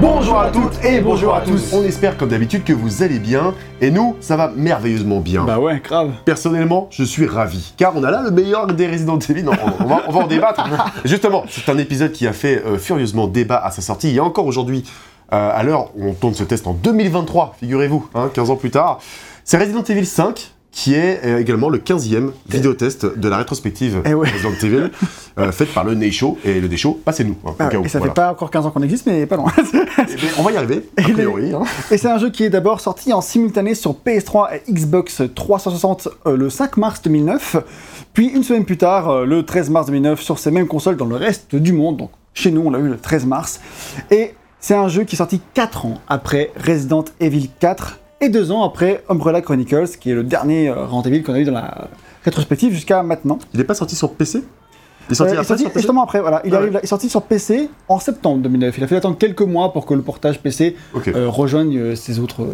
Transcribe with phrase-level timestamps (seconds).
[0.00, 1.72] Bonjour à toutes et bonjour à tous.
[1.72, 5.44] On espère comme d'habitude que vous allez bien et nous, ça va merveilleusement bien.
[5.44, 6.12] Bah ouais, grave.
[6.26, 9.42] Personnellement, je suis ravi car on a là le meilleur des Resident Evil.
[9.44, 10.68] Non, on, on va, on va en débattre.
[11.06, 14.46] Justement, c'est un épisode qui a fait euh, furieusement débat à sa sortie et encore
[14.46, 14.84] aujourd'hui,
[15.32, 18.70] euh, à l'heure où on tourne ce test en 2023, figurez-vous, hein, 15 ans plus
[18.70, 18.98] tard,
[19.44, 24.12] c'est Resident Evil 5 qui est euh, également le 15e vidéotest de la rétrospective Eh
[24.12, 24.28] ouais.
[24.30, 24.90] Resident Evil,
[25.38, 26.36] euh, faite par le Neisho.
[26.44, 27.34] Et le Neisho, bah, c'est nous.
[27.46, 28.12] hein, Ah où, et ça voilà.
[28.12, 29.50] fait pas encore 15 ans qu'on existe, mais pas loin.
[29.98, 31.54] Eh bien, on va y arriver, a priori.
[31.54, 31.62] hein.
[31.90, 36.08] et c'est un jeu qui est d'abord sorti en simultané sur PS3 et Xbox 360
[36.26, 37.56] euh, le 5 mars 2009,
[38.12, 41.06] puis une semaine plus tard, euh, le 13 mars 2009, sur ces mêmes consoles dans
[41.06, 41.96] le reste du monde.
[41.96, 43.60] Donc chez nous, on l'a eu le 13 mars.
[44.10, 48.50] Et c'est un jeu qui est sorti 4 ans après Resident Evil 4 et 2
[48.50, 51.52] ans après Umbrella Chronicles, qui est le dernier euh, Resident Evil qu'on a eu dans
[51.52, 51.88] la
[52.24, 53.38] rétrospective jusqu'à maintenant.
[53.52, 54.42] Il n'est pas sorti sur PC
[55.08, 56.40] Il est sorti Euh, il sur PC justement après, voilà.
[56.44, 56.74] Il, Ah arrive ouais.
[56.74, 58.76] là- il est sorti sur PC en septembre 2009.
[58.78, 60.76] Il a fallu attendre quelques mois pour que le portage PC
[61.14, 62.52] euh, rejoigne euh, ses autres euh,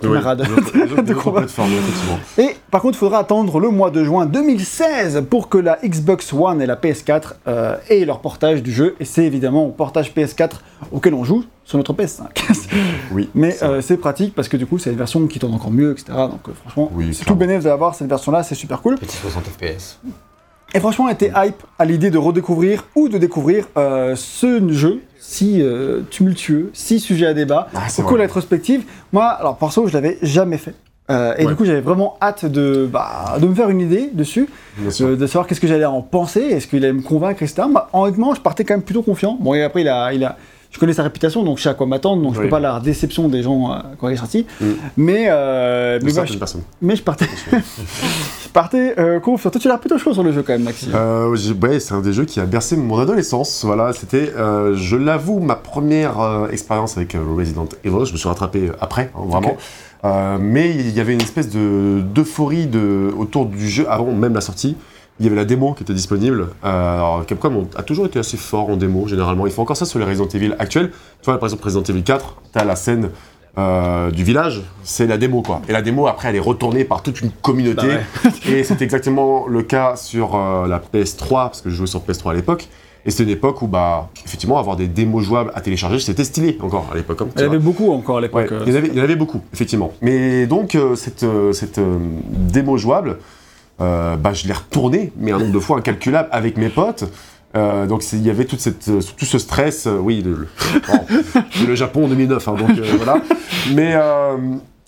[0.00, 0.42] camarades.
[0.46, 1.02] les autres- les autres-
[2.38, 2.44] les.
[2.44, 6.32] Et par contre, il faudra attendre le mois de juin 2016 pour que la Xbox
[6.32, 8.94] One et la PS4 euh, aient leur portage du jeu.
[9.00, 10.52] Et c'est évidemment au portage PS4
[10.92, 12.22] auquel on joue sur notre PS5.
[13.12, 13.28] Oui.
[13.34, 15.92] Mais c'est euh, pratique parce que du coup, c'est une version qui tourne encore mieux,
[15.92, 16.12] etc.
[16.16, 18.96] Donc euh, franchement, Oui, c'est tout bénéfice d'avoir cette version-là, c'est super cool.
[18.96, 19.98] Petit 60 FPS.
[20.74, 25.60] Et franchement, était hype à l'idée de redécouvrir ou de découvrir euh, ce jeu si
[25.62, 28.82] euh, tumultueux, si sujet à débat, Ah, c'est la rétrospective.
[29.12, 30.74] Moi, alors perso, je l'avais jamais fait.
[31.10, 31.50] Euh, et Ouais.
[31.50, 34.48] du coup, j'avais vraiment hâte de, bah, de me faire une idée dessus,
[34.78, 37.64] de savoir qu'est-ce que j'allais en penser, est-ce qu'il allait me convaincre, etc.
[37.68, 39.36] Moi, honnêtement, je partais quand même plutôt confiant.
[39.40, 40.36] Bon, et après, il a, il a,
[40.72, 42.46] je connais sa réputation, donc je sais à quoi m'attendre, donc je Oui.
[42.46, 44.46] peux pas la déception des gens euh, quand il est sorti.
[44.60, 44.66] Mm.
[44.96, 49.50] Mais, euh, mais, certaines je, mais je partais, je partais euh, confiant.
[49.50, 50.92] Toi, tu as l'air plutôt chaud sur le jeu quand même, Maxime.
[50.94, 53.64] Euh, ouais, c'est un des jeux qui a bercé mon adolescence.
[53.66, 58.06] Voilà, c'était, je l'avoue, ma première expérience avec Resident Evil.
[58.06, 59.56] Je me suis rattrapé après, hein, vraiment.
[60.40, 64.40] Mais il y avait une espèce de d'euphorie de, autour du jeu avant même la
[64.40, 64.76] sortie.
[65.22, 66.48] Il y avait la démo qui était disponible.
[66.64, 69.46] Euh, alors, Capcom a toujours été assez fort en démo, généralement.
[69.46, 70.90] Ils font encore ça sur les Resident Evil actuels.
[70.90, 73.10] Tu vois, par exemple, Resident Evil 4, tu as la scène
[73.56, 75.62] euh, du village, c'est la démo, quoi.
[75.68, 77.86] Et la démo, après, elle est retournée par toute une communauté.
[77.86, 82.00] Bah Et c'est exactement le cas sur euh, la PS3, parce que je jouais sur
[82.00, 82.66] PS3 à l'époque.
[83.06, 86.58] Et c'était une époque où, bah, effectivement, avoir des démos jouables à télécharger, c'était stylé
[86.60, 87.20] encore à l'époque.
[87.36, 88.50] Il y en avait beaucoup encore à l'époque.
[88.50, 88.64] euh.
[88.66, 89.92] il, y en avait, il y en avait beaucoup, effectivement.
[90.02, 91.78] Mais donc, cette, cette
[92.28, 93.18] démo jouable,
[93.82, 97.04] euh, bah, je l'ai retournée, mais un nombre de fois incalculable avec mes potes.
[97.54, 100.48] Euh, donc il y avait toute cette, euh, tout ce stress, euh, oui, le,
[101.60, 103.20] le, le Japon en 2009, hein, donc voilà.
[103.74, 103.94] Mais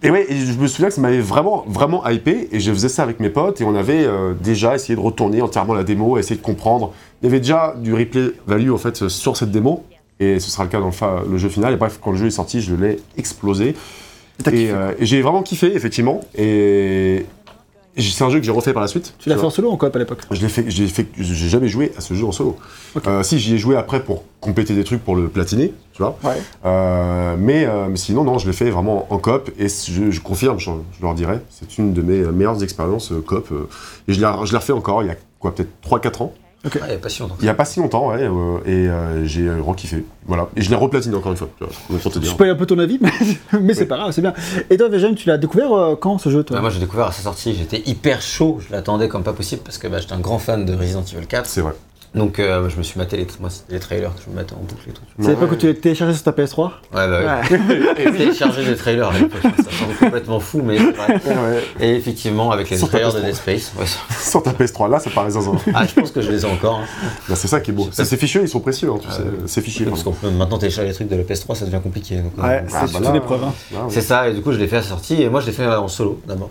[0.02, 2.88] et ouais, et je me souviens que ça m'avait vraiment, vraiment hypé, et je faisais
[2.88, 4.06] ça avec mes potes, et on avait
[4.42, 6.92] déjà essayé de retourner entièrement la démo, essayer de comprendre.
[7.22, 9.84] Il y avait déjà du replay value en fait sur cette démo,
[10.20, 11.72] et ce sera le cas dans le, fa- le jeu final.
[11.74, 13.74] Et bref, quand le jeu est sorti, je l'ai explosé.
[14.52, 16.20] Et, j'ai vraiment kiffé, effectivement.
[16.36, 17.24] Et,
[17.96, 19.14] c'est un jeu que j'ai refait par la suite.
[19.18, 21.06] Tu l'as fait en solo ou en coop à l'époque Je l'ai fait, j'ai fait,
[21.16, 22.56] j'ai jamais joué à ce jeu en solo.
[23.06, 26.18] Euh, si j'y ai joué après pour compléter des trucs pour le platiner, tu vois.
[26.24, 26.40] Ouais.
[26.64, 30.20] Euh, mais, euh, mais sinon, non, je l'ai fait vraiment en coop et je, je
[30.20, 33.48] confirme, je, je leur dirais, c'est une de mes meilleures expériences coop.
[34.08, 36.32] et je l'ai, je l'ai refait encore il y a quoi, peut-être 3-4 ans.
[36.64, 37.36] Ah, il n'y a pas si longtemps.
[37.40, 40.04] Il y a pas si longtemps, ouais, euh, et euh, j'ai euh, re-kiffé.
[40.26, 40.48] Voilà.
[40.56, 42.30] Et je l'ai replatiné encore une fois, tu vois, pour te dire.
[42.30, 43.12] Je peux un peu ton avis, mais,
[43.60, 44.32] mais c'est pas grave, c'est bien.
[44.70, 46.56] Et toi, Vegem, tu l'as découvert euh, quand ce jeu toi?
[46.56, 49.62] Bah, moi j'ai découvert à sa sortie, j'étais hyper chaud, je l'attendais comme pas possible
[49.62, 51.46] parce que bah, j'étais un grand fan de Resident Evil 4.
[51.46, 51.74] C'est vrai.
[52.14, 54.88] Donc euh, je me suis maté les, moi, les trailers, je me mettais en boucle
[54.88, 55.02] et tout.
[55.20, 56.62] C'est l'époque où tu l'as téléchargé sur ta PS3?
[56.62, 57.24] Ouais, bah ouais.
[57.26, 57.94] Ouais.
[57.98, 61.14] J'ai téléchargé des trailers à l'époque, ça semble complètement fou, mais c'est vrai.
[61.26, 61.62] Ouais.
[61.80, 63.24] Et effectivement, avec les trailers de PS3.
[63.24, 63.84] Dead Space, ouais,
[64.20, 65.56] Sur ta PS3, là, ça paraît zinzin.
[65.74, 66.78] ah, je pense que je les ai encore.
[66.80, 66.84] hein.
[67.28, 67.88] Bah, c'est ça qui est beau.
[67.90, 69.22] C'est- Ces fichiers, ils sont précieux, hein, tu sais.
[69.46, 69.86] Ces fichiers.
[69.86, 72.16] Parce qu'on peut maintenant télécharger les trucs de la PS3, ça devient compliqué.
[72.18, 72.68] donc, euh, Ouais, bon.
[72.86, 73.42] c'est bah une épreuve.
[73.44, 73.52] Hein.
[73.88, 75.66] C'est ça, et du coup je l'ai fait à sortie, et moi je l'ai fait
[75.66, 76.50] en solo d'abord.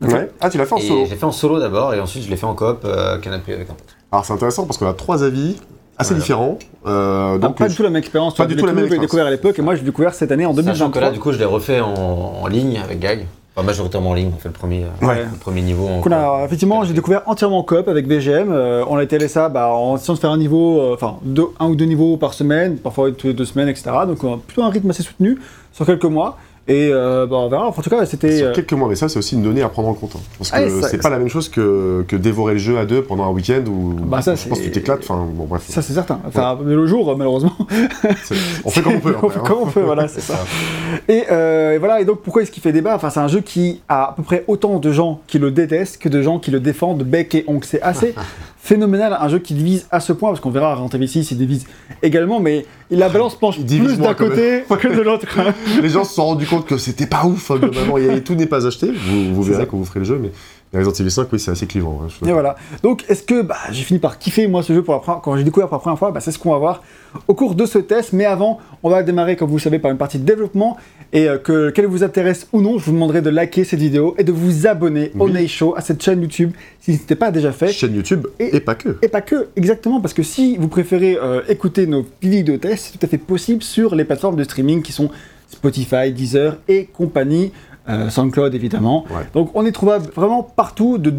[0.00, 0.30] Ouais.
[0.40, 1.04] Ah, tu l'as fait en solo.
[1.04, 3.52] je l'ai fait en solo d'abord, et ensuite je l'ai fait en coop euh, canapé
[3.52, 3.94] avec un pote.
[4.12, 5.56] Alors, c'est intéressant parce qu'on a trois avis
[5.98, 6.20] assez Voilà.
[6.20, 6.58] différents.
[6.86, 8.34] Euh, Donc, donc, pas du tout la même expérience.
[8.34, 9.04] pas du tout la même expérience.
[9.06, 11.00] découvert à l'époque, et moi, je l'ai découvert cette année en Sachant que 2023.
[11.02, 11.94] là, du coup, je l'ai refait en,
[12.42, 13.26] en ligne avec Gag.
[13.54, 15.24] Enfin, majoritairement en ligne, on fait le premier, euh, Ouais.
[15.30, 15.86] le premier niveau.
[15.86, 18.50] en a, effectivement, j'ai découvert entièrement en coop avec VGM.
[18.50, 21.48] Euh, on a été allé ça bah, en essayant de faire un niveau, enfin deux-
[21.60, 23.90] un ou deux niveaux par semaine, parfois toutes les deux semaines, etc.
[24.06, 25.38] Donc on a plutôt un rythme assez soutenu
[25.72, 26.38] sur quelques mois.
[26.68, 27.66] Et euh, bah, on verra.
[27.66, 28.38] Enfin, en tout cas, c'était.
[28.38, 30.12] sur euh, quelques mois, mais ça, c'est aussi une donnée à prendre en compte.
[30.14, 30.20] hein.
[30.38, 33.02] Parce que Ah, c'est pas la même chose que, que dévorer le jeu à deux
[33.02, 35.00] pendant un week-end où Bah, ça, je pense que tu t'éclates.
[35.02, 35.64] Enfin, bon, bref.
[35.68, 36.20] Ça, c'est certain.
[36.26, 37.52] Enfin, mais le jour, malheureusement.
[38.24, 39.14] C'est- On fait comme on peut.
[39.22, 39.42] on fait hein.
[39.44, 40.38] comme on peut, voilà, c'est ça.
[41.08, 42.94] Et, euh, et voilà, et donc pourquoi est-ce qu'il fait débat?
[42.94, 45.98] Enfin, c'est un jeu qui a à peu près autant de gens qui le détestent
[45.98, 47.64] que de gens qui le défendent de bec et ongle.
[47.64, 48.14] C'est assez
[48.62, 51.66] phénoménal, un jeu qui divise à ce point, parce qu'on verra Evil 6, il divise
[52.00, 55.26] également, mais il la balance penche plus d'un côté que de l'autre.
[55.82, 57.96] Les gens se sont rendus compte que c'était pas ouf, hein, globalement.
[57.96, 58.92] A- tout n'est pas acheté.
[58.92, 59.66] Vous, vous verrez ça.
[59.66, 60.30] quand vous ferez le jeu, mais
[60.74, 62.00] Resident Evil 5, oui, c'est assez clivant.
[62.02, 62.56] hein, je Et voilà.
[62.82, 65.36] Donc, est-ce que bah, j'ai fini par kiffer moi ce jeu pour la première- quand
[65.36, 66.82] j'ai découvert pour la première fois bah, C'est ce qu'on va voir
[67.28, 68.12] au cours de ce test.
[68.14, 70.78] Mais avant, on va démarrer, comme vous le savez, par une partie de développement.
[71.14, 74.14] Et euh, que qu'elle vous intéresse ou non, je vous demanderai de liker cette vidéo
[74.16, 75.28] et de vous abonner au.
[75.28, 77.68] Ney Show, à cette chaîne YouTube, si ce n'était pas déjà fait.
[77.70, 78.96] Chaîne YouTube Et- et, pas que.
[79.02, 82.86] Et pas que, exactement, parce que si vous préférez euh, écouter nos vidéos de test,
[82.92, 85.10] c'est tout à fait possible sur les plateformes de streaming qui sont
[85.50, 87.52] Spotify, Deezer et compagnie,
[87.88, 89.04] euh, SoundCloud évidemment.
[89.10, 89.22] Ouais.
[89.34, 91.12] Donc on est trouvable vraiment partout de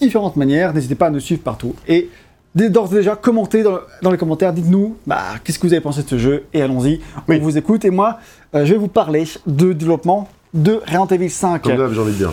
[0.00, 1.74] différentes manières, n'hésitez pas à nous suivre partout.
[1.88, 2.10] Et
[2.54, 5.82] dès- d'ores et déjà, commentez dans, dans les commentaires, dites-nous bah, qu'est-ce que vous avez
[5.82, 7.38] pensé de ce jeu, et allons-y, Oui.
[7.40, 7.84] on vous écoute.
[7.84, 8.18] Et moi,
[8.54, 11.62] euh, je vais vous parler de développement de Resident Evil 5.
[11.62, 12.32] Comme d'hab, j'ai envie de dire.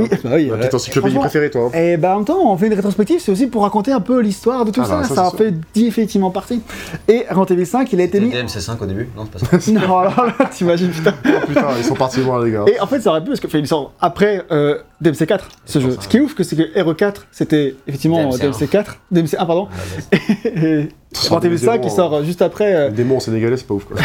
[0.00, 1.70] Oui, bah oui, petite encyclopédie préférée, toi.
[1.74, 1.78] hein.
[1.78, 4.20] et bah en même temps, on fait une rétrospective, c'est aussi pour raconter un peu
[4.20, 4.96] l'histoire de tout Ah ça.
[4.96, 6.60] bah, ça, ça c'est en fait effectivement partie.
[7.08, 8.30] Et Resident Evil 5, il a été mis.
[8.30, 9.72] DMC5 au début Non, c'est pas ça.
[9.72, 11.14] non, alors là, t'imagines, putain.
[11.26, 12.64] Oh putain, ils sont partis loin, les gars.
[12.66, 15.78] Et en fait, ça aurait pu, parce que fait, il sort après euh, DMC4, ce
[15.80, 15.90] jeu.
[15.92, 18.50] ça, Ce qui est ouf, que c'est que RE4, c'était effectivement DMC1.
[18.68, 19.68] DMC4, DMC1, pardon.
[19.72, 19.76] Ah,
[20.12, 20.18] bah,
[20.62, 22.74] Et Resident Evil 5, qui sort euh, juste après.
[22.74, 23.96] euh, Les démons sénégalais, c'est pas ouf, quoi.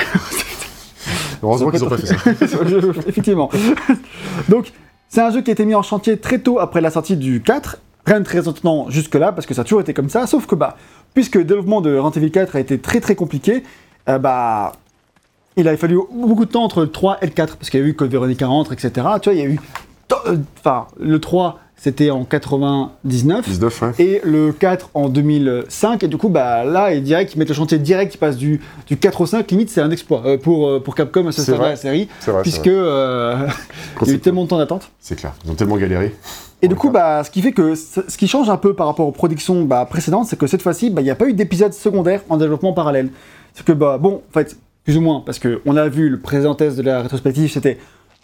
[1.43, 2.15] Heureusement qu'ils ont pas fait ça.
[3.07, 3.49] Effectivement.
[4.49, 4.71] Donc,
[5.09, 7.41] c'est un jeu qui a été mis en chantier très tôt après la sortie du
[7.41, 7.77] 4.
[8.05, 10.27] Rien de très étonnant jusque-là, parce que ça a toujours été comme ça.
[10.27, 10.77] Sauf que, bah,
[11.13, 13.63] puisque le développement de Resident Evil 4 a été très très compliqué,
[14.07, 14.73] euh, bah,
[15.57, 17.83] il a fallu beaucoup de temps entre le 3 et le 4, parce qu'il y
[17.83, 18.91] a eu Code Veronica rentre, etc.
[19.21, 19.59] Tu vois, il y a eu.
[20.27, 23.47] euh, Enfin, le 3, c'était en 99.
[23.47, 23.91] 19, ouais.
[23.99, 27.53] Et le 4 en 2005, et du coup, bah, là, ils dirait qu'ils mettent le
[27.55, 30.67] chantier direct, ils passent du, du 4 au 5, limite, c'est un exploit euh, pour,
[30.67, 32.41] euh, pour Capcom à ce stade de la série, vrai.
[32.41, 33.47] puisque euh,
[34.01, 34.89] il y a eu tellement de temps d'attente.
[34.99, 35.33] C'est clair.
[35.45, 36.15] Ils ont tellement galéré.
[36.63, 39.07] Et du coup, bah, ce qui fait que ce qui change un peu par rapport
[39.07, 41.73] aux productions bah, précédentes, c'est que cette fois-ci, bah, il n'y a pas eu d'épisode
[41.73, 43.09] secondaire en développement parallèle.
[43.53, 46.55] C'est que, bah, bon, en fait, plus ou moins, parce qu'on a vu le présent
[46.55, 47.77] test de la rétrospective, c'était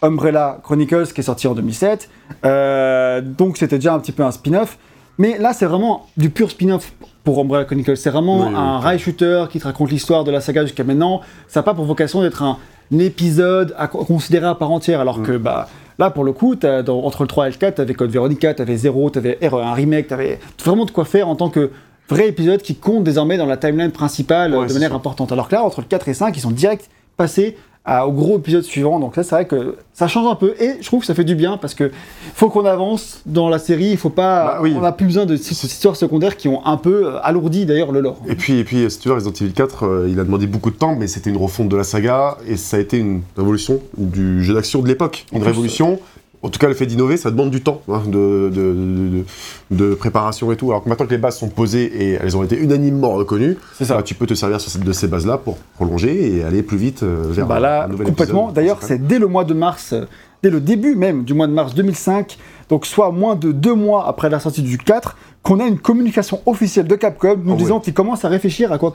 [0.04, 2.08] Umbrella Chronicles qui est sorti en 2007.
[2.44, 4.78] Euh, donc, c'était déjà un petit peu un spin-off.
[5.18, 6.92] Mais là, c'est vraiment du pur spin-off
[7.22, 7.96] pour Umbrella Chronicles.
[7.96, 8.82] C'est vraiment Oui, un oui.
[8.84, 11.20] rail shooter qui te raconte l'histoire de la saga jusqu'à maintenant.
[11.48, 12.58] Ça n'a pas pour vocation d'être un,
[12.92, 15.00] un épisode à co- considérer à part entière.
[15.00, 15.22] Alors Mm.
[15.22, 15.68] que bah,
[15.98, 18.52] là, pour le coup, dans- entre le 3 et le 4, tu avais Code Veronica,
[18.54, 21.48] tu avais 0, tu avais un remake, tu avais vraiment de quoi faire en tant
[21.48, 21.70] que
[22.10, 25.30] vrai épisode qui compte désormais dans la timeline principale Ouais, de manière importante.
[25.32, 28.38] Alors que là, entre le 4 et 5, ils sont direct passés à- au gros
[28.38, 28.98] épisode suivant.
[28.98, 31.24] Donc ça, c'est vrai que ça change un peu et je trouve que ça fait
[31.24, 31.90] du bien parce que
[32.34, 33.90] faut qu'on avance dans la série.
[33.90, 34.74] Il faut pas, Bah oui.
[34.76, 37.92] on n'a plus besoin de ces histoires secondaires qui ont un peu euh, alourdi d'ailleurs
[37.92, 38.16] le lore.
[38.26, 40.70] Et puis, et puis, si tu veux, Resident Evil 4, euh, il a demandé beaucoup
[40.70, 43.80] de temps, mais c'était une refonte de la saga, et ça a été une révolution
[43.98, 45.26] du jeu d'action de l'époque.
[45.32, 46.00] Une plus, révolution.
[46.44, 49.24] En tout cas, le fait d'innover, ça demande du temps hein, de, de, de-
[49.72, 50.70] de- de préparation et tout.
[50.70, 53.96] Alors que maintenant que les bases sont posées et elles ont été unanimement reconnues, ça.
[53.96, 57.24] bah, tu peux te servir de ces bases-là pour prolonger et aller plus vite euh,
[57.30, 58.52] vers Bah là, un nouvel complètement.
[58.52, 59.94] D'ailleurs, c'est dès le mois de mars,
[60.42, 62.36] dès le début même du mois de mars 2005,
[62.68, 66.40] donc soit moins de deux mois après la sortie du 4, qu'on a une communication
[66.44, 68.94] officielle de Capcom nous Ah disant qu'ils commencent à réfléchir à quoi,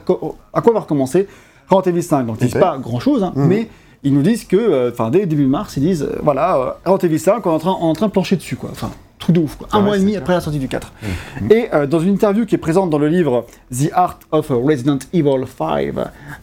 [0.54, 1.26] à quoi va recommencer
[1.68, 2.26] Resident Evil 5.
[2.26, 2.60] Donc ils disent Ok.
[2.60, 3.46] pas grand-chose, hein, Mhm.
[3.48, 3.68] mais
[4.02, 7.08] ils nous disent que, euh, enfin, dès début mars, ils disent, euh, voilà, euh, Resident
[7.08, 8.70] Evil 5, on est en train, on est en train de plancher dessus, quoi.
[8.72, 9.68] Enfin, truc de ouf, quoi.
[9.72, 10.22] Un Ouais, mois et demi clair.
[10.22, 10.92] après la sortie du 4.
[11.50, 14.98] Et euh, dans une interview qui est présente dans le livre The Art of Resident
[15.12, 15.92] Evil 5,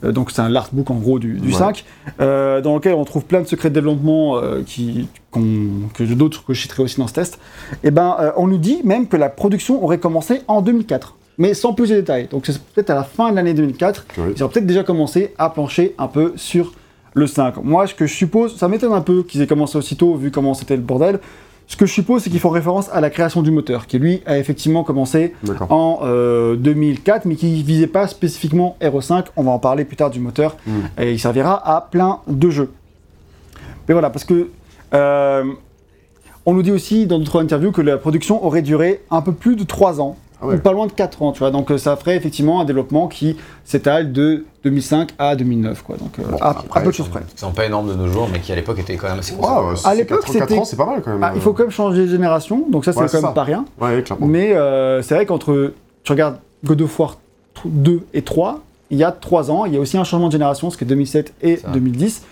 [0.04, 1.54] euh, donc c'est un l'artbook en gros du, du Ouais.
[1.54, 1.84] 5,
[2.22, 6.54] euh, dans lequel on trouve plein de secrets de développement qui, qu'on- que d'autres que
[6.54, 7.40] je citerai aussi dans ce test,
[7.84, 11.56] et ben euh, on nous dit même que la production aurait commencé en 2004, mais
[11.56, 12.28] sans plus de détails.
[12.30, 14.34] Donc c'est peut-être à la fin de l'année 2004, Oui.
[14.36, 16.74] ils auraient peut-être déjà commencé à plancher un peu sur
[17.18, 17.56] le 5.
[17.64, 20.54] Moi, ce que je suppose, ça m'étonne un peu qu'ils aient commencé aussitôt, vu comment
[20.54, 21.20] c'était le bordel.
[21.70, 24.22] Ce que je suppose, c'est qu'ils font référence à la création du moteur, qui lui
[24.26, 25.34] a effectivement commencé
[25.70, 29.26] en euh, 2004, mais qui visait pas spécifiquement RE5.
[29.36, 30.72] On va en parler plus tard du moteur, Mm.
[31.02, 32.72] et il servira à plein de jeux.
[33.88, 34.48] Mais voilà, parce que
[34.94, 35.44] euh,
[36.46, 39.56] on nous dit aussi dans d'autres interviews que la production aurait duré un peu plus
[39.58, 40.56] de 3 ans, Ah ouais.
[40.56, 41.50] ou pas loin de 4 ans, tu vois.
[41.52, 45.98] Donc euh, ça ferait effectivement un développement qui s'étale de 2005 à 2009, quoi.
[45.98, 47.22] Donc euh, Bon, à, après, à peu de choses près.
[47.34, 49.34] Qui sont pas énormes de nos jours, mais qui à l'époque étaient quand même assez
[49.36, 49.48] ouais,
[49.84, 51.24] À l'époque, 4 4 c'était- ans, c'est pas mal quand même.
[51.24, 53.32] Ah, il faut quand même changer de génération, donc ça c'est Ouais, quand même ça.
[53.32, 53.66] pas rien.
[53.82, 54.28] Ouais, clairement.
[54.28, 57.18] Mais euh, c'est vrai qu'entre, tu regardes God of War
[57.66, 58.60] 2 et 3,
[58.92, 60.84] il y a 3 ans, il y a aussi un changement de génération, ce qui
[60.84, 61.70] est 2007 et Ça.
[61.70, 62.14] 2010.
[62.14, 62.28] Ce qui était,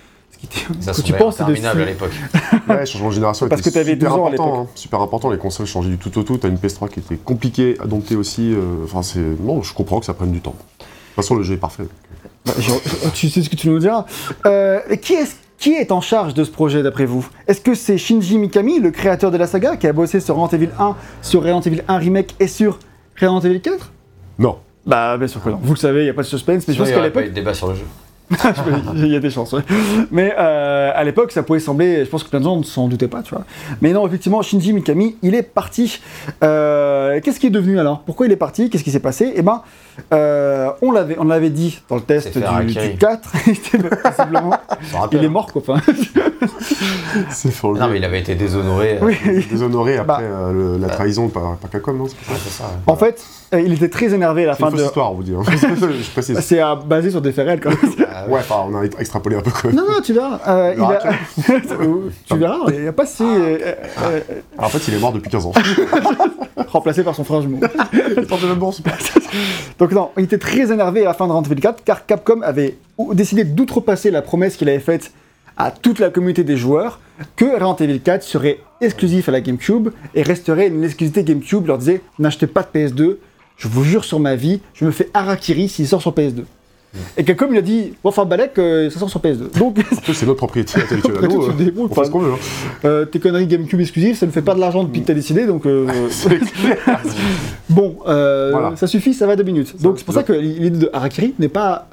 [0.80, 2.12] Ça quand tu penses, c'est de interminable à l'époque.
[2.70, 4.68] Ouais, changement de génération Parce était que t'avais super 12 ans à important, l'époque.
[4.68, 7.15] hein, super important, les consoles changeaient du tout au tout, t'as une PS3 qui était
[7.18, 9.20] compliquée à dompter aussi, euh, enfin c'est...
[9.20, 10.56] Non, je comprends que ça prenne du temps.
[10.80, 11.84] De toute façon, le jeu est parfait.
[12.46, 14.06] Bah, je- tu sais ce que tu nous diras.
[14.46, 15.27] Euh, qui est
[15.58, 17.25] qui est en charge de ce projet d'après vous?
[17.48, 20.58] Est-ce que c'est Shinji Mikami, le créateur de la saga, qui a bossé sur Resident
[20.58, 22.77] Evil 1, sur Resident Evil 1 Remake et sur
[23.20, 23.92] Resident Evil 4
[24.39, 24.58] Non.
[24.86, 25.60] Bah bien sûr que non.
[25.63, 27.22] Vous le savez, il n'y a pas de suspense, mais je pense qu'à aurait pas
[27.22, 27.34] eu l'époque...
[27.36, 27.86] de débat sur le jeu.
[28.96, 29.62] Il y a des chances, ouais.
[30.12, 32.05] Mais euh, à l'époque, ça pouvait sembler.
[32.05, 33.44] Je pense que plein de gens ne s'en doutaient pas, tu vois.
[33.82, 36.00] Mais non, effectivement, Shinji Mikami, il est parti.
[36.44, 38.01] Euh, Qu'est-ce qui est devenu alors?
[38.01, 38.70] Pourquoi il est parti?
[38.70, 39.32] Qu'est-ce qui s'est passé?
[39.36, 39.62] Eh ben,
[40.13, 43.32] euh, on l'avait, on l'avait dit dans le test du, du 4.
[43.46, 45.32] Visiblement, Je me rappelle, il est hein.
[45.32, 45.62] mort, quoi.
[45.67, 45.82] Enfin,
[47.29, 47.75] C'est fort.
[47.75, 49.00] Non, mais il avait été déshonoré.
[49.01, 49.15] oui.
[49.50, 50.20] Déshonoré après Bah.
[50.22, 52.65] euh, le- la trahison par, par Capcom, non pas ça?
[52.88, 53.24] En fait,
[53.54, 54.82] il était très énervé à la C'est une fin de.
[54.84, 55.34] histoire, on vous dit.
[55.36, 55.44] hein.
[55.50, 56.40] Je précise.
[56.40, 58.08] C'est euh, basé sur des faits réels, quand même.
[58.12, 59.75] Ah, Ouais, enfin, on a extrapolé un peu quand même.
[59.75, 60.40] Non, non, tu verras.
[60.48, 61.00] euh, il a...
[62.25, 63.24] tu verras, il n'y a pas si.
[63.24, 63.58] euh,
[64.04, 64.20] euh,
[64.58, 65.54] Alors, en fait, il est mort depuis 15 ans.
[66.68, 67.60] remplacé par son frère jumeau.
[67.92, 72.06] C'est Donc non, il était très énervé à la fin de Resident Evil 4 car
[72.06, 72.78] Capcom avait
[73.14, 75.12] décidé d'outrepasser la promesse qu'il avait faite
[75.58, 77.00] à toute la communauté des joueurs
[77.36, 81.68] que Resident Evil 4 serait exclusif à la GameCube et resterait une exclusivité GameCube.
[81.68, 83.18] Leur disait n'achetez pas de PS2,
[83.58, 86.44] je vous jure sur ma vie, je me fais harakiri s'il sort sur PS2.
[87.18, 89.58] Et Capcom il a dit enfin Balek, euh, ça sort sur PS2.
[89.60, 91.44] Donc En plus, c'est notre propriété intellectuelle à nous.
[91.44, 92.32] euh, On fait ce qu'on veut.
[92.32, 92.38] hein.
[92.86, 95.46] euh, tes conneries GameCube exclusives, ça ne fait pas de l'argent depuis que t'as décidé,
[95.46, 96.78] donc euh, C'est clair.
[97.68, 98.74] Bon, Voilà.
[98.78, 99.76] ça suffit, ça va deux minutes.
[99.82, 101.90] Donc c'est pour ça que l'idée de Harakiri n'est pas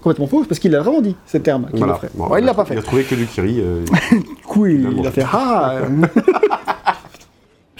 [0.00, 1.92] complètement fausse, parce qu'il a vraiment dit ces termes qu'il Voilà.
[1.92, 2.10] le ferait.
[2.14, 2.72] Bon, Bon, il l'a pas fait.
[2.74, 3.60] Il a trouvé que du Kiri.
[4.12, 5.74] Du coup, il, Il a fait Ah.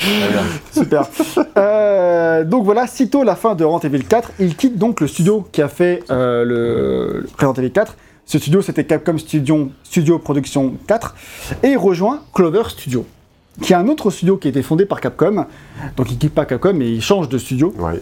[0.73, 1.09] Super.
[1.57, 5.47] Euh, donc voilà, sitôt la fin de Resident Evil 4, il quitte donc le studio
[5.53, 7.97] qui a fait euh, le le Resident Evil 4.
[8.25, 11.15] Ce studio, c'était Capcom Studio, Studio Production 4,
[11.65, 13.05] et il rejoint Clover Studio,
[13.61, 15.47] qui est un autre studio qui a été fondé par Capcom.
[15.97, 17.75] Donc il quitte pas Capcom, mais il change de studio.
[17.77, 18.01] Ouais.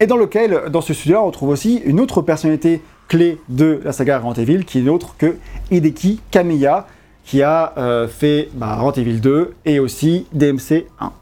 [0.00, 3.92] Et dans lequel, dans ce studio-là, on retrouve aussi une autre personnalité clé de la
[3.92, 5.36] saga Resident Evil, qui n'est autre que
[5.70, 6.86] Hideki Kamiya,
[7.24, 11.12] qui a euh, fait bah, Resident Evil 2 et aussi DMC 1.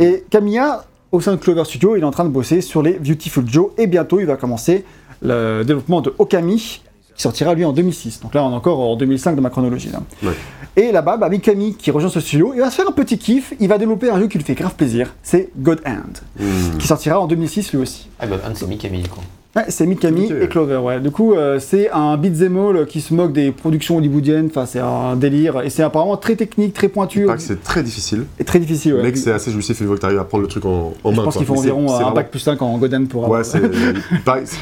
[0.00, 2.92] Et Kamiya, au sein de Clover Studio, il est en train de bosser sur les
[2.94, 4.84] Beautiful Joe, et bientôt il va commencer
[5.20, 6.80] le développement de Okami,
[7.14, 8.20] qui sortira lui en 2006.
[8.20, 9.90] Donc là, on est encore en 2005 de ma chronologie.
[9.90, 10.00] là.
[10.22, 10.34] Ouais.
[10.74, 13.52] Et là-bas, bah, Mikami, qui rejoint ce studio, il va se faire un petit kiff,
[13.60, 16.78] il va développer un jeu qui lui fait grave plaisir, c'est God Hand, Hmm.
[16.78, 18.08] qui sortira en 2006 lui aussi.
[18.18, 19.20] Ah, bah, Anne, c'est Mikami, du coup.
[19.54, 20.98] Ouais, c'est Mikami et Clover, ouais.
[20.98, 24.78] Du coup, euh, c'est un beat'em all qui se moque des productions hollywoodiennes, enfin, c'est
[24.78, 28.24] un délire, et c'est apparemment très technique, très pointu, que c'est très difficile.
[28.38, 29.02] et très difficile, ouais.
[29.02, 31.10] Mec, c'est assez jouissif une fois que tu arrives à prendre le truc en, en
[31.12, 31.24] Je main.
[31.24, 31.40] pense quoi.
[31.40, 33.28] qu'il faut Mais environ un vraiment- bac plus 5 en Godan pour.
[33.28, 33.60] Ouais, c'est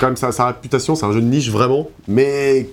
[0.01, 2.69] quand même sa, sa réputation, c'est un jeu de niche vraiment, mais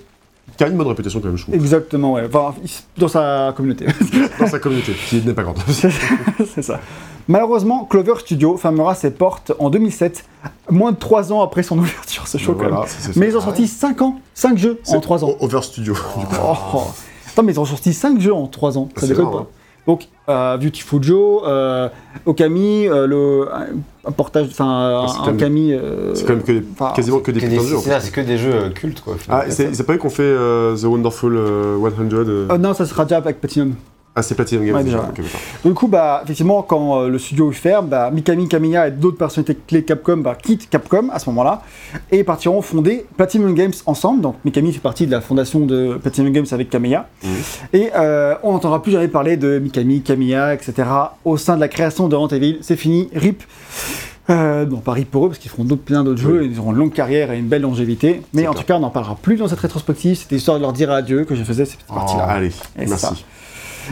[0.56, 2.24] qui a une bonne réputation quand même, je trouve, Exactement, ouais.
[2.32, 2.56] Enfin,
[2.98, 3.86] dans sa communauté.
[4.40, 5.58] dans sa communauté, qui n'est pas grande.
[5.68, 6.80] c'est ça.
[7.28, 10.24] Malheureusement, Clover Studio fermera ses portes en 2007,
[10.70, 12.88] moins de 3 ans après son ouverture, c'est chaud quand même.
[12.88, 15.36] Ça, Mais ils ont sorti 5 ans, 5 jeux en C'est 3 ans.
[15.42, 15.94] Over Studio.
[15.94, 16.36] du coup.
[16.42, 16.84] Oh, oh.
[17.28, 19.38] Attends, mais ils ont sorti 5 jeux en 3 ans, ça déconne pas.
[19.40, 19.48] hein.
[19.88, 21.88] Donc, euh, Beautiful Joe, euh,
[22.26, 23.48] Okami, euh, le,
[24.06, 25.72] un, portage, enfin, c'est un Okami.
[25.74, 26.64] euh, C'est quand même que des-
[26.94, 27.78] quasiment que des putains de jeux.
[27.82, 28.06] C'est ça, fait.
[28.08, 29.16] c'est que des jeux cultes, quoi.
[29.30, 32.74] Ah, c'est c'est pas eux qu'on fait euh, The Wonderful euh, 100 euh, euh, non,
[32.74, 33.76] ça sera déjà avec Platinum.
[34.20, 35.12] Ah, c'est Platinum Games ouais, déjà.
[35.64, 39.56] Du coup, bah, effectivement, quand euh, le studio ferme, bah, Mikami Kamiya et d'autres personnalités
[39.68, 41.62] clés Capcom bah, quittent Capcom à ce moment-là
[42.12, 44.22] et partiront fonder Platinum Games ensemble.
[44.22, 47.08] Donc Mikami fait partie de la fondation de Platinum Games avec Kamiya.
[47.24, 47.30] Mhm.
[47.74, 50.74] Et euh, on n'entendra plus jamais parler de Mikami, Kamiya, etc.
[51.24, 52.58] au sein de la création de Resident Evil.
[52.62, 53.44] C'est fini, RIP.
[54.32, 56.72] Euh, non, pas RIP pour eux, parce qu'ils feront d'autres, plein d'autres jeux, ils auront
[56.72, 58.22] une longue carrière et une belle longévité.
[58.34, 58.62] Mais en clair.
[58.64, 60.18] tout cas, on n'en parlera plus dans cette rétrospective.
[60.18, 62.26] C'était histoire de leur dire adieu que je faisais cette partie-là.
[62.28, 63.24] Ah, allez, Et merci.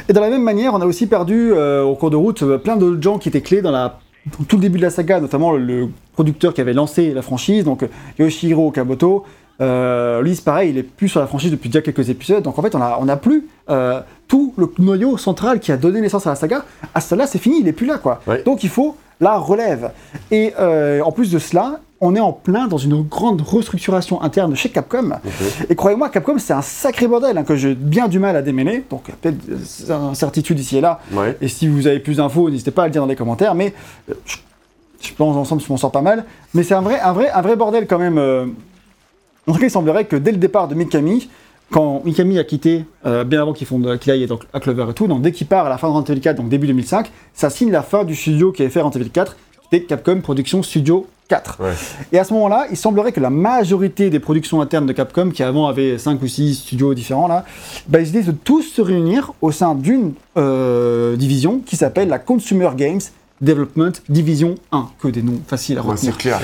[0.10, 2.58] Et de la même manière, on a aussi perdu euh, au cours de route euh,
[2.58, 4.00] plein d'autres gens qui étaient clés dans la
[4.38, 7.64] dans tout le début de la saga, notamment le, producteur qui avait lancé la franchise,
[7.64, 7.88] donc euh,
[8.20, 9.26] Yoshihiro Kamoto.
[9.62, 12.44] Euh, lui, c'est pareil, il est plus sur la franchise depuis déjà quelques épisodes.
[12.44, 15.78] Donc en fait, on a, on a plus euh, tout le noyau central qui a
[15.78, 16.66] donné naissance à la saga.
[16.94, 18.22] À cela, c'est fini, il est plus là, quoi.
[18.28, 18.44] Ouais.
[18.44, 19.92] Donc il faut la relève.
[20.32, 24.56] Et euh, en plus de cela, on est en plein dans une grande restructuration interne
[24.56, 25.12] chez Capcom.
[25.12, 25.68] Ok.
[25.70, 28.84] Et croyez-moi, Capcom, c'est un sacré bordel hein, que j'ai bien du mal à démêler.
[28.90, 31.00] Donc, peut-être des incertitudes ici et là.
[31.12, 31.38] Ouais.
[31.42, 33.56] Et si vous avez plus d'infos, n'hésitez pas à le dire dans les commentaires.
[33.56, 33.74] Mais
[34.10, 34.38] euh, je,
[35.02, 36.26] je pense ensemble, je m'en sors pas mal.
[36.54, 38.18] Mais c'est un vrai, un, vrai, un vrai bordel quand même.
[39.48, 41.30] En tout cas, il semblerait que dès le départ de Mikami,
[41.72, 44.94] quand Mikami a quitté, euh, bien avant qu'il fonde qu'il aille donc, à Clover et
[44.94, 47.12] tout, donc dès qu'il part à la fin de Resident Evil 4, donc début 2005,
[47.34, 50.22] ça signe la fin du studio qui avait fait Resident Evil 4, qui était Capcom
[50.22, 51.58] Production Studio 4.
[51.60, 51.72] Ouais.
[52.12, 55.42] Et à ce moment-là, il semblerait que la majorité des productions internes de Capcom, qui
[55.44, 57.44] avant avaient 5 ou 6 studios différents, là,
[57.88, 62.20] bah, ils décident de tous se réunir au sein d'une euh, division qui s'appelle la
[62.20, 63.02] Consumer Games
[63.42, 64.90] Development Division 1.
[65.00, 66.14] Que des noms faciles à Ouais, retenir.
[66.14, 66.40] c'est clair.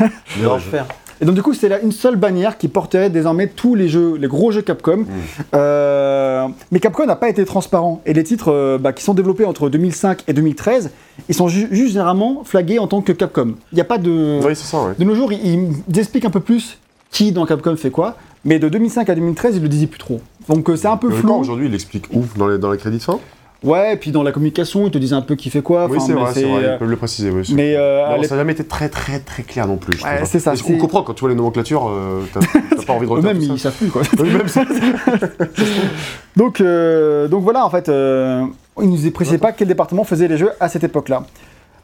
[0.42, 0.86] L'enfer.
[1.24, 4.16] Et donc du coup, c'est là une seule bannière qui porterait désormais tous les jeux,
[4.20, 4.98] les gros jeux Capcom.
[4.98, 5.06] Mm.
[5.54, 8.02] Euh, mais Capcom n'a pas été transparent.
[8.04, 10.90] Et les titres euh, bah, qui sont développés entre 2005 et 2013,
[11.30, 13.54] ils sont ju- juste généralement flagués en tant que Capcom.
[13.72, 14.38] Il n'y a pas de...
[14.44, 14.92] Oui, ça, ouais.
[14.98, 16.78] De nos jours, ils, ils expliquent un peu plus
[17.10, 18.16] qui dans Capcom fait quoi.
[18.44, 20.20] Mais de 2005 à 2013, il le disait plus trop.
[20.50, 21.32] Donc euh, c'est un peu flou.
[21.32, 22.22] aujourd'hui, il explique où?
[22.36, 23.18] Dans les, dans les crédits de fin?
[23.64, 25.86] Ouais, et puis dans la communication, il te disait un peu qui fait quoi.
[25.86, 27.30] Oui, c'est vrai, c'est vrai, ils peuvent le préciser.
[27.30, 30.02] Oui, Mais euh, Non, ça n'a jamais été très très très clair non plus.
[30.04, 30.28] Ouais, trouve.
[30.28, 32.40] c'est ça, Parce qu'on comprend quand tu vois les nomenclatures, euh, t'as
[32.84, 33.70] pas envie de retenir eux-mêmes, ils ça.
[33.70, 34.02] savent plus quoi.
[36.36, 38.44] Donc, euh, donc voilà, en fait, euh,
[38.82, 41.22] il nous précisait pas quel département faisait les jeux à cette époque-là.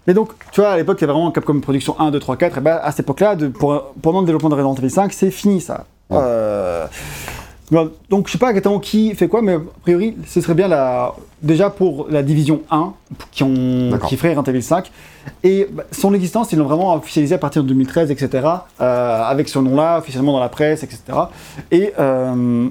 [0.06, 2.37] Mais donc, tu vois, à l'époque, il y avait vraiment Capcom Production 1, 2, 3,
[2.37, 3.37] 4, et ben à cette époque-là,
[4.02, 5.84] pendant le développement de Resident Evil 5, c'est fini ça.
[6.08, 6.18] Ouais.
[6.20, 6.87] Euh,
[8.09, 11.15] donc, je sais pas exactement qui fait quoi, mais a priori, ce serait bien la,
[11.43, 12.93] déjà pour la division 1,
[13.31, 14.91] qui, ont, qui ferait Resident Evil 5.
[15.45, 18.47] Et bah, son existence, ils l'ont vraiment officialisé à partir de 2013, etc.,
[18.81, 21.00] euh, avec ce nom-là, officiellement dans la presse, etc.
[21.71, 21.93] Et.
[21.99, 22.67] euh,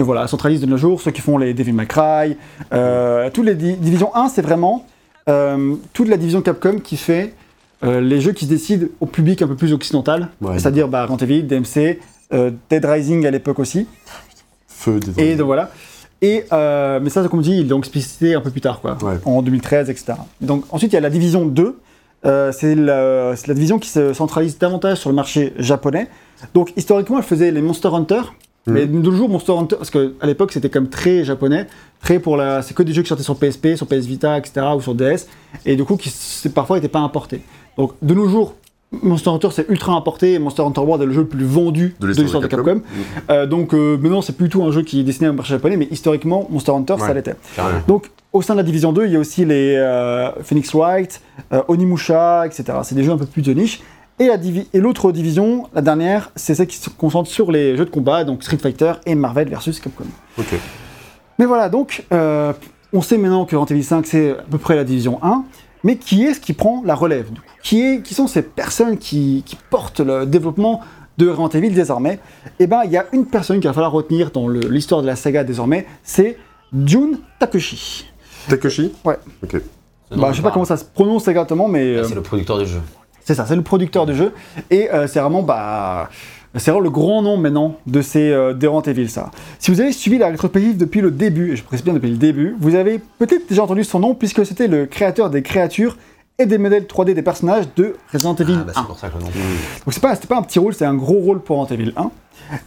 [0.00, 2.36] et voilà, centralise de nos jours, ceux qui font les Devil May Cry,
[2.72, 4.86] euh, toutes les di- divisions 1, c'est vraiment
[5.28, 7.34] euh, toute la division Capcom qui fait
[7.82, 10.56] euh, les jeux qui se décident au public un peu plus occidental, Ouais.
[10.60, 11.98] c'est-à-dire bah, Resident DMC,
[12.30, 13.86] Dead Rising à l'époque aussi,
[14.66, 15.70] Feu des et donc voilà.
[16.20, 19.18] Et, euh, mais ça, comme dit, ils l'ont explicité un peu plus tard, quoi, Ouais.
[19.24, 20.14] en 2013, etc.
[20.40, 21.78] Donc ensuite, il y a la division 2,
[22.26, 26.08] euh, c'est la, division qui se centralise davantage sur le marché japonais.
[26.54, 28.20] Donc historiquement, elle faisait les Monster Hunter,
[28.66, 28.74] Mhm.
[28.74, 31.66] mais de nos jours, Monster Hunter, parce qu'à l'époque, c'était comme très japonais,
[32.02, 32.62] très pour la.
[32.62, 35.26] C'est que des jeux qui sortaient sur PSP, sur PS Vita, etc., ou sur DS,
[35.64, 36.12] et du coup, qui
[36.52, 37.40] parfois n'étaient pas importés.
[37.76, 38.54] Donc de nos jours,
[38.90, 42.06] Monster Hunter c'est ultra importé, Monster Hunter World est le jeu le plus vendu De
[42.06, 42.80] l'histoire de de Capcom.
[42.80, 42.82] Capcom.
[43.30, 45.76] Euh, donc euh, maintenant, c'est plus tout un jeu qui est destiné au marché japonais,
[45.76, 47.34] mais historiquement, Monster Hunter, ça l'était.
[47.86, 51.20] Donc, au sein de la division 2, il y a aussi les euh, Phoenix Wright,
[51.68, 52.64] Onimusha, etc.
[52.82, 53.80] C'est des jeux un peu plus de niche.
[54.20, 57.76] Et la divi- et l'autre division, la dernière, c'est celle qui se concentre sur les
[57.76, 60.04] jeux de combat, donc Street Fighter et Marvel versus Capcom.
[60.38, 60.58] Ok.
[61.38, 64.84] Mais voilà, donc, on sait maintenant que Resident Evil 5, c'est à peu près la
[64.84, 65.44] division 1.
[65.84, 67.30] Mais qui est-ce qui prend la relève?
[67.32, 70.80] Du coup qui, est, qui sont ces personnes qui, qui portent le développement
[71.18, 72.18] de Resident Evil désormais?
[72.58, 75.16] Eh bien, il y a une personne qu'il va falloir retenir dans l'histoire de la
[75.16, 76.38] saga désormais, c'est
[76.84, 78.06] Jun Takeshi.
[78.48, 78.92] Takeshi?
[79.04, 79.18] Ouais.
[79.42, 79.60] Ok.
[80.16, 82.66] Bah, je sais pas comment ça se prononce exactement, mais euh, C'est le producteur du
[82.66, 82.80] jeu.
[83.22, 84.32] c'est ça, c'est le producteur du jeu.
[84.70, 86.08] Et euh, c'est vraiment, bah,
[86.54, 88.54] c'est vraiment le grand nom maintenant de ces euh,
[89.08, 89.30] ça.
[89.58, 92.16] Si vous avez suivi la rétrospective depuis le début, et je précise bien depuis le
[92.16, 95.96] début, vous avez peut-être déjà entendu son nom puisque c'était le créateur des créatures
[96.38, 98.80] et des modèles 3D des personnages de Resident Evil Ah, bah, 1.
[98.80, 99.26] c'est pour ça que le nom.
[99.28, 101.92] Donc c'est pas, c'était pas un petit rôle, c'est un gros rôle pour Resident Evil
[101.96, 102.10] 1.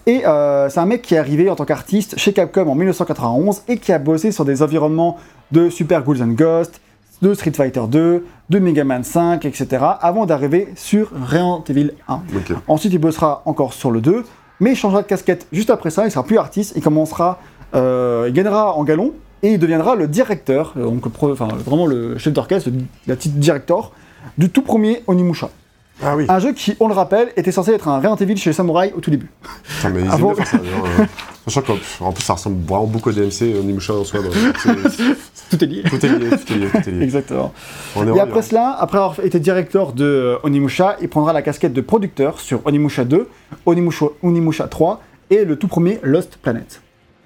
[0.06, 3.64] Et euh, c'est un mec qui est arrivé en tant qu'artiste chez Capcom en 1991
[3.68, 5.18] et qui a bossé sur des environnements
[5.52, 6.82] de Super Ghouls and Ghosts,
[7.22, 9.84] de Street Fighter 2, de Mega Man 5, etc.
[10.02, 12.14] avant d'arriver sur Resident Evil 1.
[12.36, 12.54] Ok.
[12.68, 14.24] Ensuite, il bossera encore sur le 2,
[14.60, 17.40] mais il changera de casquette juste après ça, il sera plus artiste, il commencera,
[17.76, 21.86] euh, il gagnera en galon et il deviendra le directeur, donc le pro- enfin, vraiment
[21.88, 23.92] le chef d'orchestre, le- la titre director
[24.38, 25.50] du tout premier Onimusha.
[26.04, 26.26] Ah oui.
[26.30, 28.92] Un jeu qui, on le rappelle, était censé être un Resident Evil chez les samouraïs
[28.96, 29.30] au tout début.
[29.64, 30.58] Putain, mais ils faire ça.
[30.58, 31.06] euh.
[32.02, 34.22] En plus, ça ressemble vraiment beaucoup à DMC, Onimusha en soi.
[34.22, 34.32] donc
[35.50, 35.84] Tout est lié.
[35.90, 37.04] Tout est lié, tout est lié, tout est lié.
[37.04, 37.54] Exactement.
[37.96, 38.42] On est Et après bien.
[38.42, 42.66] cela, après avoir été directeur de euh, Onimusha, il prendra la casquette de producteur sur
[42.66, 43.28] Onimusha 2,
[43.66, 46.82] Onimusha, Onimusha 3 et le tout premier Lost Planet.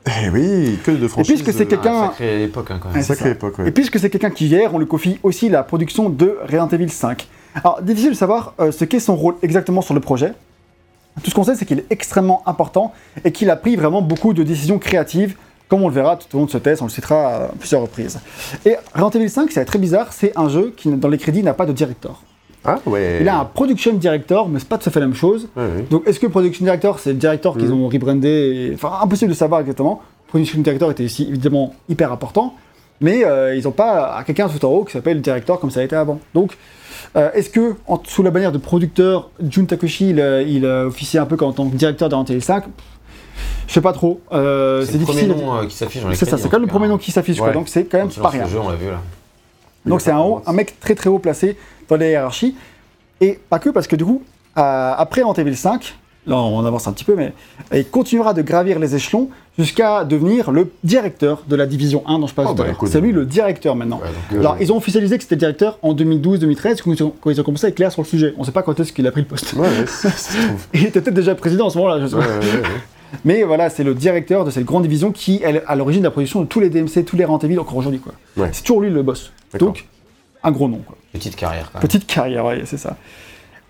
[0.07, 1.41] Eh oui, que de franchises.
[1.41, 3.01] puisque c'est euh, quelqu'un- Ah, sacrée époque, hein, quand même.
[3.03, 6.37] Sacrée époque, Et puisque c'est quelqu'un qui gère, on lui confie aussi la production de
[6.43, 7.27] Resident Evil 5.
[7.55, 10.33] Alors, difficile de savoir euh, ce qu'est son rôle exactement sur le projet.
[11.23, 12.91] Tout ce qu'on sait, c'est qu'il est extrêmement important
[13.23, 15.35] et qu'il a pris vraiment beaucoup de décisions créatives,
[15.69, 17.81] comme on le verra tout au long de ce test, on le citera à plusieurs
[17.81, 18.19] reprises.
[18.65, 21.53] Et Resident Evil 5, c'est très bizarre, c'est un jeu qui, dans les crédits, n'a
[21.53, 22.21] pas de director.
[22.65, 23.19] Ah ouais.
[23.21, 25.47] Il a un production director, mais c'est pas tout à fait la même chose.
[25.55, 25.85] Ouais, ouais.
[25.89, 27.83] Donc, est-ce que production director, c'est le director qu'ils Mhm.
[27.83, 30.01] ont rebrandé et- Enfin, impossible de savoir exactement.
[30.27, 32.55] Production director était ici évidemment hyper important,
[33.01, 35.79] mais euh, ils n'ont pas à quelqu'un tout en haut qui s'appelle director comme ça
[35.81, 36.19] a été avant.
[36.33, 36.57] Donc,
[37.15, 40.85] euh, est-ce que en- sous la bannière de producteur, Jun Takeshi, il, euh, il a
[40.85, 42.63] officié un peu en tant que directeur de Resident Evil 5
[43.67, 44.21] Je sais pas trop.
[44.31, 45.45] Euh, C'est c'est le premier difficile.
[45.45, 47.39] nom euh, qui s'affiche dans c'est ça, c'est quand même le premier nom qui s'affiche,
[47.39, 47.51] Ouais.
[47.53, 48.43] donc c'est quand même pas rien.
[48.43, 48.99] le jeu, on l'a vu là.
[49.85, 51.57] Donc c'est un, haut- un mec très très haut placé
[51.89, 52.55] dans les hiérarchies.
[53.21, 54.23] Et pas que, parce que du coup,
[54.57, 55.95] euh, après Evil 5,
[56.27, 57.33] là on avance un petit peu, mais
[57.73, 62.27] il continuera de gravir les échelons jusqu'à devenir le directeur de la division 1 dont
[62.27, 64.01] je Oh, tout à bah, C'est lui le directeur maintenant.
[64.03, 67.13] Ouais, donc, Alors euh, ils ont officialisé que c'était directeur en 2012-2013 quand, ils ont-
[67.21, 68.33] quand ils ont commencé à être clairs sur le sujet.
[68.37, 69.53] On sait pas quand est-ce qu'il a pris le poste.
[69.53, 69.67] Ouais.
[70.73, 72.31] Il était peut-être déjà président en ce moment-là, je sais Ouais, pas.
[72.33, 72.67] ouais, ouais, ouais.
[73.23, 76.11] Mais voilà, c'est le directeur de cette grande division qui est à l'origine de la
[76.11, 77.99] production de tous les DMC, tous les Evil encore aujourd'hui.
[78.01, 78.13] quoi.
[78.51, 79.31] C'est toujours lui le boss.
[79.57, 79.85] Donc,
[80.43, 80.79] un gros nom.
[80.85, 80.97] Quoi.
[81.13, 81.87] Petite carrière quand même.
[81.87, 82.97] Petite carrière, ouais, c'est ça.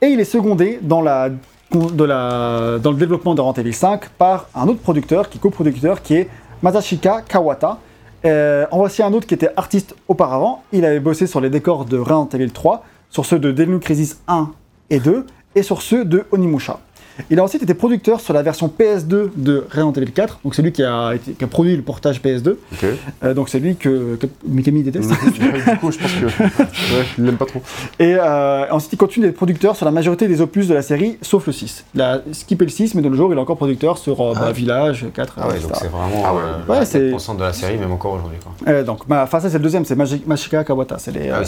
[0.01, 1.29] Et il est secondé dans, la,
[1.71, 6.15] dans le développement de Resident Evil 5 par un autre producteur, qui est coproducteur, qui
[6.15, 6.29] est
[6.61, 7.79] Masashika Kawata.
[8.25, 10.63] Euh, en voici un autre qui était artiste auparavant.
[10.71, 14.13] Il avait bossé sur les décors de Resident Evil 3, sur ceux de Devil Cry
[14.27, 14.51] 1
[14.89, 15.25] et 2,
[15.55, 16.79] et sur ceux de Onimusha.
[17.29, 20.39] Il a ensuite été producteur sur la version PS2 de Resident Evil 4.
[20.43, 22.49] Donc c'est lui qui a, été- qui a produit le portage PS2.
[22.73, 22.85] Ok.
[23.23, 25.09] Euh, donc c'est lui que, que Mikami déteste.
[25.09, 26.25] du coup, je pense que.
[26.95, 27.61] Ouais, il l'aime pas trop.
[27.99, 31.17] Et euh, ensuite, il continue d'être producteur sur la majorité des opus de la série,
[31.21, 31.85] sauf le 6.
[31.95, 34.33] Il a skippé le 6, mais dans le jour, il est encore producteur sur euh,
[34.33, 34.51] bah, Ah.
[34.51, 35.67] Village, 4, Ah ouais, etc.
[35.67, 36.41] donc c'est vraiment Ah ouais.
[36.67, 38.37] Ouais, la c'est- 4% de la série, même encore aujourd'hui.
[38.43, 38.51] quoi.
[38.67, 40.97] Euh, donc, bah, enfin, ça, c'est le deuxième, c'est Magi- Mashika Kawata.
[40.99, 41.43] C'est les, Ah euh,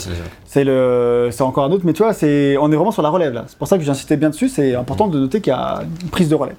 [0.46, 3.10] c'est le, c'est encore un autre, mais tu vois, c'est, on est vraiment sur la
[3.10, 3.44] relève là.
[3.48, 4.48] C'est pour ça que j'insistais bien dessus.
[4.48, 5.57] C'est important de noter qu'il y a
[6.02, 6.52] une prise de propre.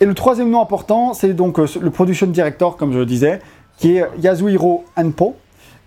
[0.00, 3.40] Et le troisième nom important, c'est donc euh, le production director, comme je le disais,
[3.78, 5.36] qui est Yasuhiro Anpo.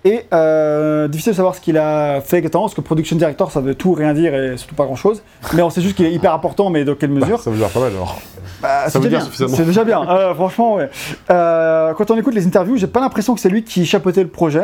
[0.04, 3.62] Et euh, difficile de savoir ce qu'il a fait exactement, parce que production director, ça
[3.62, 5.22] veut tout rien dire et surtout pas grand chose.
[5.54, 7.58] Mais on sait juste qu'il est hyper important, mais dans quelle Bah, mesure ça veut
[7.58, 8.20] dire pas mal alors.
[8.64, 9.26] Bah, Ça c'est veut déjà dire bien.
[9.26, 9.56] suffisamment.
[9.58, 10.10] C'est déjà bien.
[10.10, 10.90] Euh, franchement, ouais.
[11.30, 14.30] Euh, quand on écoute les interviews, j'ai pas l'impression que c'est lui qui chapeautait le
[14.30, 14.64] projet,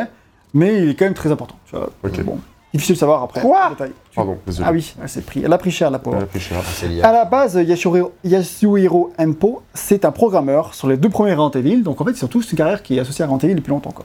[0.54, 1.54] mais il est quand même très important.
[1.70, 1.88] tu vois.
[2.02, 2.20] Ok.
[2.24, 2.38] Bon,
[2.74, 3.40] difficile de savoir après.
[3.40, 3.92] Quoi détail.
[4.14, 4.66] Pardon, désolé.
[4.68, 5.42] Ah oui, elle, s'est pris.
[5.44, 6.16] elle a pris cher la pauvre.
[6.18, 6.58] Elle a pris cher.
[6.60, 7.02] Ah, c'est lié.
[7.02, 11.82] À la base, Yasuhiro, Yasuhiro Enpo, c'est un programmeur sur les deux premiers Evil.
[11.82, 13.92] Donc en fait, ils ont tous une carrière qui est associée à Evil depuis longtemps.
[13.92, 14.04] Quoi.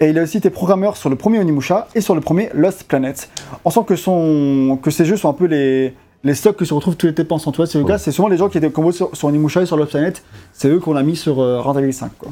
[0.00, 2.84] Et il a aussi été programmeur sur le premier Onimusha et sur le premier Lost
[2.84, 3.28] Planet.
[3.64, 6.74] On sent que, son, que ces jeux sont un peu les, les stocks que se
[6.74, 7.66] retrouvent tous les dépenses en toi.
[7.66, 7.92] C'est le Ouais.
[7.92, 10.22] cas, c'est souvent les gens qui étaient combos sur, sur Onimusha et sur Lost Planet.
[10.52, 12.10] C'est eux qu'on a mis sur euh, Evil 5.
[12.18, 12.30] Quoi.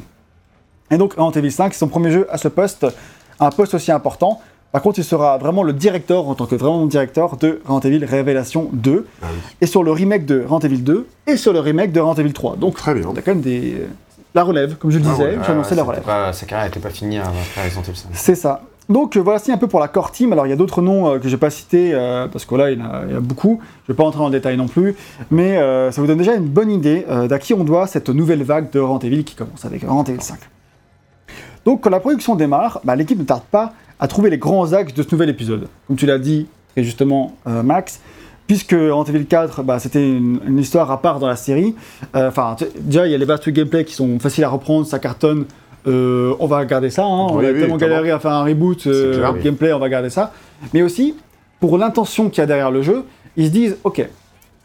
[0.90, 2.86] Et donc Evil 5, c'est son premier jeu à ce poste,
[3.40, 4.40] un poste aussi important.
[4.74, 8.04] Par contre, il sera vraiment le directeur, en tant que vraiment directeur, de Resident Evil
[8.04, 9.38] Révélation 2 Ah oui.
[9.60, 12.32] et sur le remake de Resident Evil 2 et sur le remake de Resident Evil
[12.32, 12.56] 3.
[12.56, 13.06] Donc Très bien.
[13.08, 13.76] on a quand même des
[14.34, 16.02] la relève, comme je le Ah disais, j'ai annoncé la c'était relève.
[16.02, 18.08] pas- sa carrière n'était pas finie après Resident Evil 5.
[18.14, 18.62] C'est ça.
[18.88, 20.32] Donc euh, voilà, c'est un peu pour la core team.
[20.32, 22.72] Alors il y a d'autres noms euh, que j'ai pas cités euh, parce que là
[22.72, 23.60] il y, en a, il y a beaucoup.
[23.86, 24.96] Je vais pas entrer en détail non plus,
[25.30, 28.08] mais euh, ça vous donne déjà une bonne idée euh, d'à qui on doit cette
[28.08, 30.36] nouvelle vague de Resident Evil qui commence avec Resident Evil 5.
[31.64, 33.72] Donc quand la production démarre, bah, l'équipe ne tarde pas
[34.04, 35.66] à trouver les grands axes de ce nouvel épisode.
[35.86, 38.00] Comme tu l'as dit très justement, euh, Max,
[38.46, 41.74] puisque Evil 4, bah, c'était une, une histoire à part dans la série.
[42.14, 44.86] Euh, Enfin, déjà il y a les bases de gameplay qui sont faciles à reprendre,
[44.86, 45.46] ça cartonne.
[45.86, 47.28] Euh, on va garder ça, hein.
[47.30, 49.40] on a oui, tellement galéré à faire un reboot C'est clair, oui.
[49.42, 50.34] gameplay, on va garder ça.
[50.74, 51.14] Mais aussi,
[51.58, 53.04] pour l'intention qu'il y a derrière le jeu,
[53.38, 54.06] ils se disent, ok,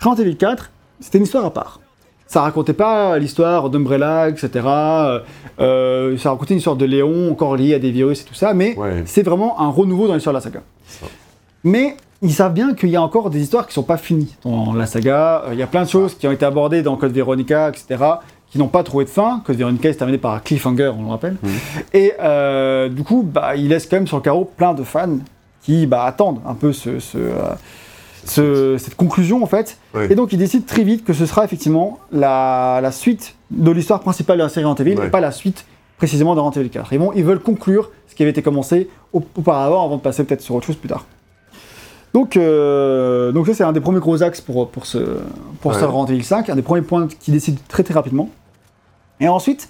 [0.01, 1.79] Resident Evil 4, c'était une histoire à part.
[2.31, 4.49] Ça racontait pas l'histoire d'Umbrella, etc.
[4.65, 5.19] Euh,
[5.59, 8.53] euh, ça racontait une histoire de Léon, encore liée à des virus et tout ça,
[8.53, 9.01] mais Ouais.
[9.05, 10.61] c'est vraiment un renouveau dans l'histoire de la saga.
[10.87, 11.07] Ça.
[11.63, 14.73] Mais ils savent bien qu'il y a encore des histoires qui sont pas finies dans
[14.73, 15.43] la saga.
[15.47, 18.03] Euh, Il y a plein de choses qui ont été abordées dans Code Veronica, etc.,
[18.51, 19.41] qui n'ont pas trouvé de fin.
[19.43, 21.37] Code Veronica est terminé par un cliffhanger, on le rappelle.
[21.41, 21.49] Mhm.
[21.93, 25.17] Et euh, du coup, bah, il laisse quand même sur le carreau plein de fans
[25.63, 27.17] qui bah, attendent un peu ce, ce,
[28.25, 29.77] ce- cette conclusion en fait.
[30.09, 33.99] Et donc ils décident très vite que ce sera effectivement la, la suite de l'histoire
[34.01, 35.07] principale de la série Evil Ouais.
[35.07, 35.65] et pas la suite
[35.97, 36.93] précisément de Evil 4.
[36.93, 40.23] Ils, vont, ils veulent conclure ce qui avait été commencé au- auparavant avant de passer
[40.23, 41.05] peut-être sur autre chose plus tard.
[42.13, 44.97] Donc, euh, donc ça c'est un des premiers gros axes pour, pour ce,
[45.61, 45.85] pour ce Ouais.
[45.85, 48.29] Resident Evil 5, un des premiers points qui décide très très rapidement.
[49.19, 49.69] Et ensuite,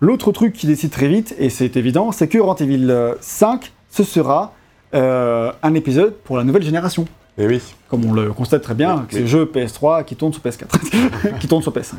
[0.00, 3.72] l'autre truc qui décide très vite, et c'est évident, c'est que Resident Evil euh, 5,
[3.90, 4.52] ce sera
[4.94, 7.06] euh, un épisode pour la nouvelle génération.
[7.40, 7.60] Et oui.
[7.88, 9.22] Comme on le constate très bien, Oui, c'est oui.
[9.22, 11.94] le jeu PS3 qui tourne sur PS4, qui tourne sur PS5.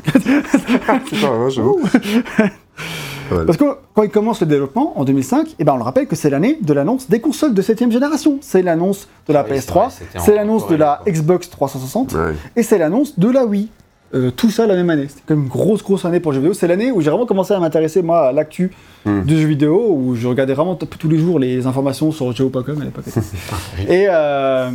[1.04, 1.80] Putain, ouais, j'avoue.
[3.28, 3.46] Pas mal.
[3.46, 6.16] Parce que quand il commence le développement en 2005, eh ben on le rappelle que
[6.16, 8.38] c'est l'année de l'annonce des consoles de 7ème génération.
[8.40, 11.12] C'est l'annonce de la Oui, c'est PS3, vrai, c'était en c'est l'annonce de la quoi.
[11.12, 12.20] Xbox 360 Ouais.
[12.56, 13.68] et c'est l'annonce de la Wii.
[14.14, 15.06] Euh, tout ça la même année.
[15.08, 16.52] C'était quand même une grosse, grosse année pour le jeu vidéo.
[16.54, 18.70] C'est l'année où j'ai vraiment commencé à m'intéresser, moi, à l'actu
[19.04, 19.22] Hmm.
[19.22, 22.84] du jeu vidéo, où je regardais vraiment tous les jours les informations sur Geo.com à
[22.84, 23.04] l'époque.
[23.88, 24.70] et, euh...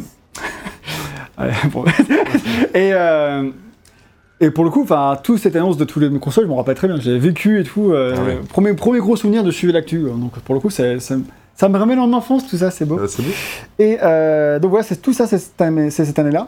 [2.73, 3.49] et, euh...
[4.39, 6.75] et pour le coup, enfin, toute cette annonce de tous les consoles, je m'en rappelle
[6.75, 6.99] très bien.
[6.99, 7.91] J'ai vécu et tout.
[7.91, 8.39] euh, Ah ouais.
[8.49, 10.05] premier, premier gros souvenir de suivre l'actu.
[10.05, 12.99] euh, Donc pour le coup, ça, ça me ramène en enfance, tout ça, c'est beau.
[13.01, 13.23] Ah, beau.
[13.79, 16.47] Et euh, donc voilà, c'est tout ça, c'est cette année- année-là.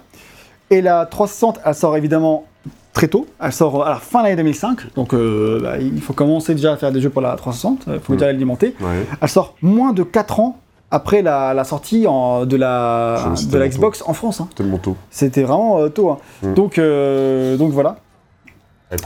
[0.71, 2.45] Et la 360, elle sort évidemment
[2.93, 3.25] très tôt.
[3.41, 4.93] Elle sort à la fin de l'année 2005.
[4.95, 7.85] Donc euh, bah, il faut commencer déjà à faire des jeux pour la 360.
[7.87, 8.15] Il faut Mm.
[8.17, 8.75] déjà l'alimenter.
[8.81, 9.05] Ouais.
[9.21, 10.59] Elle sort moins de 4 ans
[10.91, 14.41] après la, la sortie en- de, la, de la Xbox en France.
[14.41, 14.49] hein.
[14.55, 14.95] Tellement tôt.
[15.11, 16.09] C'était vraiment euh, tôt.
[16.11, 16.17] hein.
[16.43, 16.53] Mm.
[16.53, 17.97] Donc, euh, donc voilà.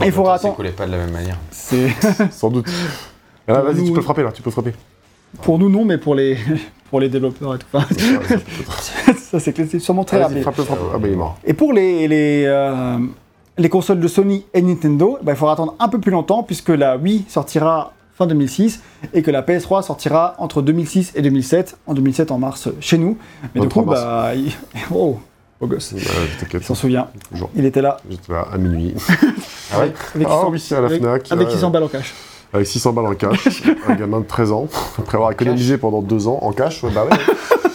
[0.04, 0.54] Il faudra attendre.
[0.54, 1.36] s'écoulait pas de la même manière.
[1.50, 1.88] C'est
[2.30, 2.66] Sans doute.
[3.46, 4.72] Ah, vas-y, Nous- tu peux frapper là, tu peux frapper.
[5.42, 6.38] pour nous non, mais pour les
[6.90, 7.66] pour les développeurs et tout.
[7.72, 7.86] Enfin,
[9.18, 10.42] ça c'est sûrement très Vas-y, rapide.
[10.42, 10.78] frappe, frappe.
[10.94, 11.36] Ah, bah, il est mort.
[11.44, 12.96] Et pour les, les, euh,
[13.58, 16.70] les consoles de Sony et Nintendo, bah, il faudra attendre un peu plus longtemps puisque
[16.70, 18.80] la Wii sortira fin 2006
[19.12, 22.98] et que la PS3 sortira entre 2006 et 2007, en 2007 en mars euh, chez
[22.98, 23.18] nous.
[23.54, 24.02] Mais du 23 coup, mars.
[24.02, 24.52] bah, il...
[24.94, 25.18] oh,
[25.60, 25.94] beau gosse.
[26.40, 26.62] T'inquiète.
[26.62, 27.08] Il s'en souvient,
[27.56, 28.94] il était là J'étais là à minuit.
[29.72, 31.32] Ah ouais avec, Ah 600 oui, c'est à la avec- Fnac.
[31.32, 32.14] avec là, 600 balles en cash.
[32.52, 33.62] Avec 600 balles en cash.
[33.88, 34.68] un gamin de 13 ans.
[34.98, 36.84] Après avoir économisé pendant 2 ans en cash.
[36.84, 37.16] ouais, Bah ouais.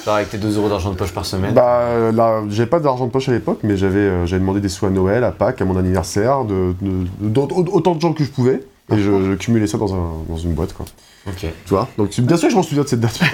[0.05, 1.53] Genre avec tes 2 euros d'argent de poche par semaine.
[1.53, 4.69] Bah là, j'avais pas d'argent de poche à l'époque, mais j'avais euh, j'avais demandé des
[4.69, 8.13] sous à Noël, à Pâques, à mon anniversaire, de, de- de- de- autant de gens
[8.13, 8.61] que je pouvais.
[8.91, 10.85] Et je, je cumulais ça dans, un, dans une boîte, quoi.
[11.27, 11.41] Ok.
[11.41, 11.87] Tu vois?
[11.97, 13.19] Donc bien sûr que je m'en souviens de cette date.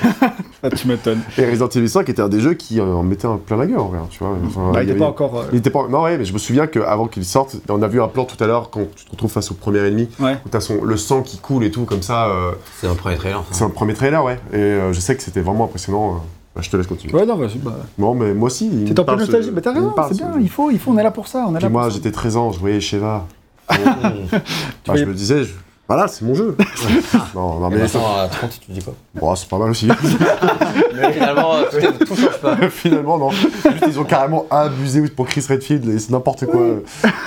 [0.64, 1.20] Ah, tu m'étonnes.
[1.38, 3.68] Et Resident Evil 5 était un des jeux qui euh, en mettait un plein la
[3.68, 4.36] gueule, en vrai, tu vois.
[4.48, 5.38] Enfin, Bah, il y était pas avait- encore.
[5.38, 5.88] euh, Il était pas...
[5.88, 8.42] Non, ouais, mais je me souviens qu'avant qu'il sorte, on a vu un plan tout
[8.44, 10.38] à l'heure quand tu te retrouves face au premier ennemi, Ouais.
[10.44, 10.84] où t'as son...
[10.84, 12.30] le sang qui coule et tout, comme ça.
[12.30, 13.44] euh, C'est un premier trailer.
[13.52, 14.40] C'est un premier trailer, ouais.
[14.54, 16.16] Et euh, je sais que c'était vraiment impressionnant.
[16.16, 16.18] euh.
[16.56, 17.14] Bah, je te laisse continuer.
[17.14, 17.58] Ouais, non, vas-y.
[17.60, 18.66] Bah, Non, mais moi aussi.
[18.66, 20.34] il T'es me en pleine parle, ce- t'as il me raison, parle, c'est ce- bien.
[20.42, 21.46] Il faut, il faut, on est là pour ça.
[21.48, 21.96] On est Puis là moi, pour ça.
[21.98, 23.28] j'étais 13 ans, je voyais Sheva.
[24.96, 25.54] Je me disais, je-
[25.88, 26.56] voilà, c'est mon jeu.
[27.36, 28.94] non, non, Et mais maintenant, à 30, tu te dis quoi?
[29.14, 29.88] Bon, c'est pas mal aussi.
[30.96, 32.56] Mais finalement, euh, tout, est- tout change pas.
[32.70, 33.30] Finalement, non.
[33.32, 36.62] Juste, ils ont carrément abusé pour Chris Redfield, et c'est n'importe quoi.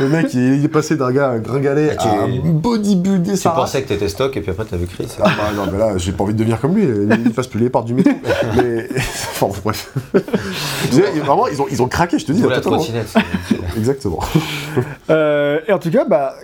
[0.00, 3.82] Le mec, il est passé d'un gars un gringalet Ah, à un bodybuilder Tu pensais
[3.82, 5.06] que t'étais stock et puis après t'as vu Chris.
[5.20, 6.84] Ah bah non, mais là, j'ai pas envie de devenir comme lui.
[7.24, 8.12] Il passe plus les portes du métro.
[8.56, 8.88] mais.
[8.96, 9.92] Enfin, bref.
[11.24, 12.42] Vraiment, ils ont, ils ont craqué, je te dis.
[12.42, 13.14] La trottinette.
[13.76, 14.20] Exactement.
[15.10, 16.34] Euh, et en tout cas, bah,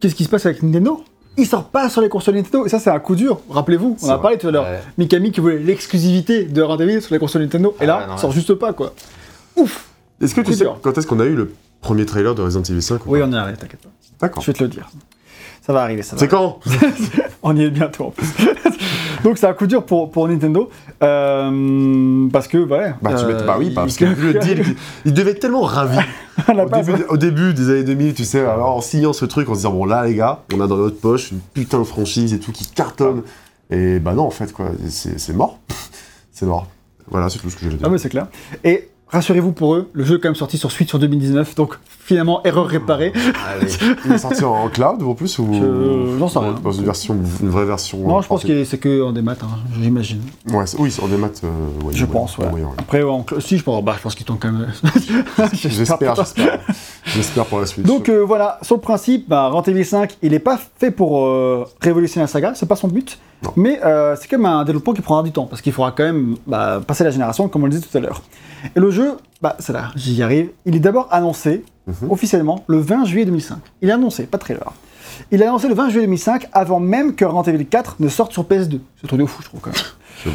[0.00, 1.02] qu'est-ce qui se passe avec Nintendo?
[1.38, 2.64] Il sort pas sur les consoles Nintendo.
[2.66, 3.40] Et ça, c'est un coup dur.
[3.50, 4.22] Rappelez-vous, on a vrai.
[4.22, 4.64] parlé tout à l'heure.
[4.64, 4.80] Ouais.
[4.98, 7.74] Mikami qui voulait l'exclusivité de Resident Evil sur les consoles Nintendo.
[7.80, 8.34] et Ah là, non, il sort ouais.
[8.36, 8.94] juste pas, quoi.
[9.56, 9.86] Ouf
[10.20, 12.82] Est-ce que tu sais quand est-ce qu'on a eu le premier trailer de Resident Evil
[12.82, 13.90] 5 ou Oui, on y arrive, t'inquiète pas.
[14.20, 14.42] D'accord.
[14.42, 14.88] Je vais te le dire.
[15.62, 16.60] Ça va arriver, ça va C'est quand
[17.42, 18.26] On y est bientôt en plus.
[19.26, 20.70] Donc c'est un coup dur pour, pour Nintendo.
[21.02, 22.94] euh, parce que, ouais.
[23.02, 24.62] Bah, tu euh, bah oui, il- parce que le deal,
[25.04, 25.98] il- devait être tellement ravi.
[26.46, 29.12] à la Au base, début, au début des années 2000, tu sais, alors en signant
[29.12, 31.40] ce truc, en se disant, bon là les gars, on a dans notre poche une
[31.40, 33.22] putain de franchise et tout qui cartonne.
[33.70, 35.58] Et bah non, en fait, quoi, c'est c'est mort.
[36.32, 36.68] c'est mort.
[37.10, 37.86] Voilà, c'est tout ce que je veux dire.
[37.86, 38.28] Ah mais c'est clair.
[38.62, 41.78] Et rassurez-vous pour eux, le jeu est quand même sorti sur Switch en 2019, donc
[41.88, 43.12] finalement erreur réparée.
[43.48, 43.72] Allez.
[44.04, 46.54] Il est sorti en cloud en plus ou Je- j'en sais rien.
[46.62, 49.46] dans une version, une vraie version Non, je pense que c'est que en démat, hein,
[49.80, 50.20] j'imagine.
[50.48, 51.28] Ouais, oui, c'est en démat.
[51.44, 51.48] euh,
[51.84, 52.46] ouais, Je ouais, pense, ouais.
[52.78, 54.72] Après, en si, je pense, bah, je pense qu'ils t'ont quand même.
[55.52, 56.58] J'espère, j'espère.
[57.04, 57.86] J'espère pour la suite.
[57.86, 61.26] Donc euh, voilà, sur le principe, bah, Resident Evil 5, il n'est pas fait pour
[61.26, 63.18] euh, révolutionner la saga, c'est pas son but.
[63.42, 63.50] Non.
[63.56, 66.04] Mais euh, c'est quand même un développement qui prendra du temps, parce qu'il faudra quand
[66.04, 68.22] même bah, passer la génération, comme on le disait tout à l'heure.
[68.74, 70.50] Et le jeu, bah, c'est là, j'y arrive.
[70.64, 72.10] Il est d'abord annoncé Mhm.
[72.10, 73.58] officiellement le 20 juillet 2005.
[73.82, 74.72] Il est annoncé, pas de trailer.
[75.30, 78.32] Il est annoncé le 20 juillet 2005, avant même que Resident Evil 4 ne sorte
[78.32, 78.80] sur PS2.
[79.00, 80.34] C'est truc de fou, je trouve quand même.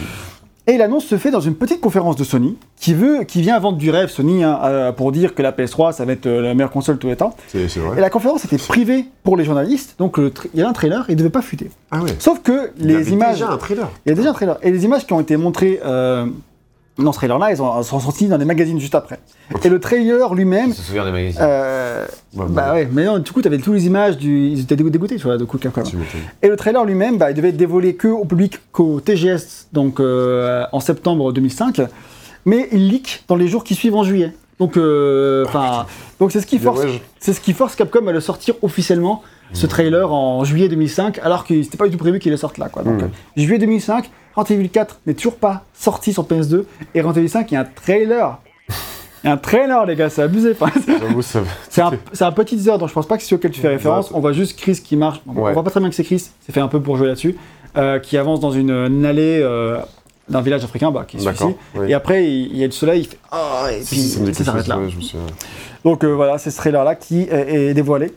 [0.68, 3.78] Et l'annonce se fait dans une petite conférence de Sony, qui veut, qui vient vendre
[3.80, 6.54] du rêve Sony hein, euh, pour dire que la PS3 ça va être euh, la
[6.54, 7.36] meilleure console de tous les temps.
[7.48, 8.00] C'est c'est Et vrai.
[8.00, 11.04] la conférence était privée pour les journalistes, donc le tra- il y avait un trailer,
[11.10, 11.72] il devait pas fuiter.
[11.90, 12.16] Ah ouais.
[12.20, 13.90] Sauf que Il y avait les images, déjà un trailer.
[14.06, 16.28] il y a déjà un trailer, et les images qui ont été montrées euh,
[16.98, 19.20] dans ce trailer-là, elles sont sorties dans des magazines juste après.
[19.64, 21.40] Et le trailer lui-même, Je me souviens des magazines.
[21.42, 24.76] euh, bah bon, ouais, mais non, du coup, t'avais toutes les images du, ils étaient
[24.76, 25.84] dégoûtés, tu vois, de coup Capcom.
[25.84, 26.22] tu m'étonnes.
[26.42, 30.00] Et le trailer lui-même, bah, il devait être dévoilé que au public qu'au TGS, donc
[30.00, 31.82] euh, en septembre 2005,
[32.46, 34.34] mais il leak dans les jours qui suivent en juillet.
[34.60, 35.86] Donc, euh, enfin,
[36.20, 36.82] donc c'est ce qui force,
[37.20, 39.24] c'est ce qui force Capcom à le sortir officiellement
[39.54, 42.70] ce trailer en juillet 2005, alors que c'était pas du tout prévu qu'il sorte là,
[42.70, 42.84] quoi.
[42.84, 43.04] Donc, Mhm.
[43.04, 43.08] euh,
[43.42, 47.52] juillet 2005, Resident Evil 4 n'est toujours pas sorti sur PS2 et Resident Evil 5
[47.52, 48.38] il y a un trailer.
[49.24, 50.56] Il y a un trailer, les gars, c'est abusé.
[51.22, 51.92] Ça.
[52.12, 54.10] c'est un, petit teaser, donc je pense pas que c'est auquel tu fais référence.
[54.10, 54.18] Ouais.
[54.18, 55.22] On voit juste Chris qui marche.
[55.28, 55.54] On Ouais.
[55.54, 57.36] voit pas très bien que c'est Chris, c'est fait un peu pour jouer là-dessus.
[57.78, 59.78] euh, qui avance dans une, une allée euh,
[60.28, 61.20] d'un village africain, bah, qui est
[61.76, 61.90] oui.
[61.90, 63.98] Et après, il, il y a le soleil, il fait Ah et puis
[64.34, 64.78] ça s'arrête là.
[64.78, 65.26] ouais, je me souviens.
[65.86, 68.12] Donc euh, voilà, c'est ce trailer-là qui est, est dévoilé.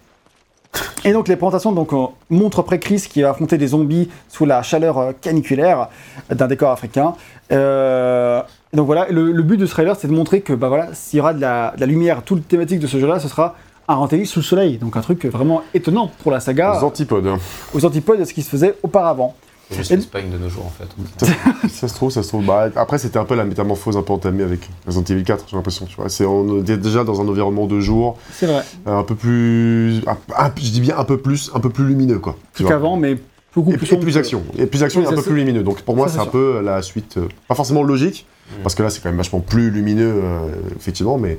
[1.04, 4.46] Et donc les présentations donc, euh, montrent après Chris qui va affronter des zombies sous
[4.46, 5.88] la chaleur euh, caniculaire
[6.30, 7.14] d'un décor africain.
[7.52, 10.88] Euh, donc voilà, le, le but de ce trailer, c'est de montrer que bah voilà,
[10.94, 13.28] s'il y aura de la, de la lumière, toute la thématique de ce jeu-là, ce
[13.28, 13.54] sera
[13.87, 14.78] un Evil sous le soleil.
[14.78, 17.28] Donc un truc vraiment étonnant pour la saga, Les antipodes.
[17.74, 19.34] aux antipodes de ce qui se faisait auparavant.
[19.70, 21.27] C'est juste l'Espagne de nos jours en fait.
[21.68, 22.44] Ça, se trouve, ça se trouve.
[22.44, 25.57] Bah, après, c'était un peu la métamorphose un peu entamée avec Resident Evil 4, j'ai
[25.57, 25.87] l'impression.
[25.87, 29.03] Tu vois, c'est on était déjà dans un environnement de jour, C'est vrai, euh, un
[29.05, 32.37] peu plus, un- un- je dis bien un peu plus, un peu plus lumineux, quoi.
[32.53, 32.72] tu plus vois.
[32.72, 33.16] qu'avant, mais
[33.55, 34.42] beaucoup Et, plus et plus d'action.
[34.59, 35.62] Et plus d'action Oui, et un peu plus lumineux.
[35.62, 38.62] Donc pour moi, ça, c'est c'est un peu la suite, euh, pas forcément logique, Mm.
[38.62, 41.38] parce que là, c'est quand même vachement plus lumineux, euh, effectivement, mais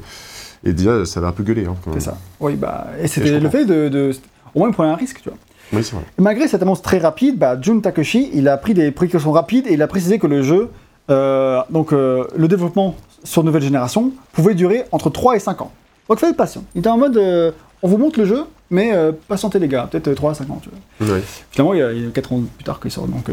[0.63, 1.65] et déjà, ça va un peu gueuler.
[1.67, 1.99] Hein, quand même.
[1.99, 2.17] C'est ça.
[2.39, 3.51] Oui, bah, et c'était le comprends.
[3.51, 4.11] fait de, de-
[4.55, 5.37] Au moins, il prenait un risque, tu vois.
[5.73, 6.03] Oui, c'est vrai.
[6.17, 9.67] Et Malgré cette annonce très rapide, bah, Jun Takeshi, il a pris des précautions rapides
[9.67, 10.69] et il a précisé que le jeu,
[11.09, 15.71] euh, donc euh, le développement sur nouvelle génération, pouvait durer entre 3 et 5 ans.
[16.09, 16.63] Donc faites patient.
[16.75, 17.51] Il était en mode, euh,
[17.81, 18.93] on vous montre le jeu, mais
[19.27, 20.61] patientez les gars, peut-être 3 à 5 ans.
[20.61, 21.15] Tu vois.
[21.15, 21.23] Ouais.
[21.51, 23.29] Finalement, il y a, il y a 4 ans plus tard qu'il sort, donc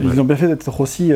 [0.00, 1.12] ils ont bien fait d'être aussi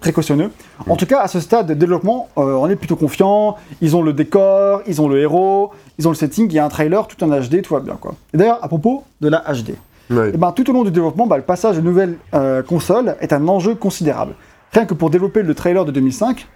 [0.00, 0.50] précautionneux.
[0.88, 3.56] En tout cas, à ce stade de développement, on est plutôt confiant.
[3.80, 6.64] Ils ont le décor, ils ont le héros, ils ont le setting, il y a
[6.64, 7.96] un trailer, tout en HD, tout va bien.
[8.00, 8.14] Quoi.
[8.32, 9.74] Et d'ailleurs, à propos de la HD,
[10.10, 10.32] Ouais.
[10.34, 13.32] eh ben, tout au long du développement, bah, le passage de nouvelles euh, consoles est
[13.32, 14.34] un enjeu considérable.
[14.72, 16.46] Rien que pour développer le trailer de 2005,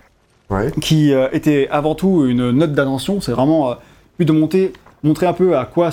[0.50, 0.70] Ouais.
[0.82, 3.20] qui euh, était avant tout une note d'intention.
[3.20, 3.74] C'est vraiment euh,
[4.18, 5.90] but de monter, montrer un peu à quoi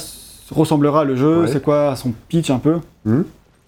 [0.52, 1.47] ressemblera le jeu, Ouais.
[1.47, 2.80] c'est quoi son pitch un peu.
[3.06, 3.24] Mhm.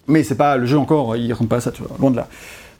[0.08, 2.16] Mais c'est pas le jeu encore, il ressemble pas à ça, tu vois, loin de
[2.16, 2.28] là.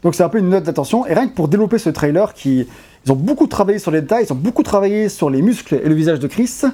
[0.03, 1.07] Donc c'est un peu une note d'attention.
[1.07, 2.67] Et rien que pour développer ce trailer, qui,
[3.07, 5.89] ils ont beaucoup travaillé sur les détails, ils ont beaucoup travaillé sur les muscles et
[5.89, 6.51] le visage de Chris.
[6.63, 6.71] Ouais.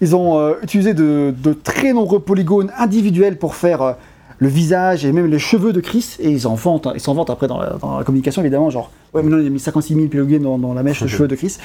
[0.00, 3.92] Ils ont euh, utilisé de, de très nombreux polygones individuels pour faire euh,
[4.38, 6.16] le visage et même les cheveux de Chris.
[6.20, 8.70] Et ils en vantent, ils s'en vantent après dans la, dans la communication, évidemment.
[8.70, 11.28] Genre, ouais, maintenant il a mis 56 000 polygones dans, dans la mèche de cheveux
[11.28, 11.56] de Chris.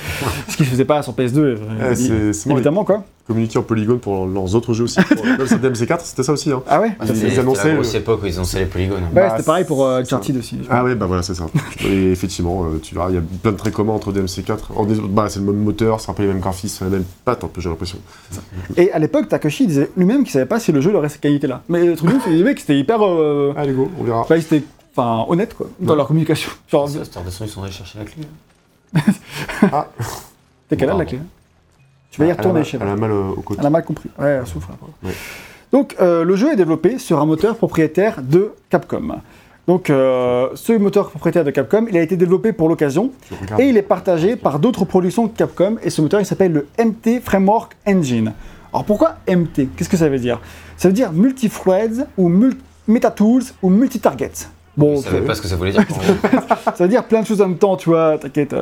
[0.48, 1.56] Ce qu'il faisait pas sur PS2, euh,
[1.90, 1.96] Ouais,
[2.34, 3.04] c'est- évidemment, quoi.
[3.28, 5.02] Communiquer en polygone pour leurs autres jeux aussi.
[5.38, 6.50] Même sur DMC4, c'était ça aussi.
[6.50, 6.64] Hein.
[6.66, 9.00] Ah ouais Ah, Ils C'était annonçaient la le- grosse époque où ils annonçaient les polygones.
[9.04, 10.00] Ouais, Bah, c'était pareil pour euh.
[10.00, 10.60] Uncharted aussi.
[10.70, 11.48] Ah ouais, bah voilà, c'est ça.
[11.86, 14.72] Et effectivement, euh, tu verras, il y a plein de traits communs entre DMC4.
[14.78, 17.04] En dés- bah, c'est le même moteur, c'est un peu les mêmes graphismes, la même
[17.26, 17.98] patte, un peu, j'ai l'impression.
[18.78, 21.64] Et à l'époque, Takashi disait lui-même qu'il savait pas si le jeu aurait cette qualité-là.
[21.68, 23.00] Mais le truc c'est que les mecs, c'était hyper.
[23.06, 23.52] Euh...
[23.58, 24.26] Allez, go, on verra.
[24.30, 24.44] bah, ils
[24.98, 25.98] enfin, honnêtes, quoi, dans Ouais.
[25.98, 26.52] leur communication.
[26.68, 28.24] Genre, Ça, cette ils sont allés chercher la clé.
[29.72, 29.88] Ah,
[30.70, 31.20] t'es quelle heure la clé
[32.12, 33.60] Tu vas y elle a retourner, sais Elle a mal au côté.
[33.60, 34.10] Elle a mal compris.
[34.18, 34.70] Ouais, elle souffre.
[35.04, 35.12] Ouais.
[35.72, 39.18] Donc, euh, le jeu est développé sur un moteur propriétaire de Capcom.
[39.68, 43.60] Donc, euh, ce moteur propriétaire de Capcom, il a été développé pour l'occasion Tu regardes.
[43.62, 45.76] et il est partagé par d'autres productions de Capcom.
[45.84, 48.32] Et ce moteur, il s'appelle le MT Framework Engine.
[48.72, 50.40] Alors, pourquoi MT Qu'est-ce que ça veut dire?
[50.78, 52.58] Ça veut dire multi-threads ou mul-
[52.88, 54.48] meta-tools ou multi-targets.
[54.78, 55.84] Bon, Je savais euh, pas ce que ça voulait dire.
[56.76, 58.56] ça veut dire plein de choses en même temps, tu vois, t'inquiète.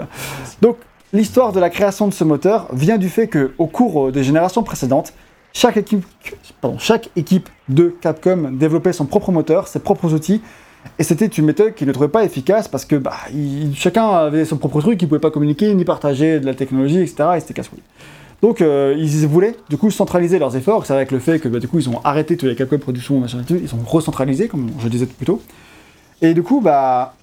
[0.62, 0.78] Donc,
[1.14, 4.24] l'histoire de la création de ce moteur vient du fait que, au cours euh, des
[4.24, 5.14] générations précédentes,
[5.54, 6.06] chaque équipe,
[6.62, 10.42] pardon, chaque équipe de Capcom développait son propre moteur, ses propres outils,
[11.00, 14.46] et c'était une méthode qu'ils ne trouvaient pas efficace parce que bah, il- chacun avait
[14.46, 17.30] son propre truc, ils ne pouvaient pas communiquer ni partager de la technologie, etc.
[17.36, 17.82] Et c'était casse-couille.
[18.42, 20.86] Donc euh, ils voulaient du coup centraliser leurs efforts.
[20.86, 23.20] C'est avec le fait que bah, du coup ils ont arrêté tous les Capcom Productions,
[23.20, 25.42] machin, ils ont recentralisé, comme je disais plus tôt.
[26.26, 27.14] Et du coup, bah,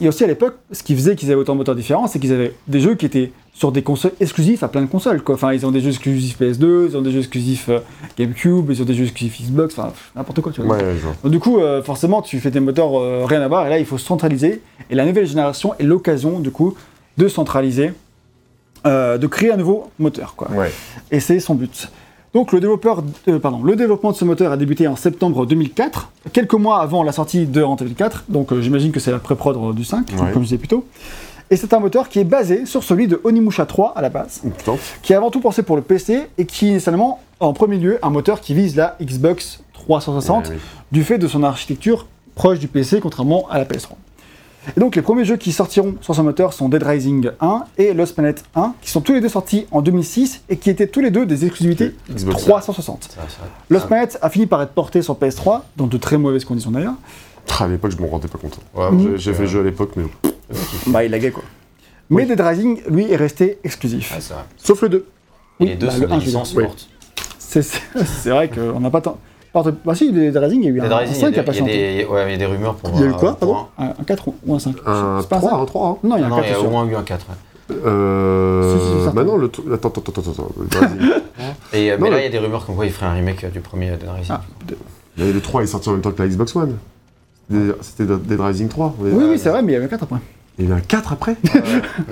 [0.00, 2.32] et aussi à l'époque, ce qui faisait qu'ils avaient autant de moteurs différents, c'est qu'ils
[2.32, 5.22] avaient des jeux qui étaient sur des consoles exclusifs à plein de consoles.
[5.22, 5.36] Quoi.
[5.36, 7.78] Enfin, ils ont des jeux exclusifs PS2, ils ont des jeux exclusifs euh,
[8.18, 10.50] GameCube, ils ont des jeux exclusifs Xbox, enfin n'importe quoi.
[10.50, 10.76] Tu vois.
[10.76, 11.14] Ouais, je vois.
[11.22, 13.78] Donc, du coup, euh, forcément, tu fais des moteurs euh, rien à voir, et là,
[13.78, 14.62] il faut centraliser.
[14.90, 16.74] Et la nouvelle génération est l'occasion, du coup,
[17.16, 17.92] de centraliser,
[18.84, 20.34] de créer un nouveau moteur.
[20.36, 20.50] Quoi.
[20.50, 20.70] Ouais.
[21.10, 21.88] Et c'est son but.
[22.34, 26.10] Donc le, développeur, euh, pardon, le développement de ce moteur a débuté en septembre 2004,
[26.32, 29.74] quelques mois avant la sortie de Evil 4, donc euh, j'imagine que c'est la pré-prod
[29.74, 30.32] du 5, Ouais.
[30.32, 30.84] comme je disais plus tôt.
[31.50, 34.40] Et c'est un moteur qui est basé sur celui de Onimusha 3 à la base,
[34.56, 34.74] putain.
[35.02, 37.98] qui est avant tout pensé pour le PC et qui est initialement, en premier lieu,
[38.02, 40.60] un moteur qui vise la Xbox 360 Ouais, oui.
[40.90, 43.90] du fait de son architecture proche du PC, contrairement à la PS3.
[44.76, 47.92] Et donc les premiers jeux qui sortiront sur ce moteur sont Dead Rising 1 et
[47.94, 51.00] Lost Planet 1, qui sont tous les deux sortis en 2006 et qui étaient tous
[51.00, 52.42] les deux des exclusivités Xbox.
[52.42, 53.04] 360.
[53.04, 53.36] Ça, ça-
[53.70, 56.94] Lost Planet a fini par être porté sur PS3, dans de très mauvaises conditions d'ailleurs.
[57.58, 58.58] Ah, à l'époque, je m'en rendais pas compte.
[58.74, 59.16] Ouais, Mm.
[59.16, 60.04] J'ai- fait le jeu à l'époque, mais.
[60.86, 61.44] Bah il laguait quoi.
[62.10, 64.10] Mais Dead Rising, lui, est resté exclusif.
[64.12, 64.20] Vrai.
[64.56, 65.06] Sauf le 2.
[65.60, 66.54] Et Oui, les deux bah, sont le des licences.
[66.56, 66.64] Oui.
[67.38, 69.18] c'est vrai qu'on n'a pas tant...
[69.54, 71.32] Pardon, Bah si, Dead Rising, il y a eu Dead un, Rising, 5 il y
[71.32, 71.96] qui a a pas des- il y a chanté.
[71.98, 72.90] des- ouais, il y a des rumeurs pour.
[72.92, 75.28] Il y a eu euh, quoi, pardon un, un 4 ou un 5 Un C'est
[75.30, 75.96] pas 3, ça un 3, hein.
[76.02, 77.26] Non, il y a un non, 4 il y a au moins eu un 4.
[77.28, 77.34] ouais.
[77.68, 79.10] Si, si, Euh.
[79.14, 79.46] Bah non, le.
[79.72, 80.48] Attends, attends, attends, attends.
[80.56, 81.78] Vas-y.
[81.78, 83.06] Et, euh, Non, mais là, le- il y a des rumeurs comme quoi il ferait
[83.06, 84.34] un remake euh, du premier Dead Rising.
[84.36, 84.42] Ah.
[85.16, 86.76] Mais le 3 est sorti en même temps que la Xbox One.
[87.80, 88.94] C'était- Dead Rising 3.
[89.00, 90.18] On est- Oui, oui, c'est vrai, mais il y avait un 4 après.
[90.58, 91.50] Il y avait un 4 après Mais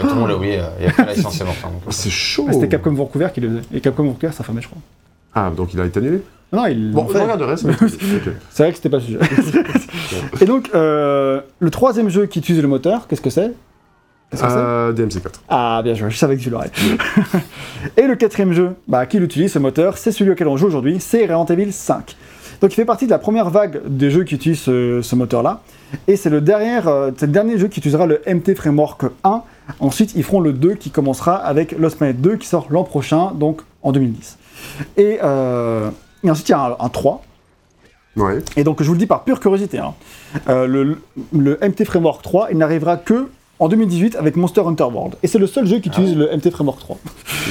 [0.01, 0.59] tout le monde l'a oublié.
[0.61, 1.59] euh, Et après, la licence est morte.
[1.65, 3.61] hein, donc, Oh, C'est chaud Ah, C'était Capcom Vancouver qui le faisait.
[3.75, 4.81] Et Capcom Vancouver, ça fermait, je crois.
[5.35, 7.57] Ah, donc il a été annulé Non, ils Bon, je regarderai,
[8.51, 9.19] c'est vrai que c'était pas le sujet.
[10.41, 13.53] Et donc, euh, le troisième jeu qui utilise le moteur, qu'est-ce que c'est?
[14.31, 14.57] Qu'est-ce que c'est?
[14.57, 15.33] Euh, DMC4.
[15.49, 16.71] Ah, bien joué, je savais que tu l'aurais.
[17.97, 20.99] Et le quatrième jeu bah, qui l'utilise, ce moteur, c'est celui auquel on joue aujourd'hui,
[21.01, 22.17] c'est Resident Evil 5.
[22.61, 25.63] Donc il fait partie de la première vague des jeux qui utilisent ce, ce moteur-là.
[26.07, 29.43] Et c'est le, dernier, euh, le dernier jeu qui utilisera le MT Framework 1.
[29.81, 33.33] Ensuite, ils feront le 2 qui commencera avec Lost Planet 2 qui sort l'an prochain,
[33.35, 34.39] donc en 2010.
[34.97, 35.91] Et, euh,
[36.25, 37.23] et ensuite, il y a un, un 3.
[38.17, 38.39] Ouais.
[38.57, 39.95] Et donc, je vous le dis par pure curiosité, hein.
[40.49, 40.99] Euh, le,
[41.33, 45.15] le MT Framework 3, il n'arrivera que en 2018 avec Monster Hunter World.
[45.23, 46.99] Et c'est le seul jeu qui utilise le MT Framework 3.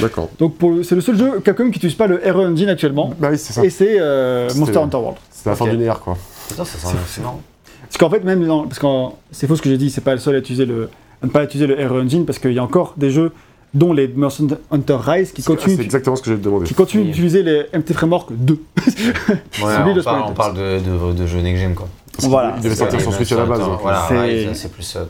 [0.02, 0.28] D'accord.
[0.38, 0.54] Donc,
[0.84, 3.12] c'est le seul jeu Capcom qui n'utilise pas le RE Engine actuellement.
[3.18, 3.64] Bah oui, c'est ça.
[3.64, 5.16] Et c'est euh, Monster Hunter World.
[5.30, 5.70] C'était la fin Ok.
[5.72, 6.16] d'une ère, quoi.
[6.54, 7.22] Ça sent c'est.
[7.22, 8.86] Parce qu'en fait, même dans, parce que
[9.32, 10.90] c'est faux ce que j'ai dit, c'est pas le seul à utiliser le,
[11.22, 13.32] à ne pas utiliser le RE Engine parce qu'il y a encore des jeux,
[13.74, 16.66] dont les Monster Hunter Rise, qui continuent, c'est exactement ce que j'ai demandé.
[16.66, 17.08] qui continuent Oui.
[17.08, 18.58] d'utiliser les MT Framework 2.
[18.76, 20.30] Ouais, Celui on, de parle, Splinter.
[20.30, 21.40] on parle de, de, de jeux
[21.74, 21.88] quoi.
[22.12, 22.54] Parce qu'il Voilà.
[22.58, 23.60] Il devait sortir sur Switch à la base.
[23.80, 24.08] Voilà,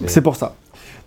[0.06, 0.54] C'est- pour ça.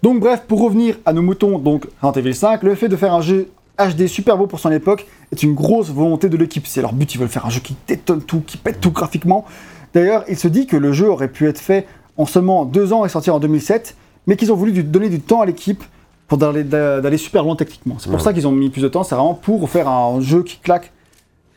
[0.04, 3.14] Donc bref, pour revenir à nos moutons, donc Resident Evil 5, le fait de faire
[3.14, 3.48] un jeu
[3.80, 6.68] HD super beau pour son époque est une grosse volonté de l'équipe.
[6.68, 9.46] C'est leur but, ils veulent faire un jeu qui détonne tout, qui pète tout graphiquement.
[9.94, 11.88] D'ailleurs, il se dit que le jeu aurait pu être fait
[12.18, 13.96] en seulement deux ans et sortir en 2007,
[14.28, 15.84] mais qu'ils ont voulu donner du temps à l'équipe
[16.28, 17.96] pour d'aller d'aller super loin techniquement.
[18.00, 18.24] C'est pour Ouais.
[18.24, 20.92] ça qu'ils ont mis plus de temps, c'est vraiment pour faire un jeu qui claque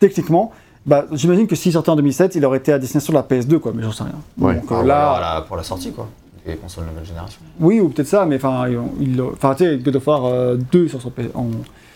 [0.01, 0.53] techniquement.
[0.87, 3.59] Bah, J'imagine que s'il sortait en 2007, il aurait été à destination de la PS2,
[3.59, 4.15] quoi, mais j'en sais rien.
[4.39, 4.55] Ouais.
[4.55, 6.09] Donc, Ah, euh, là, pour la sortie, quoi.
[6.47, 7.41] Des consoles nouvelle génération.
[7.61, 8.67] oui, ou peut-être ça, mais enfin,
[9.01, 11.27] il, enfin, tu sais, God of War euh, 2 sur son PS.
[11.35, 11.45] en-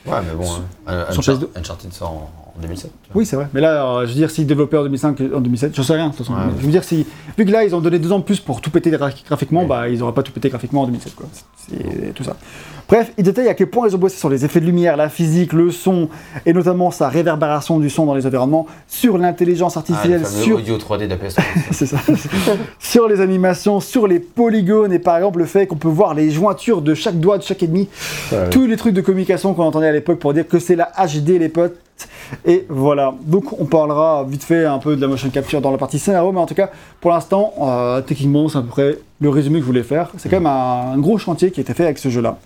[0.04, 0.44] Ouais, mais bon,
[0.86, 1.48] hein, sur Unchar- PS2.
[1.56, 2.90] Uncharted sort en, en 2007.
[3.02, 3.20] tu vois.
[3.20, 3.46] Oui, c'est vrai.
[3.54, 5.92] Mais là, euh, je veux dire, s'ils développaient en 2005 et en 2007, je sais
[5.94, 6.32] rien, de toute façon.
[6.34, 6.40] Ouais.
[6.58, 7.06] Je veux dire, si,
[7.38, 9.64] vu que là, ils ont donné deux ans de plus pour tout péter gra- graphiquement,
[9.64, 11.26] bah, ils n'auraient pas tout pété graphiquement en 2007, quoi.
[11.56, 12.36] C'est tout ça.
[12.88, 15.08] Bref, ils détaillent à quel point ils ont bossé sur les effets de lumière, la
[15.08, 16.08] physique, le son,
[16.44, 20.56] et notamment sa réverbération du son dans les environnements, sur l'intelligence Ah, le artificielle, sur
[20.58, 21.42] audio 3D de la PS3.
[21.70, 21.96] c'est ça.
[22.78, 26.30] sur les animations, sur les polygones et par exemple le fait qu'on peut voir les
[26.30, 27.88] jointures de chaque doigt de chaque ennemi,
[28.50, 31.38] tous les trucs de communication qu'on entendait à l'époque pour dire que c'est la HD
[31.38, 31.76] les potes.
[32.44, 35.78] Et voilà, donc on parlera vite fait un peu de la motion capture dans la
[35.78, 39.28] partie scénario, mais en tout cas, pour l'instant, euh, techniquement, c'est à peu près le
[39.28, 40.10] résumé que je voulais faire.
[40.18, 42.38] C'est quand même un, un gros chantier qui a été fait avec ce jeu-là.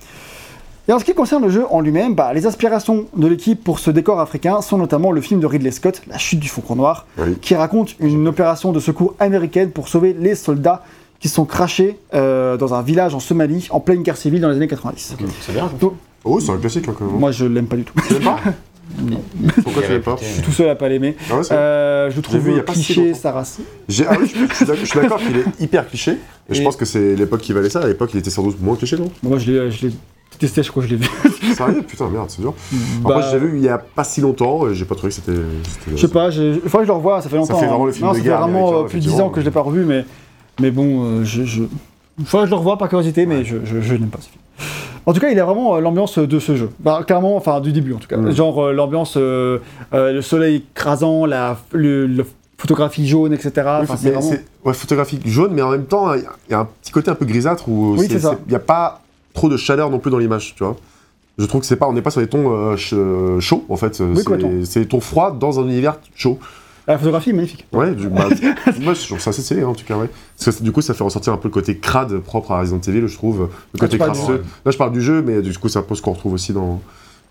[0.88, 3.80] Et en ce qui concerne le jeu en lui-même, bah, les inspirations de l'équipe pour
[3.80, 7.06] ce décor africain sont notamment le film de Ridley Scott, La chute du Faucon Noir,
[7.18, 7.36] Oui.
[7.42, 10.84] qui raconte une opération de secours américaine pour sauver les soldats
[11.18, 14.56] qui sont crachés euh, dans un village en Somalie en pleine guerre civile dans les
[14.56, 15.16] années 90.
[15.40, 15.68] C'est bien.
[16.24, 17.16] Oh, c'est un classique, hein, quand même.
[17.18, 17.94] Moi, je l'aime pas du tout.
[18.06, 18.30] Tu l'aimes
[19.62, 21.16] Pourquoi tu l'aimes pas Je suis tout seul à pas l'aimer.
[21.30, 23.58] Ah ouais, Euh, je le J'ai vu il y trouve a cliché, sa race.
[24.08, 26.18] Ah oui, je, suis d'accord- qu'il est hyper cliché.
[26.48, 27.80] Et je pense que c'est l'époque qui valait ça.
[27.80, 29.92] À l'époque, il était sans doute moins cliché, non Moi, je l'ai je l'ai
[30.32, 31.08] détesté, je crois que je l'ai vu.
[31.54, 31.82] Sérieux?
[31.82, 32.54] Putain, merde, c'est dur.
[33.02, 35.14] Bah, Après, j'ai vu il y a pas si longtemps et j'ai pas trouvé que
[35.16, 35.40] c'était.
[35.90, 37.58] Je sais pas, il faudrait que je le revoie, ça fait longtemps.
[37.58, 37.86] fait vraiment hein.
[37.86, 39.40] le film non, de ça guerre fait vraiment américain, euh, plus de 10 ans que
[39.40, 40.04] je l'ai pas revu, mais,
[40.60, 41.42] mais bon, euh, je,
[42.24, 44.40] faudrait que je le revoie par curiosité, mais je, je, je n'aime pas ce film.
[45.06, 46.68] En tout cas, il a vraiment euh, l'ambiance de ce jeu.
[46.80, 48.16] Bah, clairement, enfin, du début en tout cas.
[48.32, 49.58] Genre euh, l'ambiance, euh,
[49.92, 52.24] le soleil écrasant, la le, le
[52.58, 53.52] photographie jaune, etc.
[53.56, 54.30] Oui, Enfin, vraiment...
[54.64, 57.24] ouais, photographique jaune, mais en même temps, il y a un petit côté un peu
[57.24, 59.02] grisâtre où Oui, il n'y a pas
[59.34, 60.76] trop de chaleur non plus dans l'image, tu vois.
[61.38, 62.94] Je trouve que c'est pas, on n'est pas sur des tons euh, ch-
[63.40, 64.00] chauds en fait.
[64.00, 64.22] Oui,
[64.64, 66.38] c'est des tons froids dans un univers chaud.
[66.88, 67.66] La photographie est magnifique.
[67.72, 68.28] Ouais, du, bah,
[68.80, 70.08] moi je trouve ça assez stylé en tout cas, ouais.
[70.44, 72.80] Parce que du coup, ça fait ressortir un peu le côté crade propre à Resident
[72.86, 73.40] Evil, je trouve.
[73.40, 74.44] Le Ah, côté du crasseux.
[74.64, 76.52] Là, je parle du jeu, mais du coup, c'est un peu ce qu'on retrouve aussi
[76.52, 76.80] dans,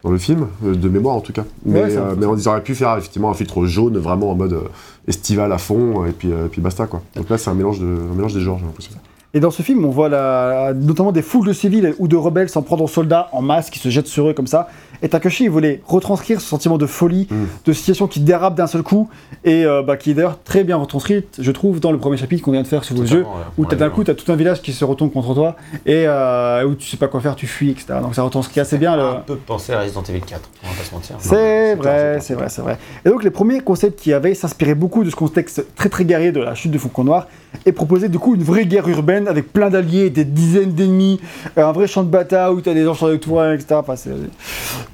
[0.04, 1.46] dans le film, euh, de mémoire en tout cas.
[1.66, 4.36] Mais, Ouais, euh, mais on ils auraient pu faire effectivement un filtre jaune, vraiment en
[4.36, 4.62] mode euh,
[5.08, 7.02] estival à fond, et puis, euh, et puis basta quoi.
[7.16, 8.92] Donc là, c'est un mélange, de, un mélange des genres, j'ai l'impression.
[9.34, 12.48] Et dans ce film, on voit la- notamment des foules de civils ou de rebelles
[12.48, 14.70] s'en prendre aux soldats en masse qui se jettent sur eux comme ça.
[15.02, 17.46] Et Takashi il voulait retranscrire ce sentiment de folie, Mm.
[17.66, 19.10] de situation qui dérape d'un seul coup,
[19.44, 22.44] et euh, bah, qui est d'ailleurs très bien retranscrite, je trouve, dans le premier chapitre
[22.44, 23.28] qu'on vient de faire sur vos yeux, ouais.
[23.58, 26.76] où d'un coup, t'as tout un village qui se retourne contre toi, et euh, où
[26.76, 28.00] tu sais pas quoi faire, tu fuis, etc.
[28.02, 29.04] Donc ça retranscrit assez bien le...
[29.04, 31.16] Un peu pensé à Resident Evil 4, on va pas se mentir.
[31.20, 32.78] C'est vrai, c'est vrai, c'est vrai.
[33.06, 36.06] Et donc les premiers concepts qu'il y avait s'inspiraient beaucoup de ce contexte très très
[36.06, 37.28] guerrier de la chute de Faucon Noir
[37.66, 41.20] et proposaient du coup une vraie guerre urbaine avec plein d'alliés, des dizaines d'ennemis,
[41.58, 43.76] un vrai champ de bataille où tu as des gens sur les tours, etc.
[43.76, 43.96] Enfin,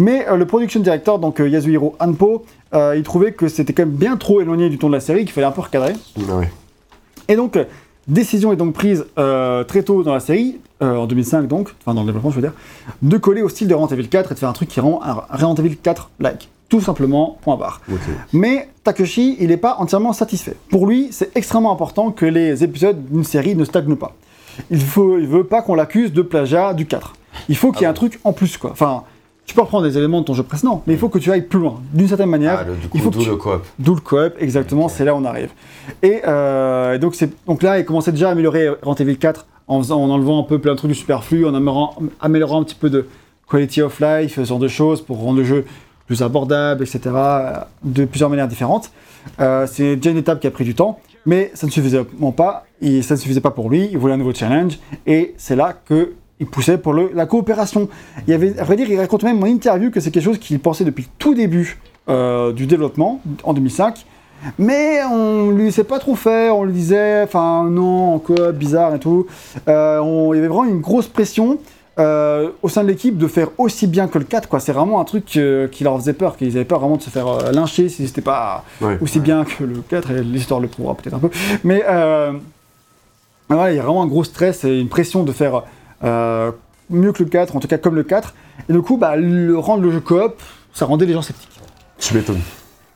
[0.02, 2.44] Mais euh, le production director, donc euh, Yasuhiro Hanpo,
[2.74, 5.26] euh, il trouvait que c'était quand même bien trop éloigné du ton de la série,
[5.26, 5.94] qu'il fallait un peu recadrer.
[6.18, 6.50] Ah ouais.
[7.28, 7.66] Et donc, euh,
[8.08, 12.08] décision est donc prise très tôt dans la série, en 2005 donc, enfin dans le
[12.08, 12.54] développement je veux dire,
[13.04, 15.00] de coller au style de Resident Evil 4 et de faire un truc qui rend
[15.04, 16.50] un Resident Evil 4-like.
[16.68, 17.82] Tout simplement, point barre.
[18.34, 20.56] Mais Takeshi, il n'est pas entièrement satisfait.
[20.72, 24.16] Pour lui, c'est extrêmement important que les épisodes d'une série ne stagnent pas.
[24.72, 27.14] Il il veut pas qu'on l'accuse de plagiat du 4.
[27.50, 28.72] Il faut qu'il y ait Ah un truc en plus, quoi.
[28.72, 29.04] Enfin,
[29.52, 31.42] tu peux reprendre des éléments de ton jeu précédent, mais il faut que tu ailles
[31.42, 31.82] plus loin.
[31.94, 33.66] D'une certaine manière, Ah, le, du coup, il faut d'où tu- le coop.
[33.80, 35.50] D'où le coop, exactement, c'est là où on arrive.
[36.02, 37.18] Et euh, donc,
[37.62, 40.58] là, il commençait déjà à améliorer Resident Evil 4 en, faisant, en enlevant un peu
[40.60, 43.08] plein de trucs du superflu, en améliorant, améliorant un petit peu de
[43.50, 45.66] quality of life, ce genre de choses, pour rendre le jeu
[46.08, 48.90] plus abordable, etc., euh, de plusieurs manières différentes.
[49.42, 52.06] Euh, c'est déjà une étape qui a pris du temps, mais ça ne suffisait
[52.38, 55.58] pas, et ça ne suffisait pas pour lui, il voulait un nouveau challenge, et c'est
[55.58, 57.88] là que il poussait pour le, la coopération.
[58.28, 60.60] Il avait, à vrai dire, il raconte même en interview que c'est quelque chose qu'il
[60.60, 61.80] pensait depuis le tout début
[62.10, 64.06] euh, du développement, en 2005,
[64.58, 69.00] mais on lui laissait pas trop faire, on lui disait, enfin non, quoi, bizarre et
[69.00, 69.28] tout.
[69.68, 71.60] Euh, on- il y avait vraiment une grosse pression
[72.00, 74.60] euh, au sein de l'équipe de faire aussi bien que le 4, quoi.
[74.60, 77.28] C'est vraiment un truc qui leur faisait peur, qu'ils avaient peur vraiment de se faire
[77.28, 78.98] euh, lyncher si c'était pas Ouais.
[79.02, 81.30] aussi bien que le 4, et l'histoire le prouvera peut-être un peu.
[81.64, 82.32] Mais euh,
[83.50, 85.62] voilà, il y a vraiment un gros stress et une pression de faire euh,
[86.04, 88.34] mieux que le 4, en tout cas comme le 4.
[88.70, 90.42] Et du coup, bah, le rendre le jeu coop,
[90.74, 91.60] ça rendait les gens sceptiques.
[91.98, 92.42] Tu m'étonnes.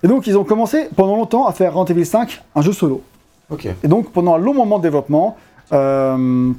[0.03, 3.01] Et donc, ils ont commencé pendant longtemps à faire Resident Evil 5 un jeu solo.
[3.49, 3.67] Ok.
[3.83, 5.37] Et donc, pendant un long moment de développement,
[5.73, 6.51] euh,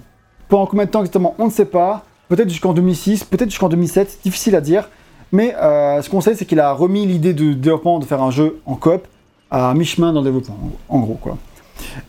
[0.48, 2.04] pendant combien de temps exactement, on ne sait pas.
[2.28, 4.88] Peut-être jusqu'en 2006, peut-être jusqu'en 2007, difficile à dire.
[5.32, 8.30] Mais euh, ce qu'on sait, c'est qu'il a remis l'idée de développement de faire un
[8.30, 9.06] jeu en coop
[9.50, 11.14] à mi-chemin dans le développement, en en gros.
[11.14, 11.36] quoi.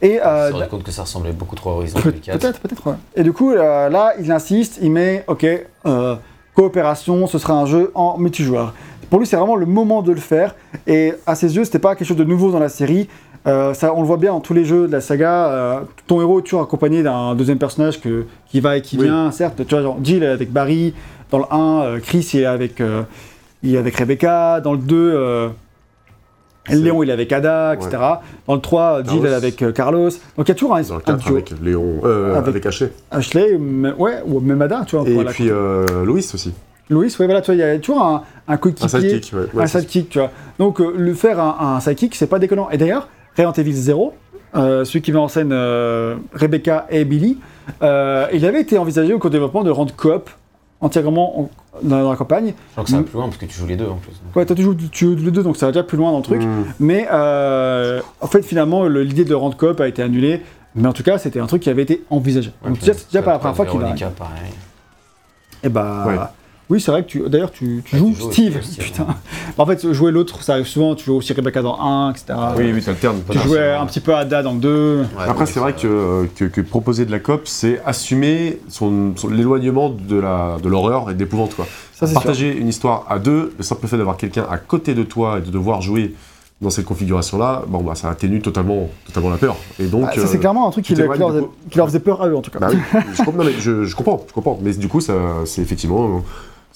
[0.02, 2.40] Et euh, se compte que ça ressemblait beaucoup trop à Horizon Peut- 2004.
[2.40, 2.88] Peut-être, peut-être.
[2.88, 2.96] ouais.
[3.16, 5.46] Et du coup, euh, là, il insiste, il met, ok,
[5.86, 6.16] euh,
[6.56, 8.74] coopération, ce sera un jeu en multijoueur.
[9.10, 10.56] Pour lui, c'est vraiment le moment de le faire.
[10.86, 13.08] Et à ses yeux, c'était pas quelque chose de nouveau dans la série.
[13.46, 15.48] Euh, ça, on le voit bien dans tous les jeux de la saga.
[15.50, 19.06] euh, ton héros est toujours accompagné d'un deuxième personnage que, qui va et qui Oui.
[19.06, 19.32] vient.
[19.32, 20.94] Certes, tu vois, genre, Jill est avec Barry.
[21.32, 23.04] Dans le 1, euh, Chris il est avec, euh,
[23.64, 24.60] il est avec Rebecca.
[24.60, 25.54] Dans le 2, euh, C'est-
[26.70, 27.98] Léon il est avec Ada, etc.
[28.48, 30.10] Dans le 3, Jill elle est avec euh, Carlos.
[30.10, 31.36] Donc il y a toujours un, Dans le un 4 duo.
[31.36, 32.92] avec Léon, euh, Avec- avec, Ashley.
[33.12, 35.08] Ashley, mais- ouais, ou même Ada, tu vois.
[35.10, 36.54] Et puis euh, Louis aussi.
[36.90, 39.40] Louis, ouais, voilà, tu vois, il y a toujours un, un Un coéquipier, sidekick, ouais.
[39.54, 40.32] ouais, un sidekick, tu vois.
[40.58, 42.70] Donc, euh, le faire un, un sidekick, c'est pas déconnant.
[42.72, 44.14] Et d'ailleurs, Resident Evil 0,
[44.56, 47.40] euh, celui qui met en scène euh, Rebecca et Billy,
[47.84, 50.30] euh, il avait été envisagé au cours du développement de rendre coop
[50.82, 51.50] entièrement en-
[51.84, 52.54] dans, dans la campagne.
[52.68, 54.14] Je crois que ça va plus loin parce que tu joues les deux en plus.
[54.36, 56.18] Ouais, toi, tu joues, tu joues les deux, donc ça va déjà plus loin dans
[56.18, 56.42] le truc.
[56.44, 56.64] Mm.
[56.80, 60.42] Mais euh, en fait, finalement, le- l'idée de rendre coop a été annulée.
[60.76, 62.52] Mais en tout cas, c'était un truc qui avait été envisagé.
[62.64, 63.88] Ouais, donc, déjà, c'est déjà pas la première fois qu'il va.
[65.64, 66.04] Et bah.
[66.08, 66.16] Ouais.
[66.70, 67.22] Oui, c'est vrai que tu.
[67.30, 68.58] D'ailleurs, tu, tu Ouais, joues tu joues Steve.
[68.60, 69.06] aussi, Steve, Putain.
[69.06, 70.96] Bah, en fait, jouer l'autre, ça arrive souvent.
[70.96, 72.26] Tu joues aussi Rebecca dans 1, etc.
[72.58, 73.22] Oui, oui, t'alternes.
[73.30, 74.98] Tu jouais un petit peu Ada dans le 2.
[75.18, 79.14] Ouais, Après, c'est vrai ça- que, que, que proposer de la COP, c'est assumer son,
[79.16, 81.56] son- l'éloignement de la de l'horreur et de l'épouvante.
[81.56, 81.66] quoi.
[81.94, 82.14] Ça, c'est sûr.
[82.16, 85.42] Partager une histoire à deux, le simple fait d'avoir quelqu'un à côté de toi et
[85.42, 86.16] de devoir jouer
[86.60, 89.56] dans cette configuration-là, bon, bah, ça atténue totalement, totalement la peur.
[89.80, 91.50] Et donc, Ah, ça, c'est euh, clairement un truc qui, leur- qui faisait, coup.
[91.70, 92.58] qui leur faisait peur à eux, en tout cas.
[92.60, 92.80] Bah oui,
[93.14, 94.60] je, comprends, non, mais je, je comprends, je comprends.
[94.62, 95.14] Mais du coup, ça,
[95.46, 96.24] c'est effectivement,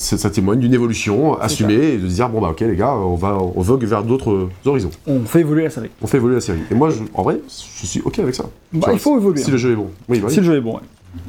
[0.01, 3.15] ça témoigne d'une évolution assumée et de se dire bon bah ok les gars, on
[3.15, 4.91] va, on vogue vers d'autres horizons.
[5.07, 5.89] On fait évoluer la série.
[6.01, 6.59] On fait évoluer la série.
[6.71, 7.39] Et moi, je- en vrai,
[7.81, 8.45] je suis ok avec ça.
[8.73, 9.41] Bah, vois, il faut évoluer.
[9.41, 9.87] Si le jeu est bon.
[10.09, 10.33] Oui, bah oui.
[10.33, 10.75] Si le jeu est bon.
[10.75, 10.81] ouais.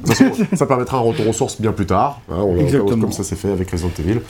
[0.06, 2.20] Façon, ça permettra un retour aux sources bien plus tard.
[2.30, 3.00] hein, on- Exactement.
[3.00, 4.20] Comme ça s'est fait avec Resident Evil.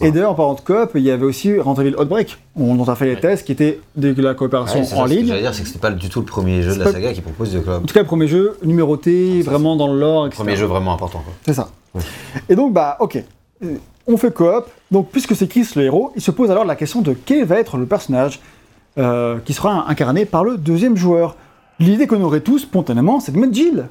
[0.00, 2.82] Et d'ailleurs, en parlant de coop, il y avait aussi Resident Evil Outbreak, on- dont
[2.82, 3.20] on a fait les Ouais.
[3.20, 5.26] tests, qui était de la coopération Ouais, en ça, ce que ligne.
[5.28, 7.12] J'allais dire, c'est que c'était pas du tout le premier jeu de pas- la saga
[7.12, 7.86] qui propose de En club.
[7.86, 10.42] tout cas, le premier jeu, numéroté, ça, vraiment dans le lore, etc.
[10.42, 11.22] Premier jeu vraiment important.
[11.24, 11.34] Quoi.
[11.46, 11.68] C'est ça.
[11.94, 12.02] Ouais.
[12.48, 13.22] Et donc, bah, ok.
[13.64, 13.76] Euh,
[14.06, 14.66] On fait coop.
[14.90, 17.58] Donc, puisque c'est Chris le héros, il se pose alors la question de quel va
[17.58, 18.40] être le personnage
[18.98, 21.36] euh, qui sera incarné par le deuxième joueur.
[21.80, 23.86] L'idée qu'on aurait tous spontanément, c'est de mettre Jill.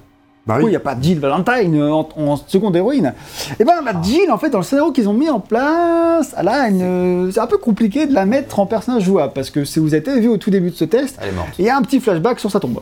[0.47, 3.13] Bah Oui, il n'y a pas Jill Valentine euh, en, en seconde héroïne.
[3.59, 6.47] Et ben, la Jill, en fait, dans le scénario qu'ils ont mis en place, elle
[6.47, 9.79] a une- c'est un peu compliqué de la mettre en personnage jouable parce que si
[9.79, 11.19] vous avez vu au tout début de ce test,
[11.59, 12.79] il y a un petit flashback sur sa tombe.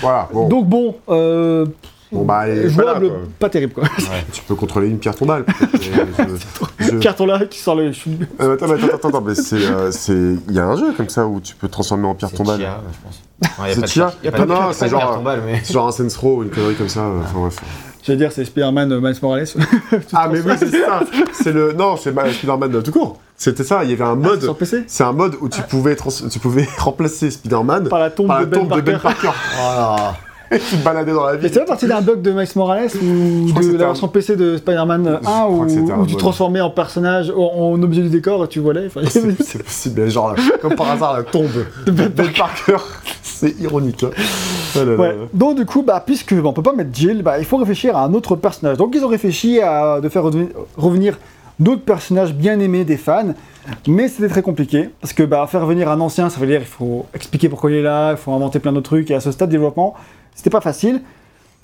[0.00, 0.28] Voilà.
[0.32, 1.66] Bon, Donc bon, euh,
[2.12, 3.84] Bon, bah, elle est pas là, jouable, pas terrible quoi.
[3.84, 4.24] Ouais.
[4.32, 5.44] tu peux contrôler une pierre tombale.
[5.80, 7.92] Je- je- Carton là qui sort le.
[8.40, 10.12] Euh, attends, attends, attends, attends, mais c'est, euh, c'est,
[10.48, 12.58] il y a un jeu comme ça où tu peux transformer en pierre C'est tombale.
[12.58, 13.20] Chia, je pense.
[13.58, 14.74] Ouais, y a C'est pas de Chia pierre- y a Ah pas de non, pierre-
[14.74, 15.60] c'est genre- pierre tombale, mais.
[15.62, 17.00] C'est genre un Saints Row, une connerie comme ça.
[17.00, 17.56] euh, Enfin bref.
[18.02, 19.46] J'allais dire c'est Spider-Man euh, Miles Morales.
[20.12, 21.00] Ah mais oui, c'est ça.
[21.32, 23.18] C'est le, non, c'est Ma- Spider-Man tout court.
[23.36, 23.84] C'était ça.
[23.84, 24.42] Il y avait un mode.
[24.42, 28.10] sur PC C'est un mode où tu pouvais, trans- tu pouvais remplacer Spider-Man Par la
[28.10, 29.28] tombe, par la de, ben tombe de Ben Parker.
[29.28, 30.18] Parker.
[30.70, 31.50] Tu te baladais dans la Mais ville.
[31.52, 34.56] c'est pas partie d'un bug de Miles Morales ou de la un- version PC de
[34.56, 38.48] Spider-Man 1 crois où, un où tu transformais en personnage, en, objet du décor et
[38.48, 38.88] tu volais.
[39.08, 41.46] C'est possible, mais genre, comme par hasard, la tombe
[41.86, 42.78] de Ben Parker.
[43.22, 44.02] C'est ironique.
[44.02, 44.10] hein.
[44.76, 44.96] Oh là là.
[44.96, 45.16] Ouais.
[45.32, 47.96] Donc du coup, bah, puisque bah, on peut pas mettre Jill, bah, il faut réfléchir
[47.96, 48.76] à un autre personnage.
[48.76, 50.24] Donc ils ont réfléchi à de faire
[50.76, 51.16] revenir,
[51.58, 53.34] d'autres personnages bien aimés des fans,
[53.86, 56.66] mais c'était très compliqué parce que bah, faire venir un ancien, ça veut dire il
[56.66, 59.30] faut expliquer pourquoi il est là, il faut inventer plein d'autres trucs et à ce
[59.30, 59.94] stade de développement,
[60.40, 61.02] c'était pas facile.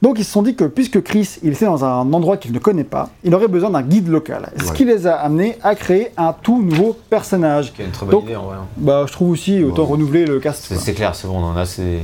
[0.03, 2.59] Donc ils se sont dit que puisque Chris il était dans un endroit qu'il ne
[2.59, 4.51] connaît pas, il aurait besoin d'un guide local.
[4.59, 4.75] Ce Ouais.
[4.77, 7.73] qui les a amenés à créer un tout nouveau personnage.
[7.73, 8.57] Qui est une très bonne Donc- idée en vrai.
[8.61, 8.67] hein.
[8.77, 9.93] Bah je trouve aussi autant Ouais.
[9.93, 10.67] renouveler le cast.
[10.69, 12.01] C'est c'est clair, c'est bon, on en a assez.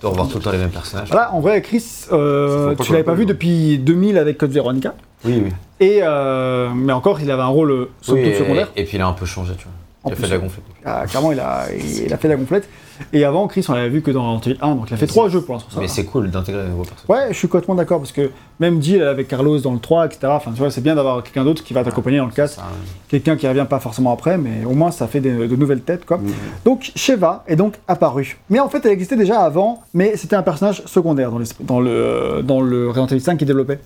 [0.00, 1.08] De revoir tout le temps les mêmes personnages.
[1.10, 4.94] Voilà, en vrai, Chris, euh, tu l'avais pas vu depuis 2000 avec Code Veronica.
[5.24, 5.50] Oui, oui.
[5.80, 8.70] Et euh, mais encore, il avait un rôle euh, Oui, et, secondaire.
[8.76, 9.72] et puis il a un peu changé, tu vois.
[10.02, 10.22] En Il a plus.
[10.24, 10.64] fait de la gonflette.
[10.84, 11.64] Ah, clairement, il a,
[12.06, 12.68] il, a fait la complète.
[13.12, 15.06] Et avant, Chris, on l'avait vu que dans Resident Evil 1, donc il a fait
[15.06, 15.80] trois jeux pour l'instant.
[15.80, 17.08] Mais c'est cool d'intégrer de nouveaux personnages.
[17.26, 18.30] Ouais, je suis complètement d'accord parce que
[18.60, 20.20] même Jill avec Carlos dans le 3, etc.
[20.26, 22.60] Enfin, tu vois, c'est bien d'avoir quelqu'un d'autre qui va t'accompagner dans le cast.
[23.08, 26.04] Quelqu'un qui revient pas forcément après, mais au moins ça fait des- de nouvelles têtes,
[26.04, 26.18] quoi.
[26.18, 26.32] Mhm.
[26.64, 28.38] Donc Sheva est donc apparue.
[28.50, 32.42] Mais en fait, elle existait déjà avant, mais c'était un personnage secondaire dans, dans le,
[32.44, 33.80] dans le Resident Evil 5 qui développait.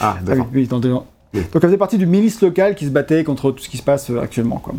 [0.00, 0.46] Ah, Ah oui, d'accord.
[0.54, 0.80] oui, dans
[1.34, 3.82] Donc elle faisait partie du milice local qui se battait contre tout ce qui se
[3.82, 4.56] passe euh, actuellement.
[4.56, 4.74] Quoi.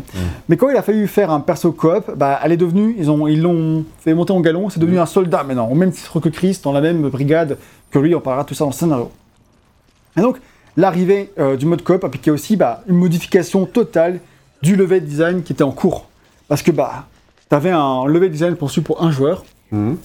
[0.48, 3.28] Mais quand il a fallu faire un perso coop, bah, elle est devenue, ils ont,
[3.28, 6.28] ils l'ont fait monter en galon, c'est devenu un soldat maintenant, au même titre que
[6.28, 7.56] Chris, dans la même brigade
[7.92, 9.10] que lui, on parlera de tout ça dans le scénario.
[10.16, 10.38] Et donc
[10.76, 14.18] l'arrivée euh, du mode coop impliquait aussi bah, une modification totale
[14.62, 16.08] du level design qui était en cours.
[16.48, 17.06] Parce que bah,
[17.48, 19.96] t'avais un level design conçu pour un joueur, Mhm.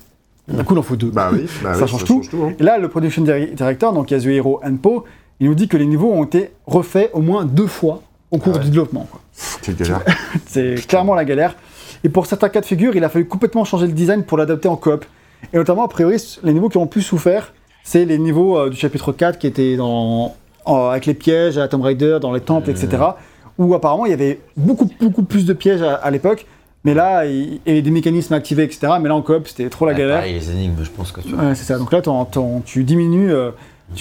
[0.48, 1.10] d'un coup il en faut deux.
[1.10, 2.22] Bah oui, bah Ça oui, change tout.
[2.36, 2.54] hein.
[2.60, 5.06] Et là, le production dir- director, donc Yasuhiro Enpo,
[5.40, 8.54] il nous dit que les niveaux ont été refaits au moins deux fois au cours
[8.56, 8.64] Ah ouais.
[8.64, 9.08] du développement.
[9.62, 10.02] Quelle galère.
[10.48, 11.56] C'est clairement la galère.
[12.04, 14.68] Et pour certains cas de figure, il a fallu complètement changer le design pour l'adapter
[14.68, 15.06] en coop.
[15.54, 18.78] Et notamment, a priori, les niveaux qui ont plus souffert, c'est les niveaux euh, du
[18.78, 22.88] chapitre 4 qui étaient dans, avec les pièges à Tomb Raider, dans les temples, etc.
[23.58, 26.46] Où apparemment, il y avait beaucoup, beaucoup plus de pièges à, à l'époque.
[26.84, 28.94] Mais là, il il y avait des mécanismes activés, etc.
[29.02, 30.18] Mais là, en coop, c'était trop la galère.
[30.18, 31.78] pareil, les énigmes, je pense que tu Ouais, c'est ça.
[31.80, 32.02] Donc là,
[32.66, 33.52] tu diminues euh,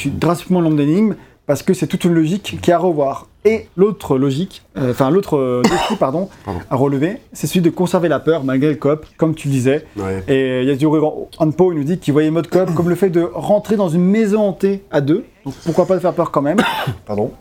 [0.07, 1.15] drastiquement le nombre d'énigmes
[1.47, 3.27] parce que c'est toute une logique qui est à revoir.
[3.45, 6.61] Et l'autre logique, euh, enfin l'autre euh, défi, pardon, Pardon.
[6.71, 9.85] à relever, c'est celui de conserver la peur malgré le coop, comme tu le disais.
[9.99, 10.25] Ouais.
[10.29, 11.01] Et Yasuru
[11.37, 14.05] Anpo il nous dit qu'il voyait mode coop comme le fait de rentrer dans une
[14.05, 15.27] maison hantée à deux.
[15.45, 16.57] Donc pourquoi pas de faire peur quand même.
[17.07, 17.33] Pardon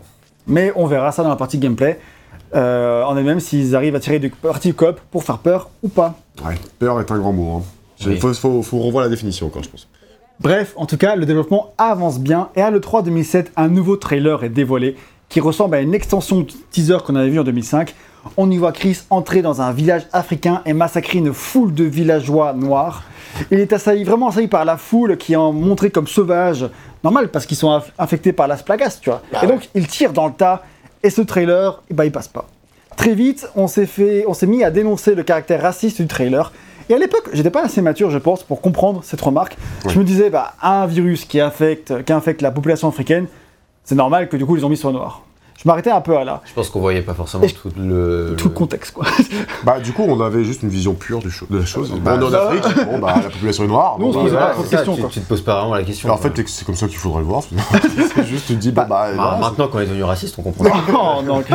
[0.45, 1.97] Mais on verra ça dans la partie gameplay.
[2.55, 6.15] Euh, en elle-même, s'ils arrivent à tirer du partie coop pour faire peur ou pas.
[6.45, 7.57] Ouais, peur est un grand mot.
[7.57, 7.63] Hein.
[8.01, 8.17] Il Oui.
[8.19, 9.87] faut, faut, faut revoir la définition encore, je pense.
[10.39, 14.43] Bref, en tout cas, le développement avance bien et à l'E3 2007, un nouveau trailer
[14.43, 14.95] est dévoilé
[15.29, 17.95] qui ressemble à une extension du teaser qu'on avait vu en 2005.
[18.37, 22.53] On y voit Chris entrer dans un village africain et massacrer une foule de villageois
[22.53, 23.03] noirs.
[23.51, 26.67] Il est assailli, vraiment assailli par la foule qui est en montré comme sauvage.
[27.03, 29.21] Normal, parce qu'ils sont infectés par la splagasse, tu vois.
[29.41, 30.63] et donc, il tire dans le tas
[31.01, 32.47] et ce trailer, eh ben, il passe pas.
[32.95, 36.51] Très vite, on s'est fait, on s'est mis à dénoncer le caractère raciste du trailer.
[36.89, 39.57] Et à l'époque, j'étais pas assez mature, je pense, pour comprendre cette remarque.
[39.87, 43.27] Je me disais, bah, un virus qui affecte, qui infecte la population africaine,
[43.83, 45.21] c'est normal que du coup les zombies soient noirs.
[45.63, 48.35] Je m'arrêtais un peu à là, Je pense qu'on voyait pas forcément tout le.
[48.37, 49.05] tout le contexte quoi.
[49.63, 51.93] Bah, du coup, on avait juste une vision pure du cho- de la chose.
[52.03, 53.95] Bah, on est en Afrique, bon, bah, la population est noire.
[53.97, 55.09] Nous, on se bah, posait pas trop de c'est ça, questions, tu, quoi.
[55.09, 56.09] tu te poses pas vraiment la question.
[56.09, 57.43] En fait, c'est comme ça qu'il faudrait le voir.
[58.15, 60.65] c'est juste, tu te dis, bah, Bah, voilà, maintenant qu'on est devenu raciste, on comprend.
[60.91, 61.45] non, donc,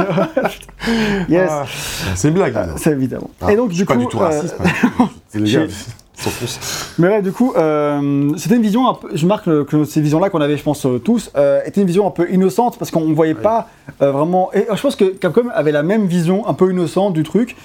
[1.29, 1.65] yes, Ah,
[2.15, 2.55] c'est une blague.
[2.55, 2.67] là.
[2.77, 3.31] c'est évidemment.
[3.43, 4.57] Ah, Et donc du coup, pas du tout euh, raciste.
[4.99, 5.09] hein.
[5.29, 5.41] C'est
[6.99, 9.09] Mais ouais, du coup, euh, c'était une vision un peu.
[9.15, 12.07] Je marque que, ces visions-là qu'on avait, je pense, euh, tous, euh, étaient une vision
[12.07, 13.69] un peu innocente parce qu'on ne voyait pas
[14.03, 14.51] euh, vraiment.
[14.53, 17.57] Et je pense que Capcom avait la même vision un peu innocente du truc.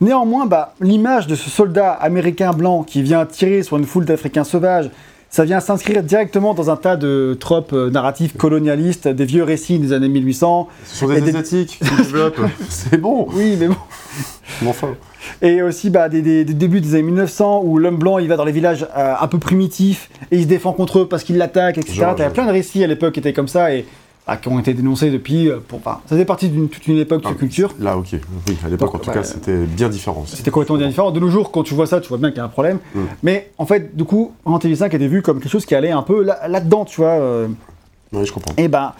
[0.00, 4.44] Néanmoins, bah, l'image de ce soldat américain blanc qui vient tirer sur une foule d'Africains
[4.44, 4.90] sauvages,
[5.30, 9.94] ça vient s'inscrire directement dans un tas de tropes narratifs colonialistes, des vieux récits des
[9.94, 10.68] années 1800.
[10.84, 12.40] Ce sont des des- Asiatiques qui développent.
[12.68, 13.28] C'est bon.
[13.32, 13.76] Oui, mais bon.
[14.66, 14.88] Enfin.
[15.40, 18.36] Et aussi bah, des, des- des débuts des années 1900 où l'homme blanc il va
[18.36, 21.36] dans les villages euh, un peu primitifs et il se défend contre eux parce qu'ils
[21.38, 22.06] l'attaquent, etc.
[22.16, 23.84] T'avais plein de récits à l'époque qui étaient comme ça et
[24.26, 25.48] bah, qui ont été dénoncés depuis.
[25.48, 27.74] euh, pour, enfin, ça faisait partie d'une toute une époque de Ah, culture.
[27.80, 28.06] Là, ok.
[28.48, 30.24] Oui, à l'époque, en tout bah, cas, c'était bien différent.
[30.26, 31.10] C'était complètement différent.
[31.10, 32.78] De nos jours, quand tu vois ça, tu vois bien qu'il y a un problème.
[32.94, 33.00] Mm.
[33.24, 36.02] Mais en fait, du coup, en TV5 était vu comme quelque chose qui allait un
[36.02, 37.10] peu là- là-dedans, tu vois.
[37.10, 37.48] euh,
[38.12, 38.54] Oui, je comprends.
[38.56, 38.92] et ben,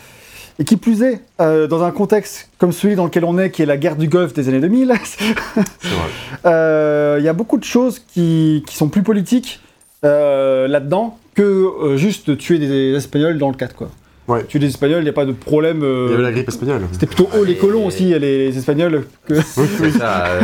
[0.59, 3.62] et qui plus est, euh, dans un contexte comme celui dans lequel on est, qui
[3.62, 6.09] est la guerre du Golfe des années 2000, C'est vrai.
[6.46, 9.61] Euh, il y a beaucoup de choses qui, qui sont plus politiques
[10.05, 13.74] euh, là-dedans que euh, juste tuer des Espagnols dans le 4.
[13.74, 13.88] Quoi.
[14.28, 14.44] Ouais.
[14.44, 15.82] Tuer des Espagnols, il n'y a pas de problème.
[15.82, 16.82] euh, Il y avait la grippe espagnole.
[16.92, 19.05] C'était plutôt eux les Et- colons aussi, les, les Espagnols.
[19.26, 19.34] que-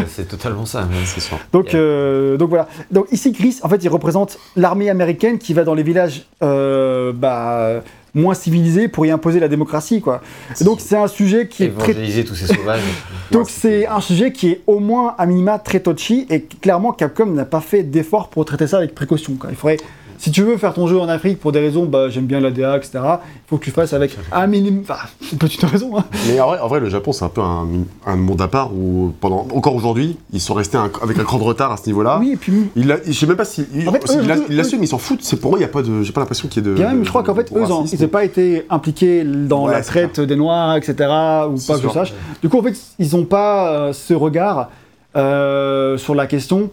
[0.08, 0.86] C'est totalement ça.
[0.90, 1.38] mais- C'est sûr.
[1.52, 2.68] Donc, euh, donc voilà.
[2.90, 7.12] Donc ici, Chris, en fait, il représente l'armée américaine qui va dans les villages euh,
[7.14, 7.82] bah,
[8.14, 10.00] moins civilisés pour y imposer la démocratie.
[10.00, 10.20] Quoi.
[10.60, 12.82] Et donc c'est un sujet qui est très tous ces sauvages.
[13.30, 17.26] Donc c'est un sujet qui est au moins à minima très touchy et clairement Capcom
[17.26, 19.34] n'a pas fait d'effort pour traiter ça avec précaution.
[19.34, 19.50] Quoi.
[19.50, 19.76] Il faudrait,
[20.18, 22.76] si tu veux faire ton jeu en Afrique pour des raisons, bah, j'aime bien l'ADA,
[22.76, 24.98] etc., il faut que tu fasses avec un minimum, enfin,
[25.32, 25.96] une petite raison.
[25.98, 26.04] Hein.
[26.26, 27.66] Mais en vrai, en vrai, le Japon, c'est un peu un,
[28.06, 31.38] un monde à part où, pendant, encore aujourd'hui, ils sont restés un- avec un cran
[31.38, 32.18] de retard à ce niveau-là.
[32.20, 33.66] Oui, et puis Il a, je sais même pas si.
[33.74, 35.22] Il, En fait, si- eux, il, a- eux, il l'assume, ils s'en foutent.
[35.22, 36.02] C'est pour eux, il y a pas de.
[36.02, 36.74] J'ai pas l'impression qu'il y ait de.
[36.74, 37.62] bien même, je crois qu'en fait, eux,
[37.92, 41.82] ils n'ont pas été impliqués dans Ouais, la traite des Noirs, etc., ou pas que
[41.82, 42.12] je sache.
[42.42, 44.70] Du coup, en fait, ils n'ont pas euh, ce regard
[45.16, 46.70] euh, sur la question.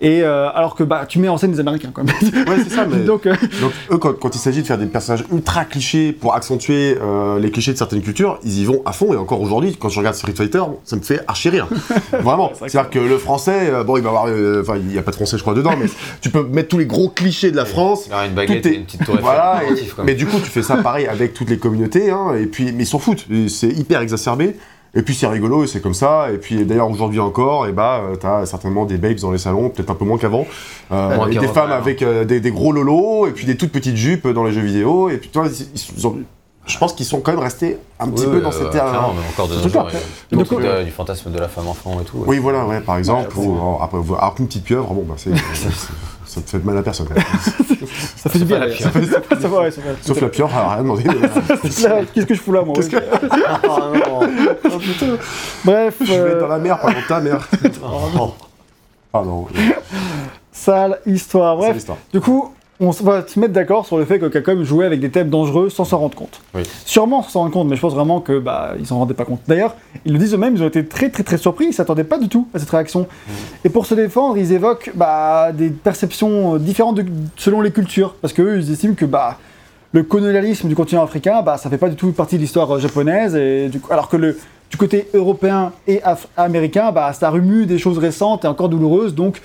[0.00, 2.14] Et euh, alors que bah, tu mets en scène des Américains quand même.
[2.46, 2.98] Ouais, c'est ça, mais.
[3.04, 6.36] Donc, euh, Donc eux, quand, quand il s'agit de faire des personnages ultra clichés pour
[6.36, 9.12] accentuer euh, les clichés de certaines cultures, ils y vont à fond.
[9.12, 11.66] Et encore aujourd'hui, quand je regarde Street Fighter, ça me fait archi rire.
[12.12, 12.50] Vraiment.
[12.50, 15.02] Que C'est-à-dire que le français, euh, bon, il va avoir, euh, enfin, il n'y a
[15.02, 15.86] pas de français, je crois, dedans, mais
[16.20, 18.04] tu peux mettre tous les gros clichés de la France.
[18.06, 20.36] Il y aura une baguette est- et une petite tour Voilà, et- mais du coup,
[20.38, 23.26] tu fais ça pareil avec toutes les communautés, hein, et puis, mais ils s'en foutent,
[23.48, 24.54] c'est hyper exacerbé.
[24.94, 26.32] Et puis c'est rigolo, et c'est comme ça.
[26.32, 29.68] Et puis d'ailleurs aujourd'hui encore, et bah euh, t'as certainement des babes dans les salons,
[29.68, 30.46] peut-être un peu moins qu'avant,
[30.90, 33.96] Euh, et des femmes avec euh, des, des gros lolos, et puis des toutes petites
[33.96, 35.10] jupes dans les jeux vidéo.
[35.10, 36.16] Et puis tu vois, ils- ils ont-
[36.66, 39.14] je pense qu'ils sont quand même restés un petit Ouais, peu dans euh, cette clairement,
[39.14, 39.88] mais encore de nos jours,
[40.60, 42.18] il y a du fantasme de la femme enfant et tout.
[42.18, 42.24] ouais.
[42.26, 43.36] Oui, voilà, ouais, par exemple.
[43.38, 45.30] Ouais, ou, alors, après, alors qu'une petite pieuvre, bon, bah, c'est,
[46.28, 47.08] ça te fait mal à personne.
[47.08, 47.24] quand même.
[48.16, 48.58] ça fait du bien.
[48.58, 49.40] la fait-
[50.02, 51.02] Sauf la pieuvre, elle a rien demandé.
[52.14, 52.74] Qu'est-ce que je fous là, moi.
[53.30, 53.58] Ah,
[53.94, 54.20] non.
[54.64, 55.06] Oh, putain,
[55.64, 57.48] Bref, je vais être dans euh, la mer, par contre, ta mère.
[57.82, 58.34] Oh,
[59.10, 59.46] Pardon.
[60.52, 61.56] sale histoire.
[61.56, 61.98] Bref, l'histoire.
[62.12, 65.10] du coup, on va se mettre d'accord sur le fait que Capcom jouait avec des
[65.10, 66.40] thèmes dangereux sans s'en rendre compte.
[66.54, 66.62] Oui.
[66.84, 69.24] Sûrement sans s'en rendre compte, mais je pense vraiment que bah ils s'en rendaient pas
[69.24, 69.40] compte.
[69.48, 69.74] D'ailleurs,
[70.04, 72.28] ils le disent eux-mêmes, ils ont été très très très surpris, ils s'attendaient pas du
[72.28, 73.00] tout à cette réaction.
[73.00, 73.32] Mm.
[73.64, 77.06] Et pour se défendre, ils évoquent bah, des perceptions euh, différentes de-
[77.36, 79.38] selon les cultures, parce qu'eux ils estiment que bah
[79.92, 82.78] le colonialisme du continent africain, bah ça fait pas du tout partie de l'histoire euh,
[82.78, 84.38] japonaise, et du coup- alors que le
[84.70, 86.02] du côté européen et
[86.36, 89.40] américain, bah ça remue des choses récentes et encore douloureuses, donc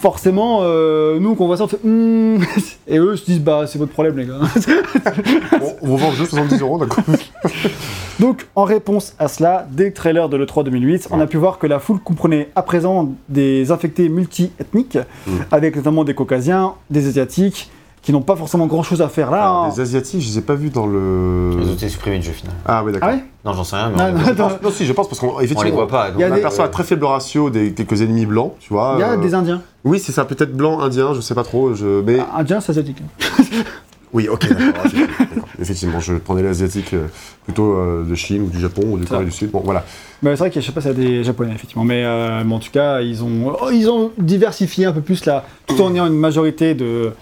[0.00, 2.38] forcément, euh, nous, qu'on voit ça, on fait Hmm
[2.88, 4.40] Et eux se disent, bah, c'est votre problème, les gars.
[5.60, 7.04] Bon, on vend le jeu 70 euros, d'accord.
[8.20, 11.58] Donc, en réponse à cela, dès le trailer de l'E3 2008, on a pu voir
[11.58, 15.30] que la foule comprenait à présent des infectés multi-ethniques, Mm.
[15.50, 17.70] avec notamment des Caucasiens, des Asiatiques,
[18.02, 19.42] qui n'ont pas forcément grand-chose à faire là.
[19.42, 19.72] Alors, hein.
[19.74, 21.56] Les Asiatiques, je les ai pas vus dans le.
[21.60, 22.54] Ils ont été supprimés du jeu final.
[22.64, 23.10] Ah oui, d'accord.
[23.12, 25.60] Ah ouais Non, j'en sais rien, mais Non, on, non, si, je pense parce qu'effectivement.
[25.60, 26.08] on les voit pas.
[26.10, 28.54] donc, Il y a On des- aperçoit à très faible ratio des quelques ennemis blancs,
[28.58, 28.94] tu vois.
[28.96, 29.60] Il y a euh, des Indiens.
[29.84, 31.74] Oui, c'est ça, peut-être blanc, indien, je sais pas trop.
[31.74, 32.02] Je...
[32.02, 32.98] Mais Ah, Indiens, c'est asiatique.
[34.12, 34.82] oui, ok, d'accord.
[34.86, 35.48] ok, d'accord.
[35.60, 37.06] Effectivement, je prenais l'asiatique euh,
[37.44, 39.06] plutôt euh, de Chine ou du Japon ou du.
[39.06, 39.50] Corée du Sud.
[39.50, 39.84] Bon, voilà.
[40.22, 41.84] Mais c'est vrai que je sais pas, c'est des japonais, effectivement.
[41.84, 45.24] Mais, euh, mais en tout cas, ils ont, oh, ils ont diversifié un peu plus
[45.26, 47.12] là, tout en ayant une majorité de.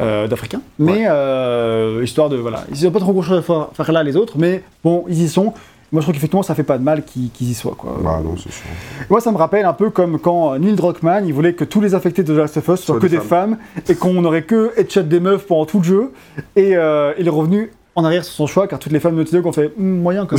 [0.00, 3.68] Euh, d'Africains, mais euh, histoire de voilà, ils n'ont pas trop grand chose à faire,
[3.74, 5.52] faire là les autres, mais bon, ils y sont.
[5.90, 7.96] Moi, je trouve qu'effectivement, ça fait pas de mal qu'ils y soient quoi.
[8.04, 8.66] Bah non, c'est sûr.
[9.08, 11.94] Moi, ça me rappelle un peu comme quand Neil Druckmann, il voulait que tous les
[11.94, 13.56] infectés de The Last of Us soient que des des femmes,
[13.88, 16.12] et qu'on n'aurait que headshot des meufs pendant tout le jeu.
[16.56, 19.20] Et euh, il est revenu en arrière sur son choix, car toutes les femmes de
[19.20, 20.38] Naughty Dog ont fait Hmm, moyen Donc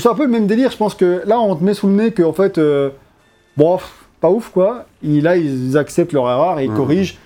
[0.00, 1.92] c'est un peu le même délire, je pense que là on te met sous le
[1.94, 2.90] nez que en fait, euh,
[3.56, 3.78] bon,
[4.20, 4.86] pas ouf quoi.
[5.04, 6.76] Et là ils acceptent leur erreur et ils Mhm.
[6.76, 7.18] corrigent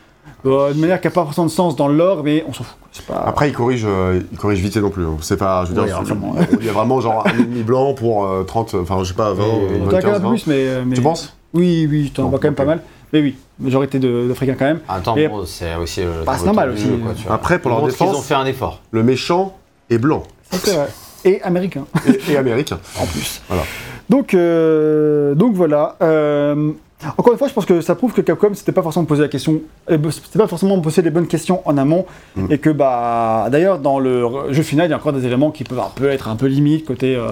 [0.46, 2.64] euh, de manière qui n'a pas forcément de sens dans le lore, mais on s'en
[2.64, 2.76] fout.
[2.80, 2.88] quoi.
[2.92, 3.22] C'est pas...
[3.26, 5.04] Après, il corrige, euh, il corrige vite et non plus.
[5.04, 5.16] hein.
[5.20, 5.84] C'est pas, je veux dire,
[6.60, 9.32] il y a vraiment genre un ennemi blanc pour euh, 30, enfin, je sais pas,
[9.32, 9.88] 20, Oui, oui, euh, oui.
[9.90, 10.28] T'en as quand 15, même 20.
[10.30, 11.34] plus, mais, mais- Tu penses?
[11.52, 12.80] Oui, oui, t'en vois quand même pas mal.
[13.12, 14.80] Mais oui, majorité d'Africains quand même.
[14.88, 16.00] Attends, Et- bon, c'est aussi.
[16.02, 16.84] euh, Bah, c'est normal aussi.
[16.84, 17.34] jeu, quoi, tu vois.
[17.34, 18.80] Après, pour Ils leur défense- ont fait un effort.
[18.92, 19.56] Le méchant
[19.90, 20.88] est blanc Ça, c'est vrai.
[21.24, 22.78] Et américain et, et américain.
[23.00, 23.42] en plus.
[23.48, 23.64] Voilà.
[24.08, 25.96] Donc, euh, donc voilà.
[27.02, 29.22] Euh, encore une fois, je pense que ça prouve que Capcom s'était pas forcément posé
[29.22, 32.04] la question, euh, c'était pas forcément posé les bonnes questions en amont,
[32.36, 32.46] Mm.
[32.50, 35.64] et que bah d'ailleurs dans le jeu final, il y a encore des éléments qui
[35.64, 37.30] peuvent un peu être un peu limite côté euh,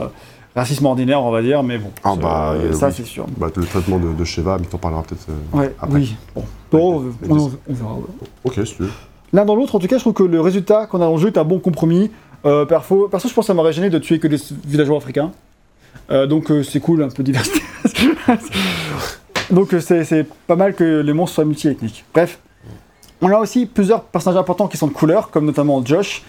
[0.56, 2.94] racisme ordinaire, on va dire, mais bon, Ah ça, bah, euh, ça oui.
[2.96, 3.26] c'est sûr.
[3.36, 5.98] Bah, le traitement de, de Sheva, mais t'en parleras peut-être euh, Ouais, après.
[5.98, 6.16] oui.
[6.34, 7.96] Bon, Bon, on, on- on verra.
[8.44, 8.90] Ok, si tu veux.
[9.34, 11.20] L'un dans l'autre, en tout cas, je trouve que le résultat qu'on a dans le
[11.20, 12.10] jeu est un bon compromis.
[12.46, 15.30] Euh, perso, perso, je pense que ça m'aurait gêné de tuer que des villageois africains.
[16.10, 17.60] Euh, donc euh, c'est cool, un peu diversité.
[19.50, 22.04] donc euh, c'est c'est pas mal que les monstres soient multi-ethniques.
[22.14, 22.38] Bref,
[23.20, 26.22] on a aussi plusieurs personnages importants qui sont de couleur, comme notamment Josh,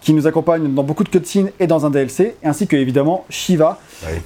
[0.00, 3.78] qui nous accompagne dans beaucoup de cutscenes et dans un DLC, ainsi que évidemment Shiva,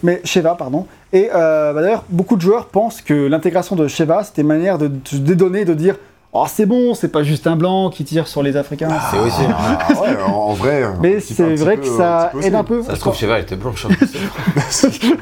[0.03, 0.86] mais Sheva, pardon.
[1.12, 4.78] Et euh, bah, d'ailleurs, beaucoup de joueurs pensent que l'intégration de Sheva, c'était une manière
[4.78, 5.96] de se dédonner, de dire
[6.32, 8.88] Oh, c'est bon, c'est pas juste un blanc qui tire sur les Africains.
[9.11, 9.42] C'est aussi.
[9.42, 9.57] hein.
[9.80, 10.84] Ah, ouais, en, vrai.
[11.01, 12.68] Mais c'est vrai peu- que ça peu aide un aussi.
[12.68, 12.82] peu.
[12.84, 13.86] Ça se trouve, Sheva, était blanche.
[13.86, 14.07] hein.
[14.70, 15.16] C'est clair,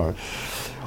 [0.00, 0.12] ouais.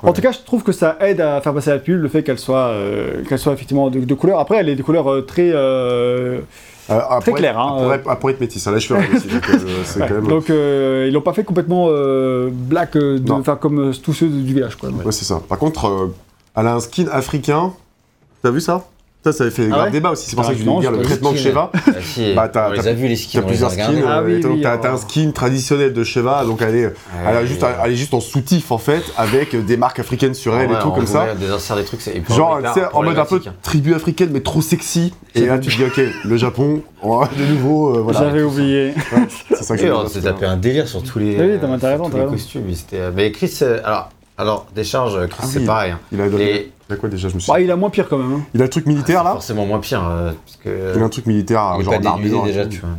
[0.04, 2.24] En tout cas, je trouve que ça aide à faire passer la pilule, le fait
[2.24, 4.40] qu'elle soit, euh, qu'elle soit effectivement de, de couleur.
[4.40, 5.50] Après, elle est de couleur euh, très.
[5.54, 6.40] euh,
[6.90, 8.68] Euh, Très clair, hein, elle pourrait être métisse.
[8.68, 8.72] hein.
[8.72, 9.28] Là, je suis aussi.
[9.30, 10.08] Donc, euh, c'est ouais.
[10.10, 10.28] quand même.
[10.28, 14.28] Donc, euh, ils l'ont pas fait complètement euh, black, euh, de- comme euh, tous ceux
[14.28, 14.90] du village, quoi.
[14.90, 15.42] Ouais, c'est ça.
[15.48, 16.14] Par contre, euh,
[16.58, 17.72] elle a un skin africain.
[18.42, 18.84] T'as vu ça?
[19.24, 20.30] Ça, ça avait fait grave ouais débat aussi.
[20.30, 21.38] C'est pour Ah, ça que je voulais dire le traitement de.
[21.38, 21.72] Sheva.
[21.74, 24.04] Ah, si, Bah, t'as- les skins, plusieurs skins.
[24.06, 26.44] Ah euh, oui, oui, t'as un skin traditionnel de Sheva.
[26.46, 26.94] Donc, elle est,
[27.26, 30.56] elle, a juste, elle est juste en soutif en fait, avec des marques africaines sur
[30.58, 31.34] elle Ouais, et tout comme ça.
[31.36, 33.62] Des inserts, des trucs, c'est Genre, tu sais, en mode un peu problématique.
[33.62, 35.14] tribu africaine, mais trop sexy.
[35.36, 38.20] Et là, tu te dis, ok, le Japon, on va de nouveau, euh, voilà.
[38.20, 38.94] J'avais oublié.
[39.50, 42.64] C'est ça que on s'est tapé un délire sur tous les, euh, costumes.
[43.16, 45.92] Mais Chris, euh, alors, alors décharge, Chris, Ah c'est pareil.
[45.92, 46.00] hein.
[46.12, 46.46] Il a donné.
[46.46, 47.52] Les- Il a quoi déjà Je me suis.
[47.52, 48.32] Bah, il a moins pire quand même.
[48.34, 48.42] hein.
[48.54, 49.32] Il a le truc militaire C'est là.
[49.32, 50.94] Forcément moins pire, euh, parce que.
[50.96, 52.44] Il a un truc militaire, il est genre pas déguisé d'armure.
[52.46, 52.90] déjà, vois.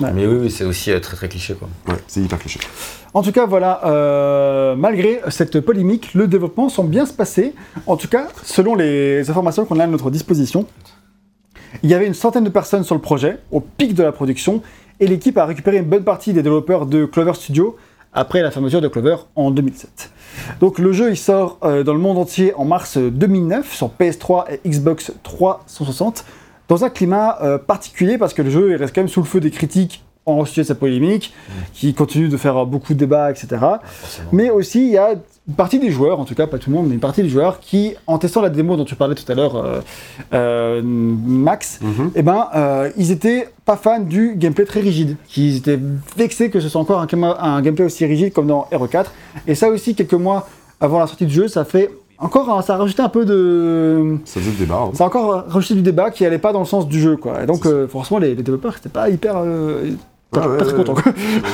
[0.00, 0.10] Mais, Ouais.
[0.12, 1.68] mais oui, oui, c'est aussi euh, très très cliché quoi.
[1.86, 2.58] Ouais, c'est hyper cliché.
[3.12, 7.54] En tout cas, voilà, euh, malgré cette polémique, le développement semble bien se passer.
[7.86, 10.66] En tout cas, selon les informations qu'on a à notre disposition,
[11.84, 14.62] il y avait une centaine de personnes sur le projet, au pic de la production,
[14.98, 17.76] et l'équipe a récupéré une bonne partie des développeurs de Clover Studio
[18.14, 20.10] après la fermeture de Clover en 2007.
[20.60, 24.44] Donc le jeu il sort euh, dans le monde entier en mars 2009 sur PS3
[24.50, 26.24] et Xbox 360
[26.68, 29.26] dans un climat euh, particulier parce que le jeu il reste quand même sous le
[29.26, 31.34] feu des critiques en suite de sa polémique
[31.72, 33.46] qui continue de faire beaucoup de débats etc.
[33.82, 34.28] Forcément.
[34.32, 36.76] Mais aussi, il y a une partie des joueurs, en tout cas pas tout le
[36.76, 39.30] monde, mais une partie des joueurs qui, en testant la démo dont tu parlais tout
[39.30, 39.80] à l'heure, euh,
[40.32, 42.12] euh, Max, Mhm.
[42.14, 45.16] eh ben, euh, ils étaient pas fans du gameplay très rigide.
[45.36, 45.78] Ils étaient
[46.16, 49.06] vexés que ce soit encore un, gameplay aussi rigide comme dans RE4.
[49.46, 50.48] Et ça aussi, quelques mois
[50.80, 54.16] avant la sortie du jeu, ça fait encore, ça a rajouté un peu de.
[54.24, 54.80] Ça faisait le débat.
[54.86, 54.90] hein.
[54.94, 57.42] Ça a encore rajouté du débat qui allait pas dans le sens du jeu, quoi.
[57.42, 59.34] Et donc, forcément, les, les développeurs, c'était pas hyper.
[60.34, 60.94] Pas, Ouais, très quoi.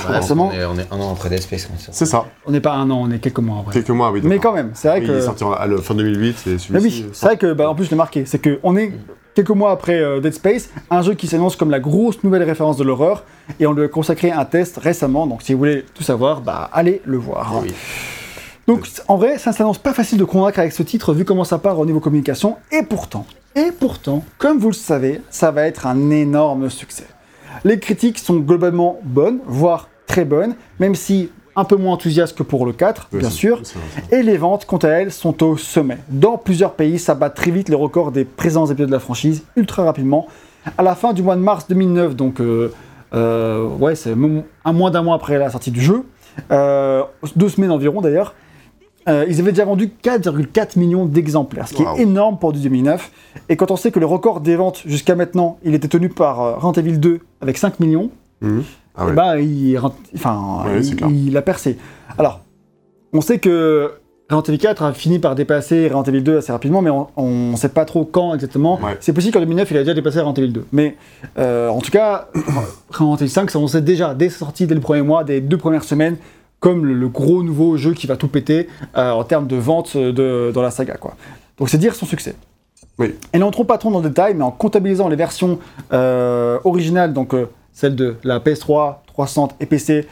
[0.09, 1.69] On, est, on est un an après Dead Space.
[1.93, 2.25] C'est ça.
[2.47, 3.75] On n'est pas un an, on est quelques mois après.
[3.75, 4.21] Quelques mois, oui.
[4.25, 5.13] Mais quand même, c'est vrai Oui, que.
[5.13, 7.03] Il est sorti en- à la fin 2008 et Mais celui-ci.
[7.05, 8.93] oui, c'est vrai que, bah, en plus, je l'ai marqué, c'est que on est
[9.35, 12.77] quelques mois après euh, Dead Space, un jeu qui s'annonce comme la grosse nouvelle référence
[12.77, 13.25] de l'horreur,
[13.61, 16.69] et on lui a consacré un test récemment, donc si vous voulez tout savoir, bah,
[16.73, 17.53] allez le voir.
[17.63, 17.73] Oui.
[18.67, 21.45] Donc, en vrai, ça ne s'annonce pas facile de convaincre avec ce titre, vu comment
[21.45, 23.27] ça part au niveau communication, et pourtant,
[23.57, 27.07] et pourtant, comme vous le savez, ça va être un énorme succès.
[27.65, 32.43] Les critiques sont globalement bonnes, voire très bonnes, même si un peu moins enthousiastes que
[32.43, 33.61] pour le 4, ouais, bien sûr.
[34.11, 35.99] Et les ventes, quant à elles, sont au sommet.
[36.09, 39.45] Dans plusieurs pays, ça bat très vite les records des présents épisodes de la franchise,
[39.57, 40.27] ultra rapidement.
[40.79, 42.73] À la fin du mois de mars 2009, donc euh,
[43.15, 44.15] euh, ouais, c'est
[44.65, 46.05] un mois d'un mois après la sortie du jeu,
[46.51, 47.03] euh,
[47.37, 48.35] deux semaines environ d'ailleurs,
[49.11, 51.97] euh, ils avaient déjà vendu 4,4 millions d'exemplaires, ce qui Wow.
[51.97, 53.11] est énorme pour du 2009.
[53.49, 56.41] Et quand on sait que le record des ventes jusqu'à maintenant, il était tenu par
[56.41, 58.11] euh, Resident Evil 2 avec 5 millions.
[58.97, 59.13] Ah ouais.
[59.13, 61.11] bah, il, rent- enfin, Ouais, c'est il, clair.
[61.11, 61.77] il a percé.
[62.19, 62.41] Alors,
[63.13, 63.93] on sait que
[64.31, 67.57] Resident Evil 4 a fini par dépasser Resident Evil 2 assez rapidement, mais on ne
[67.57, 68.79] sait pas trop quand exactement.
[68.81, 68.97] Ouais.
[69.01, 70.67] C'est possible qu'en 2009, il a déjà dépassé Resident Evil 2.
[70.73, 70.97] Mais
[71.39, 72.29] euh, en tout cas,
[72.91, 75.41] Resident Evil 5, ça on sait déjà dès sa sortie, dès le premier mois, des
[75.41, 76.17] deux premières semaines,
[76.61, 79.97] comme le, le gros nouveau jeu qui va tout péter euh, en termes de vente
[79.97, 80.97] de, dans la saga.
[80.97, 81.17] Quoi.
[81.59, 82.35] Donc c'est dire son succès.
[82.99, 83.15] Oui.
[83.33, 85.59] Et n'entrons pas trop dans le détail, mais en comptabilisant les versions
[85.93, 90.07] euh, originales, donc euh, celle de la PS3, 360 et PC,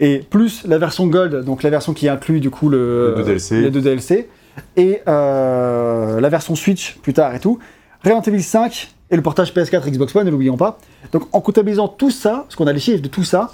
[0.00, 3.24] et plus la version Gold, donc la version qui inclut du coup le, Les deux
[3.24, 3.60] DLC.
[3.60, 4.28] les deux DLC,
[4.76, 7.58] et euh, la version Switch plus tard et tout,
[8.04, 10.78] Resident Evil 5 et le portage PS4 Xbox One, ne l'oublions pas.
[11.12, 13.50] Donc en comptabilisant tout ça, parce qu'on a les chiffres de tout ça,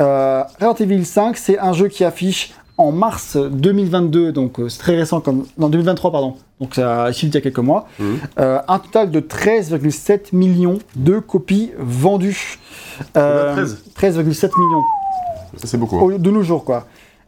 [0.00, 4.78] euh, Resident Evil 5, c'est un jeu qui affiche en mars 2022, donc euh, c'est
[4.78, 8.18] très récent, comme non 2023 pardon, donc ça a il y a quelques mois, Mhm.
[8.38, 12.58] euh, un total de 13,7 millions de copies vendues.
[13.16, 13.82] Euh, 13?
[13.96, 14.82] 13,7 millions
[15.56, 15.96] Ça, c'est beaucoup.
[15.98, 16.02] hein.
[16.02, 16.86] au- de nos jours quoi.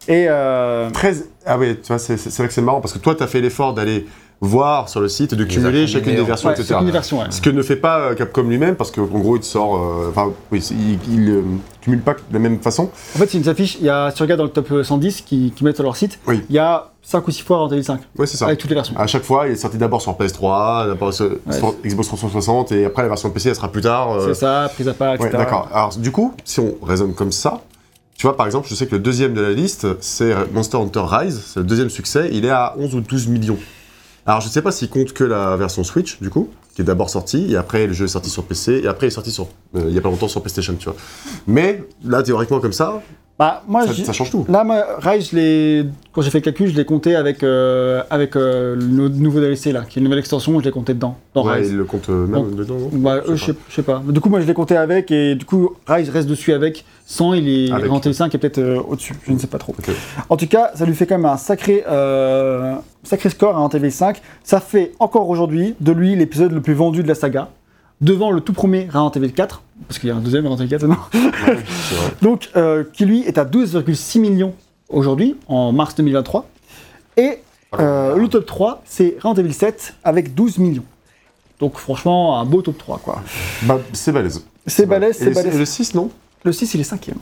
[0.08, 1.28] Et euh, 13.
[1.46, 3.40] Ah ouais, tu vois, c'est vrai que c'est marrant parce que toi, tu as fait
[3.40, 4.06] l'effort d'aller
[4.42, 6.76] voir sur le site et de cumuler chacune des en- versions, ouais, etc.
[6.84, 7.26] version, ouais.
[7.30, 9.76] Ce que ne fait pas euh, Capcom lui-même parce qu'en gros, il sort.
[9.76, 11.42] euh, Enfin, oui, il, il, euh,
[11.82, 12.84] cumule pas de la même façon.
[13.14, 15.20] En fait, c'est une affiche, il y a, si tu regardes dans le top 110
[15.22, 16.42] qui, qui mettent sur leur site, Oui.
[16.48, 18.46] il y a 5 ou 6 fois Resident Evil 5, Ouais, c'est ça.
[18.46, 18.94] avec toutes les versions.
[18.96, 22.86] À chaque fois, il est sorti d'abord sur PS3, d'abord sur sur Xbox 360 et
[22.86, 24.12] après la version PC, elle sera plus tard.
[24.12, 25.30] euh, C'est ça, prise à part, etc.
[25.32, 25.68] Ouais, d'accord.
[25.72, 27.60] Alors, du coup, si on raisonne comme ça,
[28.16, 31.02] tu vois, par exemple, je sais que le deuxième de la liste, c'est Monster Hunter
[31.06, 31.42] Rise.
[31.46, 32.28] C'est le deuxième succès.
[32.32, 33.56] Il est à 11 ou 12 millions.
[34.30, 36.84] Alors, je ne sais pas s'il compte que la version Switch, du coup, qui est
[36.84, 39.32] d'abord sortie, et après, le jeu est sorti sur PC, et après, il est sorti
[39.32, 40.94] sur, euh, il y a pas longtemps sur PlayStation, tu vois.
[41.48, 43.02] Mais, là, théoriquement, comme ça,
[43.40, 44.44] Bah, moi, ça, ça change tout.
[44.50, 48.02] là, moi, Rise, je l'ai- quand j'ai fait le calcul, je l'ai compté avec, euh,
[48.10, 50.92] avec euh, le nou- nouveau DLC, là, qui est une nouvelle extension, je l'ai compté
[50.92, 51.70] dedans, dans Ouais, Rise.
[51.70, 54.02] il le compte euh, même dedans, Bah, Je sais je sais pas.
[54.06, 56.84] Du coup, moi, je l'ai compté avec, et du coup, Rise reste dessus avec.
[57.06, 57.90] Sans, il est Avec.
[57.90, 59.14] Evil 5 est peut-être euh, au-dessus.
[59.26, 59.74] Je ne sais pas trop.
[60.28, 61.82] En tout cas, ça lui fait quand même un sacré,
[63.02, 64.20] sacré score à Resident Evil 5.
[64.44, 67.48] Ça fait encore aujourd'hui de lui l'épisode le plus vendu de la saga.
[68.00, 70.70] Devant le tout premier Resident Evil 4, parce qu'il y a un deuxième Resident Evil
[70.70, 71.04] 4 maintenant.
[71.48, 71.58] Ouais.
[72.22, 74.54] Donc, euh, qui lui est à 12,6 millions
[74.88, 76.48] aujourd'hui, en mars 2023.
[77.16, 77.38] Et
[77.78, 80.84] euh, le top 3, c'est Resident Evil 7 avec 12 millions.
[81.58, 83.22] Donc, franchement, un beau top 3, quoi.
[83.62, 84.44] Bah, c'est balèze.
[84.66, 85.54] C'est balèze, c'est balèze.
[85.54, 86.10] Et le 6, non?
[86.44, 87.18] Le 6, il est cinquième.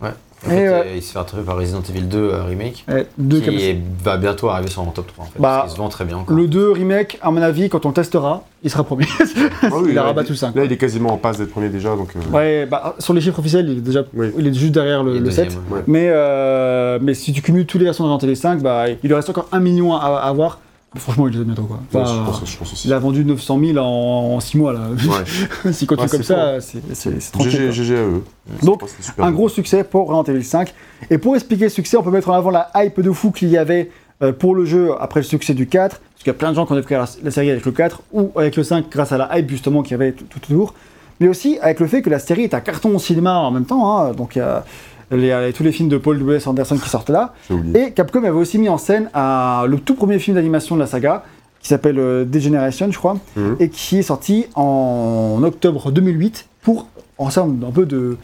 [0.00, 0.10] Ouais.
[0.44, 0.68] En Et fait, ouais.
[0.68, 3.60] euh, il se fait rattraper par Resident Evil 2 euh, Remake, Ouais, deux comme qui
[3.60, 3.66] ça.
[3.66, 5.38] est- va bientôt arriver sur mon top 3 en fait.
[5.38, 6.36] Bah, parce qu'il se vend très bien encore.
[6.36, 9.06] Le 2 remake, à mon avis, quand on le testera, il sera premier.
[9.62, 10.56] Ah oui, il a là, rabattu le 5.
[10.56, 12.08] Là, il est quasiment en passe d'être premier déjà, donc.
[12.16, 14.32] euh, Ouais, bah, sur les chiffres officiels, il est déjà Oui.
[14.36, 15.58] il est juste derrière le, Et le deuxième, 7.
[15.70, 15.76] ouais.
[15.76, 15.82] Ouais.
[15.86, 18.96] Mais, euh, mais si tu cumules toutes les versions de Resident Evil 5, bah, il
[19.08, 20.58] lui reste encore un million à, à avoir.
[20.96, 21.76] Franchement, il les a bientôt quoi.
[21.94, 22.86] ouais, Enfin, je, pense, je pense aussi.
[22.88, 24.80] il a vendu 900 000 en 6 mois là.
[24.90, 25.72] Ouais.
[25.72, 27.72] S'il continue Ouais, comme ça, c'est c'est- c'est tranquille.
[27.72, 27.72] GG.
[27.72, 28.24] GG à eux.
[28.62, 28.82] Donc,
[29.18, 29.32] Un bien.
[29.32, 30.74] gros succès pour Resident Evil 5.
[31.10, 33.48] Et pour expliquer le succès, on peut mettre en avant la hype de fou qu'il
[33.48, 33.90] y avait
[34.22, 35.98] euh, pour le jeu après le succès du 4.
[36.00, 37.72] Parce qu'il y a plein de gens qui ont découvert la, la série avec le
[37.72, 40.40] 4 ou avec le 5 grâce à la hype justement qu'il y avait tout, tout
[40.52, 40.74] autour.
[41.20, 43.64] Mais aussi avec le fait que la série est un carton au cinéma en même
[43.64, 43.98] temps.
[43.98, 44.12] hein.
[44.12, 44.64] Donc il y a,
[45.12, 46.46] a tous les films de Paul W.S.
[46.46, 47.34] Anderson qui sortent là.
[47.74, 50.86] Et Capcom avait aussi mis en scène un- le tout premier film d'animation de la
[50.86, 51.24] saga,
[51.60, 53.56] qui s'appelle euh, Degeneration, je crois, Mhm.
[53.60, 56.86] et qui est sorti en octobre 2008 pour
[57.18, 58.16] en termes un peu de,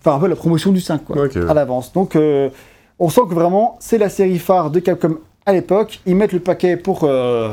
[0.00, 1.36] enfin un peu la promotion du 5 quoi, Ok.
[1.36, 1.92] à l'avance.
[1.92, 2.48] Donc euh,
[2.98, 6.00] on sent que vraiment c'est la série phare de Capcom à l'époque.
[6.06, 7.50] Ils mettent le paquet pour euh,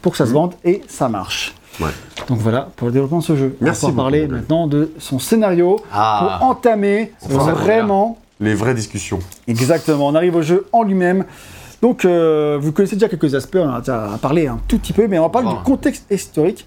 [0.00, 0.34] pour que ça se Mhm.
[0.36, 1.54] vende et ça marche.
[1.80, 1.90] Ouais.
[2.28, 3.56] Donc voilà pour le développement de ce jeu.
[3.60, 8.74] Merci on va parler beaucoup, maintenant de son scénario Ah, pour entamer vraiment Les vraies
[8.74, 9.18] discussions.
[9.48, 11.24] Exactement, on arrive au jeu en lui-même.
[11.80, 14.92] Donc, euh, vous connaissez déjà quelques aspects, on en a déjà parlé un tout petit
[14.92, 15.56] peu, mais on va parler Wow.
[15.56, 16.64] du contexte historique.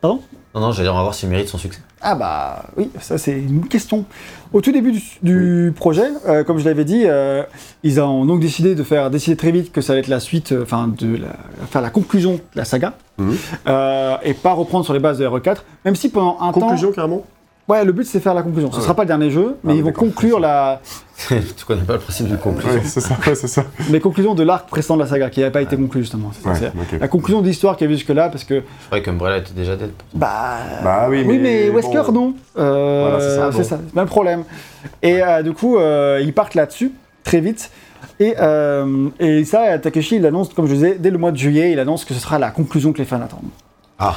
[0.00, 0.20] Pardon?
[0.54, 1.80] Non, non, j'allais dire, on va voir s'il mérite son succès.
[2.02, 4.04] Ah bah oui, ça c'est une question.
[4.52, 7.42] Au tout début du, du projet, euh, comme je l'avais dit, euh,
[7.82, 10.52] ils ont donc décidé de faire décider très vite que ça allait être la suite,
[10.52, 13.34] euh, enfin de la- faire la conclusion de la saga, Mhm.
[14.24, 17.26] et pas reprendre sur les bases de RE4, même si pendant un Conclusion, carrément temps,
[17.68, 18.70] ouais, le but c'est de faire la conclusion.
[18.72, 18.96] Ce Ah sera ouais.
[18.96, 20.80] pas le dernier jeu, mais Ah ils vont conclure la,
[21.28, 22.72] tu connais pas le principe de conclusion.
[22.80, 23.64] Ouais, c'est ça, ouais, c'est ça.
[23.90, 26.30] les conclusions de l'arc précédent de la saga qui n'avait pas été conclu justement.
[26.32, 26.54] C'est- Ouais,
[26.90, 26.98] c'est.
[26.98, 29.76] La conclusion de l'histoire qu'il y avait jusque-là, parce que Je croyais qu'Umbrella était déjà
[29.76, 29.90] dead.
[30.14, 32.12] bah Bah oui, Oui, mais mais Wesker, bon.
[32.12, 32.34] non.
[32.58, 33.64] Euh, Voilà, c'est ça, c'est bon.
[33.64, 34.44] ça, c'est pas le problème.
[35.02, 36.92] Et euh, du coup, euh, ils partent là-dessus,
[37.24, 37.70] très vite.
[38.20, 41.72] Et, euh, et ça, Takeshi, il annonce, comme je disais, dès le mois de juillet,
[41.72, 43.40] il annonce que ce sera la conclusion que les fans attendent.
[43.98, 44.14] Ah.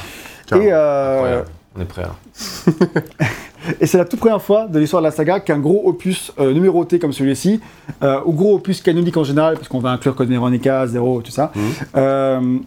[0.52, 1.44] Et, euh, incroyable.
[1.76, 2.18] On est prêt alors.
[3.80, 6.52] et c'est la toute première fois de l'histoire de la saga qu'un gros opus euh,
[6.52, 7.60] numéroté comme celui-ci,
[8.02, 11.30] euh, ou gros opus canonique en général, parce qu'on va inclure Code Veronica, Zero, tout
[11.30, 11.52] ça,
[11.96, 12.58] euh,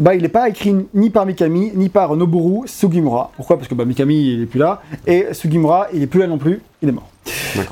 [0.00, 3.30] bah, il n'est pas écrit ni par Mikami, ni par Noboru Sugimura.
[3.36, 3.56] Pourquoi?
[3.58, 6.38] Parce que bah, Mikami, il est plus là, et Sugimura, il est plus là non
[6.38, 7.08] plus, il est mort.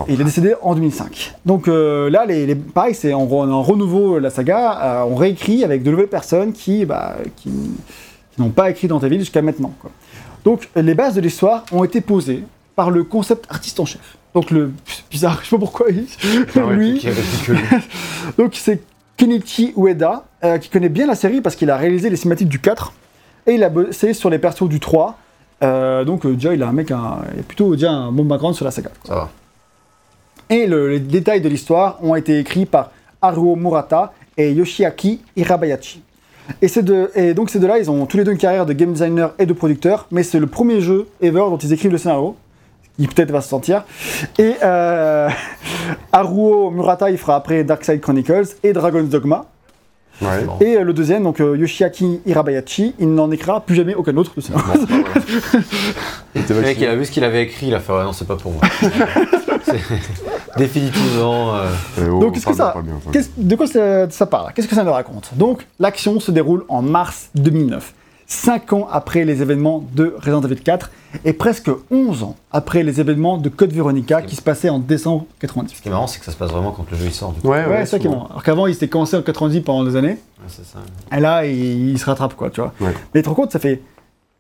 [0.09, 1.35] Et il est décédé en 2005.
[1.47, 5.83] Donc là, les, les- pareil, c'est en, re- en renouveau la saga, on réécrit avec
[5.83, 9.73] de nouvelles personnes qui, bah, qui, qui n'ont pas écrit dans ta ville jusqu'à maintenant.
[9.81, 9.91] quoi.
[10.45, 12.45] Donc les bases de l'histoire ont été posées
[12.77, 14.17] par le concept artiste en chef.
[14.35, 16.05] Donc le c'est bizarre, je sais pas pourquoi il,
[16.57, 17.05] Ah ouais, lui,
[18.39, 18.81] donc c'est
[19.17, 22.59] Kenichi Ueda euh, qui connaît bien la série parce qu'il a réalisé les cinématiques du
[22.61, 22.93] 4
[23.47, 25.19] et il a bossé sur les persos du 3.
[25.63, 28.25] Euh, donc euh, déjà il a un mec, un, il a plutôt déjà un bon
[28.25, 28.91] background sur la saga.
[29.05, 29.31] Ça va.
[30.49, 36.03] Et le- les détails de l'histoire ont été écrits par Haruo Murata et Yoshiaki Hirabayashi.
[36.63, 39.47] Et, donc ces deux-là, ils ont tous les deux une carrière de game designer et
[39.47, 42.37] de producteur, mais c'est le premier jeu ever dont ils écrivent le scénario,
[42.99, 43.85] qui peut-être va se sentir.
[44.39, 45.29] Et euh,
[46.13, 49.47] Haruo Murata, il fera après Darkside Chronicles et Dragon's Dogma.
[50.21, 50.47] Ouais.
[50.61, 54.33] Et euh, le deuxième, donc euh, Yoshiaki Hirabayashi, il n'en écrira plus jamais aucun autre
[54.37, 54.73] de scénario.
[56.35, 58.37] Le mec, il a vu ce qu'il avait écrit, il a fait non, c'est pas
[58.37, 58.61] pour moi.
[59.65, 59.79] C'est-
[60.57, 61.55] Définitivement.
[61.57, 61.69] euh,
[62.11, 63.13] oh, Donc, qu'est-ce que ça- pas bien, pas bien.
[63.13, 64.53] Qu'est-ce- de quoi ça, ça parle?
[64.55, 65.31] Qu'est-ce que ça nous raconte?
[65.37, 67.95] Donc, l'action se déroule en mars 2009,
[68.27, 70.91] 5 ans après les événements de Resident Evil 4
[71.25, 75.27] et presque 11 ans après les événements de Code Veronica qui se passaient en décembre
[75.41, 75.77] 90.
[75.77, 77.33] Ce qui est marrant, c'est que ça se passe vraiment quand le jeu il sort.
[77.33, 77.49] Du coup.
[77.49, 78.25] Ouais, Ouais, c'est ça qui est bon.
[78.31, 80.79] Alors qu'avant, il s'était commencé en 90 pendant des années, Ouais, c'est ça.
[81.17, 82.73] et là, il, il se rattrape, quoi, tu vois.
[82.81, 82.95] Ouais.
[83.15, 83.81] Mais tu te rends compte, ça fait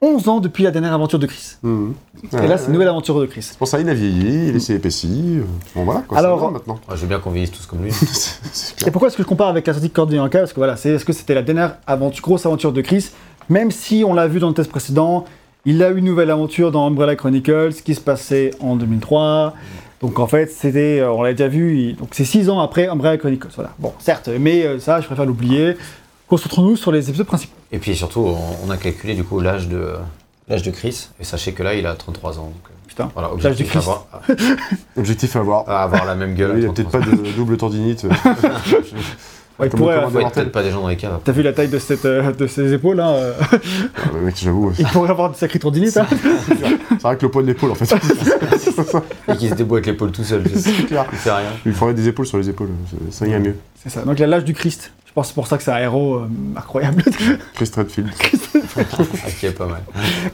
[0.02, 1.56] 11 ans depuis la dernière aventure de Chris.
[1.62, 1.92] Mhm.
[2.32, 2.72] et Ouais, là, c'est une ouais.
[2.74, 3.42] nouvelle aventure de Chris.
[3.42, 5.36] C'est pour ça il a vieilli, il s'est épaissi.
[5.40, 5.42] euh,
[5.74, 6.74] Bon voilà, quoi, Alors- c'est bien maintenant.
[6.88, 7.92] Ouais, je veux bien qu'on vieillisse tous comme lui.
[7.92, 10.60] C'est- c'est Et pourquoi est-ce que je compare avec la sortie de Veronica Parce que
[10.60, 13.10] voilà, c'est est-ce que c'était la dernière aventure, grosse aventure de Chris?
[13.50, 15.26] Même si on l'a vu dans le test précédent,
[15.66, 19.52] il a eu une nouvelle aventure dans Umbrella Chronicles qui se passait en 2003.
[20.00, 23.18] Donc en fait, c'était, euh, on l'a déjà vu, donc c'est 6 ans après Umbrella
[23.18, 23.48] Chronicles.
[23.54, 23.72] Voilà.
[23.78, 25.76] Bon, certes, mais euh, ça, je préfère l'oublier.
[26.30, 27.52] Concentrons-nous sur les épisodes principaux.
[27.72, 29.94] Et puis surtout, on, on a calculé du coup l'âge de
[30.48, 31.08] l'âge de Chris.
[31.20, 32.44] Et sachez que là, il a 33 ans.
[32.44, 33.10] Donc, euh, Putain.
[33.14, 33.78] voilà, L'âge de objectif Chris.
[33.78, 34.06] avoir,
[34.96, 35.68] Objectif à avoir.
[35.68, 36.50] à avoir la même gueule.
[36.50, 38.06] il à n'y a peut-être 33 pas de double tendinite.
[39.58, 41.20] Ouais, il pourrait, être peut-être pas des gens dans les caves.
[41.22, 43.56] T'as vu la taille de, cette, euh, de ses épaules là euh, Ah,
[44.10, 44.72] bah, mec, j'avoue.
[44.78, 45.98] Il pourrait avoir de sacrées tendinites.
[45.98, 46.06] Hein
[46.88, 47.94] C'est vrai que le poids de l'épaule en fait.
[49.28, 50.44] Et qui se débrouille avec l'épaule tout seul.
[50.56, 51.04] c'est clair.
[51.12, 51.50] Il fait rien.
[51.66, 52.70] Il faudrait des épaules sur les épaules,
[53.10, 53.56] ça irait mieux.
[53.82, 54.00] c'est ça.
[54.00, 54.92] Donc il a l'âge du Christ.
[55.10, 57.02] Je pense que c'est pour ça que c'est un héros euh, incroyable.
[57.54, 58.10] Chris Redfield.
[58.78, 59.82] Ah, qui est pas mal.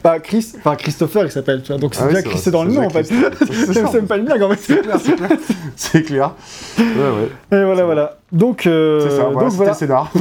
[0.04, 1.78] Bah, Chris, enfin Christopher il s'appelle, tu vois.
[1.78, 3.04] Donc c'est Ah déjà c'est Chris vrai, c'est dans le c'est nom en déjà fait.
[3.04, 4.58] C'est c'est même pas une blague en fait.
[4.60, 5.30] C'est clair, c'est clair.
[5.76, 6.34] C'est clair.
[6.78, 7.58] Ouais, ouais.
[7.58, 8.16] Et voilà, voilà.
[8.32, 9.72] Donc, euh, C'est ça, voilà, donc c'était voilà.
[9.72, 10.12] le scénar.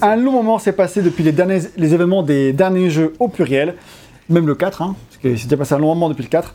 [0.00, 3.74] un long moment s'est passé depuis les, derniers, les événements des derniers jeux au pluriel,
[4.30, 6.54] même le 4, hein, parce que c'est déjà passé un long moment depuis le 4.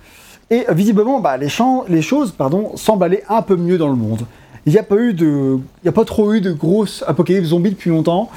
[0.50, 3.90] Et euh, visiblement, bah, les, champs, les choses pardon, semblent aller un peu mieux dans
[3.90, 4.26] le monde.
[4.66, 8.30] Il n'y a pas trop eu de grosses apocalypses zombies depuis longtemps,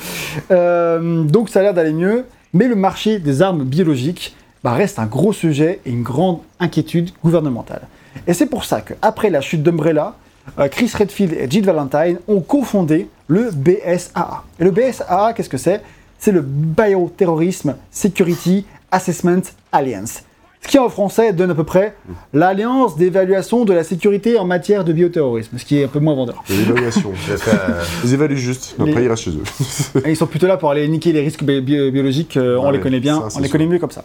[0.51, 2.25] Euh, donc ça a l'air d'aller mieux.
[2.53, 7.11] Mais le marché des armes biologiques bah, reste un gros sujet et une grande inquiétude
[7.23, 7.83] gouvernementale.
[8.27, 10.15] Et c'est pour ça qu'après la chute d'Umbrella,
[10.59, 14.45] euh, Chris Redfield et Jill Valentine ont cofondé le BSAA.
[14.61, 15.81] Et le BSAA, qu'est-ce que c'est?
[16.19, 20.23] C'est le Bioterrorism Security Assessment Alliance.
[20.65, 21.95] Ce qui en français donne à peu près
[22.33, 26.15] l'alliance d'évaluation de la sécurité en matière de bioterrorisme, ce qui est un peu moins
[26.15, 26.43] vendeur.
[26.49, 27.13] L'évaluation.
[27.15, 30.01] Fais, euh, Ils évaluent juste, après Les- ils restent chez eux.
[30.07, 32.71] Et ils sont plutôt là pour aller niquer les risques bi- bi- biologiques, euh, on
[32.71, 34.05] les connaît bien, ça, on les connaît mieux comme ça.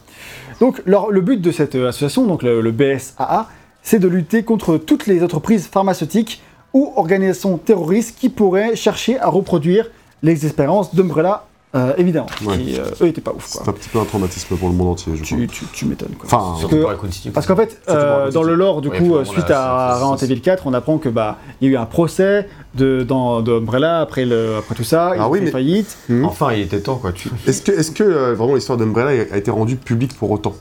[0.60, 3.48] Donc leur- le but de cette euh, association, donc le, le BSAA,
[3.82, 6.42] c'est de lutter contre toutes les entreprises pharmaceutiques
[6.74, 9.90] ou organisations terroristes qui pourraient chercher à reproduire
[10.22, 11.46] les expériences d'Umbrella
[11.76, 12.28] euh, évidemment.
[12.46, 12.60] Ouais.
[12.62, 14.88] Et, euh, eux étaient pas ouf, C'est un petit peu un traumatisme pour le monde
[14.90, 15.38] entier, je crois.
[15.38, 16.28] Tu, tu, tu m'étonnes, quoi.
[16.32, 17.30] Enfin, que-.
[17.30, 20.64] Parce qu'en fait, euh, dans le lore, du Ouais, coup, suite à Resident Evil 4,
[20.66, 24.26] on apprend que bah il y a eu un procès de dans de Umbrella après
[24.26, 25.98] le après tout ça, il Ah a oui, fait mais- faillite.
[26.10, 26.26] Hmm.
[26.26, 27.12] Enfin, il était temps, quoi.
[27.12, 27.30] Tu...
[27.48, 30.56] Est-ce que, est-ce que euh, vraiment l'histoire d'Umbrella a été rendue publique pour autant?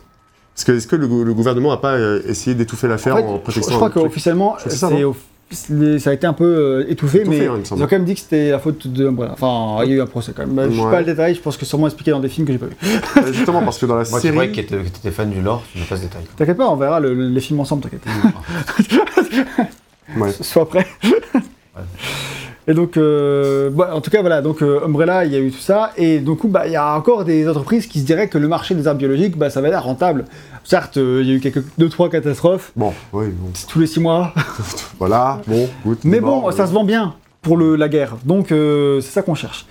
[0.57, 3.19] Est-ce que, est-ce que le, gou- le gouvernement n'a pas euh, essayé d'étouffer l'affaire En
[3.19, 5.05] en, fait, je, je prétextant crois qu'officiellement, crois que c'est
[5.51, 7.93] ça, les- a été un peu euh, étouffé, Étouffé, mais hein, il ils ont quand
[7.93, 9.33] même dit que c'était la faute de Umbrella.
[9.33, 10.71] Enfin, il y a eu un procès quand même.
[10.71, 10.91] Je sais Ouais.
[10.91, 12.67] pas le détail, je pense que c'est sûrement expliqué dans des films que j'ai pas
[12.67, 12.77] vus.
[13.17, 14.51] Euh, Justement, parce que dans la Moi, tu série.
[14.53, 16.23] que t'étais que t'étais fan du lore, tu n'as pas ce détail.
[16.37, 18.03] T'inquiète pas, on verra le- le- les films ensemble, t'inquiète.
[20.17, 20.33] Ouais.
[20.41, 20.87] Sois prêt.
[22.69, 25.51] Et donc, euh, bah, en tout cas, voilà, donc euh, Umbrella, il y a eu
[25.51, 28.37] tout ça, et coup, bah, il y a encore des entreprises qui se diraient que
[28.37, 30.27] le marché des armes biologiques, bah, ça va être rentable.
[30.65, 33.49] Certes, euh, il y a eu quelques deux trois catastrophes Bon, oui, bon.
[33.69, 34.35] tous les six mois,
[34.99, 35.99] Voilà, bon, good.
[36.05, 39.65] mais bon, ça se vend bien pour le, la guerre, donc c'est ça qu'on cherche.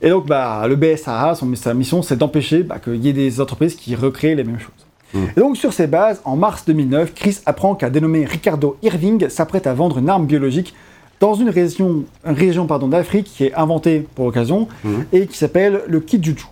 [0.00, 3.42] Et donc, bah, le BSAA, son, sa mission, c'est d'empêcher bah, qu'il y ait des
[3.42, 4.70] entreprises qui recréent les mêmes choses.
[5.12, 5.26] Mm.
[5.36, 9.66] Et donc, sur ces bases, en mars 2009, Chris apprend qu'un dénommé Ricardo Irving s'apprête
[9.66, 10.74] à vendre une arme biologique
[11.22, 15.04] dans une région, une région pardon, d'Afrique qui est inventée pour l'occasion Mhm.
[15.12, 16.46] et qui s'appelle le Kijuju.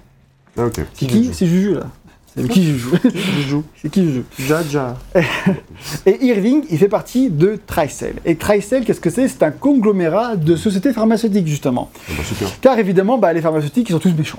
[0.57, 0.81] Ah, ok.
[0.95, 1.31] C'est qui?
[1.33, 1.87] C'est Juju, là.
[2.35, 2.91] C'est le Kijuju.
[3.13, 3.57] Juju.
[3.83, 4.23] c'est Kijuju.
[4.39, 4.97] Jaja.
[6.07, 8.15] Et Irving, il fait partie de Tricell.
[8.25, 9.27] Et Tricell, qu'est-ce que c'est?
[9.27, 11.91] C'est un conglomérat de sociétés pharmaceutiques, justement.
[12.09, 12.49] Ah bah, super.
[12.61, 14.39] Car évidemment, bah, les pharmaceutiques, ils sont tous méchants.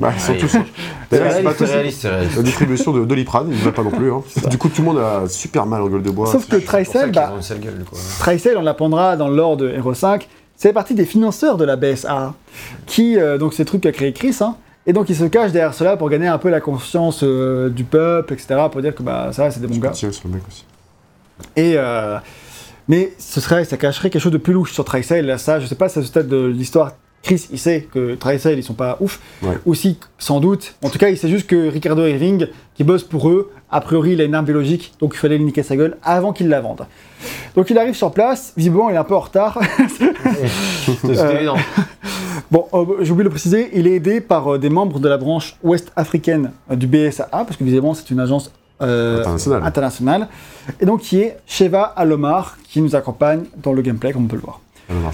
[0.00, 0.38] Bah, ils sont Ouais.
[0.38, 0.48] tous.
[0.48, 0.58] C'est
[1.10, 2.36] D'ailleurs, c'est pas réaliste, c'est tous- réaliste, c'est réaliste.
[2.36, 4.12] La distribution de Doliprane, il ne va pas non plus.
[4.12, 4.22] Hein.
[4.50, 6.30] Du coup, tout le monde a super mal en gueule de bois.
[6.30, 6.66] Sauf que qu'ils
[7.12, 7.98] bah, gueule, quoi.
[8.56, 12.34] On l'apprendra dans le lore de Hero 5, c'est partie des financeurs de la BSA,
[12.86, 14.56] qui, euh, donc, c'est le truc qu'a créé Chris, hein,
[14.88, 17.84] et donc il se cache derrière cela pour gagner un peu la conscience euh, du
[17.84, 19.90] peuple, etc., pour dire que bah, ça, c'est des bons gars.
[19.90, 20.64] tirer sur le mec aussi.
[21.54, 22.16] Et, euh,
[22.88, 25.26] mais ce serait, ça cacherait quelque chose de plus louche sur Tricell.
[25.26, 28.14] Là, ça, je sais pas si à ce stade de l'histoire, Chris, il sait que
[28.14, 29.20] Tricell, ils sont pas ouf.
[29.42, 29.58] Ouais.
[29.66, 30.74] Aussi, sans doute.
[30.82, 34.12] En tout cas, il sait juste que Ricardo Irving, qui bosse pour eux, a priori,
[34.12, 36.60] il a une arme biologique, donc il fallait lui niquer sa gueule avant qu'il la
[36.62, 36.86] vende.
[37.54, 39.58] Donc il arrive sur place, visiblement, il est un peu en retard.
[40.86, 41.56] C'est Euh, évident.
[42.50, 45.08] bon, euh, j'ai oublié de le préciser, il est aidé par euh, des membres de
[45.08, 49.64] la branche ouest africaine euh, du BSAA, parce que visiblement, c'est une agence Internationale.
[49.64, 50.28] internationale.
[50.80, 54.36] Et donc, qui est Sheva Alomar, qui nous accompagne dans le gameplay, comme on peut
[54.36, 54.60] le voir.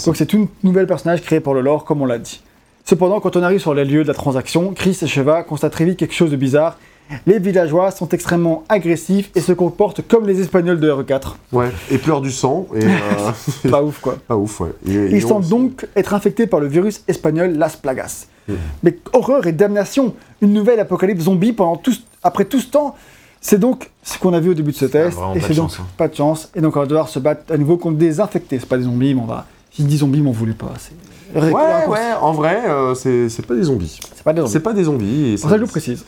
[0.04, 2.42] Donc c'est une nouvelle personnage créé pour le lore, comme on l'a dit.
[2.84, 5.84] Cependant, quand on arrive sur les lieux de la transaction, Chris et Sheva constatent très
[5.84, 6.78] vite quelque chose de bizarre.
[7.26, 11.34] Les villageois sont extrêmement agressifs et se comportent comme les Espagnols de RE4.
[11.52, 12.66] Ouais, et pleure du sang.
[12.74, 14.16] Et, euh, Pas ouf, quoi.
[14.26, 14.70] pas ouf, ouais.
[14.86, 18.26] Et- et Ils semblent donc être infectés par le virus espagnol Las Plagas.
[18.48, 18.56] Mhm.
[18.82, 22.94] Mais horreur et damnation Une nouvelle apocalypse zombie pendant tout, après tout ce temps
[23.40, 25.70] C'est donc ce qu'on a vu au début de ce test, vraiment et c'est donc
[25.70, 25.86] chance, hein.
[25.96, 28.58] pas de chance, et donc on va devoir se battre à nouveau contre des infectés.
[28.58, 29.46] C'est pas des zombies, mais on va.
[29.70, 30.72] Si je dis zombies, m'en voulez pas.
[30.78, 30.92] C'est
[31.38, 33.98] Ouais, ouais, en vrai, euh, c'est pas des zombies.
[34.14, 34.52] C'est pas des zombies.
[34.52, 35.32] C'est pas des zombies.
[35.32, 36.04] et ça, je le précise.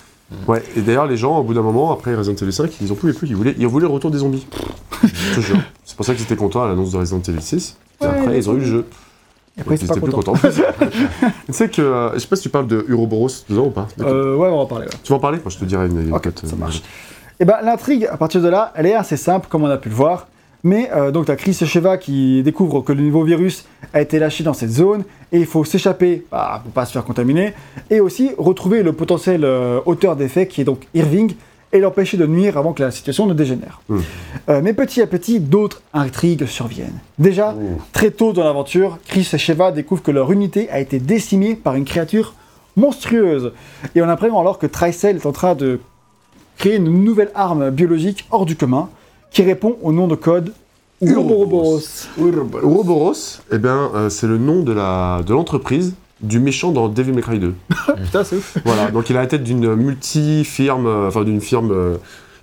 [0.49, 2.97] Ouais, et d'ailleurs, les gens, au bout d'un moment, après Resident Evil 5, ils en
[2.97, 4.47] pouvaient plus, ils voulaient, ils voulaient le retour des zombies.
[5.05, 5.59] je te jure.
[5.85, 7.77] C'est pour ça qu'ils étaient contents à l'annonce de Resident Evil 6.
[8.01, 8.87] Et après, ils ont eu le jeu.
[9.57, 10.33] Et après, ils pas étaient plus content.
[10.33, 10.49] contents.
[11.47, 13.87] tu sais que, euh, je sais pas si tu parles de Uroboros dedans ou pas.
[14.01, 14.87] Euh, ouais, on va en parler.
[14.87, 14.93] ouais.
[15.03, 15.39] Tu vas en parler?
[15.39, 16.83] Moi, je te dirai une Ok, anecdote, ça euh, marche.
[17.39, 19.89] Et ben l'intrigue, à partir de là, elle est assez simple, comme on a pu
[19.89, 20.27] le voir.
[20.65, 24.19] Mais euh, donc, tu as Chris Sheva qui découvre que le nouveau virus a été
[24.19, 27.55] lâché dans cette zone et il faut s'échapper bah, pour pas se faire contaminer
[27.91, 31.35] et aussi retrouver le potentiel euh, auteur d'effet qui est donc Irving
[31.73, 33.81] et l'empêcher de nuire avant que la situation ne dégénère.
[33.89, 34.01] Hmm.
[34.49, 36.99] Euh, mais petit à petit, d'autres intrigues surviennent.
[37.19, 37.81] Déjà, Ouh.
[37.93, 41.75] très tôt dans l'aventure, Chris et Sheva découvrent que leur unité a été décimée par
[41.75, 42.35] une créature
[42.77, 43.53] monstrueuse.
[43.95, 45.81] Et on apprend alors que Tricell est en train de
[46.57, 48.89] créer une nouvelle arme biologique hors du commun
[49.37, 50.55] qui répond au nom de code
[51.03, 51.83] Ouroboros.
[52.17, 55.93] Ouroboros, eh bien, euh, c'est le nom de la de l'entreprise
[56.23, 57.55] du méchant dans Devil May Cry 2.
[58.03, 58.57] Putain, c'est ouf.
[58.65, 61.97] voilà, donc il a la tête d'une multi-firme, euh, enfin d'une firme euh,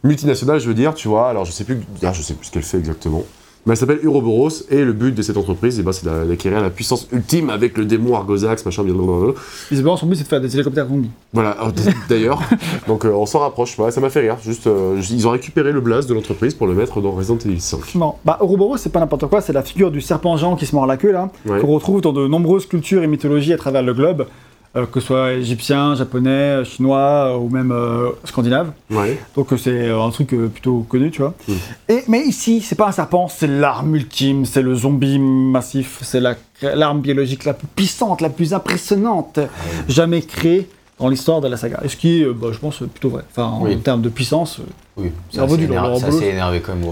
[0.03, 1.30] multinationale, je veux dire, tu vois.
[1.30, 3.24] Alors je sais plus, ah, je sais plus ce qu'elle fait exactement.
[3.65, 6.60] Mais elle s'appelle Uroboros et le but de cette entreprise, eh ben, c'est d'a- d'acquérir
[6.61, 9.34] la puissance ultime avec le démon Argosax, machin, blablabla.
[9.72, 11.10] Visiblement, son but c'est de faire des hélicoptères zombies.
[11.31, 12.41] Voilà, d- d'ailleurs,
[12.88, 14.35] donc euh, on s'en rapproche, ouais, ça m'a fait rire.
[14.44, 17.61] Juste, euh, ils ont récupéré le blast de l'entreprise pour le mettre dans Resident Evil
[17.61, 17.95] 5.
[17.95, 20.76] Non, bah Ouroboros c'est pas n'importe quoi, c'est la figure du serpent géant qui se
[20.76, 21.60] mord la queue là, Ouais.
[21.61, 24.26] qu'on retrouve dans de nombreuses cultures et mythologies à travers le globe,
[24.74, 28.72] que ce soit égyptien, japonais, euh, chinois euh, ou même euh, scandinave.
[28.90, 29.20] Ouais.
[29.36, 31.36] Donc euh, c'est euh, un truc euh, plutôt connu, tu vois.
[31.48, 31.54] Mm.
[31.90, 36.20] Et, mais ici, c'est pas un serpent, c'est l'arme ultime, c'est le zombie massif, c'est
[36.20, 39.40] la- l'arme biologique la plus puissante, la plus impressionnante
[39.88, 40.68] jamais créée
[40.99, 41.80] dans l'histoire de la saga.
[41.84, 43.24] Et ce qui est, euh, bah, je pense, plutôt vrai.
[43.32, 43.78] Enfin, en Oui.
[43.80, 44.64] termes de puissance, euh,
[44.95, 46.88] Oui, C'est revenu dans énervé, énervé quand même,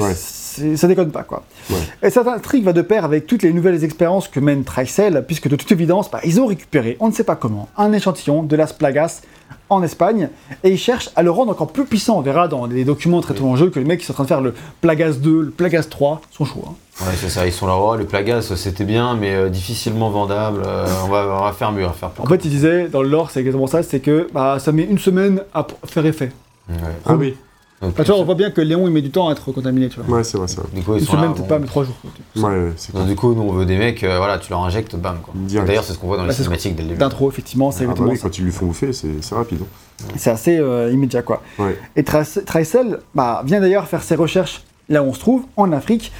[0.00, 0.14] Ouais.
[0.14, 1.42] c'est- ça déconne pas, quoi.
[1.68, 1.76] Ouais.
[2.02, 5.48] Et cette intrigue va de pair avec toutes les nouvelles expériences que mène Tricel, puisque
[5.48, 8.56] de toute évidence, bah, ils ont récupéré, on ne sait pas comment, un échantillon de
[8.56, 9.20] Las Plagas
[9.68, 10.30] en Espagne,
[10.64, 12.16] et ils cherchent à le rendre encore plus puissant.
[12.16, 14.14] On verra dans les documents très tôt en jeu que les mecs qui sont en
[14.14, 16.64] train de faire le Plagas 2, le Plagas 3, sont chauds.
[16.68, 16.74] hein.
[17.02, 20.62] Ouais, c'est ça, ils sont là, oh, le Plagas, c'était bien, mais euh, difficilement vendable,
[20.66, 22.22] euh, on, va, on va faire mieux, on va faire plus.
[22.22, 24.82] En fait, ils disaient, dans le lore, c'est exactement ça, c'est que bah, ça met
[24.84, 26.30] une semaine à faire effet.
[26.68, 26.76] Ouais.
[27.06, 27.36] Ah oui,
[27.80, 29.50] Donc, Bah, tu vois, on voit bien que Léon, il met du temps à être
[29.50, 30.18] contaminé, tu vois.
[30.18, 30.60] ouais, c'est vrai, ça.
[30.74, 31.46] du coup, ils Une sont semaine, peut-être bon.
[31.48, 31.96] pas, mais trois jours.
[32.36, 34.62] Ouais, ouais, c'est Donc, du coup, nous, on veut des mecs, euh, voilà, tu leur
[34.62, 35.32] injectes, bam, quoi.
[35.36, 35.66] Direct.
[35.66, 37.00] D'ailleurs, c'est ce qu'on voit dans Bah, les c'est cinématiques dès le début.
[37.00, 38.22] D'intro, effectivement, c'est Ah bah exactement oui, ça.
[38.28, 39.60] quand ils lui font bouffer, c'est c'est rapide.
[39.62, 40.04] hein.
[40.16, 41.42] C'est assez euh, immédiat, quoi.
[41.58, 41.78] Ouais.
[41.96, 46.12] Et Tricel bah, vient d'ailleurs faire ses recherches là où on se trouve, en Afrique,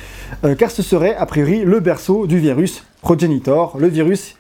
[0.45, 3.77] euh, car ce serait a priori le berceau du virus Progenitor.
[3.79, 4.37] Le virus,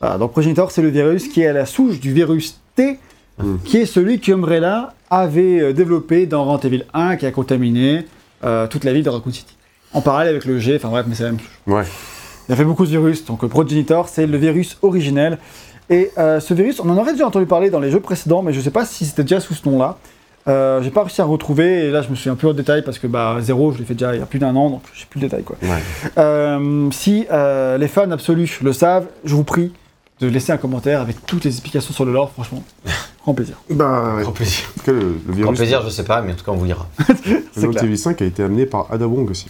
[0.00, 2.98] voilà, donc Progenitor, c'est le virus qui est à la souche du virus T,
[3.38, 3.56] Mm.
[3.64, 8.06] qui est celui que Umbrella avait euh, développé dans Resident Evil 1, qui a contaminé
[8.44, 9.56] euh, toute la ville de Raccoon City.
[9.92, 11.48] En parallèle avec le G, enfin bref, mais c'est la même chose.
[11.66, 11.82] Ouais.
[12.48, 15.38] Il a fait beaucoup de virus, donc le Progenitor, c'est le virus originel.
[15.90, 18.60] Et ce virus, on en aurait déjà entendu parler dans les jeux précédents, mais je
[18.60, 19.98] sais pas si c'était déjà sous ce nom-là.
[20.46, 22.98] Euh, j'ai pas réussi à retrouver, et là je me souviens plus en détail parce
[22.98, 25.06] que bah, zéro, je l'ai fait déjà il y a plus d'un an, donc j'ai
[25.06, 25.56] plus le détail quoi.
[25.62, 25.82] Ouais.
[26.18, 29.72] Euh, si euh, les fans absolus le savent, je vous prie
[30.20, 32.62] de laisser un commentaire avec toutes les explications sur le lore, franchement,
[33.22, 33.56] grand plaisir.
[33.70, 34.22] Bah, ouais.
[34.22, 34.64] Grand plaisir.
[34.76, 36.56] En tout cas, le, le Grand plaisir, je sais pas, mais en tout cas, on
[36.56, 36.86] vous lira.
[36.98, 37.06] C'est
[37.56, 37.84] Resident clair.
[37.84, 39.46] Evil 5 a été amené par Ada Wong aussi.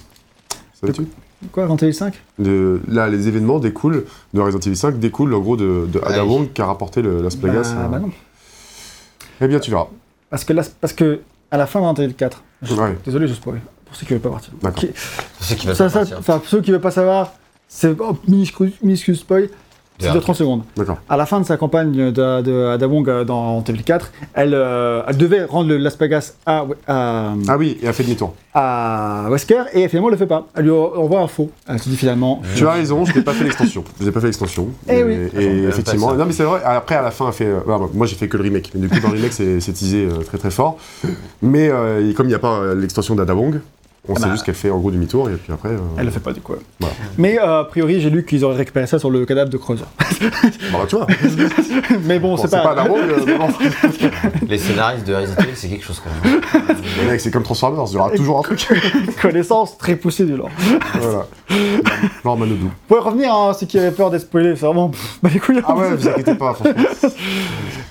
[0.81, 1.07] Savais-tu
[1.53, 5.41] Quoi, Resident Evil 5 De- Là, les événements découlent de Resident Evil 5 découlent en
[5.41, 6.25] gros de, de Ada.
[6.25, 7.75] Wong qui a rapporté le, Las Plagas.
[7.77, 8.11] bah, bah non.
[9.41, 9.89] Eh bien, tu verras.
[10.31, 11.21] Parce que, là, parce que
[11.51, 12.97] à la fin de Resident Evil 4, je- Ouais.
[13.05, 14.53] désolé, je spoil, pour ceux qui veulent pas partir.
[14.63, 14.81] D'accord.
[14.81, 14.91] Qui-
[15.41, 16.19] Je sais qu'il va Ça, pas ça, partir.
[16.19, 17.33] enfin, pour ceux qui veulent pas savoir,
[17.69, 19.49] c'est oh, minuscule, minuscule spoil,
[19.99, 20.23] c'est de D'accord.
[20.23, 20.63] 30 secondes.
[20.77, 20.99] D'accord.
[21.09, 24.13] À la fin de sa campagne de, de Ada Wong euh, dans Resident Evil 4,
[24.35, 28.03] elle, euh, elle devait rendre le Las Plagas à, à, Ah oui, et a fait
[28.03, 28.35] demi-tour.
[28.55, 30.47] à Wesker et finalement elle le fait pas.
[30.57, 31.51] Elle lui envoie un faux.
[31.69, 32.43] Elle se dit finalement.
[32.57, 33.85] Tu as raison, je n'ai pas fait l'extension.
[34.01, 34.69] Je n'ai pas fait l'extension.
[34.89, 35.13] Eh Et- oui.
[35.39, 36.15] Et, Ah, effectivement.
[36.15, 36.61] Non, mais c'est vrai.
[36.65, 37.47] Après, à la fin, elle fait.
[37.47, 38.71] euh, bah, moi, j'ai fait que le remake.
[38.75, 40.77] Mais du coup, dans le remake, c'est teasé euh, très très fort.
[41.43, 43.61] Mais euh, comme il n'y a pas euh, l'extension d'Ada Wong,
[44.09, 44.33] on Ah sait bah.
[44.33, 45.31] juste qu'elle fait en gros demi-tour.
[45.31, 45.71] Et puis après.
[45.71, 46.55] euh, Elle le fait pas du coup.
[46.81, 46.95] Voilà.
[47.19, 49.85] Mais euh, a priori, j'ai lu qu'ils auraient récupéré ça sur le cadavre de Creuser.
[50.73, 51.07] Bah, tu vois.
[52.05, 52.75] Mais bon, Bon, c'est c'est pas.
[52.75, 52.99] pas Wong.
[53.01, 53.37] euh.
[54.49, 56.41] Les scénaristes de Resident Evil, c'est quelque chose quand même.
[57.09, 57.85] Mecs, c'est comme Transformers.
[57.91, 58.67] Il y aura toujours un truc.
[59.21, 60.51] connaissance très poussée du lore.
[61.01, 61.27] voilà.
[62.25, 62.57] Manodou.
[62.65, 64.91] Vous pouvez revenir à ceux qui avaient peur d'être spoilés, c'est vraiment.
[65.23, 65.61] bah les couilles.
[65.67, 66.75] Ah ouais, vous inquiétez pas, franchement.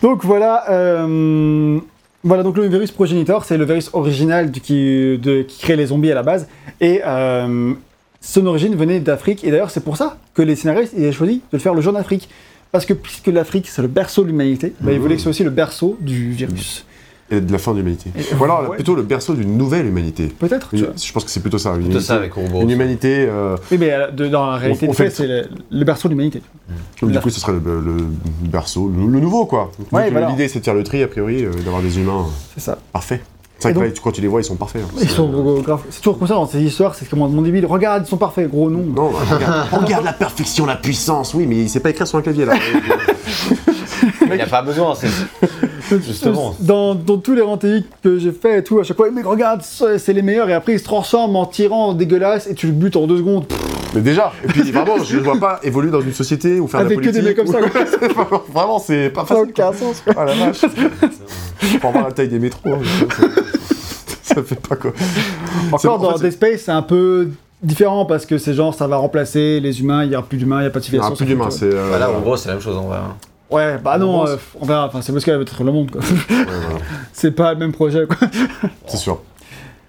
[0.01, 1.79] Donc voilà, euh,
[2.23, 5.19] voilà donc le virus progenitor, c'est le virus original qui,
[5.59, 6.47] crée les zombies à la base.
[6.79, 7.73] Et euh,
[8.21, 9.43] son origine venait d'Afrique.
[9.43, 11.81] Et d'ailleurs, c'est pour ça que les scénaristes ils avaient choisi de le faire le
[11.81, 12.29] jour d'Afrique.
[12.71, 15.29] Parce que puisque l'Afrique, c'est le berceau de l'humanité, bah, ils voulaient que ce soit
[15.31, 16.85] aussi le berceau du virus.
[17.35, 18.11] Et de la fin de l'humanité.
[18.17, 18.75] Et- Ou alors, ouais.
[18.75, 20.27] plutôt le berceau d'une nouvelle humanité.
[20.27, 21.71] Peut-être, je pense que c'est plutôt ça.
[21.71, 24.87] Une Tout humanité, ça avec une humanité euh, Oui, mais euh, de- dans la réalité
[24.87, 26.41] on fait c'est le, le berceau de l'humanité.
[27.01, 27.97] Donc, du coup, ce serait le, le
[28.49, 29.71] berceau, le, le nouveau, quoi.
[29.91, 30.29] Ouais, voilà.
[30.29, 32.77] L'idée, c'est de faire le tri, a priori, euh, d'avoir des humains C'est ça.
[32.91, 33.21] parfaits.
[33.59, 34.81] C'est vrai que donc- là, quand tu les vois, ils sont parfaits.
[34.83, 34.89] hein.
[35.01, 35.75] Ils C'est- sont euh.
[35.89, 37.65] C'est toujours comme ça dans ces histoires, c'est comme mon débile.
[37.65, 38.79] Regarde, ils sont parfaits, gros non.
[38.83, 41.33] Non, bah, regarde, regarde la perfection, la puissance.
[41.33, 42.53] Oui, mais il sait pas écrire sur un clavier, là.
[44.21, 45.07] Il n'a pas besoin, c'est.
[46.05, 46.55] Justement.
[46.59, 49.61] Dans, dans tous les rentéiques que j'ai fait et tout, à chaque fois, mais regarde,
[49.63, 52.95] c'est les meilleurs, et après ils se transforment en tyrans dégueulasses et tu le butes
[52.95, 53.45] en deux secondes.
[53.93, 56.79] Mais déjà, et puis vraiment, je ne vois pas évoluer dans une société ou faire
[56.79, 57.53] Avec de que la des politique.
[57.53, 59.53] mecs comme ça, ou- pas- vraiment, c'est pas ça n'a facile.
[59.53, 59.67] quoi.
[59.69, 60.01] aucun sens.
[60.01, 60.13] quoi.
[60.17, 60.61] Ah la vache.
[61.79, 62.61] Pour voir la taille des métros.
[62.73, 62.79] hein,
[64.23, 64.93] ça, ça fait pas quoi.
[65.71, 67.29] Encore en dans fait, Dead Space, c'est un peu
[67.61, 70.57] différent parce que c'est genre ça va remplacer les humains, il n'y aura plus d'humains,
[70.59, 71.13] il n'y a pas de Il y civilisation.
[71.13, 71.65] aura plus d'humains, c'est.
[71.65, 72.97] euh, Voilà, en gros, c'est la même chose en vrai.
[72.97, 73.15] hein.
[73.53, 76.01] Ouais, bah non, euh, on verra, enfin, c'est parce qu'elle veut être le monde quoi.
[76.01, 76.79] ouais, voilà,
[77.13, 78.27] c'est pas le même projet quoi.
[78.87, 79.21] c'est sûr.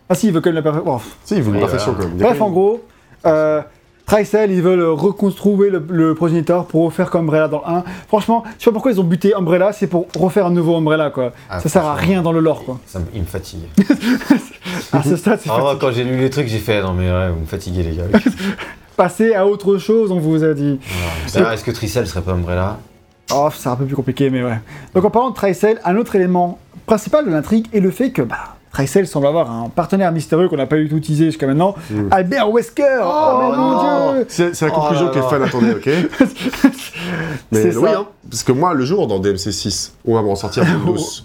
[0.08, 1.00] Ah si, il veut quand même la perfection.
[1.24, 2.04] Si, il veut Oui, perfection voilà.
[2.04, 2.18] quand même.
[2.18, 2.84] Il y a Bref, quand en même- gros,
[3.26, 3.62] euh,
[4.06, 7.84] Tricel, ils veulent reconstruire le, le progéniteur pour refaire comme Umbrella dans le 1.
[8.06, 11.08] Franchement, je sais pas pourquoi ils ont buté Umbrella, c'est pour refaire un nouveau Umbrella,
[11.08, 11.32] quoi.
[11.48, 12.06] Ah, ça sert à franchement.
[12.06, 12.78] rien dans le lore, quoi.
[12.86, 13.60] Ça me- il me fatigue.
[14.92, 17.10] À ce stade, c'est Ah, moi, quand j'ai lu les trucs, j'ai fait non mais
[17.10, 18.04] ouais, vous me fatiguez les gars.
[18.96, 20.78] Passer à autre chose, on vous a dit.
[21.26, 22.78] Est-ce que Tricel serait pas Umbrella?
[23.32, 24.58] Oh, c'est un peu plus compliqué, mais ouais.
[24.94, 28.22] Donc en parlant de Tricel, un autre élément principal de l'intrigue est le fait que,
[28.22, 31.74] bah, Tricel semble avoir un partenaire mystérieux qu'on n'a pas eu tout teasé jusqu'à maintenant,
[31.90, 32.08] Mm.
[32.10, 34.12] Albert Wesker Oh, mais mon non.
[34.14, 35.28] dieu C'est c'est la Oh conclusion là que les là.
[35.28, 35.88] fans attendaient, ok
[37.52, 40.64] Mais C'est oui, hein, parce que moi, le jour dans DMC6, on va me ressortir
[40.84, 41.22] Moondous.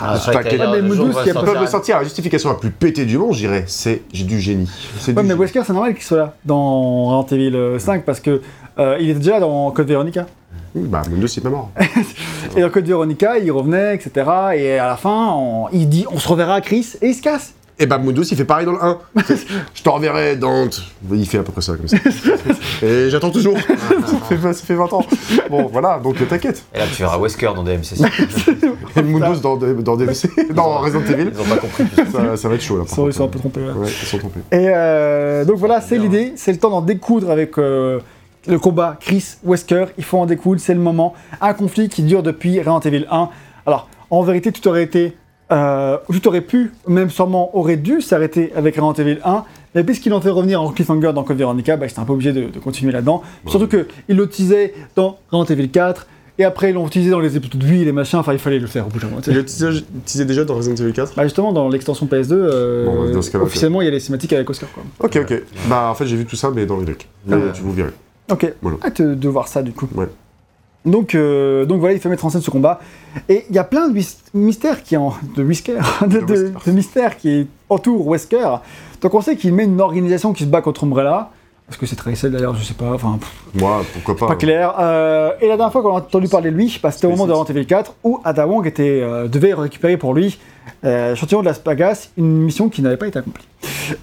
[0.00, 0.78] Ah, que- Ouais, mais a
[1.26, 4.24] Ils peuvent me sortir la justification la plus pétée du monde, je dirais, c'est j'ai
[4.24, 4.70] du génie.
[4.98, 5.34] C'est Ouais, du mais.
[5.34, 8.40] Wesker, c'est normal qu'il soit là dans Resident Evil euh, 5 parce que
[8.78, 10.26] euh, il était déjà dans Code Veronica.
[10.74, 11.70] Oui, Bah, Mundus, il est pas mort.
[12.56, 14.10] Et dans Code Veronica, il revenait, etc.
[14.54, 17.22] Et à la fin, on- il dit on se reverra à Chris et il se
[17.22, 17.54] casse.
[17.78, 18.98] Et bah, Mundus, il fait pareil dans le 1.
[19.74, 20.82] Je te reverrai, Dante.
[21.10, 21.96] Il fait à peu près ça, comme ça.
[22.86, 23.56] Et j'attends toujours.
[23.58, 25.04] ça, fait, ça fait 20 ans.
[25.50, 26.64] Bon, voilà, donc t'inquiète.
[26.74, 28.04] Et là, tu verras Wesker dans DMC6.
[28.96, 31.30] Et Mundus dans, dans DVC, dans Resident Evil.
[31.34, 31.84] Ils ont pas compris.
[32.36, 32.48] ça.
[32.48, 32.84] Va être chaud, là.
[32.86, 33.16] Ils sont, ils contre.
[33.16, 33.60] sont un peu trompés.
[33.60, 33.72] ouais.
[33.72, 34.40] Ouais, ils sont trompés.
[34.52, 36.32] Et euh, donc voilà, c'est l'idée.
[36.36, 38.00] C'est le temps d'en découdre avec euh,
[38.46, 39.86] le combat Chris-Wesker.
[39.98, 41.14] Il faut en découdre, c'est le moment.
[41.40, 43.28] Un conflit qui dure depuis Resident Evil 1.
[43.66, 45.16] Alors, en vérité, tout aurait été.
[45.50, 49.44] Euh, tout aurait pu, même sûrement aurait dû s'arrêter avec Resident Evil 1.
[49.74, 52.12] Mais puisqu'ils l'ont fait revenir en cliffhanger dans Code Veronica, bah, ils étaient un peu
[52.14, 53.22] obligés de, de continuer là-dedans.
[53.46, 56.06] Surtout qu'ils l'utilisaient dans Resident Evil 4.
[56.38, 58.18] Et après, ils l'ont utilisé dans les épisodes de vie, les machins.
[58.18, 59.20] Enfin, il fallait le faire au bout d'un moment.
[59.20, 59.32] tu sais.
[59.32, 63.12] Il est utilisé déjà dans Resident Evil 4 Bah justement, dans l'extension PS2, euh, Bon,
[63.12, 63.48] dans ce cas-là, ok.
[63.48, 64.70] officiellement, il y a les cinématiques avec Oscar.
[64.72, 64.82] Quoi.
[65.00, 65.42] Ok, ok.
[65.68, 67.06] Bah, en fait, j'ai vu tout ça, mais dans le remake.
[67.26, 67.52] Mais Ah.
[67.52, 67.90] tu vous verrez.
[68.30, 68.76] Ok, Voilà.
[68.84, 69.88] hâte de voir ça du coup.
[69.94, 70.08] Ouais.
[70.84, 72.80] Donc, euh, donc voilà, il fait mettre en scène ce combat.
[73.28, 74.00] Et il y a plein de
[74.34, 76.20] mystères qui en, de whisker, de,
[76.66, 78.60] de mystères qui entourent Wesker.
[79.00, 81.30] Donc on sait qu'il met une organisation qui se bat contre Umbrella.
[81.70, 82.92] Est-ce que c'est Tracel d'ailleurs Je sais pas.
[82.92, 83.18] Enfin,
[83.54, 84.26] Moi, pourquoi pas.
[84.34, 84.74] pas clair.
[84.78, 87.26] Euh, et la dernière fois qu'on a entendu parler de lui, bah, c'était au moment
[87.26, 87.32] de.
[87.32, 90.38] Resident Evil 4 où Ada Wong était, euh, devait récupérer pour lui
[90.84, 93.44] euh, l'échantillon de Las Plagas, une mission qui n'avait pas été accomplie.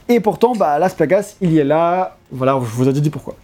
[0.08, 2.18] Et pourtant, bah, Las Plagas, il y est là.
[2.32, 3.36] Voilà, je vous ai dit pourquoi.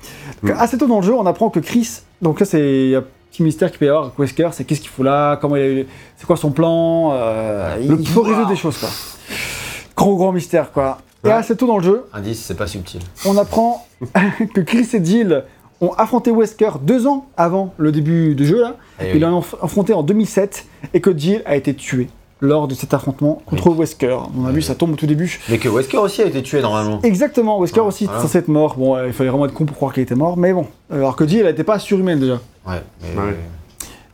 [0.41, 0.59] Donc, Mm.
[0.59, 1.99] Assez tôt dans le jeu, on apprend que Chris.
[2.21, 4.89] Donc là, c'est un petit mystère qu'il peut y avoir avec Wesker, c'est qu'est-ce qu'il
[4.89, 5.87] fout là, comment il a eu-
[6.17, 7.11] c'est quoi son plan.
[7.13, 8.27] euh, il, faut pouvoir.
[8.27, 8.89] résoudre des choses quoi.
[9.95, 10.97] Gros gros mystère quoi.
[11.25, 11.33] Et Ouais.
[11.33, 13.01] assez tôt dans le jeu, Indice, c'est pas subtil.
[13.25, 13.85] on apprend
[14.53, 15.43] que Chris et Jill
[15.81, 18.75] ont affronté Wesker deux ans avant le début du jeu là.
[19.01, 19.19] Eh Ils oui.
[19.19, 22.07] l'ont aff- affronté en 2007 et que Jill a été tuée
[22.41, 24.17] lors de cet affrontement contre Wesker.
[24.37, 25.39] On a vu ça tombe au tout début.
[25.49, 26.99] Mais que Wesker aussi a été tué normalement.
[27.01, 28.27] Exactement, Wesker Ah, aussi était voilà.
[28.27, 28.75] censé être mort.
[28.75, 30.67] Bon, euh, il fallait vraiment être con pour croire qu'il était mort, mais bon.
[30.91, 32.39] Alors que Jill, elle n'était pas surhumaine déjà.
[32.67, 32.81] Ouais.
[33.01, 33.35] Mais, Ouais.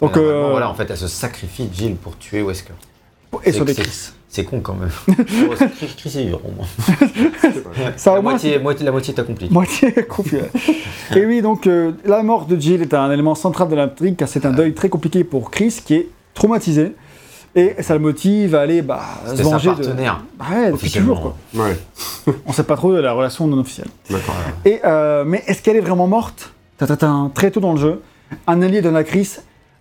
[0.02, 2.74] Donc, mais euh, voilà, en fait, elle se sacrifie Jill pour tuer Wesker.
[3.44, 4.12] Et sauver Chris.
[4.34, 4.90] C'est con quand même.
[5.78, 7.98] C'est Chris, est.
[7.98, 9.50] Ça La moitié, moitié, la moitié t'accomplit.
[9.52, 10.38] Moitié confus.
[11.16, 14.30] et oui, donc euh, la mort de Jill est un élément central de l'intrigue car
[14.30, 16.96] c'est un deuil très compliqué pour Chris qui est traumatisé.
[17.54, 19.76] Et ça le motive à aller bah, se C'était venger de.
[19.76, 20.24] partenaire.
[20.40, 21.16] Bah ouais, depuis officiellement.
[21.16, 21.66] toujours quoi.
[21.66, 21.78] Ouais,
[22.46, 23.90] On sait pas trop de la relation non officielle.
[24.10, 24.36] d'accord.
[24.64, 26.54] Et euh, mais est-ce qu'elle est vraiment morte?
[26.78, 28.02] Tatatin, Très tôt dans le jeu,
[28.48, 29.36] un allié donne à Chris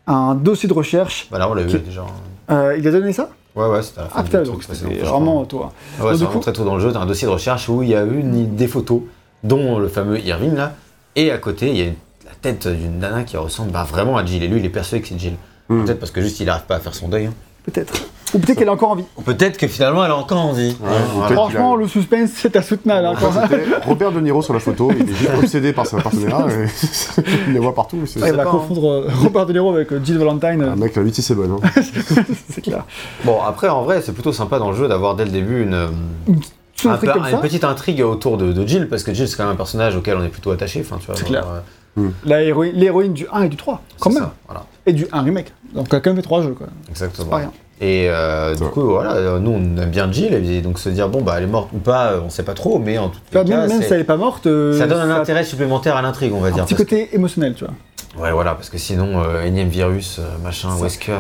[0.09, 1.29] un dossier de recherche.
[1.31, 2.05] Bah là, on l'a Qui- vu déjà.
[2.51, 3.31] Euh, il a donné ça?
[3.57, 4.15] Ouais, ouais, c'était à la fin.
[4.19, 5.73] Ah du putain, truc, donc ça, c'était c'est vraiment toi.
[5.99, 7.27] Ah ouais, Donc, c'est du vraiment coup- très tôt dans le jeu, t'as un dossier
[7.27, 9.01] de recherche où il y a une, des photos,
[9.43, 10.75] dont le fameux Irving là,
[11.17, 11.95] et à côté il y a une-
[12.25, 15.03] la tête d'une nana qui ressemble bah, vraiment à Jill, et lui il est persuadé
[15.03, 15.35] que c'est Jill.
[15.69, 15.85] Hmm.
[15.85, 17.27] Peut-être parce que juste il arrive pas à faire son deuil.
[17.27, 17.35] hein.
[17.65, 17.93] Peut-être.
[18.35, 19.05] Ou peut-être qu'elle est encore en vie.
[19.17, 20.77] Ou peut-être que finalement elle a encore envie.
[20.81, 23.07] Ouais, Hein, Franchement, a- le suspense, c'est insoutenable.
[23.07, 23.49] hein, quand même.
[23.51, 26.67] C'était Robert De Niro sur la photo, il est juste obsédé par sa partenaire, et
[27.49, 27.99] il les voit partout.
[28.23, 28.53] Elle va pas, hein.
[28.53, 30.63] confondre euh, Robert De Niro avec euh, Jill Valentine.
[30.63, 31.53] euh, Ah, mec, la 8 c'est bonne.
[31.63, 31.81] Hein.
[32.51, 32.85] c'est clair.
[33.25, 35.75] Bon après en vrai c'est plutôt sympa dans le jeu d'avoir dès le début une,
[35.75, 37.07] un un peu-
[37.43, 40.17] petite intrigue autour de, de Jill, parce que Jill c'est quand même un personnage auquel
[40.17, 40.81] on est plutôt attaché.
[40.81, 41.45] Enfin, tu vois, C'est clair.
[41.99, 44.23] euh, La héroïne- L'héroïne du 1 et du 3, quand même.
[44.23, 44.65] ça, voilà.
[44.87, 45.53] Et du 1 remake.
[45.75, 46.69] Donc, il a quand même fait 3 jeux, quoi.
[46.89, 47.29] Exactement.
[47.29, 47.53] pas rien.
[47.83, 51.09] Et euh, du coup, voilà, euh, nous on aime bien Jill, et donc se dire,
[51.09, 53.19] bon, bah elle est morte ou pas, euh, on sait pas trop, mais en tout
[53.33, 56.03] Bah, cas, même si elle est pas morte, euh, ça donne un intérêt supplémentaire à
[56.03, 56.65] l'intrigue, on va un dire.
[56.67, 58.23] petit parce côté émotionnel, tu vois.
[58.23, 60.83] Ouais, voilà, parce que sinon, euh, énième virus, machin, Ça.
[60.83, 61.13] Wesker,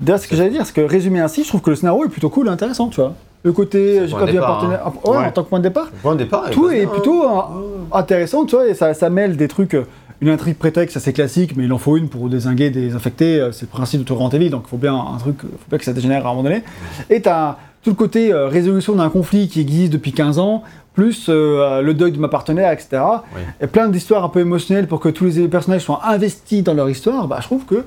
[0.00, 2.08] D'ailleurs, ce que j'allais dire, c'est que résumé ainsi, je trouve que le scénario est
[2.08, 3.12] plutôt cool et intéressant, tu vois.
[3.44, 4.80] Le côté, j'ai point pas bien partenaire.
[4.86, 4.92] hein.
[5.04, 5.26] Ouais, Ouais.
[5.26, 5.86] en tant que point de départ.
[5.92, 6.48] le point de départ.
[6.50, 7.48] Tout est bien, plutôt hein.
[7.92, 9.84] intéressant, tu vois, et ça, ça mêle des trucs, euh,
[10.22, 13.52] une intrigue prétexte assez classique, mais il en faut une pour désinguer des infectés, euh,
[13.52, 15.76] c'est le principe de Torrent Evil, donc il faut bien un truc, euh, faut pas
[15.76, 16.62] que ça dégénère à un moment donné.
[17.10, 20.62] Et t'as tout le côté euh, résolution d'un conflit qui existe depuis 15 ans,
[20.94, 23.02] plus euh, le deuil de ma partenaire, etc.
[23.34, 23.42] Oui.
[23.60, 26.88] Et plein d'histoires un peu émotionnelles pour que tous les personnages soient investis dans leur
[26.88, 27.84] histoire, bah je trouve que,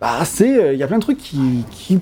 [0.00, 2.00] bah c'est, euh, il y a plein de trucs qui, qui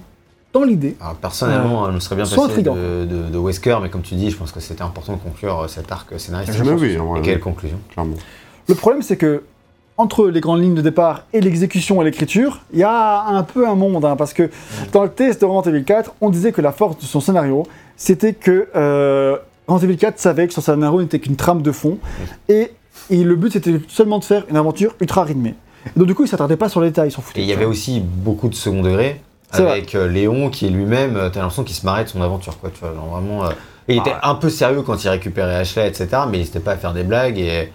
[0.53, 0.97] dans l'idée.
[1.01, 2.71] Alors, personnellement, je me serais bien passé de,
[3.05, 5.93] de, de Wesker, mais comme tu dis, je pense que c'était important de conclure cet
[5.93, 6.61] arc scénaristique.
[6.65, 8.17] Mais oui, ouais, Et quelle conclusion clairement.
[8.69, 9.45] Le problème, c'est que
[10.01, 13.69] entre les grandes lignes de départ et l'exécution et l'écriture, il y a un peu
[13.69, 14.51] un monde, hein, parce que
[14.93, 17.65] dans le test de Resident Evil 4, on disait que la force de son scénario,
[17.97, 19.37] c'était que euh,
[19.69, 21.99] Resident Evil 4 savait que son scénario n'était qu'une trame de fond,
[22.49, 22.73] et,
[23.11, 25.55] et le but c'était seulement de faire une aventure ultra rythmée.
[25.95, 27.41] Et donc du coup, il s'attardait pas sur les détails, il s'en foutait.
[27.41, 29.21] Et il y avait aussi beaucoup de second degré
[29.53, 29.71] vrai.
[29.71, 32.59] avec euh, Léon qui est lui-même, euh, t'as l'impression qu'il se marrait de son aventure,
[32.59, 33.45] quoi, tu vois, genre vraiment.
[33.45, 33.51] euh,
[33.89, 36.73] il était Ah un peu sérieux quand il récupérait Ashley, etc., mais il n'hésitait pas
[36.73, 37.73] à faire des blagues et.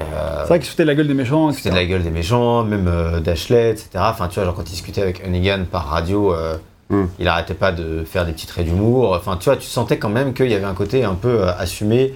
[0.00, 1.62] Euh, C'est vrai qu'il se foutait de la gueule des méchants, etc.
[1.62, 3.88] c'était de la gueule des méchants, même euh, d'Ashley, etc.
[3.96, 6.56] Enfin, tu vois, genre quand il discutait avec Hunnigan par radio, euh,
[6.90, 7.06] Hmm.
[7.18, 9.14] il arrêtait pas de faire des petits traits d'humour.
[9.14, 11.52] Enfin, tu vois, tu sentais quand même qu'il y avait un côté un peu euh,
[11.56, 12.12] assumé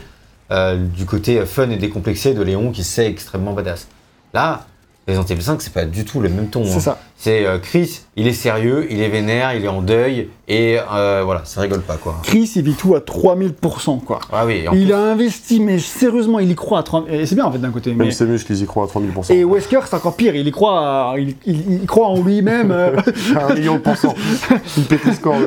[0.50, 3.88] euh, du côté fun et décomplexé de Léon qui sait extrêmement badass.
[4.34, 4.66] Là,
[5.08, 6.64] Resident Evil 5, c'est pas du tout le même ton.
[6.64, 6.80] C'est hein.
[6.80, 6.98] ça.
[7.16, 11.22] C'est euh, Chris, il est sérieux, il est vénère, il est en deuil, et euh,
[11.24, 12.16] voilà, ça rigole pas quoi.
[12.22, 14.20] Chris, il vit tout à 3000%, quoi.
[14.32, 17.08] Ah oui, en Il plus- a investi, mais sérieusement, il y croit à 3000%.
[17.10, 17.90] Et c'est bien, en fait, d'un côté.
[17.94, 18.12] Même Mais...
[18.12, 19.32] ses muscles, ils y croient à 3000%.
[19.32, 20.36] Et Wesker, c'est encore pire.
[20.36, 22.70] Il y croit, à- il, il- il croit en lui-même.
[22.70, 22.96] euh,
[23.50, 24.14] Un million de pourcents.
[24.76, 25.40] Il pète les scores.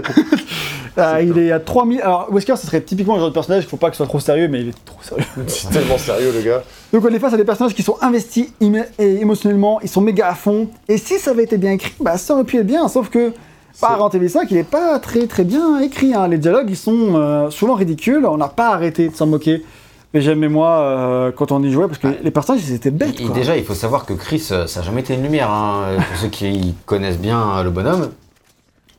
[0.97, 2.01] Ah, il est à 3000.
[2.01, 4.07] Alors, Wesker, ce serait typiquement le genre de personnage, il faut pas que ce soit
[4.07, 5.23] trop sérieux, mais il est trop sérieux.
[5.47, 6.63] C'est tellement sérieux, le gars.
[6.93, 8.47] Donc, on est face à des personnages qui sont investis
[8.99, 10.67] et émotionnellement, ils sont méga à fond.
[10.87, 13.31] Et si ça avait été bien écrit, bah, ça aurait pu être bien, sauf que.
[13.79, 16.13] Par Resident Evil 5, il est pas très très bien écrit.
[16.13, 16.27] hein.
[16.27, 18.25] Les dialogues, ils sont euh, souvent ridicules.
[18.25, 19.63] On n'a pas arrêté de s'en moquer.
[20.13, 23.21] Mais j'aimais moi euh, quand on y jouait parce que les personnages, ils étaient bêtes.
[23.21, 23.33] Et quoi.
[23.33, 25.49] déjà, il faut savoir que Chris, euh, ça n'a jamais été une lumière.
[25.49, 25.95] hein.
[26.09, 28.09] Pour ceux qui connaissent bien le bonhomme,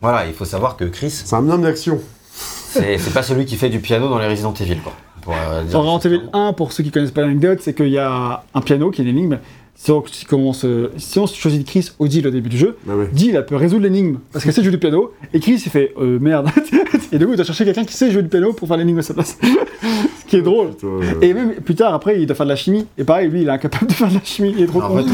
[0.02, 2.00] voilà, il faut savoir que Chris, C'est un homme d'action.
[2.32, 4.76] c'est pas celui qui fait du piano dans les Resident Evil.
[4.82, 4.92] Quoi,
[5.22, 7.88] pour, euh, dire Dans Resident Evil 1, pour ceux qui connaissent pas l'anecdote, c'est qu'il
[7.88, 9.38] y a un piano qui est une énigme.
[9.74, 10.66] Si on, si commence,
[10.98, 13.08] si on choisit Chris ou Jill au début du jeu, Ah ouais.
[13.14, 15.94] Jill elle peut résoudre l'énigme parce qu'elle sait jouer du piano et Chris il fait
[15.98, 16.48] euh, merde.
[17.12, 18.98] et du coup il doit chercher quelqu'un qui sait jouer du piano pour faire l'énigme
[18.98, 19.38] à sa place.
[20.32, 20.70] Qui est drôle.
[20.70, 23.28] Putain, euh, Et même plus tard après il doit faire de la chimie et pareil
[23.28, 25.04] lui il est incapable de faire de la chimie, il est trop con.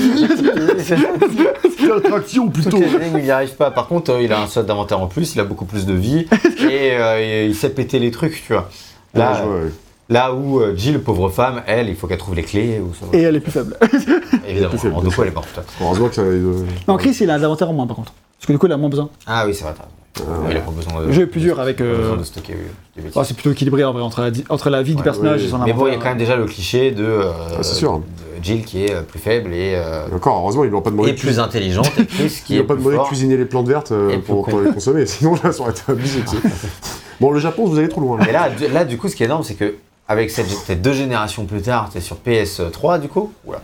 [1.89, 2.79] L'attraction plutôt.
[3.17, 3.71] Il n'y arrive pas.
[3.71, 5.93] Par contre, euh, il a un slot d'inventaire en plus, il a beaucoup plus de
[5.93, 6.27] vie
[6.61, 8.69] et, euh, et il sait péter les trucs, tu vois.
[9.15, 9.71] Là, Ouais, ouais.
[10.09, 12.81] là où euh, Jill, pauvre femme, elle, il faut qu'elle trouve les clés.
[12.81, 13.07] Ou ça.
[13.17, 13.77] Et elle est plus faible.
[14.49, 15.61] Évidemment, plus faible, en deux fois, elle est morte.
[15.81, 16.23] Heureusement que ça.
[16.23, 18.13] euh, non Chris il a l'inventaire en moins par contre.
[18.39, 19.09] Parce que du coup il a moins besoin.
[19.27, 19.75] Ah oui, c'est vrai.
[20.15, 21.07] T'as- Il a pas besoin de.
[21.07, 21.81] Le jeu est plus dur avec.
[21.81, 22.55] euh, besoin de stocker
[22.97, 23.17] des bêtises.
[23.17, 25.43] oh, c'est plutôt équilibré en vrai entre la, di- entre la vie du Ouais, personnage
[25.45, 27.63] et son Mais bon, il y a quand même déjà le cliché de, euh, Ah,
[27.63, 27.99] c'est sûr.
[27.99, 28.05] de
[28.43, 31.11] Jill qui est euh, plus faible et, euh, Et encore, heureusement, ils l'ont pas demandé
[31.11, 33.37] et de plus intelligente et Chris qui Ils est n'ont pas plus demandé de cuisiner
[33.37, 36.21] les plantes vertes euh, pour, plus pour les consommer, sinon là ça aurait été abusé.
[36.29, 36.37] tu.
[37.21, 38.17] Bon, le Japon, vous allez trop loin.
[38.19, 38.29] Là.
[38.29, 39.75] Et là, du- là, du coup, ce qui est énorme, c'est que
[40.07, 43.61] avec cette, deux générations plus tard, t'es sur PS3 du coup, oula,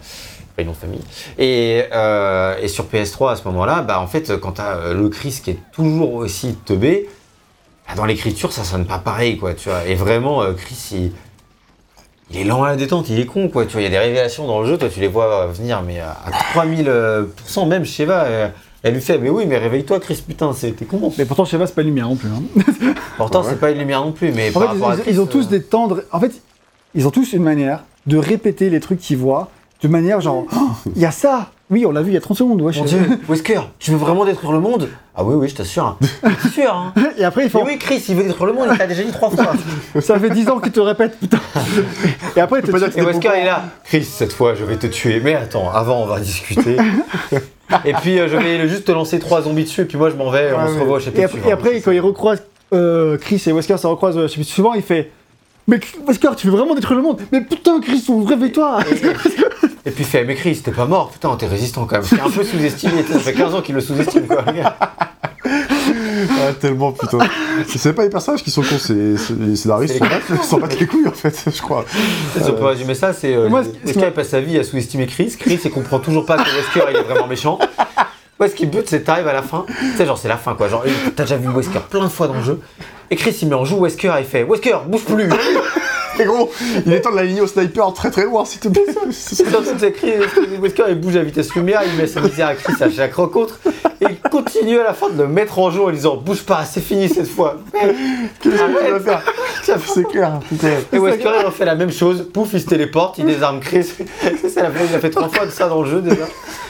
[0.56, 1.00] pas une nom de famille,
[1.38, 5.08] et, euh, et sur PS3 à ce moment-là, bah en fait, quand t'as euh, le
[5.08, 7.08] Chris qui est toujours aussi teubé,
[7.88, 9.84] bah, dans l'écriture, ça sonne pas pareil, quoi, tu vois.
[9.86, 11.12] Et vraiment, euh, Chris, il,
[12.30, 13.80] il est lent à la détente, il est con, quoi, tu vois.
[13.82, 16.10] Il y a des révélations dans le jeu, toi, tu les vois venir, mais à,
[16.24, 18.26] à 3000%, euh, pourcent, même Sheva,
[18.82, 21.12] elle lui fait, mais oui, mais réveille-toi, Chris, putain, t'es con.
[21.18, 22.28] Mais pourtant Sheva c'est pas une lumière non plus.
[22.28, 22.42] hein.
[23.16, 23.48] Pourtant, ouais.
[23.50, 25.20] c'est pas une lumière non plus, mais En par fait, rapport à ils, Chris, ils
[25.20, 26.02] ont tous des tendres.
[26.12, 26.32] En fait,
[26.94, 29.48] ils ont tous une manière de répéter les trucs qu'ils voient
[29.84, 31.50] de manière genre, Oh, il y a ça.
[31.70, 32.60] Oui, on l'a vu il y a 30 secondes.
[32.60, 34.88] Ouais, Mon je- dieu, Wesker, tu veux vraiment détruire le monde?
[35.16, 35.96] Ah oui, oui, je t'assure.
[36.42, 36.92] C'est sûr, hein.
[37.18, 37.64] Et après, Mais font.
[37.64, 39.52] oui, Chris, il veut détruire le monde, il t'a déjà dit trois fois.
[40.00, 41.38] Ça fait 10 ans qu'ils te répètent, putain.
[42.36, 43.64] Et après, ils te Et Wesker, il est là.
[43.84, 45.20] Chris, cette fois, je vais te tuer.
[45.24, 46.76] Mais attends, avant, on va discuter.
[47.84, 50.16] et puis, euh, je vais juste te lancer trois zombies dessus, et puis moi, je
[50.16, 51.48] m'en vais, on Ouais, se revoit Et après, suivant.
[51.48, 52.42] et après, quand ils recroisent
[52.74, 55.10] euh, Chris et Wesker, ça recroise, je sais plus, souvent, il fait.
[55.66, 57.20] Mais Wesker, tu veux vraiment détruire le monde?
[57.32, 58.80] Mais putain, Chris, réveille-toi
[59.86, 62.04] Et puis, il fait, mais Chris, t'es pas mort, putain, t'es résistant quand même.
[62.04, 64.44] C'est un peu sous-estimé, ça fait 15 ans qu'il le sous-estime, quoi.
[65.46, 67.18] Ah, tellement putain.
[67.68, 71.06] C'est pas les personnages qui sont cons, c'est les scénaristes C'est s'en battent- les couilles
[71.06, 71.84] en fait, je crois.
[72.34, 73.34] Si on peut résumer ça, c'est.
[73.34, 75.34] Euh, Wesker passe sa vie à sous-estimer Chris.
[75.38, 77.58] Chris, il comprend toujours pas que Wesker, il est vraiment méchant.
[78.40, 79.64] Ouais, ce qui bute, c'est que t'arrives à la fin.
[79.68, 80.68] Tu sais, genre, c'est la fin, quoi.
[80.68, 80.84] Genre,
[81.14, 82.60] t'as déjà vu Wesker plein de fois dans le jeu.
[83.10, 85.28] Et Chris, il met en joue Wesker et il fait Wesker, bouge plus
[86.20, 86.50] Et gros,
[86.86, 88.82] il est temps de l'aligner au sniper très très loin s'il te plaît.
[89.10, 90.12] C'est Chris,
[90.60, 93.58] Wesker, il bouge à vitesse lumière, il met sa misère à Chris à chaque rencontre.
[94.00, 96.64] Et il continue à la fin de le mettre en jeu en disant Bouge pas,
[96.64, 97.58] c'est fini cette fois.
[97.72, 99.22] Qu'est-ce que tu vas faire
[99.86, 100.68] C'est clair, putain.
[100.92, 102.28] Et Wesker, il refait la même chose.
[102.32, 103.84] Pouf, il se téléporte, il désarme Chris.
[104.40, 106.26] C'est ça, la fois, il a fait trois fois de ça dans le jeu déjà.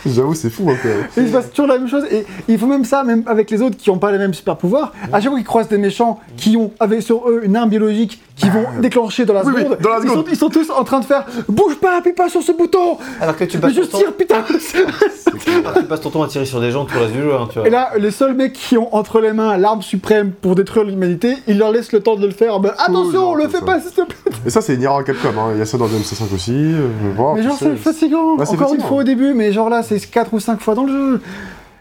[0.07, 0.77] J'avoue, c'est fou hein.
[1.17, 2.05] Et il se passe toujours la même chose.
[2.11, 4.57] Et il faut même ça, même avec les autres qui n'ont pas les mêmes super
[4.57, 4.93] pouvoirs.
[5.13, 8.21] À chaque fois qu'ils croisent des méchants qui ont avec sur eux une arme biologique
[8.37, 10.69] qui vont déclencher dans la Oui, oui, seconde, dans la ils, sont, ils sont tous
[10.71, 13.63] en train de faire bouge pas, appuie pas sur ce bouton, Alors que tu mais
[13.63, 14.37] passes ton juste temps, tire, putain.
[15.61, 17.21] alors que tu passes ton temps à tirer sur des gens tout le reste du
[17.23, 17.35] jeu.
[17.35, 17.69] Hein, tu vois.
[17.69, 21.37] Et là, les seuls mecs qui ont entre les mains l'arme suprême pour détruire l'humanité,
[21.47, 22.59] ils leur laissent le temps de le faire.
[22.61, 24.33] Ben, attention, genre, le fais pas, s'il te plaît.
[24.47, 25.51] Et ça, c'est une erreur Capcom, hein.
[25.53, 26.53] il y a ça dans le MC5 aussi.
[26.55, 28.37] euh, voir, mais genre, c'est fatigant.
[28.39, 28.87] C'est Encore une fatigant.
[28.89, 31.21] fois au début, mais genre là, c'est 4 ou 5 fois dans le jeu.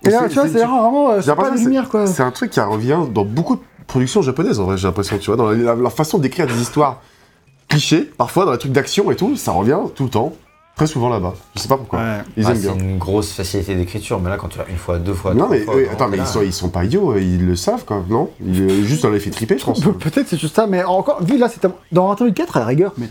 [0.06, 2.06] Et là, c'est- tu vois, c'est- vraiment, euh, c'est pas la lumière, quoi.
[2.08, 5.18] c'est- C'est un truc qui revient dans beaucoup de productions japonaises, en vrai, j'ai l'impression,
[5.18, 7.02] tu vois, dans la, la- leur façon d'écrire des histoires
[7.70, 10.34] clichés, parfois dans les trucs d'action et tout, ça revient tout le temps,
[10.76, 11.34] très souvent là-bas.
[11.56, 12.00] Je sais pas pourquoi.
[12.00, 12.18] Ouais.
[12.38, 12.84] Ils Ah, aiment c'est bien.
[12.84, 15.56] une grosse facilité d'écriture, mais là, quand tu l'as une fois, deux fois, Non trois
[15.56, 17.84] mais fois, oui, vraiment, attends mais ils sont, ils sont pas idiots, ils le savent
[17.86, 18.30] quand même, non?
[18.46, 19.82] Ils euh, juste on les fait triper je pense.
[19.82, 22.58] Pe- Peut-être c'est juste ça, mais encore, vu là, c'est tellement- dans Resident Evil 4
[22.58, 23.08] à la rigueur, mais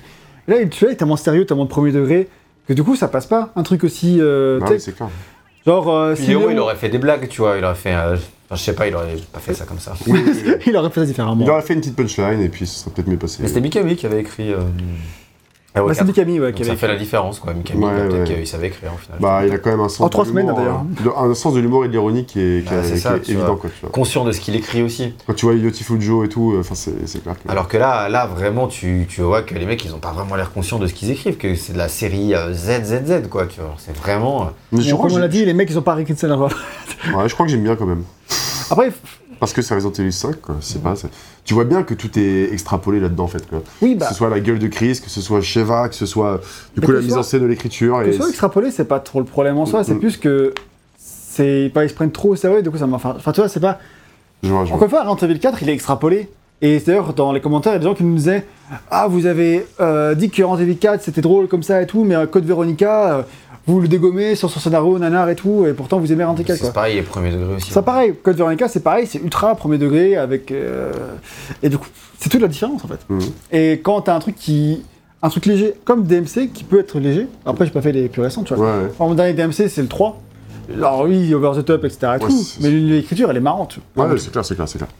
[0.48, 2.28] là, tu vois, il est tellement sérieux, tellement de premier degré,
[2.68, 3.50] que du coup, ça passe pas.
[3.56, 5.08] Un truc aussi, euh, Ah tu sais, c'est clair.
[5.66, 7.94] genre, euh, si Léo, il aurait fait des blagues, tu vois, il aurait fait.
[7.94, 8.16] euh,
[8.52, 9.94] Enfin, je sais pas, il aurait pas fait ça comme ça.
[10.66, 11.42] Il aurait fait ça différemment.
[11.42, 13.38] Il aurait fait une petite punchline et puis ça serait peut-être mieux passé.
[13.40, 14.52] Mais c'était Mikami qui avait écrit.
[14.52, 14.60] euh,
[15.74, 17.54] Ah ouais, Bah, c'est Mikami, ouais, Donc qui ça fait la différence, quoi.
[17.54, 18.36] Mikami, Ouais, peut-être ouais.
[18.36, 19.18] qu'il savait écrire au final.
[19.20, 20.84] Bah, il a quand même un sens En trois de semaines, l'humour, d'ailleurs.
[21.24, 23.00] euh, un sens de l'humour et de l'ironie qui est, qui Bah, est- c'est qui
[23.00, 23.56] ça, est tu évident, vois.
[23.56, 23.90] quoi, tu vois.
[23.90, 25.14] Conscient de ce qu'il écrit aussi.
[25.26, 27.50] Quand tu vois Yoti Fujo et tout, euh, enfin, c'est c'est clair que.
[27.50, 30.34] Alors que là, là vraiment, tu, tu vois que les mecs, ils ont pas vraiment
[30.36, 33.46] l'air conscients de ce qu'ils écrivent, que c'est de la série euh, ZZZ, quoi.
[33.46, 34.42] Tu vois, c'est vraiment.
[34.42, 36.12] euh, Mais je, crois comme que on l'a dit, les mecs, ils ont pas réécrit
[36.12, 36.48] de scénario.
[36.48, 38.04] ouais, je crois que j'aime bien quand même.
[38.70, 38.90] Après,
[39.42, 40.54] Parce que c'est Resident Evil 5, quoi.
[40.60, 40.94] Je sais pas.
[40.94, 41.08] c'est-
[41.44, 43.44] Tu vois bien que tout est extrapolé là-dedans, en fait.
[43.50, 43.60] Quoi.
[43.82, 44.06] oui, Que bah.
[44.08, 46.40] ce soit la gueule de Chris, que ce soit Sheva, que ce soit
[46.76, 47.98] du Mais coup la mise en scène de l'écriture.
[48.04, 49.98] Que ce soit extrapolé, c'est pas trop le problème en soi, c'est Mm.
[49.98, 50.54] plus que.
[50.96, 52.94] C'est pas ils se prennent trop au sérieux, du coup ça m'a.
[52.96, 53.80] Enfin, enfin, tu vois, c'est pas.
[54.44, 54.76] Je vois, je vois.
[54.76, 56.28] Encore une fois, Resident Evil 4, il est extrapolé.
[56.60, 58.46] Et d'ailleurs, dans les commentaires, il y a des gens qui nous disaient
[58.92, 62.04] Ah, vous avez euh, dit que Resident Evil 4 c'était drôle comme ça et tout,
[62.04, 63.22] mais euh, Code Veronica, euh,
[63.66, 66.56] vous le dégommez sur son scénario, nanar et tout, et pourtant vous aimez 4.
[66.56, 67.70] C'est pareil, les premiers degrés aussi.
[67.70, 67.82] Ça hein.
[67.82, 70.50] pareil, Code Veronica c'est pareil, c'est ultra premier degré avec.
[70.50, 70.92] euh,
[71.62, 73.00] Et du coup, c'est toute la différence en fait.
[73.08, 73.20] Mhm.
[73.52, 74.82] Et quand t'as un truc qui.
[75.24, 77.28] Un truc léger, comme DMC, qui peut être léger.
[77.46, 78.66] Après, j'ai pas fait les plus récents, tu vois.
[78.66, 78.88] Ouais, ouais.
[78.90, 80.20] Enfin, mon dernier DMC, c'est le 3.
[80.74, 81.98] Alors oui, over the top, etc.
[82.02, 83.78] et Ouais, tout, c'est- mais l'écriture, elle est marrante.
[83.96, 84.90] Ouais, c'est clair, c'est clair, c'est clair.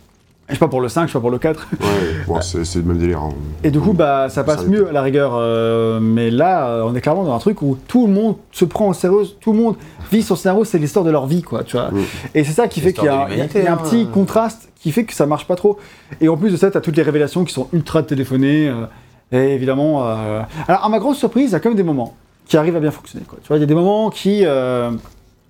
[0.49, 1.69] Je sais pas pour le 5, je sais pas pour le 4.
[1.81, 1.87] Ouais,
[2.27, 3.21] bon, c'est le même délire.
[3.21, 3.31] hein.
[3.65, 5.33] Et du coup, bah, ça passe Ça mieux à la rigueur.
[5.35, 8.65] euh, mais là, euh, on est clairement dans un truc où tout le monde se
[8.65, 9.77] prend au sérieux, tout le monde
[10.11, 11.91] vit son scénario, c'est l'histoire de leur vie, quoi, tu vois.
[11.91, 12.01] Mm.
[12.35, 13.77] Et c'est ça qui fait qu'il y a, y y un hein.
[13.79, 15.79] petit contraste qui fait que ça marche pas trop.
[16.21, 18.69] Et en plus de ça, t'as toutes les révélations qui sont ultra téléphonées.
[18.69, 18.87] euh,
[19.31, 20.07] et évidemment.
[20.07, 22.15] euh, Alors, à ma grande surprise, il y a quand même des moments
[22.47, 23.39] qui arrivent à bien fonctionner, quoi.
[23.43, 24.43] Tu vois, il y a des moments qui.
[24.45, 24.91] euh,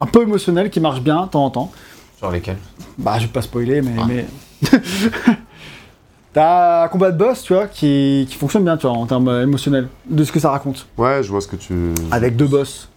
[0.01, 1.73] un peu émotionnels qui marchent bien de temps en temps.
[2.21, 2.59] Genre lesquels?
[2.99, 3.93] Bah, je vais pas spoiler, mais.
[3.99, 4.05] Ah.
[4.09, 4.27] mais...
[6.33, 9.29] T'as un combat de boss, tu vois, qui, qui fonctionne bien, tu vois, en termes
[9.29, 10.87] euh, émotionnels, de ce que ça raconte.
[10.97, 11.75] Ouais, je vois ce que tu.
[12.11, 12.89] Avec deux boss,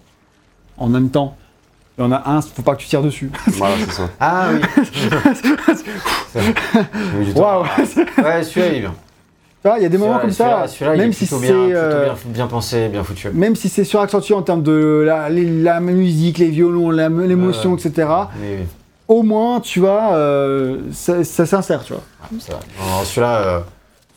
[0.77, 1.35] en même temps.
[1.97, 3.29] Il y en a un, faut pas que tu tires dessus.
[3.47, 4.09] Voilà, c'est ça.
[4.19, 4.61] Ah oui
[6.31, 6.41] C'est
[7.25, 7.41] du temps.
[7.41, 7.63] Waouh
[8.23, 8.93] Ouais, celui-là, il est bien.
[9.61, 11.39] Tu vois, il y a des moments comme ça, celui-là, il même est si plutôt
[11.41, 11.47] c'est.
[11.47, 13.29] bien, plutôt euh, bien, bien pensé, bien foutu.
[13.33, 17.75] Même si c'est suraccentué en termes de la, les- la musique, les violons, la- l'émotion,
[17.75, 18.07] etc.,
[18.39, 18.65] Mais oui.
[19.07, 22.02] Au moins, tu vois, euh, ça, ça s'insère, tu vois.
[22.23, 22.52] Ah, c'est
[23.06, 23.60] celui-là, euh,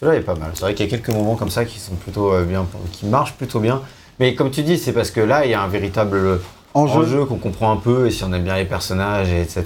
[0.01, 0.51] celui-là est pas mal.
[0.55, 3.07] C'est vrai qu'il y a quelques moments comme ça qui sont plutôt euh, bien, qui
[3.07, 3.83] marchent plutôt bien.
[4.19, 6.41] Mais comme tu dis, c'est parce que là, il y a un véritable
[6.75, 7.01] Enjeu.
[7.01, 9.65] enjeu qu'on comprend un peu, et si on aime bien les personnages, et etc.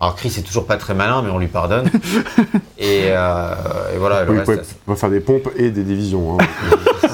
[0.00, 1.88] Alors Chris est toujours pas très malin, mais on lui pardonne.
[2.78, 3.54] et, euh,
[3.94, 6.36] et voilà, le Oui, reste, ouais, c'est- on va faire des pompes et des divisions.
[6.38, 6.44] Hein.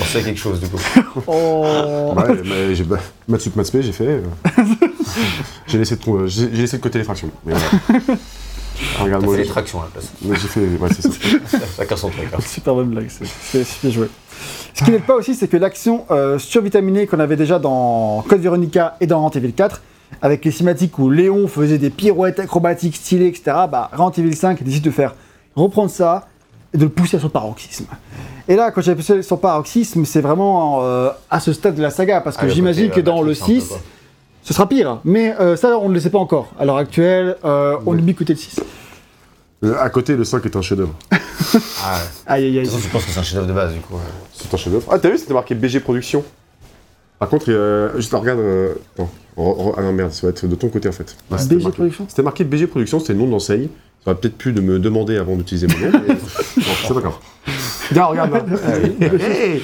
[0.00, 0.80] on sait quelque chose du coup.
[1.26, 2.14] Oh.
[2.16, 2.84] ouais, mais j'ai
[3.28, 4.22] maths j'ai fait.
[5.16, 5.42] euh.
[5.66, 7.30] j'ai laissé, de trou- j'ai j'ai laissé de côté les fractions.
[7.44, 8.16] Mais voilà.
[9.00, 9.36] Regarde-moi.
[9.36, 10.12] fait les tractions à la place.
[10.22, 10.60] mais J'ai fait.
[10.60, 11.02] Ouais, c'est
[11.48, 11.58] ça.
[11.78, 12.26] Chacun son truc.
[12.34, 12.38] hein.
[12.46, 14.08] Super bonne blague, c'est- c'est bien joué.
[14.74, 18.40] Ce qui n'aide pas aussi, c'est que l'action euh, survitaminée qu'on avait déjà dans Code
[18.42, 19.80] Veronica et dans Resident Evil 4,
[20.20, 24.62] avec les cinématiques où Léon faisait des pirouettes acrobatiques stylées, etc., bah, Resident Evil 5
[24.62, 25.14] décide de faire
[25.54, 26.28] reprendre ça
[26.74, 27.86] et de le pousser à son paroxysme.
[28.46, 31.90] Et là, quand j'ai poussé son paroxysme, c'est vraiment euh, à ce stade de la
[31.90, 33.78] saga, parce que Ah, j'imagine côté, que euh, dans le Matrix, un peu, 6, quoi.
[34.46, 35.00] Ce sera pire.
[35.04, 36.52] Mais euh, ça, on ne le sait pas encore.
[36.58, 37.98] À l'heure actuelle, euh, on Oui.
[37.98, 38.60] oublie côté le 6.
[39.64, 40.94] Euh, À côté, le 5 est un chef-d'œuvre.
[41.84, 42.00] Ah, ouais.
[42.26, 42.66] Aïe, aïe, De aïe.
[42.66, 43.94] façon, je pense que c'est un chef-d'œuvre de base du coup.
[43.94, 44.00] ouais.
[44.34, 44.84] C'est un chef-d'œuvre.
[44.90, 46.24] Ah, t'as vu, c'était marqué BG Productions.
[47.18, 48.38] Par contre, euh, juste regarde.
[48.40, 49.10] euh, attends.
[49.36, 51.16] Re- re- ah non, merde, ça va être de ton côté en fait.
[51.38, 53.68] C'était BG marqué- Productions C'était marqué BG Productions, c'était le nom de l'enseigne.
[54.04, 55.92] Ça aurait peut-être pu de me demander avant d'utiliser mon nom.
[56.06, 56.14] mais-
[56.56, 57.20] bon, c'est d'accord.
[57.90, 58.58] Regarde, regarde là.
[59.28, 59.62] Hey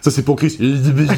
[0.00, 0.56] ça c'est pour Chris.
[0.60, 1.10] Il dit BG.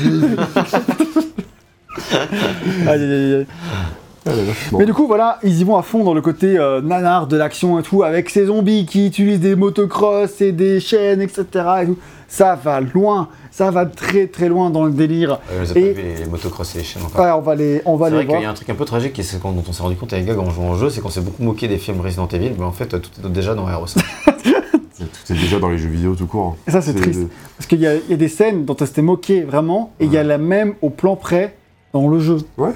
[2.88, 3.46] Aïe, aïe, aïe, aïe.
[3.72, 4.30] Ah.
[4.72, 4.78] Bon.
[4.78, 7.36] Mais du coup, voilà, ils y vont à fond dans le côté euh, nanar de
[7.36, 11.44] l'action et tout, avec ces zombies qui utilisent des motocross et des chaînes, etc.
[11.82, 11.96] Et tout.
[12.26, 15.38] Ça va loin, ça va très très loin dans le délire.
[15.52, 17.24] Euh, vous avez Et- pas vu les, les motocross et les chaînes encore.
[17.24, 18.42] Ouais, on va les, on va C'est les vrai qu'il voir.
[18.42, 20.12] y a un truc un peu tragique et c'est quand- dont on s'est rendu compte
[20.12, 22.50] avec Gag en jouant au jeu, c'est qu'on s'est beaucoup moqué des films Resident Evil,
[22.58, 23.98] mais en fait tout est déjà dans RE5.
[24.98, 26.56] Tout est déjà dans les jeux vidéo tout court.
[26.66, 27.20] Et ça, c'est triste.
[27.58, 30.16] Parce qu'il il y a des scènes dont on s'était moqué vraiment, et il y
[30.16, 31.54] a la même au plan près
[32.02, 32.39] dans le jeu.
[32.59, 32.70] Ouais.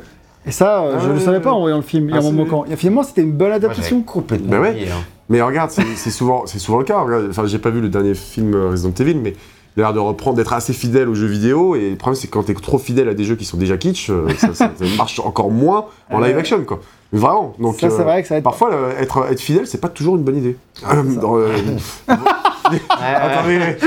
[0.47, 1.61] Et ça, euh, Ah je ne ouais, le savais ouais, pas en ouais.
[1.63, 2.65] voyant le film et Ah, en me c'est- moquant.
[2.71, 3.97] Et finalement, c'était une bonne adaptation.
[3.97, 4.87] j'avais complètement Bah ouais.
[4.91, 4.95] hein.
[5.29, 7.05] Mais regarde, c'est souvent, c'est souvent le cas.
[7.29, 9.35] Enfin, j'ai pas vu le dernier film euh, Resident Evil, mais
[9.77, 11.77] il a l'air de reprendre, d'être assez fidèle aux jeux vidéo.
[11.77, 13.77] Et le problème, c'est que quand t'es trop fidèle à des jeux qui sont déjà
[13.77, 16.81] kitsch, euh, ça, ça- ça marche encore moins en live action, quoi.
[17.13, 17.55] Mais vraiment.
[17.61, 18.45] Donc, ça, c'est euh, vrai que ça va être.
[18.45, 20.57] Parfois, euh, être, être fidèle, c'est pas toujours une bonne idée.
[20.91, 23.79] Euh, dans, Ouais, attendez, ouais.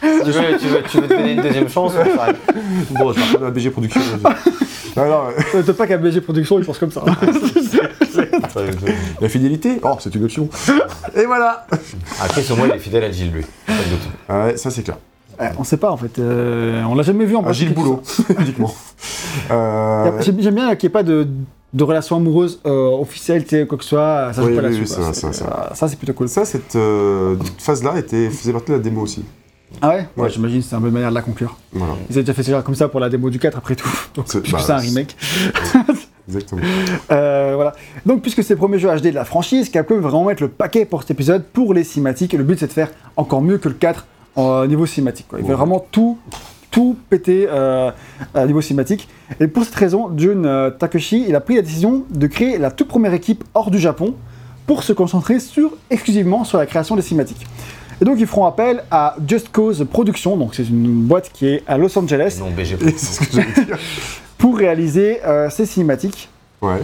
[0.00, 1.92] Tu, veux, tu, veux, tu veux te donner une deuxième chance
[2.90, 4.00] bon, je vais la BG Production.
[4.96, 7.02] Non, euh, Euh, T'as pas qu'à BG Production, ils pensent comme ça.
[9.20, 10.48] la fidélité, oh, c'est une option.
[11.16, 11.66] Et voilà.
[12.20, 13.44] Après, au moins, il est fidèle à Gilles, lui.
[13.66, 14.08] Pas de doute.
[14.28, 14.98] Ah ouais, ça, c'est clair.
[15.40, 16.18] Ouais, on sait pas en fait.
[16.18, 18.02] Euh, on l'a jamais vu en Ah, pratique Gilles Boulot,
[18.40, 18.74] uniquement.
[19.52, 21.28] Euh, J'aime bien qu'il n'y ait pas de,
[21.72, 24.32] de relation amoureuse euh, officielle, tu sais, quoi que ce soit.
[24.32, 24.82] Ça joue Oui, pas oui, là-dessus.
[24.98, 25.12] oui, quoi.
[25.12, 26.28] ça, ça, C'est- euh, ça, c'est plutôt cool.
[26.28, 29.24] Ça, cette euh, phase-là était, faisait partie de la démo aussi.
[29.82, 30.30] Ah ouais, Ouais.
[30.30, 31.56] J'imagine c'est un bonne manière de la conclure.
[31.72, 31.94] Voilà.
[32.08, 33.88] Ils avaient déjà fait ça comme ça pour la démo du 4 après tout.
[34.14, 35.16] Donc C'est- bah, un remake.
[36.28, 36.60] Exactement.
[37.10, 37.72] Euh, voilà.
[38.04, 40.48] Donc, puisque c'est le premier jeu HD de la franchise, Capcom veut vraiment mettre le
[40.48, 42.34] paquet pour cet épisode pour les cinématiques.
[42.34, 45.26] Et le but, c'est de faire encore mieux que le 4 en niveau cinématique.
[45.28, 45.38] Quoi.
[45.38, 45.56] Il veut Ouais.
[45.56, 46.18] vraiment tout,
[46.70, 47.90] tout péter euh,
[48.34, 49.08] à niveau cinématique.
[49.40, 52.70] Et pour cette raison, Jun euh, Takeshi, il a pris la décision de créer la
[52.70, 54.14] toute première équipe hors du Japon
[54.66, 57.46] pour se concentrer sur, exclusivement sur la création des cinématiques.
[58.00, 61.62] Et donc, ils feront appel à Just Cause Productions, donc c'est une boîte qui est
[61.66, 62.76] à Los Angeles, Non, BG.
[62.80, 63.78] Et c'est ce que j'allais dire.
[64.38, 66.28] pour réaliser euh, ces cinématiques
[66.62, 66.82] Ouais.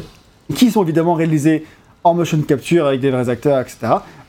[0.54, 1.64] qui sont évidemment réalisés
[2.04, 3.78] en motion capture avec des vrais acteurs, etc.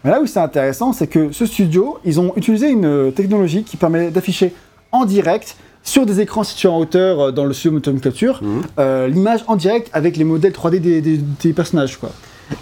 [0.04, 3.64] Mais là où c'est intéressant, c'est que ce studio, ils ont utilisé une euh, technologie
[3.64, 4.54] qui permet d'afficher
[4.92, 8.62] en direct sur des écrans situés en hauteur euh, dans le studio motion capture Mhm.
[8.80, 12.12] euh, l'image en direct avec les modèles 3D des, des- des personnages quoi.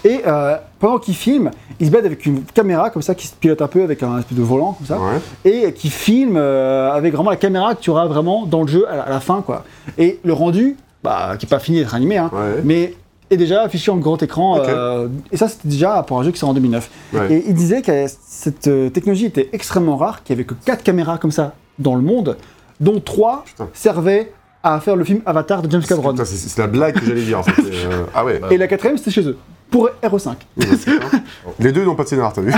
[0.04, 1.50] Et euh, pendant qu'ils filment,
[1.80, 4.18] ils se battent avec une caméra comme ça qui se pilote un peu avec un
[4.18, 5.20] espèce de volant comme ça Ouais.
[5.44, 8.88] et qui filme euh, avec vraiment la caméra que tu auras vraiment dans le jeu
[8.88, 9.64] à la, à la fin quoi.
[9.98, 12.60] Et le rendu, bah, qui n'est pas fini d'être animé, hein, Ouais.
[12.64, 12.94] mais
[13.30, 14.60] est déjà affiché en grand écran.
[14.60, 16.90] Euh, et ça, c'était déjà pour un jeu qui sort en 2009.
[17.14, 17.32] Ouais.
[17.32, 21.18] Et il disait que cette technologie était extrêmement rare, qu'il n'y avait que 4 caméras
[21.18, 22.36] comme ça dans le monde,
[22.80, 23.68] dont 3 Putain.
[23.72, 24.30] servaient
[24.62, 26.14] à faire le film Avatar de James Cameron.
[26.18, 27.38] C'est c'est la blague que j'allais dire.
[27.38, 27.52] en fait.
[27.62, 28.40] Euh, ah ouais.
[28.50, 29.36] Et la quatrième, c'était chez eux,
[29.74, 30.28] pour RE5.
[30.56, 31.18] Oui, bah, c'est ça.
[31.58, 32.54] Les deux n'ont pas de scénar, t'as vu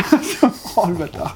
[0.77, 1.35] oh le bâtard.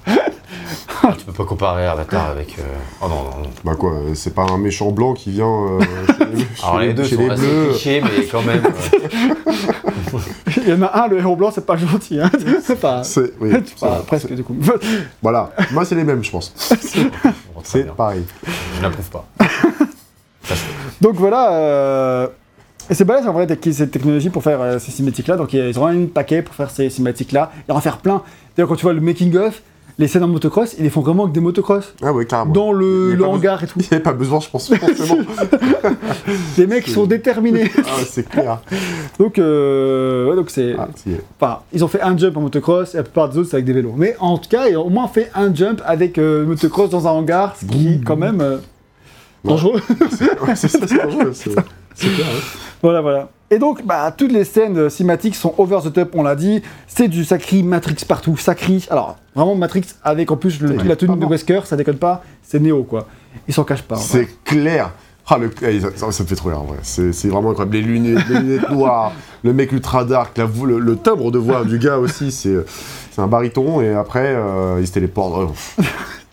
[1.19, 2.59] Tu peux pas comparer Avatar avec.
[2.59, 2.62] euh,
[3.01, 3.51] Oh non, non, non.
[3.65, 6.93] Bah quoi, euh, c'est pas un méchant blanc qui vient euh, chez Alors chez les
[6.93, 7.69] deux chez sont les assez bleus.
[7.70, 8.62] clichés, mais quand même.
[8.66, 10.19] euh,
[10.59, 12.20] Il y en a un, le héros blanc, c'est pas gentil.
[12.20, 12.31] Hein.
[12.62, 13.02] C'est pas.
[13.02, 13.51] C'est oui,
[14.07, 14.55] presque du coup.
[15.23, 16.52] Voilà, moi c'est les mêmes, je pense.
[17.65, 18.24] C'est pareil.
[18.77, 19.24] Je n'approuve pas.
[21.01, 22.28] Donc voilà, euh,
[22.91, 25.37] et c'est balèze en vrai cette technologie pour faire euh, ces cinématiques-là.
[25.37, 27.53] Donc ils ont un paquet pour faire ces cinématiques-là.
[27.69, 28.23] Il en faire plein.
[28.57, 29.62] D'ailleurs, quand tu vois le making-of,
[30.01, 31.95] les scènes en motocross, ils les font vraiment avec des motocross.
[32.03, 32.53] Ah ouais, carrément.
[32.53, 33.79] Dans le, hangar et tout.
[33.81, 35.21] Il n'y avait pas besoin, je pense, forcément.
[36.59, 37.71] Les mecs sont déterminés.
[37.85, 38.61] ah, c'est clair.
[39.19, 40.75] donc, euh, ouais, donc c'est.
[40.79, 40.89] Ah.
[41.39, 43.67] Enfin, ils ont fait un jump en motocross et la plupart des autres c'est avec
[43.67, 43.95] des vélos.
[43.95, 47.07] Mais en tout cas, ils ont au moins fait un jump avec euh, motocross dans
[47.07, 48.57] un hangar, ce qui quand même euh.
[49.45, 49.81] Dangereux.
[50.47, 51.33] Ouais, c'est ça, c'est dangereux.
[51.35, 51.51] C'est
[51.95, 52.27] c'est clair.
[52.27, 52.41] hein.
[52.83, 53.29] Voilà, voilà.
[53.51, 56.62] Et donc, bah, toutes les scènes euh, cinématiques sont over the top, on l'a dit.
[56.87, 58.37] C'est du sacré Matrix partout.
[58.37, 58.79] Sacré.
[58.91, 61.27] Alors, vraiment Matrix avec en plus le- la tenue de.
[61.27, 62.23] Wesker, ça déconne pas.
[62.43, 63.07] C'est Neo, quoi.
[63.49, 63.97] Ils s'en cachent pas.
[63.97, 64.05] vrai.
[64.07, 64.93] C'est clair.
[65.33, 65.51] Ah, le...
[65.62, 66.79] eh, ça, me fait trop rire, en vrai.
[66.83, 67.77] C'est c'est vraiment incroyable.
[67.77, 69.12] Les lunettes, les lunettes noires,
[69.45, 72.57] le mec ultra dark, la le, le timbre de voix du gars aussi, c'est
[73.11, 73.81] c'est un baryton.
[73.81, 75.51] Et après, euh, il se téléporte.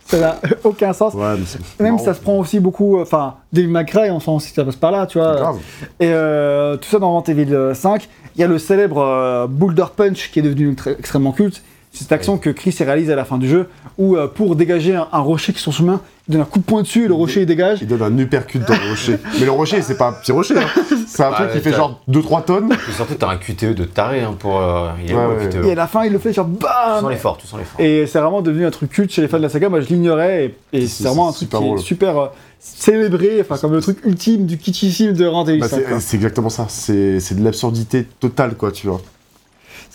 [0.08, 1.14] Ça n'a aucun sens.
[1.14, 1.36] ouais,
[1.80, 2.98] Même ça se prend aussi beaucoup.
[2.98, 5.36] euh, Enfin, May Cry, on sent que ça passe par là, tu vois.
[5.36, 5.58] Grave.
[6.00, 8.08] Et euh, tout ça dans Resident Evil euh, 5.
[8.36, 11.62] Il y a le célèbre euh, Boulder Punch qui est devenu extrêmement culte.
[11.98, 13.68] C'est cette action que Chris réalise à la fin du jeu
[13.98, 16.46] où euh, pour dégager un, un rocher qui est sur son chemin, il donne un
[16.46, 17.80] coup de poing dessus et le rocher il dégage.
[17.82, 19.18] Il donne un uppercut dans le rocher.
[19.40, 20.56] Mais le rocher, c'est pas un petit rocher.
[20.58, 20.68] hein.
[21.08, 22.74] C'est un Bah, truc qui fait genre 2-3 tonnes.
[22.74, 24.60] Et surtout, t'as un QTE de taré hein, pour.
[24.62, 27.10] euh, Il Ouais, QTE Et à la fin il le fait genre Tu BAM sens
[27.10, 27.80] l'effort, tu sens l'effort.
[27.82, 29.70] Et c'est vraiment devenu un truc culte chez les fans de la saga.
[29.70, 32.28] Moi, je l'ignorais et, c'est vraiment un truc super qui est super euh,
[32.60, 36.66] célébré, enfin comme le truc ultime du kitschissime de Evil Bah, 5, c'est exactement ça.
[36.70, 39.02] C'est c'est de l'absurdité totale, quoi, tu vois.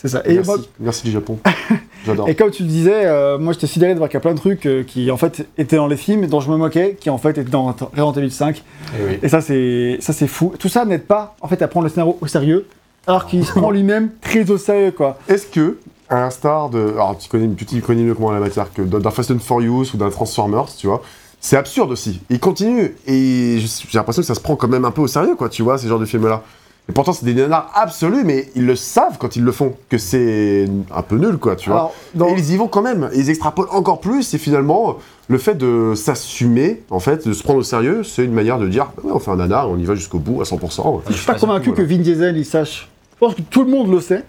[0.03, 0.21] C'est ça.
[0.25, 1.39] Et, Merci, moi- Merci du Japon.
[2.05, 2.27] J'adore.
[2.27, 4.33] et comme tu le disais, euh, moi j'étais sidéré de voir qu'il y a plein
[4.33, 6.97] de trucs euh, qui en fait étaient dans les films et dont je me moquais,
[6.99, 8.61] qui en fait étaient dans Resident Evil 5.
[8.99, 9.19] Eh oui.
[9.23, 10.53] Et ça c'est ça c'est fou.
[10.59, 12.67] Tout ça n'aide pas en fait à prendre le scénario au sérieux,
[13.07, 15.17] alors qu'il se prend lui-même très au sérieux quoi.
[15.29, 15.77] Est-ce que,
[16.09, 16.89] à l'instar de.
[16.95, 19.97] Alors, tu connais, tu connais mieux comment la matière que d'un Fast and Furious ou
[19.97, 21.01] d'un Transformers, tu vois.
[21.39, 22.21] C'est absurde aussi.
[22.29, 22.95] Il continue.
[23.07, 25.61] Et j'ai l'impression que ça se prend quand même un peu au sérieux, quoi, tu
[25.63, 26.41] vois, ces genres de films-là.
[26.89, 29.97] Et pourtant, c'est des nanars absolus, mais ils le savent quand ils le font, que
[29.97, 31.93] c'est un peu nul, quoi, tu vois.
[32.13, 33.09] Dans- Et ils y vont quand même.
[33.15, 34.33] Ils extrapolent encore plus.
[34.33, 34.97] Et finalement,
[35.29, 38.67] le fait de s'assumer, en fait, de se prendre au sérieux, c'est une manière de
[38.67, 41.01] dire ouais, on fait un nanar, on y va jusqu'au bout à 100%.
[41.07, 42.89] je suis pas convaincu que Vin Diesel il sache.
[43.13, 44.23] Je pense que tout le monde le sait.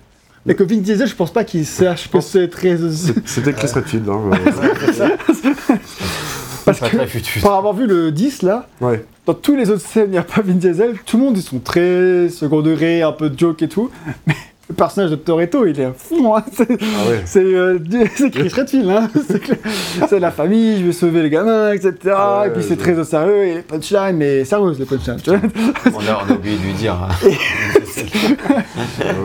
[0.47, 2.78] Mais que Vin Diesel, je pense pas qu'il sache que c'est très.
[3.24, 4.09] C'était Chris Redfield.
[4.09, 5.09] Hein, euh,
[6.64, 7.42] Parce Pas que, très futur.
[7.42, 9.04] pour avoir vu le 10 là, ouais.
[9.26, 10.96] dans tous les autres scènes, il n'y a pas Vin Diesel.
[11.04, 13.90] Tout le monde, ils sont très second degré, un peu de joke et tout.
[14.26, 14.34] Mais
[14.68, 16.34] le personnage de Toretto, il est fou.
[16.34, 16.42] Hein.
[16.52, 17.22] C'est Ah ouais.
[17.26, 17.78] c'est, euh,
[18.32, 18.88] Chris Redfield.
[18.88, 19.10] Hein.
[20.08, 21.92] C'est la famille, je vais sauver les gamins, etc.
[22.16, 23.44] Ah ouais, et puis c'est très au sérieux.
[23.44, 25.20] Et les punchlines, mais sérieuses les punchlines.
[25.22, 25.40] tu vois.
[25.86, 26.94] On a, on a oublié de lui dire.
[26.94, 27.08] hein.
[27.24, 27.28] Euh,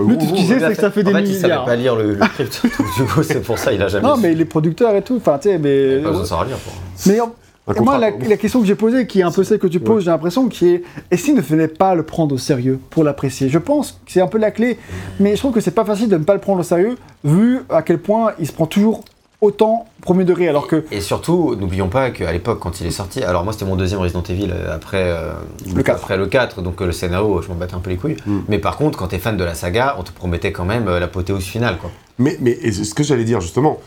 [0.08, 1.66] Lui, tout ce qu'il sait, c'est que ça fait des en fait, il savait milliards.
[1.66, 2.62] pas lire le, le script.
[2.64, 4.08] Donc, du coup, c'est pour ça il a jamais.
[4.08, 4.22] Non, su.
[4.22, 5.18] mais les producteurs et tout.
[5.18, 5.94] Enfin, tu sais, mais.
[5.94, 6.74] Il a pas besoin de savoir lire pour.
[7.08, 7.32] Mais en- Un
[7.76, 10.04] et moi, la, question que j'ai posée, qui est un peu celle que tu poses,
[10.04, 13.50] j'ai l'impression, qui est est-ce qu'il ne fallait pas le prendre au sérieux pour l'apprécier?
[13.50, 14.78] Je pense que c'est un peu la clé,
[15.20, 17.60] mais je trouve que c'est pas facile de ne pas le prendre au sérieux, vu
[17.70, 19.04] à quel point il se prend toujours
[19.42, 23.24] autant premier degré, alors que Et surtout, n'oublions pas qu'à l'époque, quand il est sorti,
[23.24, 25.32] alors moi c'était mon deuxième Resident Evil euh, après, euh,
[25.74, 25.96] Le 4.
[25.96, 28.18] après le 4, donc euh, le scénario, je m'en battais un peu les couilles.
[28.26, 28.40] Mm.
[28.50, 31.00] Mais par contre, quand t'es fan de la saga, on te promettait quand même euh,
[31.00, 31.92] l'apothéose finale, quoi.
[32.18, 33.80] Mais, mais et ce que j'allais dire justement,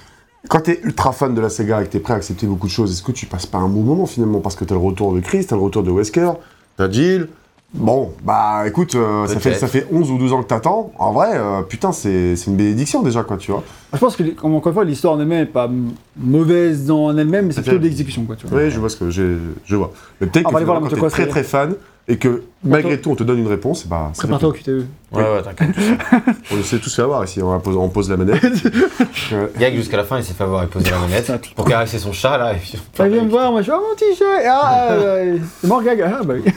[0.48, 2.72] quand t'es ultra fan de la Sega et que t'es prêt à accepter beaucoup de
[2.72, 5.14] choses, est-ce que tu passes pas un bon moment finalement Parce que t'as le retour
[5.14, 6.32] de Chris, t'as le retour de Wesker,
[6.76, 7.28] t'as Jill?
[7.74, 10.92] Bon, bah écoute, euh, ça, fait, ça fait 11 ou 12 ans que t'attends.
[10.98, 13.64] En vrai, euh, putain, c'est c'est une bénédiction déjà, quoi, tu vois.
[13.94, 15.70] je pense que, comme encore une fois, l'histoire en elle-même n'est pas
[16.18, 18.58] mauvaise en elle-même, mais c'est plutôt l'exécution, quoi, tu vois.
[18.58, 19.90] Oui, je vois ce que je vois.
[20.20, 21.74] Mais peut-être On que voir moto très très fan
[22.08, 24.86] et que malgré tout on te donne une réponse, bah Prépare-toi au QTE.
[25.12, 25.76] Ouais, ouais, t'inquiète.
[26.52, 28.42] On le sait tous fait avoir ici, on pose, on pose la manette.
[28.42, 29.50] Ouais.
[29.58, 32.12] Gag jusqu'à la fin, il s'est fait avoir et poser la manette pour caresser son
[32.12, 32.54] chat, là.
[32.54, 32.78] Et puis...
[33.08, 36.00] Vient me voir, moi je suis, oh mon petit chat Ah, euh, c'est mort, gag
[36.02, 36.52] Ah, bah oui.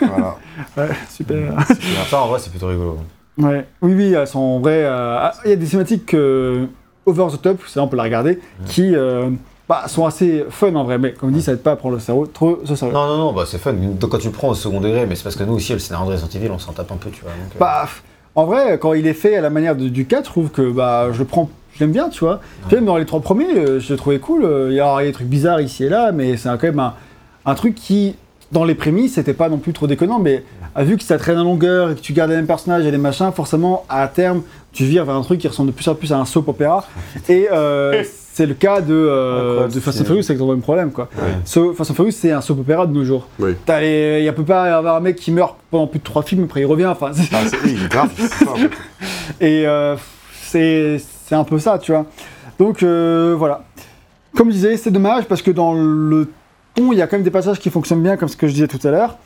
[0.00, 0.36] voilà.
[0.76, 1.54] Ouais, super.
[2.08, 2.98] Ça, en vrai, c'est plutôt rigolo.
[3.38, 3.66] Ouais.
[3.82, 4.84] Oui, oui, elles sont en vrai.
[4.84, 6.66] euh, ah, Il y a des cinématiques euh,
[7.06, 9.30] over the top, ça on peut la regarder, qui euh,
[9.70, 12.00] bah, sont assez fun en vrai, mais comme dit, ça aide pas à prendre le
[12.00, 12.92] cerveau trop au sérieux.
[12.92, 13.72] Non, non, non, bah c'est fun.
[13.72, 15.78] Donc, quand tu le prends au second degré, mais c'est parce que nous aussi, le
[15.78, 17.30] scénario de Resident Evil, on s'en tape un peu, tu vois.
[17.30, 17.86] donc, euh, Bah,
[18.34, 20.70] en vrai, quand il est fait à la manière de- du 4, je trouve que
[20.70, 22.40] bah, je le prends, je l'aime bien, tu vois.
[22.66, 24.44] Puis Même dans les trois premiers, euh, je trouvé cool.
[24.44, 26.94] euh, Il y a des trucs bizarres ici et là, mais c'est quand même un,
[27.46, 28.16] un truc qui,
[28.52, 30.42] dans les prémices, c'était pas non plus trop déconnant, mais
[30.78, 32.98] vu que ça traîne en longueur et que tu gardes les mêmes personnages et les
[32.98, 34.42] machins, forcément, à terme,
[34.72, 36.84] tu vires vers un truc qui ressemble de plus en plus à un soap opéra.
[37.28, 38.02] Et euh,
[38.40, 41.10] c'est le cas de, euh, Quoi, de Fast and Furious, c'est le même problème, quoi.
[41.18, 41.24] ouais.
[41.44, 43.28] So- Fast and Furious, c'est un soap opéra de nos jours.
[43.38, 43.50] Oui.
[43.66, 46.22] T'as les- Il ne peut pas avoir un mec qui meurt pendant plus de trois
[46.22, 46.86] films, après il revient.
[46.86, 48.08] Enfin, c'est- Ah, oui, grave,
[49.42, 49.94] et euh,
[50.42, 50.96] c'est
[51.26, 52.06] c'est un peu ça, tu vois.
[52.58, 53.64] Donc euh, voilà.
[54.34, 56.28] Comme je disais, c'est dommage parce que dans le
[56.74, 58.54] ton, il y a quand même des passages qui fonctionnent bien, comme ce que je
[58.54, 59.18] disais tout à l'heure.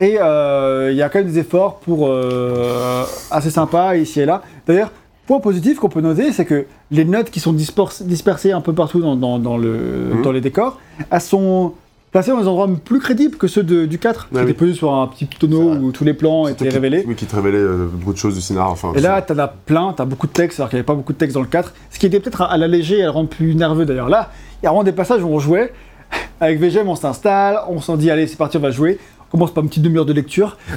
[0.00, 3.02] Et euh, il y a quand même des efforts pour euh,
[3.32, 4.42] assez sympas ici et là.
[4.66, 4.92] D'ailleurs,
[5.30, 8.72] point positif qu'on peut noter, c'est que les notes qui sont dispers- dispersées un peu
[8.72, 10.22] partout dans, dans- dans le, Mhm.
[10.22, 10.78] dans les décors,
[11.08, 11.72] elles sont
[12.10, 14.52] placées dans des endroits plus crédibles que ceux de- du 4, qui Ah étaient oui.
[14.54, 17.04] posés sur un petit tonneau où tous les plans étaient qui- révélés.
[17.06, 18.72] Oui, qui te révélait euh, beaucoup de choses du scénar.
[18.72, 20.96] Enfin, Et là, t'en as plein, t'as beaucoup de texte, alors qu'il n'y avait pas
[20.96, 21.72] beaucoup de texte dans le 4.
[21.92, 24.08] Ce qui était peut-être à, à l'alléger et à le rendre plus nerveux d'ailleurs.
[24.08, 24.30] Là,
[24.60, 25.72] il y a vraiment des passages où on jouait.
[26.40, 28.98] Avec VGM, on s'installe, on s'en dit, allez, c'est parti, on va jouer.
[29.30, 30.56] Commence par une petite demi-heure de lecture.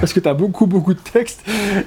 [0.00, 1.42] parce que t'as beaucoup, beaucoup de texte.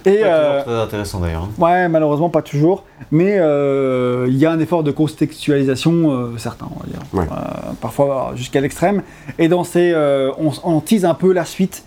[0.06, 0.18] Et.
[0.22, 1.44] Pas euh, toujours très intéressant d'ailleurs.
[1.44, 1.62] hein.
[1.64, 6.68] Ouais, malheureusement pas toujours, mais euh, il y a un effort de contextualisation euh, certain,
[6.76, 7.00] on va dire.
[7.14, 7.26] Ouais.
[7.32, 9.04] Euh, parfois jusqu'à l'extrême.
[9.38, 11.84] Et dans ces, euh, on, on tease un peu la suite.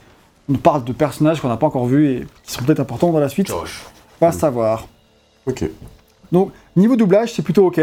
[0.48, 3.18] On parle de personnages qu'on n'a pas encore vus et qui sont peut-être importants dans
[3.20, 3.48] la suite.
[3.48, 3.84] Josh.
[4.20, 4.86] Pas savoir.
[5.46, 5.64] Ok.
[6.32, 7.80] Donc niveau doublage, c'est plutôt ok,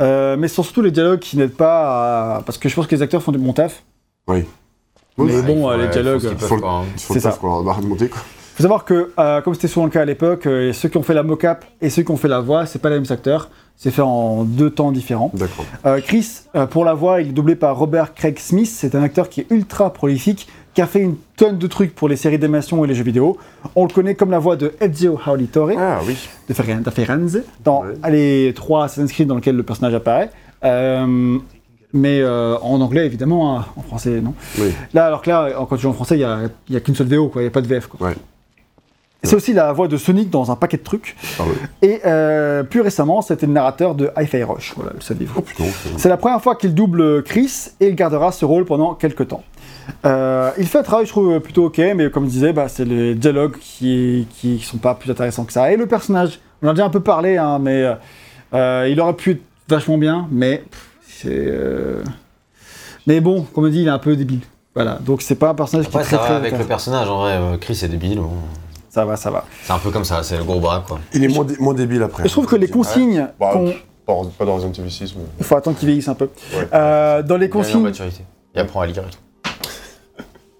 [0.00, 2.42] Euh, mais ce sont surtout les dialogues qui n'aident pas, à...
[2.42, 3.82] parce que je pense que les acteurs font du bon taf.
[4.26, 4.44] Oui.
[5.18, 6.82] Mais Oui, bon, euh, les dialogues, faut le- quoi, hein.
[6.96, 7.20] Faut ça.
[7.30, 7.58] taf, quoi.
[7.58, 8.20] On va remonter, quoi.
[8.54, 11.02] faut savoir que, euh, comme c'était souvent le cas à l'époque, euh, ceux qui ont
[11.02, 13.48] fait la mocap et ceux qui ont fait la voix, c'est pas les mêmes acteurs.
[13.76, 15.30] C'est fait en deux temps différents.
[15.34, 15.64] D'accord.
[15.86, 18.70] Euh, Chris, euh, pour la voix, il est doublé par Robert Craig Smith.
[18.72, 22.08] C'est un acteur qui est ultra prolifique, qui a fait une tonne de trucs pour
[22.08, 23.38] les séries d'animation et les jeux vidéo.
[23.74, 26.16] On le connaît comme la voix de Ezio Auditore Ah oui.
[26.48, 26.54] de
[26.90, 28.10] Firenze dans Ouais.
[28.10, 30.30] les trois Assassin's Creed dans lesquels le personnage apparaît.
[31.92, 34.34] Mais euh, en anglais, évidemment, hein, en français, non.
[34.58, 34.72] Oui.
[34.94, 36.40] Là, alors que là, quand tu joues en français, il n'y a,
[36.70, 37.30] y a qu'une seule VO.
[37.36, 37.86] Il n'y a pas de VF.
[37.86, 38.08] Quoi.
[38.08, 38.14] Ouais.
[39.24, 41.16] C'est aussi la voix de Sonic dans un paquet de trucs.
[41.38, 41.54] Ah oui.
[41.82, 44.72] Et euh, plus récemment, c'était le narrateur de Hi-Fi Rush.
[44.74, 45.44] Voilà, le saviez-vous.
[45.60, 45.64] Oh.
[45.96, 49.44] C'est la première fois qu'il double Chris et il gardera ce rôle pendant quelques temps.
[50.06, 52.84] Euh, il fait un travail, je trouve, plutôt ok, mais comme je disais, bah, c'est
[52.84, 55.70] les dialogues qui, qui sont pas plus intéressants que ça.
[55.72, 57.94] Et le personnage, on en a déjà un peu parlé, hein, mais
[58.54, 60.88] euh, il aurait pu être vachement bien, mais pff,
[61.22, 61.28] c'est.
[61.30, 62.02] euh,
[63.06, 64.40] Mais bon, comme on dit, il est un peu débile.
[64.74, 66.34] Voilà, donc c'est pas un personnage Après, qui est très ça va très.
[66.48, 67.32] avec le personnage, en vrai.
[67.32, 68.18] euh, Chris est débile.
[68.20, 68.30] bon.
[68.88, 69.44] Ça va, ça va.
[69.62, 70.98] C'est un peu comme ça, c'est le gros bras, quoi.
[71.14, 72.24] Il est moins, dé- moins débile après.
[72.24, 73.72] Je trouve que les consignes Bah, qu'on.
[74.04, 75.22] Pas, pas dans Resident Evil 6, mais.
[75.38, 76.28] Il faut attendre qu'il vieillisse un peu.
[76.54, 76.68] Ouais.
[76.74, 77.80] Euh, dans les consignes.
[77.82, 78.22] maturité.
[78.54, 79.04] Il apprend à lire.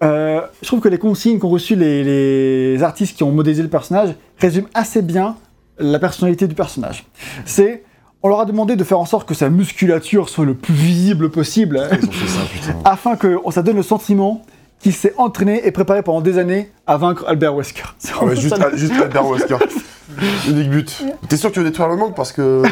[0.02, 3.68] Euh, je trouve que les consignes qu'ont reçues les, les artistes qui ont modélisé le
[3.68, 5.36] personnage résument assez bien
[5.78, 7.06] la personnalité du personnage.
[7.44, 7.84] C'est,
[8.22, 11.30] on leur a demandé de faire en sorte que sa musculature soit le plus visible
[11.30, 12.78] possible, Ils ont fait ça, putain.
[12.84, 14.42] afin que ça donne le sentiment
[14.80, 17.82] qu'il s'est entraîné et préparé pendant des années à vaincre Albert Wesker.
[18.20, 19.56] Ah ouais, juste, Albert Wesker.
[20.48, 21.04] Unique but.
[21.28, 22.62] T'es sûr que tu veux détruire le monde parce que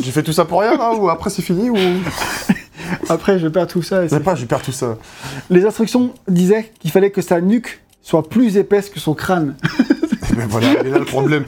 [0.00, 1.76] j'ai fait tout ça pour rien là ou après c'est fini ou
[3.08, 4.04] Après, je perds tout ça.
[4.04, 4.96] et pas, je perds tout ça.
[5.48, 9.54] Les instructions disaient qu'il fallait que sa nuque soit plus épaisse que son crâne
[10.36, 11.44] ben voilà, il est là le problème.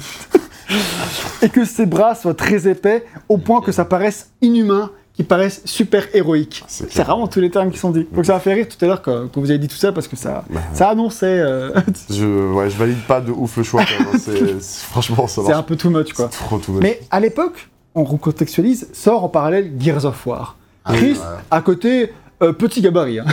[1.42, 5.62] Et que ses bras soient très épais au point que ça paraisse inhumain, qu'ils paraissent
[5.64, 6.64] super héroïques.
[6.66, 8.06] C'est C'est vraiment tous les termes qui sont dits.
[8.12, 9.92] Donc ça m'a fait rire tout à l'heure quand, quand vous avez dit tout ça
[9.92, 11.38] parce que ça, Bah, ça annonçait.
[11.40, 11.70] euh,
[12.10, 14.18] Je, ouais, je valide pas de ouf le choix quand même.
[14.20, 16.28] C'est- c'est- franchement, ça c'est un peu too much quoi.
[16.32, 16.82] C'est trop tout much.
[16.82, 20.56] Mais à l'époque, on recontextualise, sort en parallèle Gears of War.
[20.84, 21.16] Ah, Chris,
[21.50, 23.20] à côté, euh, petit gabarit.
[23.20, 23.24] hein.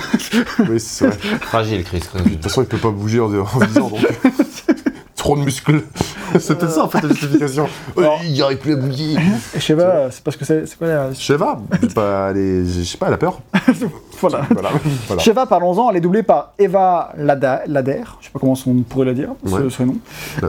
[0.70, 1.18] Oui, c'est vrai.
[1.42, 2.04] Fragile, Chris.
[2.14, 4.06] De toute façon, il peut pas bouger en, en visant, donc.
[5.22, 5.81] Trop de muscles.
[6.34, 7.68] Peut-être ça, en fait, la justification.
[7.99, 9.15] Euh, il arrive plus à bouger.
[9.56, 11.14] Et Sheva, c'est parce que c'est c'est quoi la...
[11.14, 11.60] Sheva,
[11.95, 13.39] bah, elle est- je sais pas, elle a peur.
[14.19, 14.41] Voilà.
[14.52, 14.69] Voilà.
[15.07, 15.22] voilà.
[15.22, 19.06] Sheva, parlons-en, elle est doublée par Eva Lada- Lader, je sais pas comment on pourrait
[19.07, 19.69] la dire, ce, Ouais.
[19.69, 19.95] ce nom.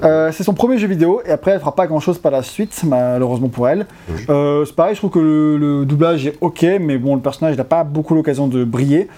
[0.03, 2.83] Euh, c'est son premier jeu vidéo, et après elle fera pas grand-chose par la suite,
[2.85, 3.87] malheureusement pour elle.
[4.11, 4.23] Oui.
[4.31, 7.57] Euh, c'est pareil, je trouve que le, le doublage est ok, mais bon, le personnage
[7.57, 9.09] n'a pas beaucoup l'occasion de briller.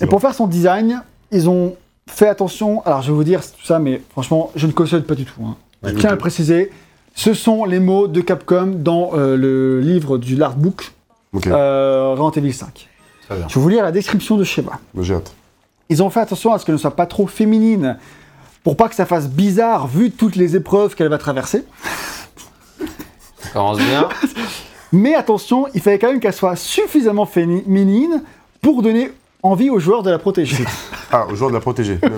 [0.00, 1.02] Et pour faire son design,
[1.32, 1.74] ils ont
[2.08, 5.14] fait attention, alors je vais vous dire tout ça, mais franchement, je ne cautionne pas
[5.14, 5.42] du tout.
[5.44, 5.56] hein.
[5.82, 6.70] Je tiens à le préciser,
[7.14, 10.92] ce sont les mots de Capcom dans euh, le livre du l'artbook
[11.32, 12.88] Ok, euh, Resident Evil 5.
[13.28, 13.46] Très bien.
[13.48, 14.78] Je vais vous lire la description de Sheva.
[15.00, 15.32] j'ai hâte.
[15.88, 17.98] Ils ont fait attention à ce qu'elle ne soit pas trop féminine,
[18.64, 21.64] pour pas que ça fasse bizarre vu toutes les épreuves qu'elle va traverser.
[23.38, 24.08] Ça commence bien.
[24.92, 28.22] Mais attention, il fallait quand même qu'elle soit suffisamment féminine
[28.62, 29.10] pour donner
[29.46, 30.64] envie aux joueurs de la protéger.
[31.12, 31.98] Ah, au joueur de la protéger.
[32.02, 32.16] même.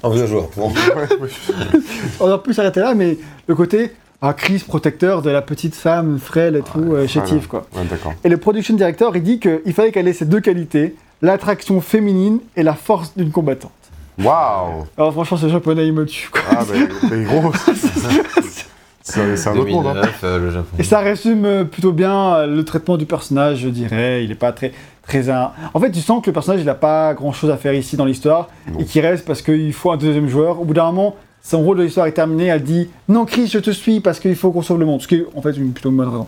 [0.00, 0.48] En vieux joueur.
[0.50, 0.68] Pour...
[0.68, 1.28] Ouais, ouais.
[2.20, 3.18] On aurait pu s'arrêter là, mais
[3.48, 3.90] le côté
[4.22, 7.66] ah, Chris, protecteur de la petite femme frêle et tout, euh, chétive, quoi.
[7.74, 7.82] Ouais.
[8.22, 12.38] Et le production director, il dit qu'il fallait qu'elle ait ces deux qualités, l'attraction féminine
[12.54, 13.72] et la force d'une combattante.
[14.18, 16.42] Waouh Alors franchement, ce japonais, il me tue, quoi.
[16.50, 18.66] Ah, mais, mais gros, c'est
[19.06, 19.86] c'est un autre monde.
[19.86, 19.94] Hein.
[19.94, 20.76] 2009, euh, le Japon.
[20.78, 24.24] Et ça résume euh, plutôt bien euh, le traitement du personnage, je dirais.
[24.24, 24.72] Il est pas très.
[25.06, 27.56] Très un- En fait, tu sens que le personnage, il n'a pas grand chose à
[27.56, 30.60] faire ici dans l'histoire et qu'il reste parce qu'il faut un deuxième joueur.
[30.60, 32.46] Au bout d'un moment, son rôle de l'histoire est terminé.
[32.46, 35.00] Elle dit Non, Chris, je te suis parce qu'il faut qu'on sauve le monde.
[35.00, 36.26] Ce qui est en fait une plutôt bonne raison.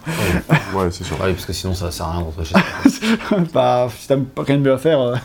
[0.75, 1.17] Ouais, c'est sûr.
[1.21, 3.39] Ouais, parce que sinon ça sert à rien d'entrer chez toi.
[3.53, 5.01] bah, si t'as rien de mieux à faire.
[5.01, 5.17] euh,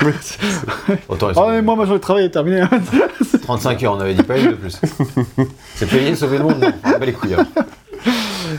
[1.08, 2.62] Autant Ah, mais moi, ma journée de travail est terminée.
[3.42, 4.80] 35 heures, on avait dit pas une de plus.
[5.74, 6.72] C'est payé, sauver le monde, non.
[6.84, 7.34] On bat les couilles.
[7.34, 7.46] hein.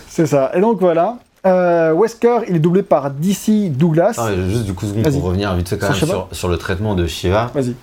[0.07, 0.51] C'est ça.
[0.53, 1.17] Et donc voilà.
[1.45, 4.19] Euh, Wesker, il est doublé par DC Douglas.
[4.47, 6.57] Juste du coup, seconde, pour revenir vite fait quand Sur même Shiva sur, sur le
[6.57, 7.75] traitement de Shiva, Vas-y.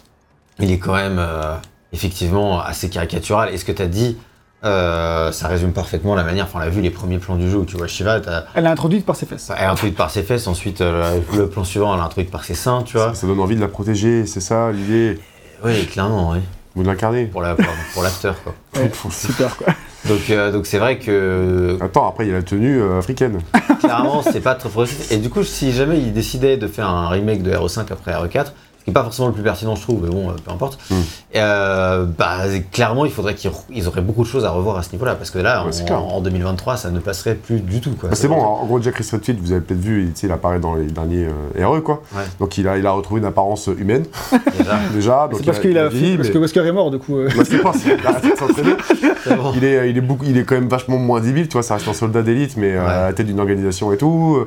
[0.59, 1.55] il est quand même euh,
[1.93, 3.55] effectivement assez caricatural.
[3.55, 4.17] Et ce que tu as dit,
[4.65, 6.45] euh, ça résume parfaitement la manière.
[6.47, 8.21] Enfin, on l'a vu les premiers plans du jeu où tu vois Shiva,
[8.55, 9.51] Elle est introduite par ses fesses.
[9.57, 12.45] elle est introduite par ses fesses, ensuite euh, le plan suivant, elle est introduite par
[12.45, 13.09] ses seins, tu vois.
[13.11, 15.21] Ça, ça donne envie de la protéger, c'est ça l'idée?
[15.65, 16.39] Oui, clairement, oui.
[16.75, 17.27] Vous de l'incarner.
[17.27, 18.55] Pour la- pour- pour l'acteur, quoi.
[18.81, 19.67] Ouais, super quoi.
[20.09, 23.39] Donc, euh, donc c'est vrai que Attends, après, il y a la tenue euh, africaine.
[23.81, 25.13] clairement, c'est pas progressif.
[25.13, 28.47] Et du coup, si jamais ils décidaient de faire un remake de RE5 après RE4,
[28.47, 28.53] ce
[28.85, 30.95] qui n'est pas forcément le plus pertinent, je trouve, mais bon, euh, peu importe, Mm.
[31.37, 32.39] euh, bah,
[32.73, 35.31] clairement, il faudrait qu'ils ils auraient beaucoup de choses à revoir à ce niveau-là, parce
[35.31, 35.99] que là, Ouais, en, c'est clair.
[36.03, 37.93] en 2023, ça ne passerait plus du tout.
[37.93, 38.09] quoi.
[38.11, 40.87] Bah, c'est bon, en gros, Jack Redfield, vous avez peut-être vu, il, apparaît dans les
[40.87, 41.27] derniers
[41.57, 42.03] euh, RE, quoi.
[42.15, 42.23] Ouais.
[42.41, 44.05] Donc il a, il a retrouvé une apparence humaine,
[44.93, 47.17] Déjà, C'est parce il qu'il a vieilli, parce mais- que Wesker est mort du coup.
[47.19, 47.29] euh.
[47.37, 47.73] Bah, c'est pas, a
[49.25, 49.53] c'est bon.
[49.57, 51.75] Il est, il, est beaucoup, il est quand même vachement moins débile, tu vois, ça
[51.75, 52.91] reste un soldat d'élite, mais euh, Ouais.
[52.91, 54.45] à la tête d'une organisation et tout.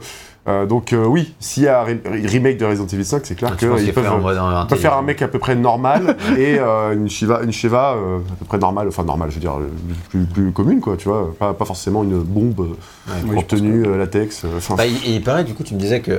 [0.47, 3.33] Euh, donc euh, oui, s'il y a un re- remake de Resident Evil 5, c'est
[3.35, 4.03] clair qu'ils qu'il peuvent,
[4.75, 7.95] faire un mec à peu près normal et euh, une Shiva, une Shiva à
[8.39, 9.57] peu près normale, enfin normale, je veux dire,
[10.09, 13.13] plus, plus commune, quoi, tu vois, pas, pas forcément une bombe Ouais.
[13.23, 14.45] Oui, en je pense tenue, euh, latex,
[14.77, 16.15] Bah, il, il paraît, du coup, tu me disais que,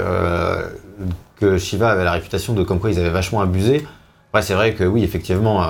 [1.40, 3.86] que Shiva avait la réputation de comme quoi ils avaient vachement abusé.
[4.34, 5.62] Ouais, c'est vrai que oui, effectivement,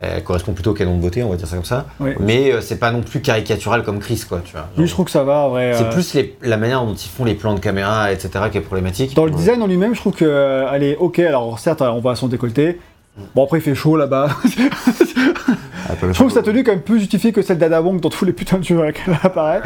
[0.00, 1.86] elle correspond plutôt au canon de beauté, on va dire ça comme ça.
[2.00, 2.12] Oui.
[2.20, 4.68] Mais euh, c'est pas non plus caricatural comme Chris, quoi, tu vois.
[4.78, 5.74] Je trouve que ça va, en vrai.
[5.76, 8.58] C'est euh, plus les- la manière dont ils font les plans de caméra, etc., qui
[8.58, 9.14] est problématique.
[9.14, 11.18] Dans le design en lui-même, je trouve qu'elle est ok.
[11.18, 12.78] Alors, certes, on voit son décolleté.
[13.34, 14.28] Bon, après, il fait chaud là-bas.
[15.88, 18.00] Attends, je trouve que sa tenue est quand même plus justifiée que celle d'Ada Wong
[18.00, 19.60] dans tous les putains de jeux dans lesquels elle apparaît.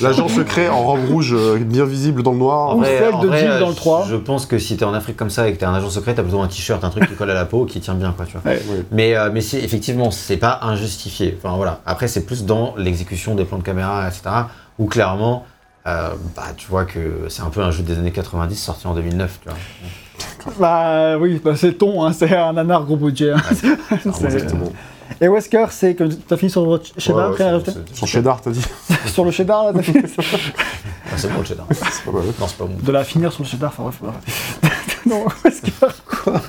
[0.00, 2.76] L'agent secret en robe rouge, euh, bien visible dans le noir.
[2.76, 4.06] Ou celle de Jill dans le je- 3.
[4.08, 6.14] Je pense que si t'es en Afrique comme ça et que t'es un agent secret,
[6.14, 8.24] t'as plutôt un t-shirt, un truc qui colle à la peau, qui tient bien, quoi,
[8.26, 8.48] tu vois.
[8.52, 8.58] Ouais.
[8.70, 8.84] Ouais.
[8.92, 11.36] Mais, euh, mais si, effectivement, c'est pas injustifié.
[11.42, 11.80] Enfin voilà.
[11.86, 14.22] Après, c'est plus dans l'exécution des plans de caméra, etc.
[14.78, 15.44] Où clairement,
[15.88, 18.94] euh, bah, tu vois que c'est un peu un jeu des années 90 sorti en
[18.94, 19.40] 2009.
[19.42, 19.58] Tu vois.
[20.58, 23.32] Bah oui, bah, c'est ton, hein, c'est un nanar gros budget.
[23.32, 23.36] hein.
[23.52, 24.72] C'est- Exactement.
[25.20, 28.06] Et Wesker, c'est que t'as fini sur votre cheddar, Ouais, après, ouais, à rajouter Son
[28.06, 28.64] cheddar, t'as dit
[29.06, 29.98] Sur le cheddar, là, t'as fini
[31.12, 31.66] Ah, c'est bon le cheddar.
[31.70, 32.22] C'est pas mal.
[32.40, 32.76] Non, c'est pas bon.
[32.82, 34.18] De la finir sur le cheddar, enfin bref.
[35.06, 36.40] non, Wesker, quoi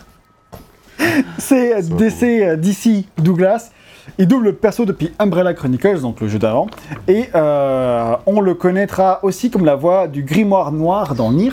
[1.38, 3.70] C'est DC, euh, DC Douglas.
[4.18, 6.68] Il double le perso depuis Umbrella Chronicles, donc le jeu d'avant.
[7.08, 11.52] Et euh, on le connaîtra aussi comme la voix du grimoire noir dans Nier.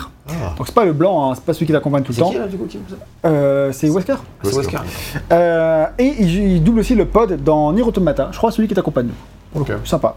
[0.61, 0.62] Ah.
[0.62, 2.31] Donc c'est pas le blanc, hein, c'est pas celui qui l'accompagne tout le C'est temps.
[2.31, 2.78] qui là du coup qui
[3.24, 4.16] Euh, c'est Wesker.
[4.43, 4.77] C'est Wesker.
[5.32, 8.28] Euh, et il, il double aussi le pod dans Nier Automata.
[8.32, 9.09] Je crois celui qui t'accompagne.
[9.55, 9.73] Ok.
[9.85, 10.16] Sympa.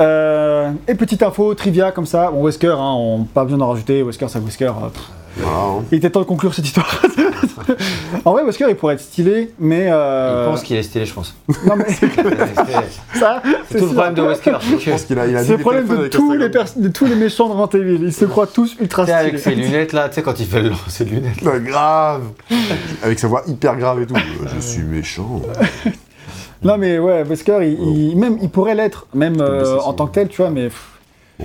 [0.00, 2.30] Euh, et petite info, trivia comme ça.
[2.30, 4.02] Bon, Wesker, hein, on, pas besoin d'en rajouter.
[4.02, 4.64] Wesker, c'est Wesker.
[4.66, 4.88] euh.
[5.36, 5.82] Voilà, hein.
[5.92, 6.86] il était temps de conclure cette histoire.
[8.24, 9.88] En vrai, Wesker, il pourrait être stylé, mais.
[9.90, 11.34] euh, Il pense qu'il est stylé, je pense.
[11.66, 14.58] Non, mais c'est tout le problème de Wesker.
[14.60, 16.48] c'est Je pense que- qu'il a, il a C'est dit le problème de tous, les
[16.50, 18.04] pers- de tous les méchants de Resident Evil.
[18.06, 19.64] Ils se croient tous ultra sais, avec ses stylés.
[19.66, 21.42] lunettes là, tu sais, quand il fait le lancer de lunettes.
[21.42, 22.22] Ouais, grave
[23.02, 24.14] Avec sa voix hyper grave et tout.
[24.16, 25.40] Euh, Je suis méchant.
[26.62, 27.78] Non, mais ouais, Wesker, il,
[28.12, 30.88] il- même, il pourrait l'être, même euh, en tant que tel, tu vois, mais pff,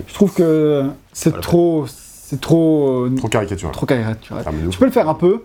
[0.08, 1.86] je trouve que c'est trop.
[1.88, 3.06] C'est trop.
[3.08, 3.74] euh, Trop caricatural.
[3.74, 4.44] trop caricatural.
[4.46, 4.52] Ah.
[4.70, 5.42] Tu peux le faire un peu,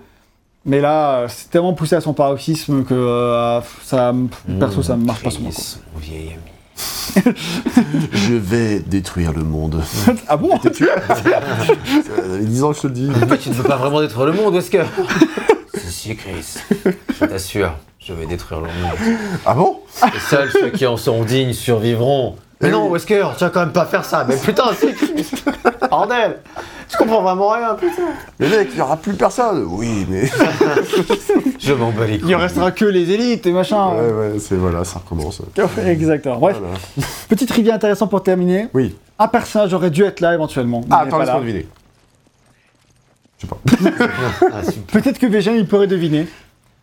[0.66, 4.12] mais là, c'est tellement poussé à son paroxysme que euh, ça,
[4.58, 5.50] perso, ça marche pas sur moi.
[5.52, 7.34] Chris, mon vieil ami.
[8.12, 9.80] Je vais détruire le monde.
[10.28, 13.10] Ah bon Ça fait 10 ans que je te le dis.
[13.28, 14.84] Fait, tu ne peux pas vraiment détruire le monde, Wesker.
[15.74, 16.56] Si, Chris.
[17.20, 19.18] Je t'assure, je vais détruire le monde.
[19.44, 19.80] Ah bon?
[20.06, 22.36] Et seuls ceux qui en sont dignes survivront.
[22.60, 22.90] Mais non.
[22.90, 24.24] Wesker, tu vas quand même pas faire ça.
[24.26, 25.30] Mais putain, si, Chris.
[25.90, 26.38] Bordel.
[26.90, 28.02] Je comprends vraiment rien, putain.
[28.38, 29.64] Mais mec, il n'y aura plus personne.
[29.68, 30.26] Oui, mais.
[31.58, 32.30] Je m'en bats les couilles.
[32.30, 33.94] Il en restera que les élites et machin.
[33.94, 35.40] Ouais, ouais, c'est voilà, ça recommence.
[35.86, 36.38] Exactement.
[36.38, 36.78] Bref, Voilà.
[37.28, 38.68] petite trivia intéressant pour terminer.
[38.74, 38.96] Oui.
[39.18, 40.82] Un personnage aurait dû être là éventuellement.
[40.90, 41.66] Ah, attends, pas laisse-moi deviner.
[43.38, 44.00] Je sais pas.
[44.52, 44.60] Ah.
[44.92, 46.26] Peut-être que Végène, il pourrait deviner.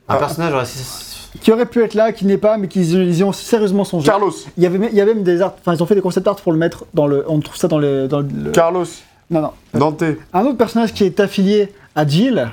[0.10, 3.24] Un personnage, c'est- Qui aurait pu être là, qui n'est pas, mais qu'ils ils y
[3.24, 4.08] ont sérieusement songé.
[4.08, 4.34] Carlos.
[4.58, 6.02] Il y avait, même- il y avait même des art, enfin ils ont fait des
[6.02, 8.86] concept art pour le mettre dans le, on trouve ça dans le, dans le- Carlos.
[9.32, 9.52] Non non.
[9.74, 10.04] Dante.
[10.34, 12.52] Un autre personnage qui est affilié à Jill,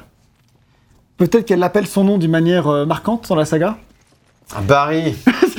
[1.16, 3.76] peut-être qu'elle appelle son nom d'une manière euh, marquante dans la saga.
[4.54, 5.14] Ah, Barry.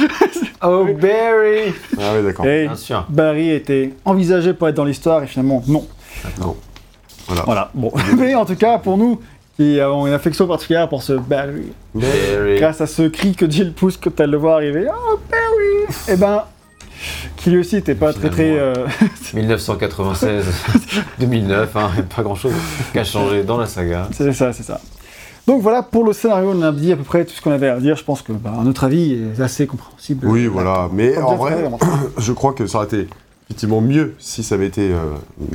[0.63, 1.73] oh, Barry.
[1.99, 2.45] Ah oui, d'accord.
[2.47, 3.05] Et Bien sûr.
[3.09, 5.85] Barry était envisagé pour être dans l'histoire et finalement non.
[6.39, 6.55] Non.
[7.45, 7.69] Voilà.
[7.73, 9.19] Bon, mais en tout cas pour nous
[9.55, 12.55] qui avons une affection particulière pour ce Barry, Barry.
[12.59, 16.15] grâce à ce cri que Jill pousse quand elle le voit arriver, oh Barry, et
[16.15, 16.45] ben
[17.37, 18.73] qui lui aussi était pas très très euh,
[19.33, 20.45] 1996,
[21.19, 22.53] 2009, hein, pas grand chose
[22.91, 24.07] qui a changé dans la saga.
[24.11, 24.79] C'est ça, c'est ça.
[25.47, 27.69] Donc voilà, pour le scénario, on a dit à peu près tout ce qu'on avait
[27.69, 27.95] à dire.
[27.95, 30.27] Je pense que, bah, à notre avis, est assez compréhensible.
[30.27, 30.89] Oui, voilà.
[30.93, 31.63] Mais en vrai,
[32.17, 33.07] je crois que ça aurait été
[33.49, 34.97] effectivement mieux si ça avait été euh,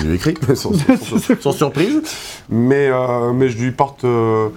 [0.04, 2.02] mieux écrit, sans, sans- sans surprise.
[2.48, 4.04] Mais, euh, mais je lui porte.
[4.04, 4.48] euh,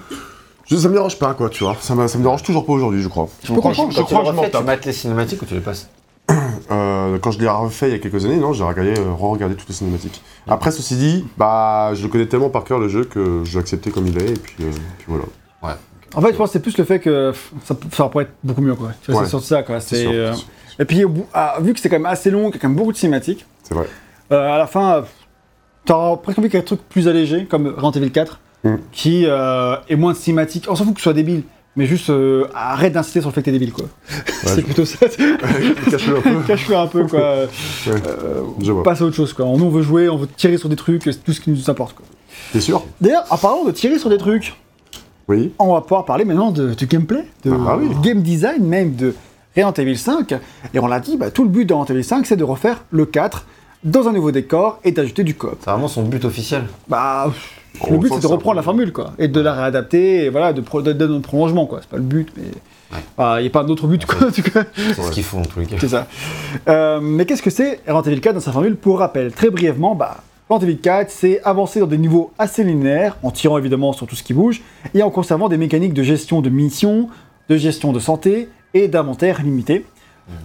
[0.65, 1.77] je- ça me dérange pas, quoi, tu vois.
[1.81, 3.29] Ça me, ça me dérange toujours pas aujourd'hui, je crois.
[3.47, 3.91] peux comprendre.
[3.91, 5.87] Je tu crois le que je refais, tu mates les cinématiques ou tu les passes
[6.69, 9.55] Euh, quand je l'ai refait il y a quelques années, non, j'ai regardé, euh, re-regardé
[9.55, 10.21] toutes les cinématiques.
[10.49, 13.59] Après, ceci dit, bah, je le connais tellement par cœur le jeu que je l'ai
[13.59, 15.23] accepté comme il est, et puis, euh, puis voilà.
[16.13, 17.31] En fait, je pense que c'est plus le fait que
[17.63, 18.75] ça, ça pourrait être beaucoup mieux.
[18.75, 18.87] Quoi.
[18.87, 18.93] Ouais.
[19.05, 19.63] C'est surtout ça.
[19.63, 19.79] Quoi.
[19.79, 20.47] C'est C'est, sûr, euh, c'est sûr.
[20.79, 22.61] Et puis, au bout- ah, vu que c'est quand même assez long, qu'il y a
[22.61, 23.87] quand même beaucoup de cinématiques, C'est vrai.
[24.33, 25.03] euh, à la fin,
[25.85, 28.75] t'auras presque envie qu'il y ait un truc plus allégé, comme Resident Evil 4, Mm.
[28.91, 30.65] qui euh, est moins de cinématiques.
[30.69, 31.43] On s'en fout que ce soit débile,
[31.77, 33.71] mais juste euh, arrête d'insister sur le fait que t'es débile.
[33.71, 33.85] Quoi.
[34.43, 34.97] c'est je- plutôt ça.
[35.07, 36.41] Cache-le un peu.
[36.47, 37.07] Cache-le un peu.
[37.07, 37.19] Quoi.
[37.19, 37.47] Euh,
[38.61, 38.83] Je vois.
[38.83, 39.31] passe à autre chose.
[39.31, 39.45] Quoi.
[39.45, 41.69] Nous, on veut jouer, on veut tirer sur des trucs, c'est tout ce qui nous
[41.69, 41.95] importe.
[41.95, 42.05] Quoi.
[42.51, 42.83] T'es sûr?
[42.99, 44.53] D'ailleurs, en parlant de tirer sur des trucs,
[45.27, 45.53] Oui.
[45.59, 47.89] on va pouvoir parler maintenant de, du gameplay, de Ah oui.
[48.01, 49.13] game design même de
[49.55, 50.33] Resident Evil 5.
[50.73, 52.83] Et on l'a dit, bah, tout le but de Resident Evil 5, c'est de refaire
[52.91, 53.45] le 4
[53.83, 55.55] dans un nouveau décor et d'ajouter du coop.
[55.63, 56.63] C'est vraiment son but officiel.
[56.87, 57.31] Bah,
[57.89, 60.61] Le but c'est de reprendre la formule quoi, et de la réadapter, et voilà, de,
[60.93, 61.79] donner un prolongement quoi.
[61.81, 62.43] C'est pas le but, mais
[63.37, 64.27] il n'y a pas d'autre but quoi.
[64.27, 64.63] en tout cas.
[64.75, 65.75] C'est ce qu'ils font en tous les cas.
[65.79, 66.07] C'est ça.
[66.67, 70.17] Euh, mais qu'est-ce que c'est Evil 4 dans sa formule Pour rappel, très brièvement, bah,
[70.49, 74.23] Evil 4, c'est avancer dans des niveaux assez linéaires, en tirant évidemment sur tout ce
[74.23, 74.61] qui bouge,
[74.93, 77.09] et en conservant des mécaniques de gestion de missions,
[77.49, 79.85] de gestion de santé et d'inventaire limité.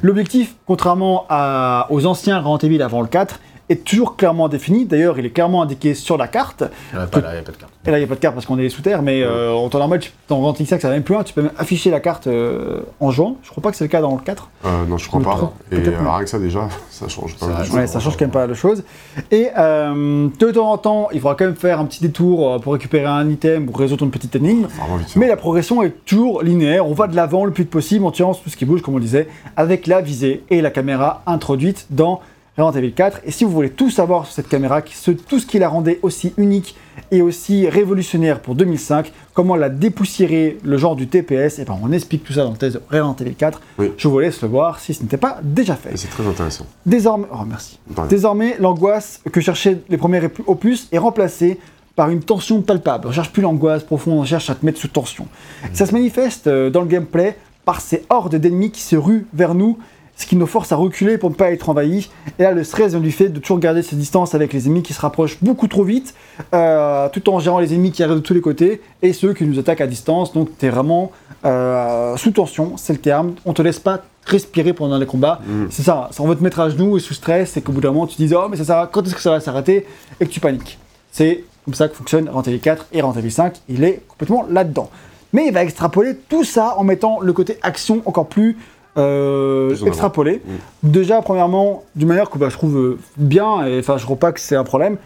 [0.01, 4.85] L'objectif, contrairement à- aux anciens Evil avant le 4, est toujours clairement défini.
[4.85, 6.65] D'ailleurs, il est clairement indiqué sur la carte.
[6.93, 7.73] Il n'y a pas là, il y a pas de carte.
[7.87, 9.53] Et là, il n'y a pas de carte parce qu'on est sous terre, mais euh,
[9.53, 11.25] en temps normal, tu- dans Resident Evil 5, ça va même plus loin.
[11.25, 13.37] Tu peux même afficher la carte euh, en jouant.
[13.43, 14.49] Je crois pas que c'est le cas dans le 4.
[14.65, 15.37] Euh, non, je crois pas.
[15.37, 17.47] trompe, Et peut-être euh, rien que ça, déjà, ça change pas.
[17.73, 18.85] Ouais, ça change quand même pas la chose.
[19.31, 22.75] Et euh, de temps en temps, il faudra quand même faire un petit détour pour
[22.75, 24.67] récupérer un item ou résoudre une petite énigme.
[24.99, 25.17] Vite.
[25.17, 26.87] Mais la progression est toujours linéaire.
[26.87, 28.83] On va de l'avant le plus vite possible en tirant sur tout ce qui bouge,
[28.83, 32.21] comme on le disait, avec la visée et la caméra introduite dans
[32.57, 33.21] Resident Evil 4.
[33.25, 36.35] Et si vous voulez tout savoir sur cette caméra, tout ce qui la rendait aussi
[36.37, 36.77] unique
[37.11, 41.93] et aussi révolutionnaire pour 2005, comment la dépoussiérer le genre du TPS, et ben on
[41.93, 43.61] explique tout ça dans le test de Resident Evil 4.
[43.79, 43.93] Oui.
[43.97, 45.97] Je vous laisse le voir si ce n'était pas déjà fait.
[45.97, 46.67] C'est très intéressant.
[46.85, 47.79] Désormais, oh merci.
[48.09, 51.59] Désormais, l'angoisse que cherchaient les premiers opus est remplacée
[51.97, 53.09] par une tension palpable.
[53.09, 55.27] On cherche plus l'angoisse profonde, on cherche à te mettre sous tension.
[55.73, 59.55] Ça se manifeste euh, dans le gameplay par ces hordes d'ennemis qui se ruent vers
[59.55, 59.79] nous,
[60.23, 62.11] ce qui nous force à reculer pour ne pas être envahis.
[62.39, 64.83] Et là, le stress vient du fait de toujours garder ses distances avec les ennemis
[64.83, 66.15] qui se rapprochent beaucoup trop vite,
[66.55, 69.45] euh, tout en gérant les ennemis qui arrivent de tous les côtés et ceux qui
[69.45, 70.33] nous attaquent à distance.
[70.33, 71.11] Donc, tu es vraiment
[71.45, 73.35] euh, sous tension, c'est le terme.
[73.45, 75.41] On te laisse pas respirer pendant les combats.
[75.45, 75.65] Mm.
[75.71, 77.81] C'est ça, ça, on veut te mettre à genoux et sous stress, et qu'au bout
[77.81, 79.87] d'un moment tu te dis oh mais ça à- quand est-ce que ça va s'arrêter?
[80.21, 80.79] Et que tu paniques.
[81.11, 83.55] C'est comme ça que fonctionne Evil 4 et Evil 5.
[83.69, 84.89] Il est complètement là-dedans.
[85.33, 88.57] Mais il va extrapoler tout ça en mettant le côté action encore plus
[88.99, 90.43] euh, extrapolé.
[90.83, 94.33] Déjà, premièrement, d'une manière que bah, je trouve euh, bien, et enfin, je crois pas
[94.33, 94.97] que c'est un problème.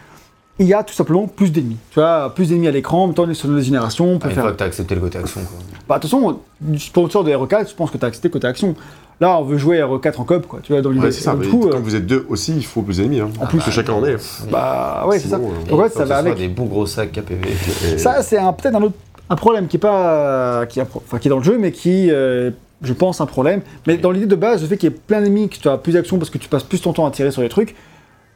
[0.58, 1.76] Il y a tout simplement plus d'ennemis.
[1.90, 4.06] Tu vois, plus d'ennemis à l'écran, en même temps, on est sur une nouvelle génération,
[4.12, 5.58] on peut Une faire fois que t'as accepté le côté action, quoi.
[5.86, 8.46] bah, de toute façon, du sponsor de RE4, je pense que tu as accepté côté
[8.46, 8.74] action.
[9.20, 10.60] Là, on veut jouer RE4 en coop, quoi.
[10.62, 11.06] Tu vois, dans l'idée.
[11.06, 11.32] Ouais, c'est ça.
[11.32, 13.20] Donc, mais du coup, quand euh, vous êtes deux aussi, il faut plus d'ennemis.
[13.20, 13.30] Hein.
[13.40, 14.16] En plus, que chacun en est.
[14.50, 15.36] bah, ouais, c'est ça.
[15.36, 15.40] Euh,
[15.70, 16.36] Donc, ouais, Faut ça que va ce soit avec.
[16.36, 17.48] des bons gros sacs KPV.
[17.94, 18.94] Et- Ça, c'est peut-être un autre
[19.28, 20.64] un problème qui est pas.
[20.66, 22.50] qui, a- enfin, qui est dans le jeu, mais qui, euh,
[22.82, 23.62] je pense, un problème.
[23.86, 25.78] Mais dans l'idée de base, le fait qu'il y ait plein d'ennemis, que tu as
[25.78, 27.74] plus d'action parce que tu passes plus ton temps à tirer sur les trucs,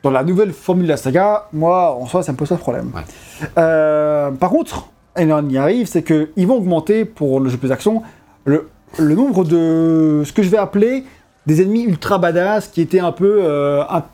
[0.03, 2.61] dans la nouvelle formule de la saga, moi, en soi, ça me pose pas de
[2.61, 2.91] problème.
[2.95, 3.03] Ouais.
[3.59, 4.89] Euh, par contre,
[5.19, 8.03] et là, on y arrive, c'est qu'ils vont augmenter pour le jeu plus action
[8.45, 8.69] le,
[8.99, 11.05] le nombre de ce que je vais appeler
[11.47, 14.05] des ennemis ultra badass qui étaient un peu euh, un-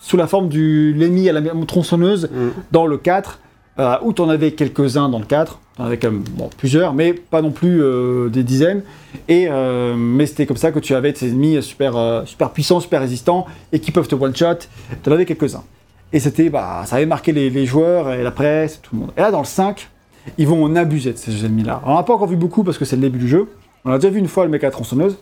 [0.00, 2.48] sous la forme du l'ennemi à la tronçonneuse Mm.
[2.72, 3.38] dans le 4,
[3.78, 7.42] euh, où tu en avais quelques-uns dans le 4, quand même bon, plusieurs, mais pas
[7.42, 8.82] non plus euh, des dizaines.
[9.28, 12.80] Et, euh, mais c'était comme ça que tu avais tes ennemis super, euh, super puissants,
[12.80, 14.66] super résistants, et qui peuvent te one-shot,
[15.02, 15.64] tu en avais quelques-uns.
[16.12, 19.10] Et c'était, bah, ça avait marqué les, les joueurs et la presse, tout le monde.
[19.16, 19.88] Et là, dans le 5,
[20.38, 21.80] ils vont en abuser de ces ennemis-là.
[21.86, 23.48] On n'en a pas encore vu beaucoup parce que c'est le début du jeu.
[23.84, 25.16] On a déjà vu une fois le mec à la tronçonneuse.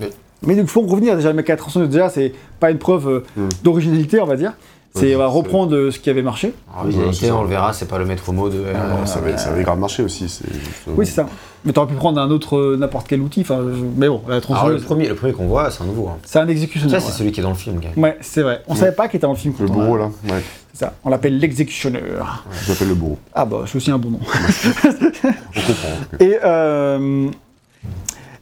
[0.00, 0.06] Oui.
[0.42, 3.08] Mais il faut revenir déjà, le mec à la tronçonneuse, déjà, c'est pas une preuve
[3.08, 3.48] euh, Mm.
[3.64, 4.52] d'originalité, on va dire.
[4.94, 6.52] C'est Ouais, on va reprendre euh, ce qui avait marché.
[6.74, 7.36] En Ouais, c'est réalité, ça.
[7.36, 8.64] on le verra, c'est pas le maître mot de.
[8.64, 10.28] Alors, ça, avait, ça avait grave marché aussi.
[10.28, 11.26] c'est euh, Oui, c'est ça.
[11.64, 13.42] Mais t'aurais pu prendre un autre, euh, n'importe quel outil.
[13.42, 15.86] Enfin, je- mais bon, la Alors, le tronçonneuse, premier, le premier qu'on voit, c'est un
[15.86, 16.08] nouveau.
[16.08, 16.16] hein.
[16.24, 17.00] c'est un exécutionneur.
[17.00, 17.18] Ça, c'est ouais.
[17.18, 17.90] celui qui est dans le film, gars.
[17.96, 18.62] Ouais, c'est vrai.
[18.66, 19.54] On savait pas qu'il était dans le film.
[19.60, 20.06] Le a- bourreau, là.
[20.28, 20.42] Ouais,
[20.72, 20.94] C'est ça.
[21.04, 22.44] On l'appelle l'exécutionneur.
[22.64, 23.18] je l'appelle le bourreau.
[23.34, 24.20] Ah bah, c'est aussi un bon nom.
[24.24, 25.88] On comprend.
[26.20, 27.28] Et, euh,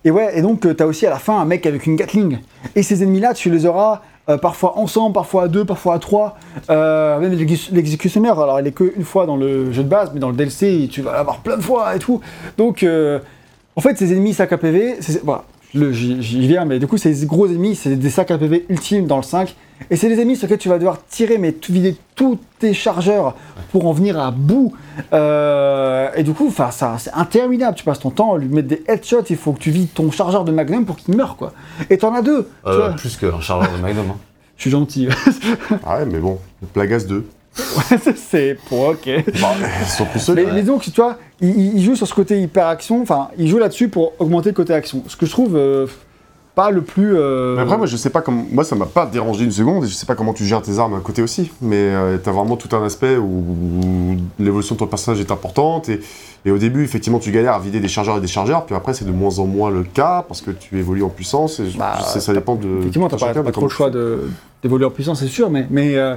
[0.05, 2.39] et ouais, et donc tu as aussi à la fin un mec avec une Gatling.
[2.75, 6.37] Et ces ennemis-là, tu les auras euh, parfois ensemble, parfois à deux, parfois à trois.
[6.71, 10.21] Euh, même l'exé- l'exécutionneur, alors il est qu'une fois dans le jeu de base, mais
[10.21, 12.21] dans le DLC, tu vas l'avoir plein de fois et tout.
[12.59, 13.19] Donc, euh,
[13.77, 15.45] en fait, ces ennemis sacs à PV, voilà,
[15.75, 19.19] j'y viens, mais du coup, ces gros ennemis, c'est des sacs à PV ultimes dans
[19.19, 19.55] le 5.
[19.91, 22.73] Et c'est des ennemis sur lesquels tu vas devoir tirer, mais tout vider tous tes
[22.75, 23.35] chargeurs
[23.73, 24.73] pour en venir à bout.
[25.13, 27.77] Euh, et du coup, enfin, ça, c'est interminable.
[27.77, 29.25] Tu passes ton temps à lui mettre des headshots.
[29.31, 31.53] Il faut que tu vides ton chargeur de Magnum pour qu'il meure, quoi.
[31.91, 32.49] Et t'en as deux.
[32.65, 32.89] tu Euh, vois.
[32.97, 34.07] plus qu'un chargeur de Magnum.
[34.11, 34.17] hein.
[34.57, 35.09] Je suis gentil.
[35.85, 36.39] Ah ouais, mais bon,
[36.73, 37.27] Plagas 2.
[38.17, 39.09] c'est pour ok.
[39.41, 40.37] Bah, ils sont plus seuls.
[40.37, 43.03] Mais, mais donc, tu vois, il, il- il joue sur ce côté hyper action.
[43.03, 45.03] Enfin, il joue là-dessus pour augmenter le côté action.
[45.09, 45.87] Ce que je trouve euh,
[46.57, 47.15] pas le plus.
[47.17, 48.45] euh, Mais après, moi, je sais pas comment.
[48.51, 50.79] Moi, ça m'a pas dérangé une seconde et je sais pas comment tu gères tes
[50.81, 51.53] armes à côté aussi.
[51.63, 56.01] Mais euh, t'as vraiment tout un aspect où, l'évolution de ton personnage est importante et,
[56.45, 58.65] et au début, effectivement, tu galères à vider des chargeurs et des chargeurs.
[58.67, 61.61] Puis après, c'est de moins en moins le cas parce que tu évolues en puissance
[61.61, 62.79] et Bah, ça dépend de.
[62.81, 63.91] Effectivement, t'as pas, pas trop le choix
[64.63, 66.17] d'évoluer en puissance, c'est sûr, mais, mais euh,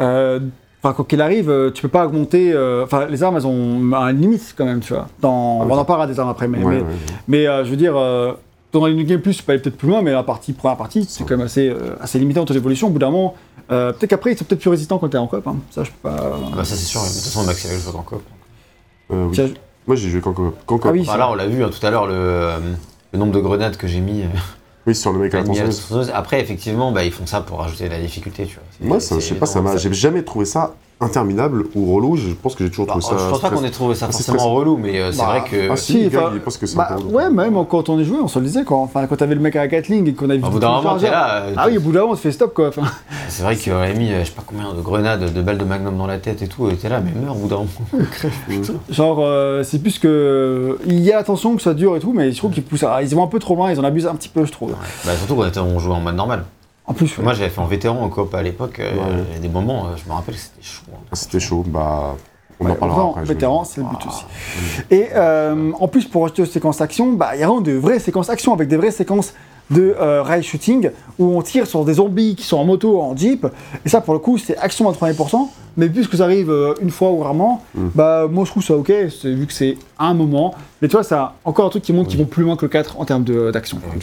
[0.00, 0.40] euh,
[0.82, 2.52] enfin, quoi qu'il arrive, tu peux pas augmenter.
[2.52, 3.78] euh, Enfin, les armes, elles ont
[4.08, 5.06] une limite quand même, tu vois.
[5.20, 6.58] Dans, Ah on en parlera des armes après, mais.
[6.58, 6.94] Ouais, mais, ouais, ouais.
[7.28, 8.32] mais, euh, je veux dire, euh,
[8.72, 11.04] dans une game plus, tu peux aller peut-être plus loin, mais la partie, première partie,
[11.08, 12.86] c'est quand même assez, euh, assez limité en ton évolution.
[12.88, 13.34] Au bout d'un moment,
[13.70, 15.46] euh, peut-être qu'après, ils sont peut-être plus résistants quand t'es en coop.
[15.46, 15.56] hein.
[15.70, 16.16] Ça, je peux pas.
[16.18, 17.00] Ah bah, ça, c'est sûr.
[17.02, 18.22] mais De toute façon, Max, il joue en coop.
[19.10, 19.32] Euh, oui.
[19.34, 19.48] Tiens,
[19.86, 20.54] Moi, j'ai joué qu'en coop.
[20.66, 20.86] qu'en coop.
[20.88, 22.58] Ah oui, Enfin, là, on l'a vu hein, tout à l'heure, le, euh,
[23.12, 24.22] le nombre de grenades que j'ai mis.
[24.22, 24.26] euh,
[24.86, 26.10] Oui, sur le mec à la mis à la tronçonneuse.
[26.14, 28.64] Après, effectivement, bah, ils font ça pour rajouter de la difficulté, tu vois.
[28.78, 29.78] C'est- Moi, ça, je c'est sais pas, ça évident, m'a.
[29.78, 30.74] J'ai jamais trouvé ça
[31.04, 32.16] interminable ou relou.
[32.16, 33.24] Je pense que j'ai toujours Bah, trouvé ça.
[33.24, 35.42] je pense pas qu'on ait trouvé ça c'est forcément relou, mais euh, c'est Bah, vrai
[35.50, 35.70] que.
[35.70, 37.14] Ah si, gars, pensent que c'est bah, un peu relou.
[37.16, 39.40] ouais, même quand on y jouait, on se le disait quand, enfin, quand t'avais le
[39.40, 41.42] mec à la Gatling et qu'on avait Au vu bout d'un moment, t'es là.
[41.44, 42.68] euh, Ah oui, au bout d'un moment, on se fait stop quoi.
[42.68, 42.82] Enfin,
[43.28, 45.64] C'est vrai qu'il aurait mis, euh, je sais pas combien de grenades, de balles de
[45.64, 47.68] magnum dans la tête et tout, et t'es là, mais meurs au bout d'un moment.
[48.90, 50.78] Genre, euh, c'est plus que.
[50.86, 52.82] Il y a attention que ça dure et tout, mais je trouve qu'ils poussent.
[52.84, 54.72] à- Ils vont un peu trop loin, ils en abusent un petit peu, je trouve.
[55.04, 56.44] Bah, surtout quand on jouait en mode normal.
[56.86, 57.22] En plus, ouais.
[57.24, 59.86] Moi, j'avais fait en vétéran en coop à l'époque, euh, il y a des moments,
[59.86, 60.82] euh, je me rappelle que c'était chaud.
[60.92, 60.98] hein.
[61.12, 61.64] C'était chaud.
[61.66, 62.16] Bah,
[62.60, 63.24] on Ouais, en parlera après.
[63.24, 64.08] vétéran, c'est le but Ah.
[64.08, 64.24] aussi.
[64.90, 67.72] Et euh, en plus, pour rajouter aux séquences action, bah, il y a vraiment de
[67.72, 69.32] vraies séquences action avec des vraies séquences
[69.74, 73.16] de euh, rail shooting où on tire sur des zombies qui sont en moto, en
[73.16, 73.46] jeep.
[73.84, 75.48] Et ça, pour le coup, c'est action à 30%.
[75.78, 77.88] Mais puisque ça arrive euh, une fois ou rarement, Mm.
[77.94, 80.54] bah, moi je trouve ça ok, c'est- vu que c'est un moment.
[80.82, 81.14] Mais tu vois, c'est
[81.46, 83.50] encore un truc qui montre qu'ils vont plus loin que le 4 en termes de-
[83.50, 83.78] d'action.
[83.94, 84.00] Oui,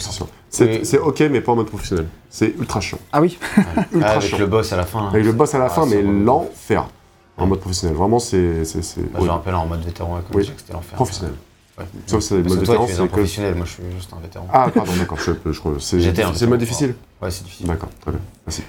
[0.48, 0.96] c'est Oui.
[1.06, 2.06] ok, mais pas en mode professionnel.
[2.28, 2.98] C'est ultra chiant.
[3.12, 3.38] Ah oui
[3.92, 4.38] Ultra Ah, avec chiant.
[4.38, 5.06] le boss à la fin.
[5.08, 6.88] Avec le boss à la Ah, fin, mais l'enfer.
[7.38, 7.96] En mode professionnel.
[7.96, 8.40] Vraiment, c'est.
[8.40, 10.50] Bah, je me rappelle en mode vétéran, comme Oui.
[10.58, 10.94] c'était l'enfer.
[10.96, 11.34] Professionnel.
[11.80, 11.86] Ouais.
[12.06, 13.10] Sauf c'est tu es c'est un que.
[13.12, 14.46] professionnel, moi je suis juste un vétéran.
[14.52, 15.18] Ah, pardon, d'accord.
[15.18, 15.72] Je, je crois.
[15.78, 16.94] C'est c'est le mode difficile.
[17.22, 17.66] Ouais, c'est difficile.
[17.66, 18.20] D'accord, très bien.
[18.46, 18.62] Merci.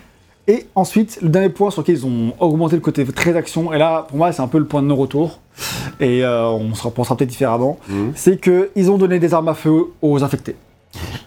[0.48, 3.78] Et ensuite, le dernier point sur lequel ils ont augmenté le côté très action, et
[3.78, 5.40] là, pour moi, c'est un peu le point de non-retour,
[6.00, 8.14] et euh, on se repensera peut-être différemment, Mhm.
[8.16, 10.56] c'est qu'ils ont donné des armes à feu aux infectés.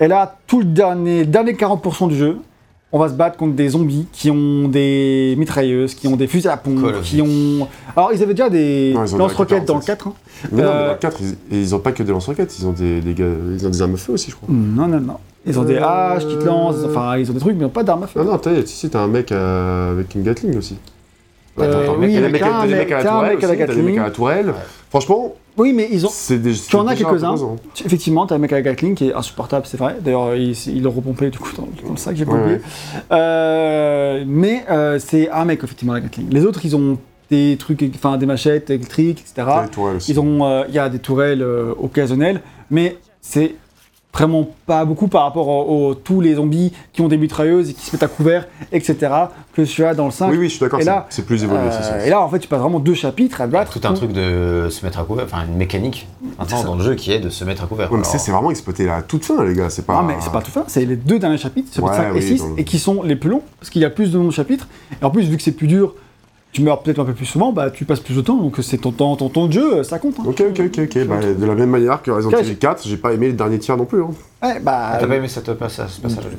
[0.01, 2.39] Et là, tout le dernier, dernier 40% du jeu,
[2.94, 6.48] on va se battre contre des zombies qui ont des mitrailleuses, qui ont des fusils
[6.48, 7.66] à pompe, qui ont.
[7.96, 10.06] Alors, ils avaient déjà des lance-roquettes dans le récupéré, 4.
[10.08, 10.12] hein.
[10.52, 11.18] Mais non, mais Euh, dans le 4,
[11.50, 13.82] ils, ils ont pas que des lance-roquettes, ils ont des, des, gars- ils ont des
[13.82, 14.48] armes à feu aussi, je crois.
[14.50, 15.16] Non, non, non.
[15.46, 17.64] Ils ont des Euh, haches qui te lancent, enfin, ils ont des trucs, mais ils
[17.64, 18.20] n'ont pas d'armes à feu.
[18.22, 20.76] Non, non, t'as, si, si, t'as un mec euh, avec une Gatling aussi.
[21.60, 23.14] Euh, oui, à- un t'as des mec- mecs à la tourelle
[24.01, 24.55] à à.
[24.90, 26.09] Franchement, Oui, mais ils ont.
[26.39, 26.52] des.
[26.52, 27.28] Tu en as quelques-uns.
[27.28, 27.56] imposant.
[27.74, 29.97] Tu- Effectivement, t'as un mec à la Gatling qui est insupportable, c'est vrai.
[30.01, 32.56] D'ailleurs, il, il le repompé du coup dans, dans le sac, j'ai pas Ouais, oublié.
[32.56, 32.62] ouais.
[33.12, 36.28] Euh, mais euh, c'est un mec, effectivement, la Gatling.
[36.31, 36.98] Les autres, ils ont
[37.31, 39.48] des trucs, enfin des machettes électriques, etc.
[40.68, 41.44] Il y a des tourelles
[41.81, 42.40] occasionnelles,
[42.70, 43.55] mais c'est
[44.14, 47.74] vraiment pas beaucoup par rapport aux, aux- tous les zombies qui ont des mitrailleuses et
[47.74, 48.96] qui se mettent à couvert, etc.
[49.52, 50.30] que tu as dans le 5.
[50.30, 51.60] Oui, oui, je suis d'accord, Et c'est, là, c'est plus évolué.
[51.64, 53.72] Euh, et là, en fait, tu passes vraiment deux chapitres à battre.
[53.78, 56.06] Tout un truc de se mettre à couvert, enfin une mécanique
[56.38, 57.90] maintenant dans le jeu qui est de se mettre à couvert.
[57.92, 59.68] Ouais, mais Alors, c'est vraiment exploité à toute fin, les gars.
[59.68, 59.98] C'est pas.
[60.00, 62.12] Ah, mais c'est pas tout fin, c'est les deux derniers chapitres, chapitre Ouais, 5 et
[62.12, 64.12] oui, 6, dans le- et qui sont les plus longs, parce qu'il y a plus
[64.12, 64.68] de nombre de chapitres.
[65.00, 65.94] Et en plus, vu que c'est plus dur,
[66.55, 68.78] tu meurs peut-être un peu plus souvent, bah tu passes plus de temps, donc c'est
[68.78, 70.14] ton temps, ton temps de jeu, ça compte.
[70.20, 70.24] hein.
[70.24, 71.05] Ok, ok, ok, ok.
[71.06, 72.39] Bah, de la même manière que Resident.
[72.39, 74.02] Evil 4, j'ai pas aimé le dernier tiers non plus.
[74.02, 74.10] hein.
[74.40, 74.90] Ouais, bah.
[74.93, 75.90] Ah, T'as pas aimé cette passage,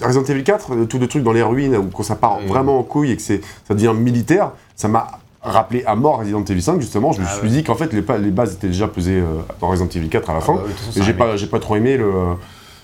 [0.01, 2.47] Resident Evil 4, euh, tout le truc dans les ruines, où quand ça part Oui.
[2.47, 5.05] vraiment en couille et que c'est, ça devient militaire, ça m'a
[5.41, 7.11] rappelé à mort Resident Evil 5, justement.
[7.11, 7.49] Je me Ah suis ouais.
[7.49, 9.25] dit qu'en fait, les, bases étaient déjà posées euh,
[9.59, 10.53] dans Resident Evil 4 à la fin.
[10.53, 12.09] bah oui, et j'ai pas, j'ai pas trop aimé le,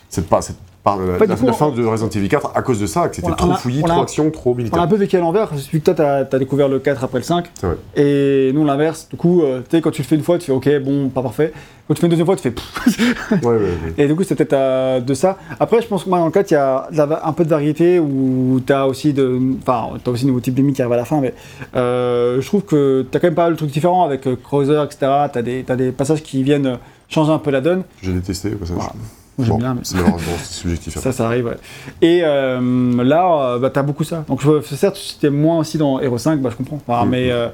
[0.09, 0.27] cette
[0.83, 3.07] part de la, coup, la on- fin de Resident Evil 4 à cause de ça,
[3.07, 4.81] que c'était trop a- fouillis, a- trop action, trop On a militaire.
[4.81, 7.23] un peu vécu à l'envers, vu que toi t'as as découvert le 4 après le
[7.23, 7.75] 5, C'est vrai.
[7.95, 10.45] et nous l'inverse, du coup, euh, tu sais, quand tu le fais une fois, tu
[10.47, 11.53] fais ok, bon, pas parfait.
[11.87, 12.53] Quand tu fais une deuxième fois, tu fais.
[13.45, 13.93] Ouais, ouais, ouais.
[13.97, 15.37] Et du coup, c'est peut-être euh, de ça.
[15.59, 16.87] Après, je pense que moi, dans le 4, il y a
[17.25, 19.39] un peu de variété où tu as aussi de.
[19.61, 21.33] Enfin, tu as aussi nouveau type d'ennemis qui arrive à la fin, mais
[21.75, 24.81] euh, je trouve que tu as quand même pas mal de trucs différents avec Cruiser,
[24.83, 24.97] etc.
[25.33, 26.77] Tu as, des t'as des passages qui viennent
[27.09, 27.83] changer un peu la donne.
[28.01, 28.77] J'ai détesté au passage.
[28.77, 28.93] Voilà.
[29.39, 29.81] J'aime Bon, bien, mais.
[29.83, 29.97] c'est
[30.43, 30.97] subjectif.
[30.97, 31.01] hein.
[31.03, 31.57] Ça, ça arrive, ouais.
[32.01, 34.23] Et euh, là, euh, bah, t'as beaucoup ça.
[34.27, 36.79] Donc, certes, si t'aimes moins aussi dans Hero 5, bah, je comprends.
[36.87, 37.05] Enfin.
[37.07, 37.47] Mais euh,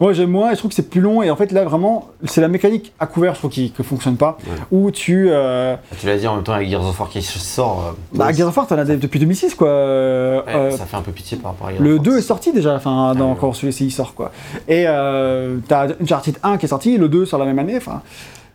[0.00, 1.22] moi, j'aime moins et je trouve que c'est plus long.
[1.22, 4.16] Et en fait, là, vraiment, c'est la mécanique à couvert, je trouve, qui ne fonctionne
[4.16, 4.38] pas.
[4.46, 4.52] Ouais.
[4.70, 5.28] Où tu.
[5.30, 7.84] euh, Tu l'as dit en même temps avec Gears of War qui sort.
[7.88, 9.68] euh, bah, Gears of War, t'en as depuis 2006, quoi.
[9.68, 12.04] Euh, ouais, euh, ça fait un peu pitié par rapport à Gears le of War.
[12.04, 13.38] 2 est sorti déjà, enfin, dans, Ah oui.
[13.40, 14.32] quand celui-ci il sort, quoi.
[14.68, 18.00] Et euh, t'as Uncharted 1 qui est sorti, le 2 sur la même année, enfin.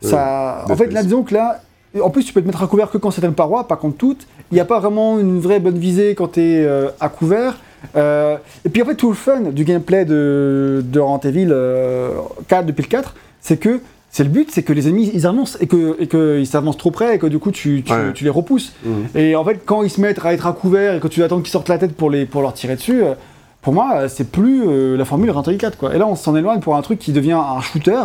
[0.00, 0.64] Ça...
[0.68, 1.60] En fait, là, disons que là,
[2.00, 4.26] en plus, tu peux te mettre à couvert que quand certaines parois, pas contre toutes.
[4.50, 6.68] Il n'y a pas vraiment une vraie bonne visée quand tu es
[7.00, 7.56] à couvert.
[7.96, 12.10] Euh, et puis en fait, tout le fun du gameplay de, de Resident Evil euh,
[12.48, 15.56] 4 depuis le 4, c'est que c'est le but, c'est que les ennemis ils avancent
[15.60, 18.12] et que et qu'ils s'avancent trop près et que du coup tu, tu, Ouais.
[18.14, 18.72] tu les repousses.
[18.84, 19.06] Mhm.
[19.16, 21.40] Et en fait, quand ils se mettent à être à couvert et que tu attends
[21.40, 23.14] qu'ils sortent la tête pour, les, pour leur tirer dessus, euh,
[23.62, 25.78] pour moi, euh, c'est plus euh, la formule Resident Evil 4.
[25.78, 25.94] Quoi.
[25.94, 28.00] Et là, on s'en éloigne pour un truc qui devient un shooter,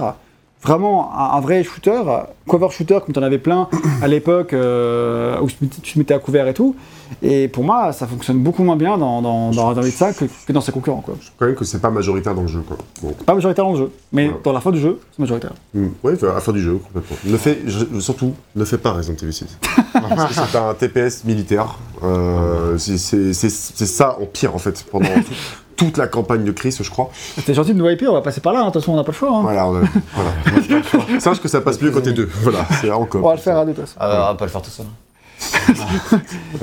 [0.63, 2.01] vraiment un, un vrai shooter,
[2.47, 3.67] cover shooter comme tu en avais plein
[4.01, 6.75] à l'époque euh, où tu te mettais à couvert et tout.
[7.21, 10.51] Et pour moi, ça fonctionne beaucoup moins bien dans, dans, dans Evil 5 que, que
[10.51, 11.01] dans ses concurrents.
[11.01, 11.15] Quoi.
[11.39, 12.75] Quand même que c'est pas majoritaire dans le jeu, quoi.
[13.01, 13.13] Bon.
[13.25, 14.35] Pas majoritaire dans le jeu, mais Ouais.
[14.43, 15.53] dans la fin du jeu, c'est majoritaire.
[15.73, 15.87] Mm.
[16.03, 17.15] Oui, à la fin du jeu, complètement.
[17.23, 19.57] Ne fais, je- surtout, ne fais pas Resident Evil 6.
[19.93, 21.77] Parce que c'est un TPS militaire.
[22.03, 25.33] Euh, c'est- ça en pire, en fait, pendant tout-
[25.77, 27.09] toute la campagne de Chris, je crois.
[27.35, 28.67] C'était gentil de nous wiper, on va passer par là, hein.
[28.67, 29.29] de toute façon, on n'a pas le choix.
[29.33, 29.41] hein.
[29.43, 29.81] Voilà, on a-
[30.13, 31.19] voilà.
[31.19, 32.27] Sache que ça passe mieux côté 2.
[32.41, 33.23] Voilà, c'est encore.
[33.23, 33.97] On va le faire à deux, de toute façon.
[33.99, 34.85] Ah, on va pas le faire tout seul.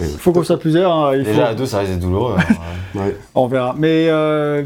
[0.02, 2.34] Il faut qu'on soit plusieurs, hein, il faut- Déjà à deux, ça risque d'être douloureux.
[2.36, 2.60] alors,
[3.06, 3.16] Ouais.
[3.34, 3.74] on verra.
[3.78, 4.64] Mais euh,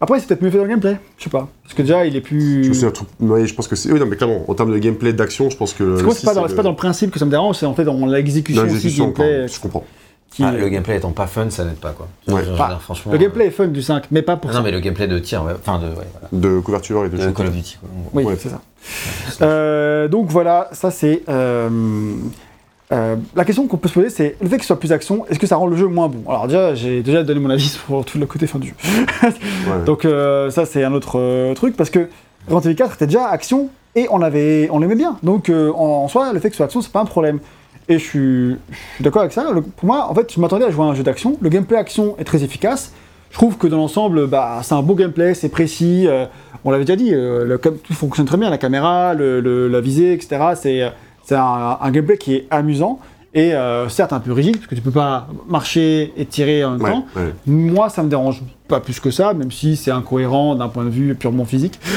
[0.00, 1.48] après, c'est peut-être mieux fait dans le gameplay, je sais pas.
[1.62, 2.64] Parce que déjà, il est plus.
[2.64, 3.90] Je me souviens, un truc- ouais, je pense que c'est.
[3.92, 5.82] Oui, non, mais clairement, en termes de gameplay d'action, je pense que.
[5.84, 7.74] Le c'est pas, dans- c'est pas dans le principe que ça me dérange, c'est en
[7.74, 9.48] fait dans l'exécution aussi gameplay.
[9.48, 9.84] Je comprends.
[10.30, 12.06] Qui- ah, le gameplay étant pas fun, ça n'aide pas quoi.
[12.28, 12.42] Ouais.
[12.44, 13.12] Je veux dire, franchement.
[13.12, 14.58] le gameplay est fun du 5, mais pas pour ça.
[14.58, 15.52] Non, mais le gameplay de tir, ouais.
[15.58, 16.28] enfin de, ouais, voilà.
[16.32, 17.32] De couverture et de de jeu.
[17.32, 17.78] Call of Duty.
[17.80, 17.88] Quoi.
[18.14, 18.36] Oui, Ouais.
[18.38, 18.60] c'est ça.
[19.42, 21.22] Euh, donc voilà, ça c'est.
[21.28, 21.68] euh,
[22.90, 25.26] euh, la question qu'on peut se poser, c'est le fait que ce soit plus action,
[25.28, 26.22] est-ce que ça rend le jeu moins bon?
[26.30, 28.74] Alors déjà, j'ai déjà donné mon avis sur tout le côté fin du jeu.
[29.22, 29.32] Ouais.
[29.86, 32.08] Donc euh, ça c'est un autre euh, truc parce que
[32.48, 35.18] Resident Evil 4 était déjà action et on avait on l'aimait bien.
[35.22, 37.40] Donc euh, en, en soi le fait que ce soit action c'est pas un problème.
[37.88, 38.56] Et je suis,
[39.00, 39.46] d'accord avec ça.
[39.76, 41.36] Pour moi en fait je m'attendais à jouer à un jeu d'action.
[41.40, 42.92] Le gameplay action est très efficace.
[43.30, 46.06] Je trouve que dans l'ensemble bah, c'est un beau gameplay, c'est précis.
[46.06, 46.26] euh,
[46.64, 50.38] on l'avait déjà dit, euh, tout fonctionne très bien, la caméra, le- la visée, etc.
[50.54, 50.82] C'est
[51.24, 52.98] c'est un gameplay qui est amusant.
[53.34, 56.70] Et euh, certes un peu rigide, parce que tu peux pas marcher et tirer en
[56.72, 57.06] même Ouais, temps.
[57.16, 57.34] ouais.
[57.46, 60.88] Moi, ça me dérange pas plus que ça, même si c'est incohérent d'un point de
[60.90, 61.78] vue purement physique.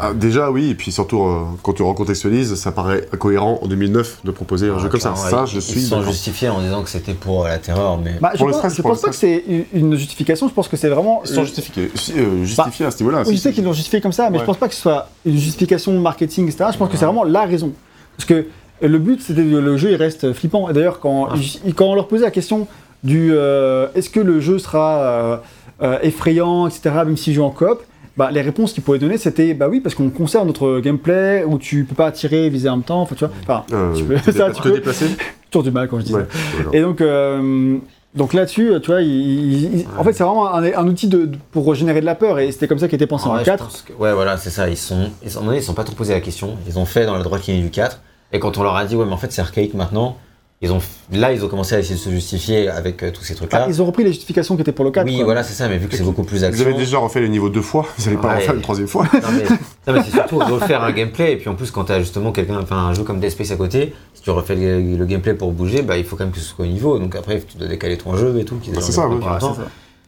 [0.00, 4.20] Ah, déjà, oui, et puis surtout, euh, quand tu recontextualises, ça paraît incohérent en 2009
[4.24, 5.14] de proposer un jeu comme ça.
[5.14, 5.80] Ça, ils- je suis.
[5.80, 8.14] Ils sont justifiés en disant que c'était pour euh, la terreur, mais.
[8.20, 10.48] Bah, je Pour le pense, stress, je pour pense le pas que c'est une justification,
[10.48, 11.22] je pense que c'est vraiment.
[11.24, 13.22] Ils sont justifiés, si, euh, justifiés à ce niveau-là.
[13.26, 14.40] Oui, je sais qu'ils l'ont justifié comme ça, mais Ouais.
[14.42, 16.70] je pense pas que ce soit une justification marketing, etc.
[16.72, 17.72] Je pense que c'est vraiment la raison.
[18.16, 18.46] Parce que
[18.88, 20.68] le but, c'était que le jeu il reste flippant.
[20.68, 21.34] Et d'ailleurs, quand, Ah.
[21.76, 22.66] quand on leur posait la question
[23.04, 25.36] du euh, est-ce que le jeu sera euh,
[25.82, 27.80] euh, effrayant, etc., même si je joue en coop,
[28.16, 31.58] bah, les réponses qu'ils pouvaient donner, c'était bah oui, parce qu'on conserve notre gameplay où
[31.58, 33.32] tu peux pas tirer, viser en même temps, enfin, tu vois.
[33.42, 34.74] Enfin, Euh, tu peux- te ça, dé- tu te peux.
[34.74, 35.06] déplacer
[35.50, 36.26] toujours du mal quand je dis Ouais.
[36.30, 36.68] ça.
[36.74, 37.78] Et donc, euh,
[38.14, 41.24] donc là-dessus, tu vois, il- il- il- en fait, c'est vraiment un, un outil de,
[41.24, 43.44] de- pour générer de la peur, et c'était comme ça qu'était pensé en Ouais, je
[43.46, 43.64] 4.
[43.64, 44.68] pense que- ouais, voilà, c'est ça.
[44.68, 46.56] Ils sont, ils donné, ils sont pas trop posé la question.
[46.68, 48.00] Ils ont fait dans la droite ligne du 4.
[48.32, 50.16] Et quand on leur a dit, ouais, mais en fait, c'est archaïque maintenant,
[50.64, 50.78] ils ont,
[51.12, 53.64] là, ils ont commencé à essayer de se justifier avec euh, tous ces trucs-là.
[53.64, 55.04] Ah, ils ont repris les justifications qui étaient pour le 4.
[55.06, 55.24] oui, quoi.
[55.24, 55.68] voilà, c'est ça.
[55.68, 56.64] Mais vu que c'est beaucoup plus Vous action.
[56.64, 58.36] avez déjà refait les niveaux deux fois, vous allez pas Ouais.
[58.36, 59.04] en faire une troisième fois.
[59.12, 59.42] Non mais,
[59.88, 62.60] non, mais c'est surtout refaire un gameplay et puis en plus quand t'as justement quelqu'un,
[62.62, 65.50] enfin un jeu comme Dead Space à côté, si tu refais le, le gameplay pour
[65.50, 66.96] bouger, bah il faut quand même que ce soit au niveau.
[67.00, 68.54] Donc après tu dois décaler ton jeu et tout.
[68.56, 69.16] qu'ils Bah, aient c'est ça, ouais.
[69.40, 69.54] ça.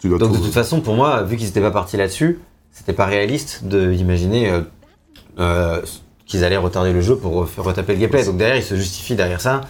[0.00, 2.38] Tu dois Donc de tout- toute façon pour moi, vu qu'ils étaient pas partis là-dessus,
[2.70, 4.60] c'était pas réaliste de- d'imaginer euh,
[5.40, 5.82] euh,
[6.26, 8.24] qu'ils allaient retarder le jeu pour retaper le gameplay.
[8.24, 9.60] Donc derrière ils se justifient derrière ça.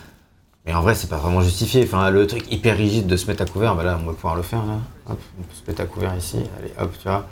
[0.66, 1.82] Mais en vrai c'est pas vraiment justifié.
[1.84, 4.36] Enfin le truc hyper rigide de se mettre à couvert, bah là on va pouvoir
[4.36, 4.78] le faire là.
[5.10, 6.38] Hop, on peut se mettre à couvert ici.
[6.58, 7.26] Allez hop tu vois.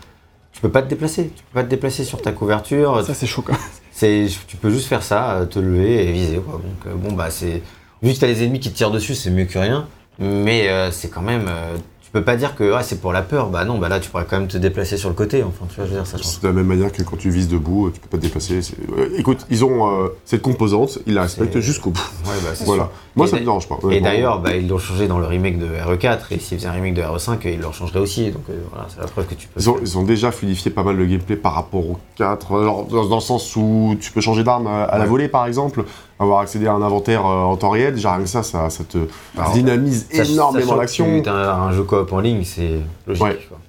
[0.52, 3.26] Tu peux pas te déplacer, tu peux pas te déplacer sur ta couverture, Ça, c'est
[3.26, 3.56] choquant.
[3.90, 6.36] c'est, tu peux juste faire ça, euh, te lever et viser.
[6.36, 6.54] Quoi.
[6.54, 7.62] Donc euh, bon bah c'est,
[8.02, 9.88] vu que t'as les ennemis qui te tirent dessus, c'est mieux que rien.
[10.18, 11.76] Mais euh, c'est quand même, euh,
[12.12, 13.48] peux pas dire que ah, c'est pour la peur.
[13.48, 15.42] Bah non, bah là tu pourrais quand même te déplacer sur le côté.
[15.42, 16.18] Enfin tu vois, je veux dire ça.
[16.20, 18.60] C'est de la même manière que quand tu vises debout, tu peux pas te déplacer.
[18.98, 22.00] euh, écoute, ils ont euh, cette composante, ils la respectent jusqu'au bout.
[22.26, 22.90] Ouais, bah, Voilà.
[23.14, 23.78] Moi, Et ça me dérange pas.
[23.90, 26.72] Et d'ailleurs, bah, ils l'ont changé dans le remake de RE4 et s'ils faisaient un
[26.72, 28.30] remake de RE5, ils le changeraient aussi.
[28.30, 29.60] Donc euh, voilà, c'est la preuve que tu peux.
[29.60, 32.84] Ils ont, ils ont déjà fluidifié pas mal le gameplay par rapport au 4, alors,
[32.86, 35.84] dans, dans le sens où tu peux changer d'arme à, à la volée par exemple,
[36.22, 38.84] avoir accédé à un inventaire euh, en temps réel, déjà rien que ça, ça, ça
[38.84, 38.98] te
[39.36, 41.22] Alors, dynamise énormément que l'action.
[41.26, 43.24] un, un jeu coop en ligne, c'est logique.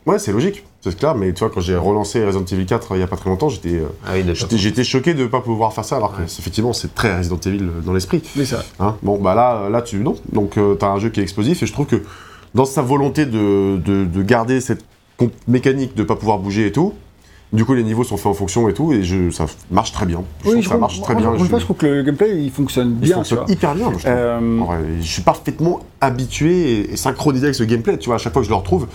[0.05, 0.19] Ouais.
[0.19, 3.03] c'est logique, c'est clair, mais tu vois, quand j'ai relancé Resident Evil 4 il y
[3.03, 5.95] a pas très longtemps, j'étais euh, Ah oui, choqué de ne pas pouvoir faire ça,
[5.97, 6.27] alors que Ouais.
[6.27, 8.21] c'est- effectivement c'est très Resident Evil euh, dans l'esprit.
[8.35, 8.63] Mais ça.
[8.79, 10.15] Hein bon, bah là, euh, là tu non.
[10.31, 12.03] Donc, tu t'as un jeu qui est explosif et je trouve que
[12.53, 14.83] dans sa volonté de, de, de garder cette
[15.47, 16.93] mécanique de pas pouvoir bouger et tout,
[17.53, 20.05] du coup les niveaux sont faits en fonction et tout et je, ça marche très
[20.05, 20.23] bien.
[20.39, 21.31] Je trouve que ça trouve- marche très bien.
[21.37, 23.07] je- trouve que le gameplay il fonctionne il bien.
[23.09, 23.91] tu fonctionne hyper bien.
[23.93, 24.03] je, trouve.
[24.07, 27.97] Euh, vrai, je suis parfaitement habitué et, et synchronisé avec ce gameplay.
[27.97, 28.87] Tu vois, à chaque fois que je le retrouve,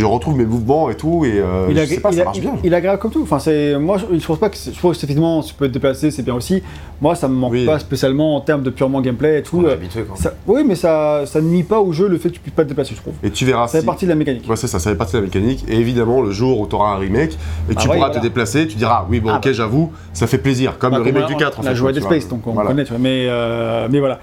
[0.00, 2.22] je retrouve mes mouvements et tout et euh, il, je a, sais pas, il, ça
[2.22, 2.52] a- marche bien.
[2.62, 3.22] il est agréable comme tout.
[3.22, 5.68] Enfin, c'est moi, je, je pense pas que c'est- je pense que effectivement, tu peux
[5.68, 6.62] te déplacer, c'est bien aussi.
[7.00, 7.66] Moi, ça me manque Oui.
[7.66, 9.58] pas spécialement en termes de purement gameplay et tout.
[9.58, 10.16] On est Euh, habitué, quoi.
[10.16, 12.54] ça- oui, mais ça, ça ne nuit pas au jeu le fait que tu puisses
[12.54, 13.14] pas te déplacer, je trouve.
[13.22, 13.66] Et tu verras.
[13.66, 14.48] Ça fait si- partie de la mécanique.
[14.48, 15.64] Ouais, c'est ça, ça fait partie de la mécanique.
[15.68, 17.32] Et évidemment, le jour où tu auras un remake
[17.70, 18.14] et que Ah tu ouais, pourras voilà.
[18.14, 19.52] te déplacer, tu diras oui, bon, Ah ok, bah.
[19.52, 21.58] j'avoue, ça fait plaisir, comme Bah, le remake on du 4.
[21.58, 22.02] en On a fait, joué à Dead.
[22.02, 22.70] Space, donc on Voilà.
[22.70, 22.84] connaît.
[22.98, 24.18] Mais, euh, mais voilà.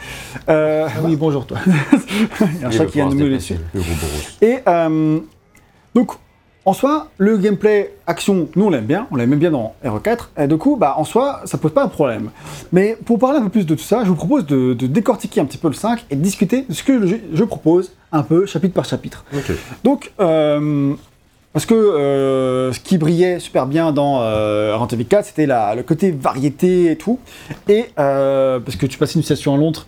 [0.50, 1.58] Euh, oui, bonjour toi.
[2.42, 3.38] Il y a un chat qui vient de me Ouroboros.
[4.42, 5.20] Et euh,
[5.96, 6.12] donc,
[6.66, 10.30] en soi, le gameplay action, nous on l'aime bien, on l'aime même bien dans RE4,
[10.38, 12.30] et du coup, bah, en soi, ça pose pas un problème.
[12.72, 15.42] Mais pour parler un peu plus de tout ça, je vous propose de, de décortiquer
[15.42, 18.46] un petit peu le 5 et de discuter de ce que je propose un peu
[18.46, 19.26] chapitre par chapitre.
[19.84, 20.96] Donc, euh,
[21.54, 25.84] parce que euh, ce qui brillait super bien dans euh, Resident Evil 4, c'était le
[25.84, 27.20] côté variété et tout.
[27.70, 29.86] Et euh, parce que tu passais d'une situation à l'autre,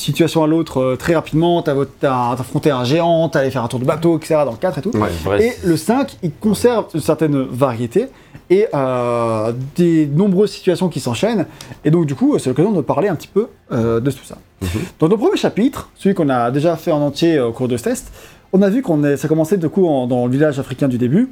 [0.00, 3.78] situation à l'autre euh, très rapidement, t'as t'as affronté un géant, t'allais faire un tour
[3.80, 4.36] de bateau, etc.
[4.44, 4.90] dans le 4 et tout.
[4.96, 5.44] Ouais.
[5.46, 8.08] Et le 5, il conserve une certaine variété
[8.48, 11.46] et euh, des nombreuses situations qui s'enchaînent.
[11.84, 14.38] Et donc, du coup, c'est l'occasion de parler un petit peu euh, de tout ça.
[14.62, 14.68] Mhm.
[14.98, 17.84] Dans nos premiers chapitres, celui qu'on a déjà fait en entier au cours de ce
[17.84, 18.12] test,
[18.52, 21.28] on a vu qu'on ça commençait du coup en- dans le village africain du début.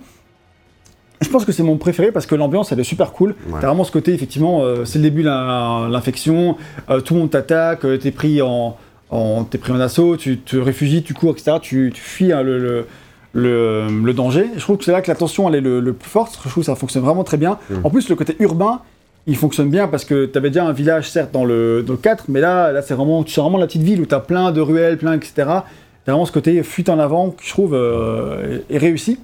[1.20, 3.30] Je pense que c'est mon préféré parce que l'ambiance elle est super cool.
[3.48, 3.58] Ouais.
[3.60, 6.56] T'as vraiment ce côté effectivement, euh, c'est le début de l'in- l'infection,
[6.90, 8.76] euh, tout le monde t'attaque, euh, t'es pris en,
[9.10, 11.56] en t'es pris en assaut, tu te réfugies, tu cours, etc.
[11.60, 12.86] Tu, tu fuis hein, le, le,
[13.32, 14.46] le, le danger.
[14.56, 16.34] Je trouve que c'est là que la tension elle est le, plus forte.
[16.44, 17.58] Je trouve que ça fonctionne vraiment très bien.
[17.70, 17.74] Mm.
[17.84, 18.80] En plus le côté urbain,
[19.26, 21.98] il fonctionne bien parce que tu avais déjà un village certes dans le, dans le
[21.98, 24.52] 4, mais là, là c'est vraiment, c'est vraiment la petite ville où tu as plein
[24.52, 25.32] de ruelles, plein, etc.
[25.36, 29.18] T'as vraiment ce côté fuite en avant que je trouve euh, est réussi.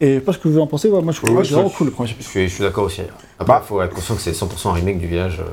[0.00, 1.54] Et je sais pas ce que vous en pensez, ouais, moi je trouve que c'est
[1.54, 2.30] vraiment cool le premier Je chapitre.
[2.30, 3.00] suis, je suis d'accord aussi.
[3.38, 3.62] Après, Bah.
[3.64, 5.44] il faut être conscient que c'est 100% un remake du village, euh,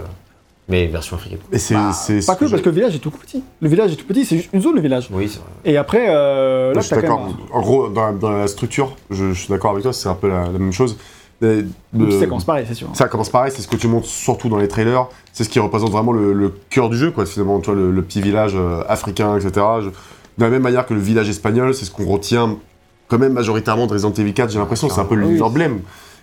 [0.68, 1.40] mais version africaine.
[1.52, 1.76] Et c'est.
[1.76, 1.92] Bah,
[2.28, 3.42] pas que, parce que le village est tout petit.
[3.62, 5.08] Le village est tout petit, c'est juste une zone le village.
[5.12, 5.48] Oui, c'est vrai.
[5.66, 7.26] Et après, euh, là, je suis d'accord.
[7.26, 10.10] même En gros, dans, la- dans la structure, je, je suis d'accord avec toi, c'est
[10.10, 10.98] un peu la, la même chose.
[11.42, 11.66] Le-
[12.20, 12.88] séquence pareil, c'est sûr.
[12.94, 15.60] Ça commence pareil, c'est ce que tu montres surtout dans les trailers, c'est ce qui
[15.60, 18.54] représente vraiment le, le cœur du jeu, quoi, finalement, tu vois, le, le petit village
[18.56, 19.52] euh, africain, etc.
[19.82, 22.58] Je- de la même manière que le village espagnol, c'est ce qu'on retient
[23.14, 25.82] quand même majoritairement de Resident Evil 4, j'ai l'impression, c'est un peu l'emblème.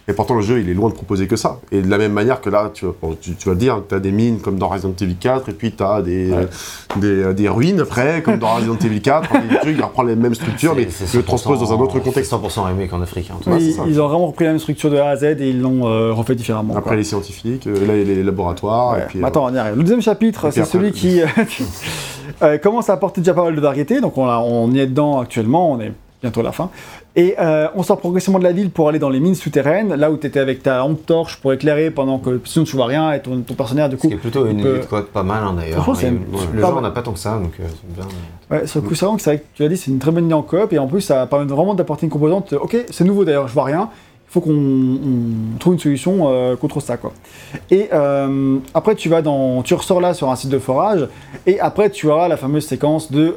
[0.08, 1.60] Et pourtant, le jeu, il est loin de proposer que ça.
[1.70, 3.80] Et de la même manière que là, tu, vas- bon, tu, tu vas le dire,
[3.88, 6.48] tu as des mines comme dans Resident Evil 4, et puis tu as des, Ouais.
[6.96, 9.30] des, euh, des ruines après, comme dans Resident Evil 4.
[9.36, 11.72] et des trucs, il reprend les mêmes structures, mais C'est- il c'est le transpose dans
[11.72, 12.30] un autre 100% contexte.
[12.30, 13.30] C'est 100% remake en Afrique.
[13.30, 13.62] hein, en tout Ouais, cas.
[13.62, 13.84] Oui, c'est ça.
[13.86, 16.12] ils ont vraiment repris la même structure de A à Z et ils l'ont euh,
[16.12, 16.72] refait différemment.
[16.74, 16.96] Après quoi.
[16.96, 19.00] les scientifiques, euh, là, les laboratoires, Ouais.
[19.02, 19.22] et puis...
[19.22, 19.76] Euh, Attends, on y arrive.
[19.76, 21.20] Le deuxième chapitre, c'est celui qui.
[22.42, 24.00] euh, commence à apporter déjà pas mal de variétés.
[24.00, 26.70] Donc on, on y est dedans actuellement, on est bientôt la fin.
[27.16, 30.10] Et euh, on sort progressivement de la ville pour aller dans les mines souterraines, là
[30.10, 33.12] où tu étais avec ta lampe torche pour éclairer pendant que sinon tu vois rien
[33.12, 34.08] et ton, ton partenaire du coup.
[34.08, 35.84] qui est plutôt une peut- idée de quoi pas mal hein, d'ailleurs.
[35.96, 38.04] C'est une- c'est le on n'a pas tant que ça, donc euh, c'est bien.
[38.50, 40.26] Ouais, sur le coup, c'est c'est vrai que tu l'as dit, c'est une très bonne
[40.26, 42.52] idée en coop et en plus ça permet vraiment d'apporter une composante.
[42.52, 43.88] Ok, c'est nouveau d'ailleurs, je vois rien.
[44.28, 47.12] Il faut qu'on on trouve une solution euh, contre ça quoi.
[47.72, 51.08] Et euh, après tu vas dans, tu ressors là sur un site de forage
[51.48, 53.34] et après tu auras la fameuse séquence de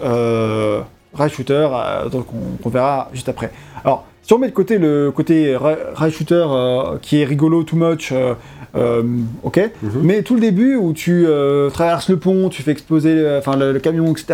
[1.14, 3.52] rail shooter euh, donc on, qu'on verra juste après.
[3.84, 7.64] Alors si on met de côté le côté ra- rail shooter euh, qui est rigolo
[7.64, 8.34] too much, euh,
[8.76, 9.04] euh,
[9.44, 9.60] ok.
[9.82, 9.92] Mhm.
[10.02, 13.56] Mais tout le début où tu euh, traverses le pont, tu fais exploser euh, enfin,
[13.58, 14.26] le, le camion, etc.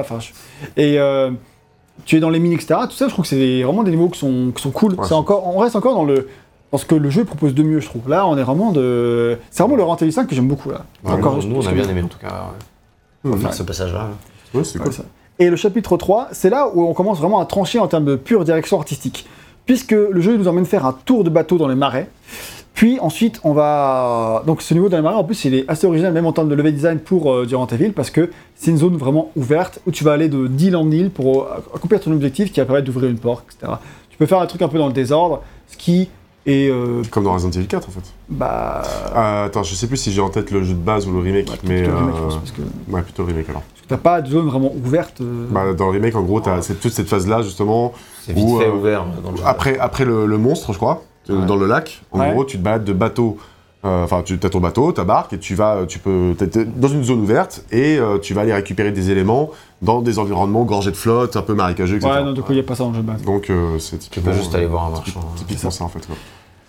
[0.00, 0.32] Enfin, je-
[0.76, 1.30] et euh,
[2.04, 2.74] tu es dans les mines, etc.
[2.84, 4.94] Tout ça, je trouve que c'est vraiment des niveaux qui sont, qui sont cool.
[4.94, 6.28] Ouais, encore, on reste encore dans le
[6.72, 8.08] dans ce que le jeu propose de mieux, je trouve.
[8.08, 9.38] Là, on est vraiment de.
[9.50, 10.84] C'est vraiment le Evil 5 que j'aime beaucoup là.
[11.04, 12.50] Ouais, encore, nous, nous, on a bien aimé en tout cas.
[13.24, 13.38] ouais.
[13.38, 13.98] Faire ce passage-là.
[13.98, 14.10] là.
[14.52, 14.92] Ouais, c'est Ouais, cool.
[14.92, 15.04] ça.
[15.38, 18.16] Et le chapitre 3, c'est là où on commence vraiment à trancher en termes de
[18.16, 19.26] pure direction artistique.
[19.66, 22.08] Puisque le jeu nous emmène faire un tour de bateau dans les marais.
[22.74, 24.42] Puis ensuite, on va.
[24.46, 26.48] Donc ce niveau dans les marais, en plus, il est assez original, même en termes
[26.48, 29.90] de level design pour euh, Durant Evil, parce que c'est une zone vraiment ouverte où
[29.90, 32.86] tu vas aller de d'île en île pour euh, accomplir ton objectif qui va permettre
[32.86, 33.72] d'ouvrir une porte, etc.
[34.10, 36.08] Tu peux faire un truc un peu dans le désordre, ce qui
[36.46, 36.68] est.
[36.70, 38.12] euh, Comme dans Resident Evil 4 en fait.
[38.28, 38.82] bah.
[39.14, 41.18] Ah, attends, je sais plus si j'ai en tête le jeu de base ou le
[41.20, 41.82] remake, ouais, mais.
[41.82, 43.62] plutôt le remake, je euh, pense, parce que Ouais, plutôt le remake alors.
[43.88, 45.20] T'as pas de zone vraiment ouverte.
[45.20, 47.92] euh, Bah, dans le remake, en gros, t'as cette- toute cette phase-là justement.
[48.24, 49.42] C'est vite Ou, fait euh, ouvert dans le jeu.
[49.46, 51.46] Après, après le, le monstre, je crois, euh, Ouais.
[51.46, 52.32] dans le lac, en Ouais.
[52.32, 53.36] gros, tu te balades de bateau.
[53.84, 56.64] euh, Enfin, tu as ton bateau, ta barque, et tu vas, tu peux, t'es- t'es
[56.64, 59.50] dans une zone ouverte, et euh, tu vas aller récupérer des éléments
[59.80, 62.10] dans des environnements gorgés de flotte, un peu marécageux, etc.
[62.12, 63.22] Ouais, non, du coup, il n'y a pas ça dans le jeu de base.
[63.22, 64.32] Donc, euh, c'est Tu typiquement.
[64.32, 65.20] peux juste aller voir un marchand.
[65.36, 66.04] Typiquement ça, en fait.
[66.04, 66.16] quoi.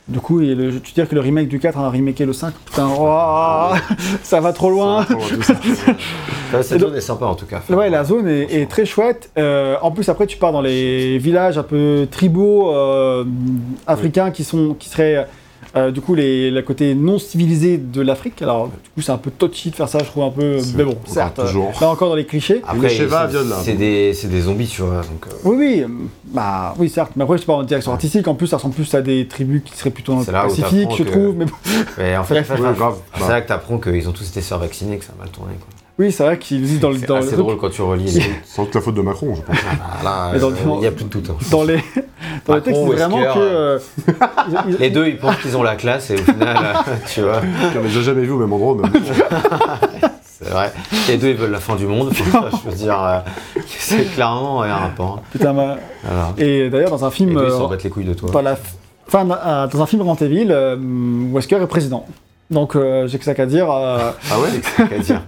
[0.08, 2.54] Du coup, et le, tu dire que le remake du 4 a remaké le 5
[2.66, 3.72] Putain, oh,
[4.24, 7.62] ça va trop loin Ça va trop loin, Cette zone est sympa en tout cas.
[7.70, 9.30] Ouais, la zone est, est très chouette.
[9.38, 13.26] Euh, en plus, après, tu pars dans les villages un peu tribaux euh,
[13.86, 15.28] africains qui sont, qui seraient
[15.78, 18.42] euh, du coup les, le côté non civilisé de l'Afrique.
[18.42, 20.58] Alors, du coup, c'est un peu touchy de faire ça, je trouve un peu.
[20.76, 21.70] Mais bon, certes, toujours.
[21.70, 22.62] euh, là encore dans les clichés.
[22.68, 24.98] Après, c'est- des, c'est des zombies, tu vois.
[25.02, 25.86] Donc, euh, Oui, oui,
[26.26, 27.12] bah oui, certes.
[27.16, 28.28] Mais après, je parle en direction artistique.
[28.28, 30.46] En plus, ça ressemble plus à des tribus qui seraient plutôt dans le C'est là
[30.46, 31.36] où Pacifique, t'apprends je que- trouve.
[31.38, 31.52] Mais bon.
[31.98, 34.98] mais en fait, ouais, c'est là que t'apprends qu'ils ont tous été se faire vacciner,
[34.98, 35.54] que ça a mal tourné.
[35.60, 35.68] quoi.
[36.00, 38.22] Oui, c'est vrai qu'ils disent dans le C'est dans le drôle quand tu relis les.
[38.46, 39.56] Sans doute la faute de Macron, je pense.
[39.82, 41.24] Ah, là, Mais dans euh, il n'y a plus de tout.
[41.32, 41.36] hein.
[41.52, 41.78] dans les
[42.46, 43.80] dans le texte, Macron c'est vraiment que euh,
[44.70, 47.42] ils- Les deux, ils pensent qu'ils ont la classe et au final, euh, tu vois,
[47.76, 48.78] On n'a jamais vu au même endroit.
[48.82, 49.00] mais-
[50.24, 50.72] c'est vrai.
[51.08, 52.12] Les deux, ils veulent la fin du monde.
[52.14, 53.20] je veux dire, euh,
[53.68, 55.22] c'est clairement un rapport.
[55.32, 55.78] putain, ma-.
[56.38, 58.30] Et d'ailleurs, dans un film, deux, ils euh, s'en battent les couilles de toi.
[58.32, 58.58] dans, la f-
[59.08, 60.76] fin, d'un- euh, dans un film Resident Evil, euh,
[61.34, 62.06] Wesker est président.
[62.50, 63.70] Donc, euh, j'ai que ça qu'à dire.
[63.70, 65.22] euh, Ah ouais C'est qu'à dire.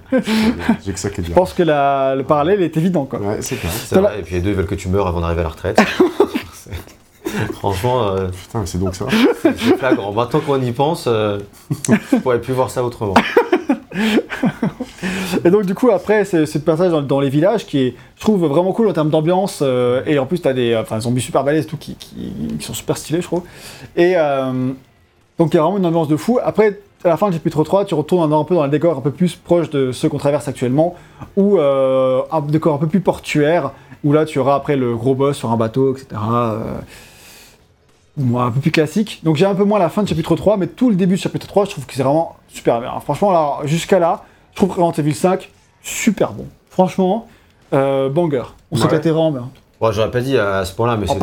[0.86, 1.36] J'ai que ça qu'à je dire.
[1.36, 3.20] pense que la- le parallèle est évident, quoi.
[3.20, 3.72] Ouais, c'est clair.
[3.74, 4.20] C'est vrai.
[4.20, 5.82] Et puis les deux, ils veulent que tu meurs avant d'arriver à la retraite.
[7.54, 9.06] Franchement, euh, Putain, mais c'est donc ça.
[9.42, 10.12] c'est flagrant.
[10.14, 11.40] Maintenant qu'on y pense, euh,
[12.12, 13.14] je pourrais plus voir ça autrement.
[15.46, 18.22] Et donc, du coup, après, c'est ce passage dans, dans les villages qui est, je
[18.22, 19.60] trouve, vraiment cool en termes d'ambiance.
[19.62, 22.74] euh, et en plus, t'as des enfin, zombies super balèzes, tout, qui, qui, qui sont
[22.74, 23.44] super stylés, je trouve.
[23.96, 24.72] Et euh,
[25.38, 26.40] donc, il y a vraiment une ambiance de fou.
[26.44, 29.02] Après, à la fin du chapitre 3, tu retournes un, peu dans le décor un
[29.02, 30.96] peu plus proche de ceux qu'on traverse actuellement,
[31.38, 33.72] ou euh, un décor un peu plus portuaire,
[34.04, 36.08] où là, tu auras après le gros boss sur un bateau, etc.
[36.22, 36.58] euh,
[38.38, 39.22] un peu plus classique.
[39.24, 41.20] Donc j'ai un peu moins la fin de chapitre 3, mais tout le début de
[41.22, 42.92] chapitre 3, je trouve que c'est vraiment super bien.
[43.00, 45.50] Franchement, là, jusqu'à là, je trouve Resident Evil 5
[45.82, 46.46] super bon.
[46.70, 47.28] Franchement,
[47.74, 48.44] euh, banger.
[48.72, 48.82] On Ouais.
[48.82, 49.50] s'éclatait vraiment bien.
[49.80, 51.20] Bon, j'aurais pas dit à ce point-là, mais On c'est.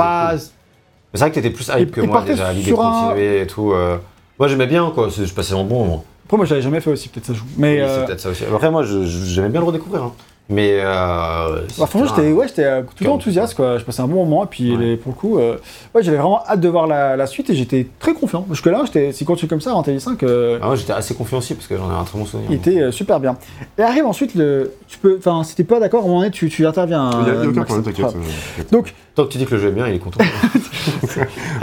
[1.13, 3.41] Mais c'est vrai que t'étais plus hype Il- que il moi déjà, l'idée de continuer
[3.43, 3.73] et tout.
[3.73, 3.99] euh.
[4.39, 6.05] Moi j'aimais bien quoi, je passais un bon moment.
[6.27, 7.45] Après, moi, je l'avais jamais fait aussi, peut-être ça joue.
[7.57, 8.43] Mais Oui, euh, c'est peut-être ça aussi.
[8.53, 10.03] Après moi j'aimais bien le redécouvrir.
[10.03, 10.13] hein.
[10.49, 10.79] Mais.
[10.81, 13.79] Euh, bah, franchement, j'étais ouais, j'étais euh, tout enthousiaste, quoi.
[13.79, 14.79] Je passais un bon moment, et puis Ouais.
[14.85, 15.57] les- pour le coup, euh,
[15.93, 18.43] ouais, j'avais vraiment hâte de voir la, la suite, et j'étais très confiant.
[18.43, 20.93] Parce que là, j'étais- si continue comme ça, Resident Evil 5, euh, Ah ouais, j'étais
[20.93, 22.49] assez confiant aussi parce que j'en ai un très bon souvenir.
[22.53, 23.37] il était euh, super bien.
[23.77, 24.71] Et arrive ensuite le.
[24.87, 25.17] Tu peux.
[25.19, 27.11] Enfin, si t'es pas d'accord, à un moment donné, tu, tu interviens.
[27.13, 28.71] Il n'y a, euh, il y a aucun problème, t'inquiète.
[28.71, 30.21] Donc, Tant que tu dis que le jeu est bien, il est content.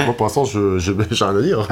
[0.06, 1.68] Moi, pour l'instant, je je- j'ai rien à dire.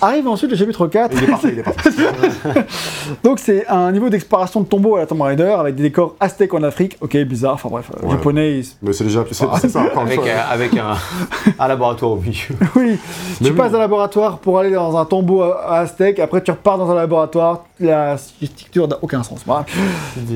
[0.00, 1.12] arrive ensuite le chapitre 4.
[1.16, 1.90] Il est parfait, il est parfait.
[3.24, 6.54] Donc c'est un niveau d'exploration de tombeaux à la Tomb Raider avec des décors aztèques
[6.54, 6.96] en Afrique.
[7.00, 8.12] Ok, bizarre, enfin bref, euh, Ouais.
[8.12, 8.58] japonais.
[8.58, 9.24] ils- Mais c'est déjà.
[9.30, 10.94] C'est c'est ça, avec euh, avec un,
[11.58, 12.34] un laboratoire au milieu.
[12.76, 12.98] Oui,
[13.40, 13.58] Mais tu oui.
[13.58, 16.90] passes d'un laboratoire pour aller dans un tombeau à- à aztèque, après tu repars dans
[16.90, 19.40] un laboratoire, la structure n'a aucun sens.
[19.46, 19.64] Voilà.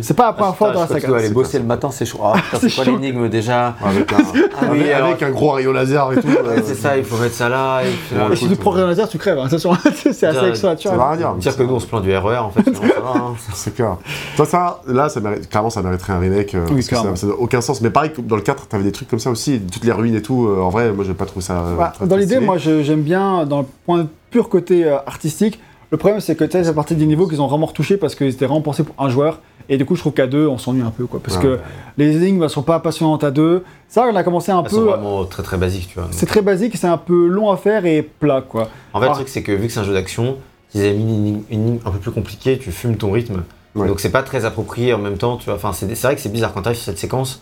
[0.02, 1.16] C'est pas la première fois dans la Tu dois saga.
[1.18, 2.18] aller bosser le matin, c'est chaud.
[2.22, 5.72] Ah, c'est quoi l'énigme déjà Avec un, Ah oui, avec, alors- avec un gros rayon
[5.72, 6.28] laser et tout.
[6.74, 7.82] C'est ça, il faut mettre ça là.
[7.82, 9.38] Et Ouais, Et si tu laser, tu crèves.
[9.38, 11.56] hein, attention, c'est assez Déjà, extra Ça rien dire.
[11.56, 13.34] que nous on se plaint du RER en fait, hein.
[13.54, 13.96] C'est clair.
[14.36, 16.54] Toi, ça, là, ça mérite, clairement, ça mériterait un remake.
[16.54, 17.80] euh, Oui, ça n'a aucun sens.
[17.80, 20.22] Mais pareil, dans le 4, t'avais des trucs comme ça aussi, toutes les ruines et
[20.22, 20.46] tout.
[20.48, 21.58] euh, en vrai, moi, j'ai pas trouvé ça.
[21.60, 25.60] euh, Bah, dans l'idée, moi j'aime bien, dans le point de pur côté euh, artistique,
[25.90, 28.14] le problème c'est que tu sais, c'est partie des niveaux qu'ils ont vraiment retouchés parce
[28.14, 29.40] qu'ils étaient vraiment pensés pour un joueur.
[29.70, 31.06] Et du coup, je trouve qu'à deux, on s'ennuie un peu.
[31.06, 31.20] quoi.
[31.24, 31.42] Parce Ouais.
[31.42, 31.58] que
[31.96, 33.64] les énigmes elles sont pas passionnantes à deux.
[33.88, 34.76] Ça, on a commencé un Elles peu.
[34.76, 36.08] vraiment très très basiques, tu vois.
[36.10, 38.68] C'est très basique, c'est un peu long à faire et plat quoi.
[38.92, 40.36] En fait, le truc, c'est que vu que c'est un jeu d'action,
[40.68, 43.42] s'ils avaient mis une énigme, un peu plus compliquée, tu fumes ton rythme.
[43.74, 43.88] Ouais.
[43.88, 45.54] Donc c'est pas très approprié en même temps, tu vois.
[45.54, 47.40] Enfin, c'est c'est vrai que c'est bizarre quand tu arrives sur cette séquence.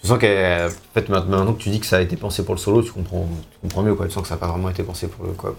[0.00, 2.54] Tu sens que, en fait, maintenant que tu dis que ça a été pensé pour
[2.54, 4.06] le solo, tu comprends, tu comprends mieux, quoi.
[4.06, 5.40] Tu sens que ça n'a pas vraiment été pensé pour le coop.
[5.40, 5.54] quoi.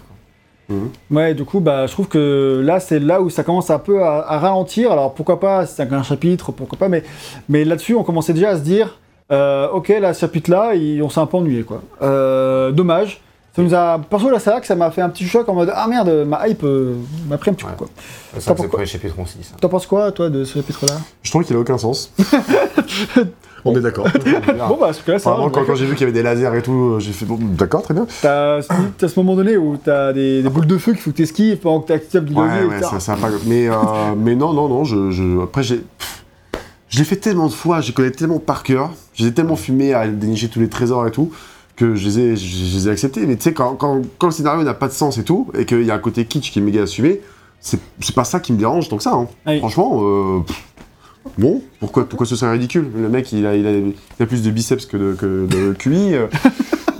[1.10, 4.02] Ouais, du coup, bah, je trouve que là, c'est là où ça commence un peu
[4.02, 4.92] à, ralentir.
[4.92, 8.62] Alors pourquoi pas, c'est un chapitre, pourquoi pas, mais, là-dessus, on commençait déjà à se
[8.62, 8.98] dire,
[9.32, 10.72] euh, ok, là, ce chapitre-là,
[11.02, 11.82] on s'est un peu ennuyé, quoi.
[12.02, 13.20] Euh, dommage.
[13.54, 15.86] Ça nous a, perso, la saga, ça m'a fait un petit choc en mode, ah
[15.86, 16.94] merde, ma hype euh,
[17.28, 17.86] m'a pris un petit coup, quoi.
[18.34, 19.54] C'est ça que c'est le premier chapitre, ça.
[19.60, 20.94] T'en penses quoi, toi, de ce chapitre-là?
[21.22, 22.12] Je trouve qu'il a aucun sens.
[23.66, 24.06] On est d'accord.
[24.68, 25.52] Bon, bah, ce que là, ça Vraiment, va.
[25.52, 27.38] quand, quand j'ai vu qu'il y avait des lasers et tout, euh, j'ai fait bon,
[27.40, 28.06] d'accord, très bien.
[28.20, 28.60] T'as
[28.98, 31.56] t'as ce moment donné où t'as des, des boules de feu qu'il faut que t'esquives
[31.58, 33.28] pendant que t'actives du Ouais, levier, ouais, ça, ça a pas.
[33.46, 33.74] Mais, euh,
[34.18, 35.10] mais non, non, non, je.
[35.10, 35.82] je- Après, j'ai.
[36.90, 40.06] Je l'ai fait tellement de fois, je connais tellement par cœur, j'ai tellement fumé à
[40.06, 41.32] dénicher tous les trésors et tout,
[41.76, 43.26] que je les ai, je, je les ai acceptés.
[43.26, 45.64] Mais tu sais, quand, quand, quand le scénario n'a pas de sens et tout, et
[45.66, 47.20] qu'il y a un côté kitsch qui est méga assumé,
[47.60, 47.80] c'est
[48.14, 49.12] pas ça qui me dérange tant que ça.
[49.14, 49.26] Hein.
[49.46, 49.58] Oui.
[49.58, 50.62] Franchement, euh, pff,
[51.38, 52.86] bon, pourquoi, pourquoi ce serait ridicule?
[52.94, 55.72] Le mec, il a, il, a, il a plus de biceps que de, que de
[55.78, 56.14] QI.
[56.14, 56.26] euh,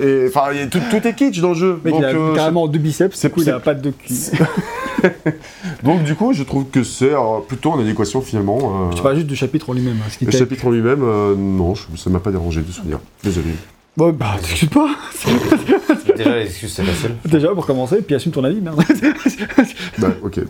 [0.01, 1.79] et enfin, tout, tout est kitsch dans le jeu.
[1.85, 4.13] Mec, il a euh, carrément deux biceps, c'est- du coup, il a pas de cul.
[5.83, 8.89] Donc du coup, je trouve que c'est euh, plutôt en adéquation finalement.
[8.91, 9.99] euh, Je parle juste du chapitre en lui-même.
[10.01, 12.73] hein, ce qui le chapitre en lui-même, euh, non, je- ça m'a pas dérangé de
[12.73, 12.99] souvenir.
[13.23, 13.51] Désolé.
[13.97, 14.89] Bon, bah, t'excuses pas.
[16.17, 17.13] Déjà, les excuses, c'est facile.
[17.25, 18.83] Déjà, pour commencer, puis assume ton avis, merde.
[19.99, 20.41] Bah, ok.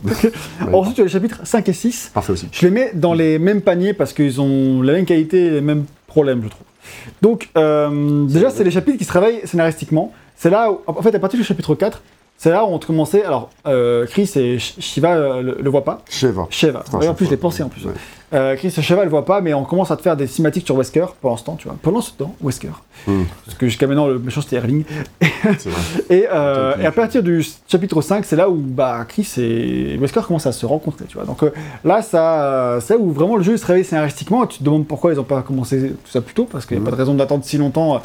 [0.72, 2.10] Ensuite, tu as les chapitres 5 et 6.
[2.14, 2.48] Parfait aussi.
[2.50, 5.60] Je les mets dans les mêmes paniers parce qu'ils ont la même qualité et les
[5.60, 6.66] mêmes problèmes, je trouve.
[7.22, 10.12] Donc, euh, déjà, c'est les chapitres qui se réveillent scénaristiquement.
[10.36, 12.02] C'est là où, en fait, à partir du chapitre 4,
[12.36, 13.24] c'est là où on commençait.
[13.24, 16.02] Alors, euh, Chris et Sh- Shiva euh, le, le voient pas.
[16.10, 16.46] Sheva.
[16.50, 16.82] Sheva.
[16.94, 17.84] Ouais, en plus, je l'ai pensé en plus.
[17.86, 17.92] Ouais.
[18.32, 20.66] Euh, Chris et Sheva le voient pas, mais on commence à te faire des cinématiques
[20.66, 21.76] sur Wesker pour l'instant, tu vois.
[21.80, 22.70] Pendant ce temps, Wesker.
[23.06, 24.84] Parce que jusqu'à maintenant, le méchant c'était Erling.
[26.10, 30.22] Et, euh, et à partir du chapitre 5, c'est là où bah, Chris et Wesker
[30.26, 31.26] commencent à se rencontrer, tu vois.
[31.26, 31.50] Donc euh,
[31.84, 34.86] là, ça, c'est là où vraiment le jeu se réveille scénaristiquement et tu te demandes
[34.86, 36.90] pourquoi ils n'ont pas commencé tout ça plus tôt, parce qu'il n'y a Mhm.
[36.90, 38.00] pas de raison d'attendre si longtemps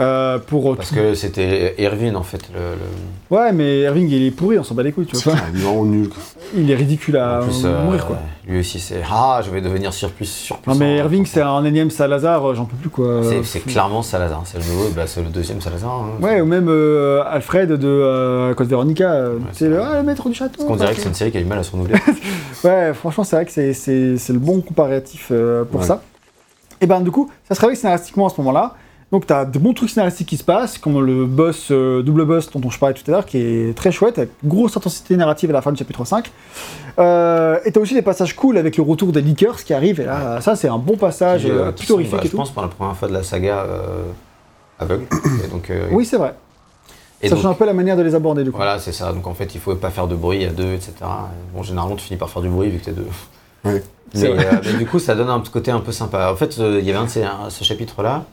[0.00, 0.76] euh, pour...
[0.76, 2.42] Parce que c'était Irvine en fait.
[2.54, 5.34] Le, le- Ouais, mais Irving, il est pourri, on s'en bat les couilles, tu vois.
[5.34, 5.44] Enfin,
[5.84, 6.10] nul.
[6.56, 8.18] il est ridicule à plus, euh, euh, mourir, quoi.
[8.48, 10.26] lui aussi, c'est Ah, je vais devenir surplus.
[10.26, 10.72] surpuissant.
[10.72, 13.20] Non, mais Irving, c'est un énième Salazar, euh, j'en peux plus, quoi.
[13.44, 14.29] C'est clairement Salazar.
[14.44, 15.90] C'est le, nouveau, bah, c'est le deuxième Salazar.
[15.90, 16.06] hein.
[16.22, 20.02] Ouais, ou même euh, Alfred de euh, Code Veronica, euh, Ouais, c'est le, ah, le
[20.02, 20.56] maître du château.
[20.58, 21.94] Parce qu'on dirait que c'est une série qui a du mal à se renouveler.
[22.64, 25.86] Ouais, franchement, c'est vrai que c'est- le bon comparatif euh, pour Ouais.
[25.86, 26.02] ça.
[26.82, 28.74] Et ben, du coup, ça se réveille scénaristiquement à ce moment-là.
[29.12, 32.24] Donc, tu as de bons trucs scénaristiques qui se passent, comme le boss, euh, double
[32.24, 35.50] boss dont je parlais tout à l'heure, qui est très chouette, avec grosse intensité narrative
[35.50, 36.30] à la fin du chapitre 5.
[36.98, 40.00] Euh, et tu as aussi des passages cool avec le retour des leakers qui arrivent.
[40.00, 42.30] Et là, ça, c'est un bon passage, Qui, euh, plutôt sont, horrifique bah, et Je
[42.30, 42.36] tout.
[42.36, 44.02] pense pour la première fois de la saga euh,
[44.78, 45.06] aveugle.
[45.44, 46.34] Et donc, euh, Oui, c'est vrai.
[47.20, 48.58] et ça donc, change un peu la manière de les aborder, du coup.
[48.58, 49.12] Voilà, c'est ça.
[49.12, 50.92] Donc en fait, il faut pas faire de bruit à deux, etc.
[51.52, 53.06] Bon, généralement, tu finis par faire du bruit vu que t'es deux.
[53.64, 53.82] Ouais.
[54.14, 56.30] C'est Mais, euh, du coup, ça donne un petit côté un peu sympa.
[56.32, 58.24] En fait, euh, il y avait un de ces, ce chapitre-là,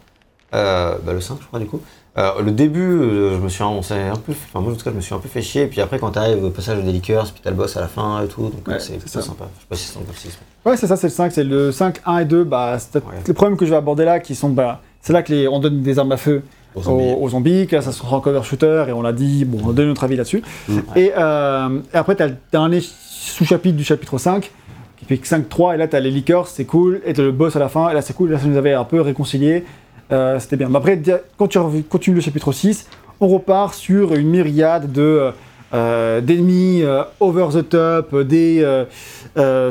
[0.51, 1.79] bah, le 5, je crois, du coup.
[2.17, 4.75] Euh, le début, euh, je me suis on s'est un peu, fait- enfin moi en
[4.75, 5.63] tout cas, je me suis un peu fait chier.
[5.63, 7.87] Et puis après, quand t'arrives au passage des liqueurs, puis t'as le boss à la
[7.87, 9.45] fin et tout, donc euh, Ouais, c'est sympa.
[9.55, 10.39] Je sais pas si c'est encore le 6.
[10.65, 11.31] Ouais, c'est ça, c'est le 5.
[11.31, 12.43] C'est le 5, 1 et 2.
[12.43, 13.01] Bah, c'est Ouais.
[13.27, 14.49] les problèmes que je vais aborder là qui sont.
[14.49, 16.41] Bah, c'est là que les, on donne des armes à feu
[16.73, 17.13] Aux zombies.
[17.21, 19.69] aux zombies, que là ça se rend cover shooter, et on l'a dit, bon, on
[19.69, 20.41] a donné notre avis là-dessus.
[20.67, 20.79] Mm.
[20.95, 24.51] Et, euh, et après, tu as le dernier sous-chapitre du chapitre 5,
[24.97, 27.31] qui fait que 5-3, et là tu as les liqueurs, c'est cool, et tu le
[27.31, 29.63] boss à la fin, et là c'est cool, là ça nous avait un peu réconcilié,
[30.11, 30.69] euh, c'était bien.
[30.69, 30.99] Mais après,
[31.37, 31.59] quand tu
[31.89, 32.87] continues le chapitre 6,
[33.19, 35.31] on repart sur une myriade de.
[35.73, 38.63] euh, d'ennemis euh, over the top, des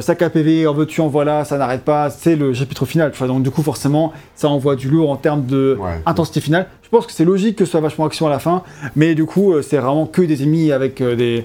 [0.00, 3.10] sacs à PV, en veux-tu, en voilà, ça n'arrête pas, c'est le chapitre final.
[3.12, 3.28] tu vois.
[3.28, 6.00] donc du coup, forcément, ça envoie du lourd en termes de Ouais.
[6.04, 6.66] intensité finale.
[6.82, 8.62] Je pense que c'est logique que ce soit vachement action à la fin,
[8.94, 11.44] mais du coup, c'est vraiment que des ennemis avec des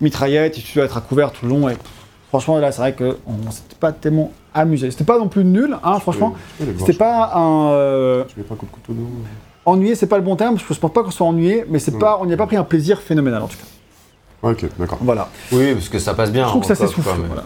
[0.00, 1.68] mitraillettes, et tu dois être à couvert tout le long.
[1.68, 1.74] Et
[2.30, 3.14] franchement, là, c'est vrai qu'on
[3.80, 4.90] pas tellement amusé.
[4.90, 6.34] C'était pas non plus nul, hein, franchement.
[6.78, 7.70] C'était pas un.
[7.72, 9.08] euh, Tu mets pas un coup de couteau dedans
[9.66, 12.18] ennuyé, c'est pas le bon terme, je pense pas qu'on soit ennuyé, mais c'est pas,
[12.20, 14.48] on n'y a pas pris un plaisir phénoménal en tout cas.
[14.50, 14.98] Ok, d'accord.
[15.02, 15.28] Voilà.
[15.52, 16.44] Oui, parce que ça passe bien.
[16.44, 17.10] Je trouve que ça s'essouffle.
[17.28, 17.42] voilà.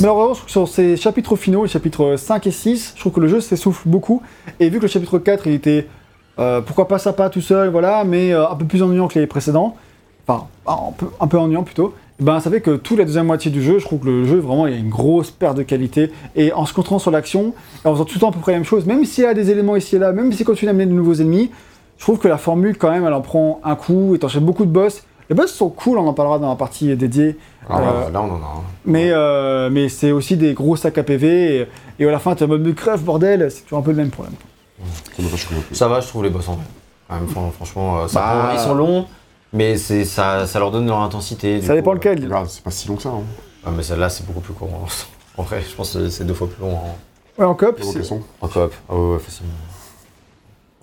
[0.00, 2.92] Mais alors vraiment, je trouve que sur ces chapitres finaux, les chapitres 5 et 6,
[2.94, 4.22] je trouve que le jeu s'essouffle beaucoup.
[4.60, 5.88] Et vu que le chapitre 4, il était,
[6.38, 9.26] euh, pourquoi pas sympa tout seul, voilà, mais euh, un peu plus ennuyant que les
[9.26, 9.74] précédents,
[10.28, 13.50] enfin, un peu, un peu ennuyant plutôt, ben, ça fait que toute la deuxième moitié
[13.50, 15.62] du jeu, je trouve que le jeu, vraiment, il y a une grosse perte de
[15.62, 16.10] qualité.
[16.36, 17.54] Et en se concentrant sur l'action,
[17.84, 19.26] et en faisant tout le temps à peu près la même chose, même s'il y
[19.26, 21.50] a des éléments ici et là, même s'il continue d'amener de nouveaux ennemis,
[21.98, 24.64] je trouve que la formule, quand même, elle en prend un coup, et t'enchaînes beaucoup
[24.64, 25.02] de boss.
[25.30, 27.36] Les boss sont cool, on en parlera dans la partie dédiée.
[27.70, 28.62] Ah, Euh, Là, on en a un.
[28.84, 31.66] mais, euh, mais c'est aussi des gros sacs à PV, et,
[32.00, 33.96] et à la fin, tu as mode de crève, bordel, c'est toujours un peu le
[33.98, 34.34] même problème.
[35.72, 36.64] Ça va, je trouve les boss en vrai.
[37.56, 38.42] Franchement, euh, ça Bah.
[38.48, 39.04] prend- ils sont longs,
[39.52, 41.60] mais c'est ça, ça leur donne leur intensité.
[41.60, 42.24] Ça coup, dépend euh, lequel.
[42.24, 43.10] Regarde, c'est pas si long que ça.
[43.10, 43.22] Hein.
[43.64, 44.68] Ah, mais celle-là, c'est beaucoup plus court.
[44.72, 44.88] hein.
[45.38, 46.96] En vrai, je pense que c'est deux fois plus long en,
[47.38, 47.80] Ouais, en coop,
[48.42, 48.72] en coop.
[48.88, 49.50] Ah ouais, ouais, facilement.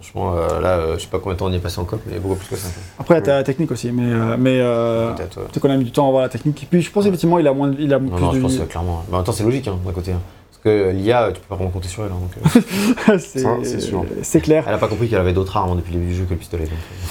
[0.01, 1.83] Franchement, euh, là, euh, je sais pas combien de temps on y est passé en
[1.85, 2.69] coop, mais beaucoup plus que ça.
[2.97, 5.37] après, t'as la technique aussi, mais, euh, mais euh, Peut-être.
[5.37, 5.43] ouais.
[5.43, 6.65] peut-être qu'on a mis du temps à voir la technique.
[6.71, 8.65] Puis je pense effectivement il a moins, il a Non, plus non, je pense euh,
[8.65, 9.03] clairement.
[9.09, 10.13] Mais en même temps, c'est logique hein, d'un côté.
[10.13, 10.21] hein.
[10.51, 12.11] Parce que euh, l'IA, tu peux pas vraiment compter sur elle.
[12.11, 14.05] hein, donc, euh, c'est Ça, c'est sûr.
[14.23, 14.63] c'est clair.
[14.67, 16.31] elle a pas compris qu'elle avait d'autres armes hein, depuis le début du jeu que
[16.31, 16.63] le pistolet.
[16.63, 17.05] Donc, euh,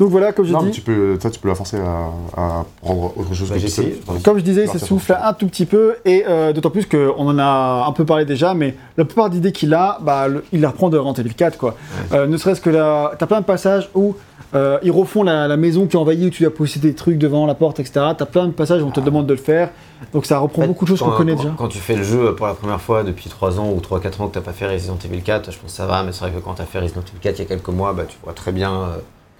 [0.00, 2.10] Donc voilà, comme je Non, mais dis, tu peux, toi, tu peux la forcer à,
[2.36, 4.00] à prendre autre chose Bah, que essayé.
[4.24, 7.38] Comme je disais, ça s'essouffle un tout petit peu, et euh, d'autant plus qu'on en
[7.38, 10.66] a un peu parlé déjà, mais la plupart d'idées qu'il a, bah, le- il les
[10.66, 11.76] reprend de Resident Evil 4, quoi.
[12.12, 14.16] Euh, ne serait-ce que là, t'as plein de passages où
[14.56, 17.18] euh, ils refont la, la maison qui est envahie, où tu dois poser des trucs
[17.18, 17.92] devant la porte, etc.
[18.18, 19.70] T'as plein de passages où on te demande de le faire,
[20.12, 21.54] donc ça reprend En fait, beaucoup de choses qu'on connaît quand- déjà.
[21.56, 24.26] Quand tu fais le jeu pour la première fois depuis 3 ans ou 3-4 ans
[24.28, 26.32] que t'as pas fait Resident Evil 4, je pense que ça va, mais c'est vrai
[26.32, 28.32] que quand t'as fait Resident Evil 4 il y a quelques mois, bah, tu vois
[28.32, 28.86] très bien euh,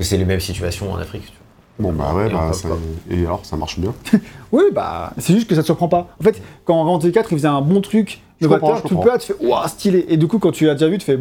[0.01, 1.27] c'est les mêmes situations en Afrique.
[1.27, 1.93] tu vois.
[1.93, 2.69] Bon, bah ouais, Et bah, ça-
[3.11, 3.93] et alors, ça marche bien.
[4.53, 6.09] Oui, bah, c'est juste que ça te surprend pas.
[6.21, 9.11] En fait, quand Resident Evil 4, il faisait un bon truc, novateur, je tout peu,
[9.19, 10.05] tu fais, waouh, stylé.
[10.09, 11.19] Et du coup, quand tu l'as déjà vu, tu fais,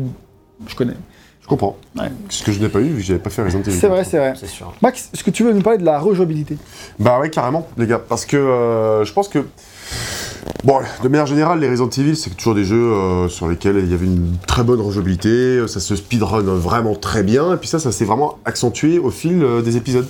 [0.67, 0.93] je connais.
[1.41, 1.75] Je comprends.
[1.97, 2.11] Ouais.
[2.29, 3.73] Ce que je n'ai pas eu, vu que j'avais pas fait Resident Evil.
[3.77, 4.33] C'est vrai, c'est vrai.
[4.39, 4.71] C'est sûr.
[4.81, 6.57] Max, est-ce que tu veux nous parler de la rejouabilité?
[6.99, 7.99] Bah ouais, carrément, les gars.
[7.99, 9.39] Parce que euh, je pense que.
[10.63, 13.91] Bon, de manière générale, les Resident Evil, c'est toujours des jeux euh, sur lesquels il
[13.91, 17.79] y avait une très bonne rejouabilité, ça se speedrun vraiment très bien, et puis ça,
[17.79, 20.07] ça s'est vraiment accentué au fil euh, des épisodes.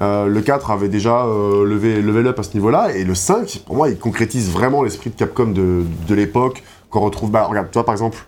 [0.00, 3.62] Euh, le 4 avait déjà euh, levé, level up à ce niveau-là, et le 5,
[3.66, 7.30] pour moi, il concrétise vraiment l'esprit de Capcom de, l'époque, qu'on retrouve.
[7.30, 8.18] Bah, regarde, toi par exemple,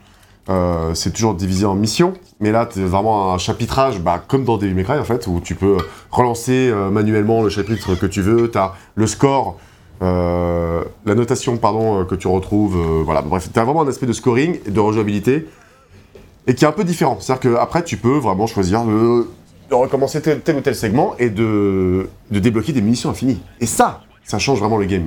[0.51, 4.59] euh, c'est toujours divisé en missions, mais là, c'est vraiment un chapitrage, bah, comme dans
[4.59, 5.79] Devil May Cry en fait, où tu peux
[6.11, 9.57] relancer euh, manuellement le chapitre que tu veux, tu as le score,
[10.03, 13.89] euh, la notation pardon, euh, que tu retrouves, euh, voilà, bref, tu as vraiment un
[13.89, 15.47] aspect de scoring et de rejouabilité,
[16.47, 17.17] et qui est un peu différent.
[17.21, 19.29] C'est-à-dire qu'après, tu peux vraiment choisir de,
[19.71, 23.41] de recommencer tel, tel ou tel segment et de, de débloquer des munitions infinies.
[23.61, 25.07] Et ça, ça change vraiment le game.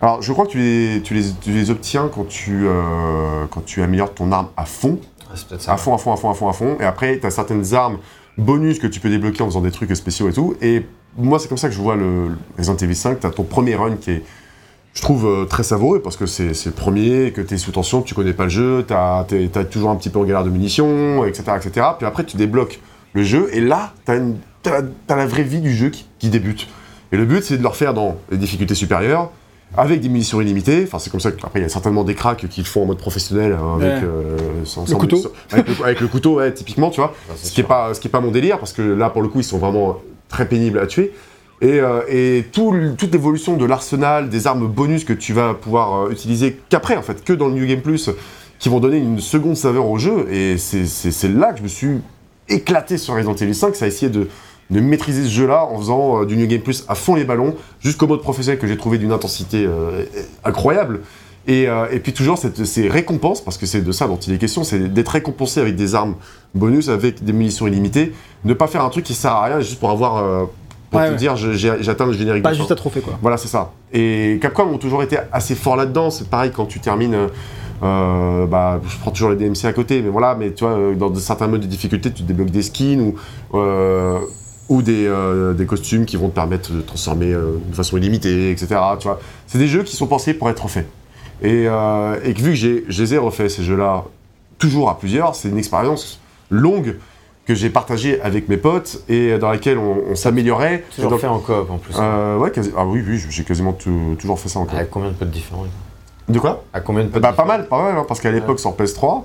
[0.00, 3.64] Alors, je crois que tu les, tu les, tu les obtiens quand tu, euh, quand
[3.64, 5.72] tu améliores ton arme à fond, Ah, ça.
[5.72, 6.76] à fond, à fond, à fond, à fond, à fond.
[6.80, 7.98] Et après, tu as certaines armes
[8.38, 10.54] bonus que tu peux débloquer en faisant des trucs spéciaux et tout.
[10.62, 10.86] Et
[11.16, 13.20] moi, c'est comme ça que je vois le, le Resident Evil 5.
[13.20, 14.22] Tu as ton premier run qui est,
[14.94, 18.02] je trouve, euh, très savoureux parce que c'est le premier, que tu es sous tension,
[18.02, 19.24] que tu connais pas le jeu, tu as,
[19.70, 21.86] toujours un petit peu en galère de munitions, etc., etc.
[21.98, 22.80] Puis après, tu débloques
[23.14, 26.68] le jeu et là, tu as, la vraie vie du jeu qui, qui débute.
[27.10, 29.30] Et le but, c'est de le refaire dans les difficultés supérieures,
[29.76, 30.84] avec des munitions illimitées.
[30.86, 32.86] Enfin, c'est comme ça qu'après, il y a certainement des cracks qui le font en
[32.86, 34.08] mode professionnel, hein, avec, Ouais.
[34.08, 35.16] euh, sans- Le sans- couteau.
[35.16, 37.14] sans- avec, le, avec le couteau, ouais, typiquement, tu vois.
[37.28, 37.66] Ah, Ce qui n'est sûr.
[37.68, 39.58] pas, ce qui est pas mon délire, parce que là, pour le coup, ils sont
[39.58, 41.12] vraiment très pénibles à tuer.
[41.60, 46.06] Et, euh, et tout toute l'évolution de l'arsenal, des armes bonus que tu vas pouvoir
[46.06, 48.10] euh, utiliser qu'après, en fait, que dans le New Game Plus,
[48.60, 50.26] qui vont donner une seconde saveur au jeu.
[50.32, 52.00] Et c'est- là que je me suis
[52.48, 54.28] éclaté sur Resident Evil 5, ça a essayé de,
[54.70, 57.56] de maîtriser ce jeu-là en faisant euh, du New Game Plus à fond les ballons,
[57.80, 59.68] jusqu'au mode professionnel que j'ai trouvé d'une intensité
[60.44, 61.00] incroyable.
[61.48, 64.34] Et, euh, et puis toujours cette, ces récompenses, parce que c'est de ça dont il
[64.34, 66.14] est question, c'est d'être récompensé avec des armes
[66.54, 68.12] bonus, avec des munitions illimitées,
[68.44, 70.44] ne pas faire un truc qui sert à rien juste pour avoir, euh,
[70.90, 71.16] pour Ouais, te ouais.
[71.16, 72.42] dire j'ai atteint le générique.
[72.42, 73.18] Pas juste à trophée, quoi.
[73.22, 73.72] Voilà, c'est ça.
[73.92, 76.10] Et Capcom ont toujours été assez forts là-dedans.
[76.10, 77.16] C'est pareil quand tu termines.
[77.82, 81.10] euh, bah, je prends toujours les DMC à côté, mais voilà, mais tu vois, dans
[81.10, 83.14] de- certains modes de difficulté, tu débloques des skins ou,
[83.56, 84.18] euh,
[84.68, 88.80] ou des, euh, des costumes qui vont te permettre de transformer de façon illimitée, etc.
[88.98, 90.86] Tu vois, c'est des jeux qui sont pensés pour être refaits.
[91.42, 94.04] Et, euh, et que vu que j'ai, je les ai refaits ces jeux-là,
[94.58, 96.96] toujours à plusieurs, c'est une expérience longue
[97.46, 100.84] que j'ai partagée avec mes potes et dans laquelle on, on s'améliorait.
[100.94, 101.94] Toujours Donc, fait en coop en plus.
[101.98, 104.74] euh, ouais, quasi- ah oui, oui, j'ai quasiment tout- toujours fait ça encore.
[104.76, 105.64] Avec combien de potes différents
[106.28, 106.64] De quoi?
[106.74, 109.24] À combien de potes Bah pas mal, pas mal, hein, parce qu'à l'époque sur PS3,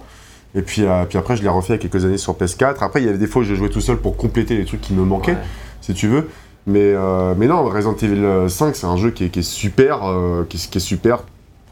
[0.56, 2.82] et puis, euh, puis après je l'ai refait il y a quelques années sur PS4.
[2.82, 4.80] Après il y avait des fois où je jouais tout seul pour compléter les trucs
[4.82, 5.38] qui me manquaient, Ouais.
[5.82, 6.30] si tu veux.
[6.66, 10.00] Mais, euh, mais non, Resident Evil 5 c'est un jeu qui est, qui est super,
[10.06, 11.24] euh, qui, est, qui est super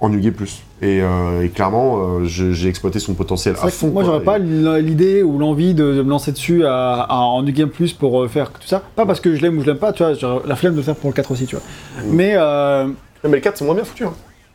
[0.02, 0.62] en New Game Plus.
[0.82, 3.90] Et, euh, et clairement, euh, j'ai exploité son potentiel à fond.
[3.92, 7.44] moi, j'aurais Et- pas l'idée ou l'envie de, de me lancer dessus à, à- en
[7.44, 8.82] New Game Plus pour euh, faire tout ça.
[8.96, 10.78] Pas parce que je l'aime ou je l'aime pas, tu vois, j'aurais la flemme de
[10.78, 11.64] le faire pour le 4 aussi, tu vois.
[12.04, 12.10] Mm.
[12.16, 12.88] Mais euh,
[13.24, 14.04] Mais le 4, c'est moins bien foutu.
[14.06, 14.14] hein.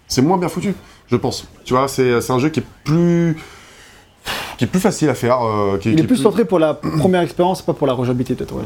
[0.09, 0.75] C'est moins bien foutu,
[1.09, 1.47] je pense.
[1.65, 3.37] Tu vois, c'est c'est un jeu qui est plus.
[4.59, 5.39] qui est plus facile à faire.
[5.45, 8.35] euh, qui, il qui est plus centré pour la première expérience, pas pour la rejouabilité,
[8.35, 8.63] peut-être, ouais.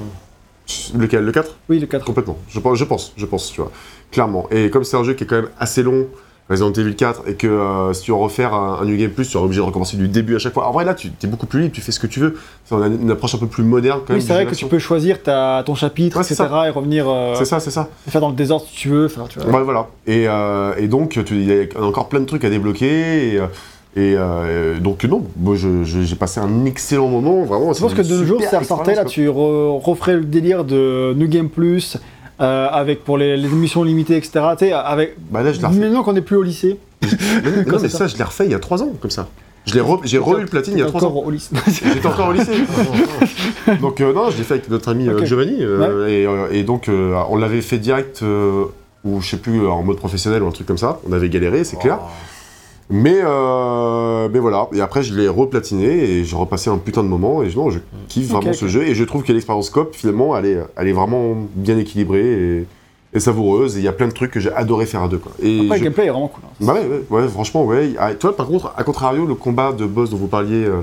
[0.95, 2.05] Lequel Le 4 Oui, le 4.
[2.07, 2.39] Complètement.
[2.49, 3.71] Je pense, je pense, je pense, tu vois.
[4.13, 4.47] Clairement.
[4.51, 6.07] Et comme c'est un jeu qui est quand même assez long,
[6.51, 9.25] Resident Evil 4, et que euh, si tu veux refaire un, un New Game Plus,
[9.25, 10.67] tu seras obligé de recommencer du début à chaque fois.
[10.67, 12.37] En vrai, là, tu es beaucoup plus libre, tu fais ce que tu veux.
[12.65, 14.21] C'est une, une approche un peu plus moderne quand même.
[14.21, 16.45] Oui, c'est vrai que tu peux choisir ta, ton chapitre, Ouais, etc.
[16.67, 17.89] et revenir euh, C'est ça, c'est ça.
[18.09, 19.07] faire dans le désordre si tu veux.
[19.07, 19.49] Enfin, tu vois.
[19.59, 19.87] Ouais, voilà.
[20.09, 23.35] Et, euh, et donc, il y a encore plein de trucs à débloquer.
[23.35, 23.41] Et,
[23.97, 27.43] et, euh, donc, non, moi, j'ai passé un excellent moment.
[27.45, 30.25] Vraiment, Je pense que de nos jours, si ça ressortait, là, tu re- referais le
[30.25, 31.97] délire de New Game Plus,
[32.41, 34.41] euh, avec pour les, les émissions limitées, etc.
[34.59, 35.17] Tu sais, avec.
[35.31, 35.61] Bah là, je.
[35.61, 36.79] Maintenant qu'on n'est plus au lycée.
[37.03, 38.07] Mais non, mais ça, ça.
[38.09, 39.29] je l'ai refait il y a 3 ans, comme ça.
[39.67, 41.13] Je l'ai re- J'ai revu le platine il y a 3 ans.
[41.15, 41.55] au lycée.
[41.67, 42.53] J'étais encore au lycée.
[43.81, 45.25] donc euh, non, je l'ai fait avec notre ami euh.
[45.25, 45.57] Giovanni.
[45.61, 48.65] euh, et, euh, et donc euh, on l'avait fait direct, euh,
[49.05, 51.01] ou je sais plus, en mode professionnel ou un truc comme ça.
[51.09, 51.99] On avait galéré, c'est clair.
[52.91, 57.09] Mais, euh, mais voilà, et après je l'ai replatiné et j'ai repassé un putain de
[57.09, 57.79] moment et je- non, je
[58.09, 60.93] kiffe vraiment ce jeu et je trouve que l'expérience COP finalement elle est, elle est
[60.93, 62.67] vraiment bien équilibrée et,
[63.15, 65.19] et savoureuse et il y a plein de trucs que j'ai adoré faire à deux
[65.19, 65.31] quoi.
[65.41, 66.43] Et Après, je- le gameplay est vraiment cool.
[66.45, 66.65] hein.
[66.67, 67.95] bah ouais, ouais, ouais, franchement, ouais.
[67.99, 70.81] Ah, toi, par contre, à contrario, le combat de boss dont vous parliez, euh,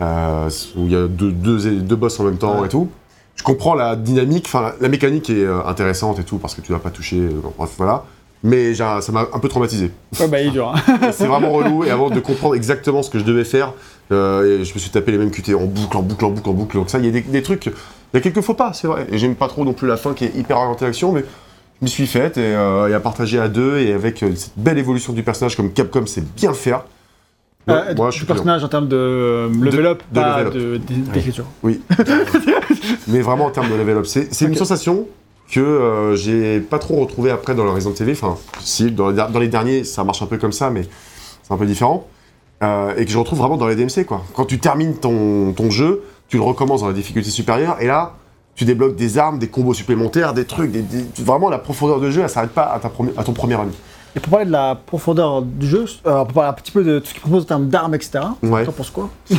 [0.00, 2.66] euh, où il y a deux, deux, deux boss en même temps Ouais.
[2.66, 2.88] et tout,
[3.36, 6.70] je comprends la dynamique, enfin, la, la mécanique est intéressante et tout, parce que tu
[6.72, 8.04] dois pas toucher, bref, voilà.
[8.44, 9.90] Mais ça m'a un peu traumatisé.
[10.20, 10.68] Ouais, bah, il est dur.
[10.74, 11.10] hein.
[11.12, 13.72] C'est vraiment relou, et avant de comprendre exactement ce que je devais faire,
[14.12, 16.48] euh, et je me suis tapé les mêmes QT en boucle, en boucle, en boucle,
[16.48, 16.76] en boucle.
[16.76, 17.72] Donc ça, il y a des, des trucs, il
[18.14, 19.06] y a quelques faux pas, c'est vrai.
[19.10, 21.24] Et j'aime pas trop non plus la fin qui est hyper orientée action, mais
[21.80, 24.52] je m'y suis faite et, euh, et à partager à deux et avec euh, cette
[24.56, 26.84] belle évolution du personnage comme Capcom sait bien faire.
[27.66, 30.76] Ouais, Euh, moi, je suis personnage en termes de level up, de de-
[31.12, 31.44] d'écriture.
[31.62, 31.80] Oui.
[33.08, 34.06] Mais vraiment en termes de level up.
[34.06, 35.06] C'est une sensation
[35.50, 38.12] que euh, j'ai pas trop retrouvé après dans Resident Evil.
[38.12, 40.82] Enfin, si, dans, les derniers, ça marche un peu comme ça, mais
[41.42, 42.06] c'est un peu différent.
[42.62, 44.22] Euh, et que je retrouve vraiment dans les DMC, quoi.
[44.34, 48.14] Quand tu termines ton, jeu, tu le recommences dans la difficulté supérieure, et là,
[48.56, 50.72] tu débloques des armes, des combos supplémentaires, des trucs,
[51.18, 53.68] vraiment la profondeur de jeu, elle s'arrête pas à, ton premier run.
[54.18, 56.98] Et pour parler de la profondeur du jeu, euh, pour parler un petit peu de
[56.98, 58.18] tout ce qu'il propose en termes d'armes, etc.
[58.42, 58.64] Ouais.
[58.64, 59.08] T'en penses quoi?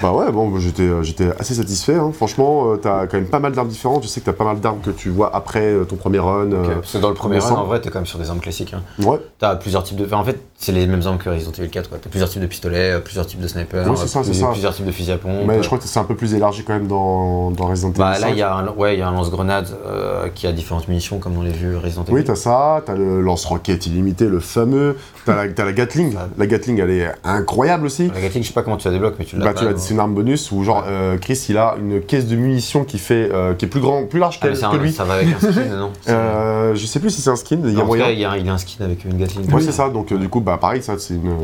[0.00, 1.94] Bah ouais, bon, j'étais, euh, j'étais assez satisfait.
[1.94, 2.10] hein.
[2.12, 4.02] Franchement, euh, t'as quand même pas mal d'armes différentes.
[4.02, 6.46] Je sais que t'as pas mal d'armes que tu vois après euh, ton premier run.
[6.50, 8.28] Ok, euh, Parce que dans le premier run, en vrai, t'es quand même sur des
[8.28, 8.74] armes classiques.
[8.74, 8.82] Hein.
[9.04, 10.04] Ouais, T'as plusieurs types de.
[10.04, 11.88] enfin, en fait, c'est les mêmes armes que Resident Evil 4.
[11.88, 11.98] quoi.
[12.02, 14.48] T'as plusieurs types de pistolets, plusieurs types de snipers, Oui, c'est ça, c'est ça.
[14.48, 15.46] plusieurs types de fusils à pompe.
[15.46, 17.98] mais je crois que c'est un peu plus élargi quand même dans, dans Resident Evil.
[18.00, 18.30] Bah là, 5.
[18.32, 21.18] il y a un, ouais, il y a un lance-grenade euh, qui a différentes munitions,
[21.20, 22.12] comme on l'a vu Resident Evil.
[22.14, 24.96] Oui, t'as ça, t'as le lance-roquette illimité, le fameux.
[25.24, 26.14] T'as la, t'as la Gatling.
[26.38, 28.10] La Gatling, elle est incroyable aussi.
[28.14, 29.44] La Gatling, je sais pas comment tu la débloques, mais tu l'as.
[29.44, 32.00] Bah, tu l'as dit, c'est une arme bonus où genre euh, Chris il a une
[32.00, 34.76] caisse de munitions qui fait euh, qui est plus grand, plus large Ah, un- que
[34.76, 34.92] lui.
[34.92, 37.72] Ça va avec un skin, non Euh, je sais plus si c'est un skin, il
[37.72, 38.10] y a En tout cas, moyen.
[38.10, 39.46] il y a, il y a un skin avec une Gatling.
[39.52, 39.88] Oui, c'est ça.
[39.88, 41.34] Donc, euh, du coup, bah, pareil, ça, c'est une,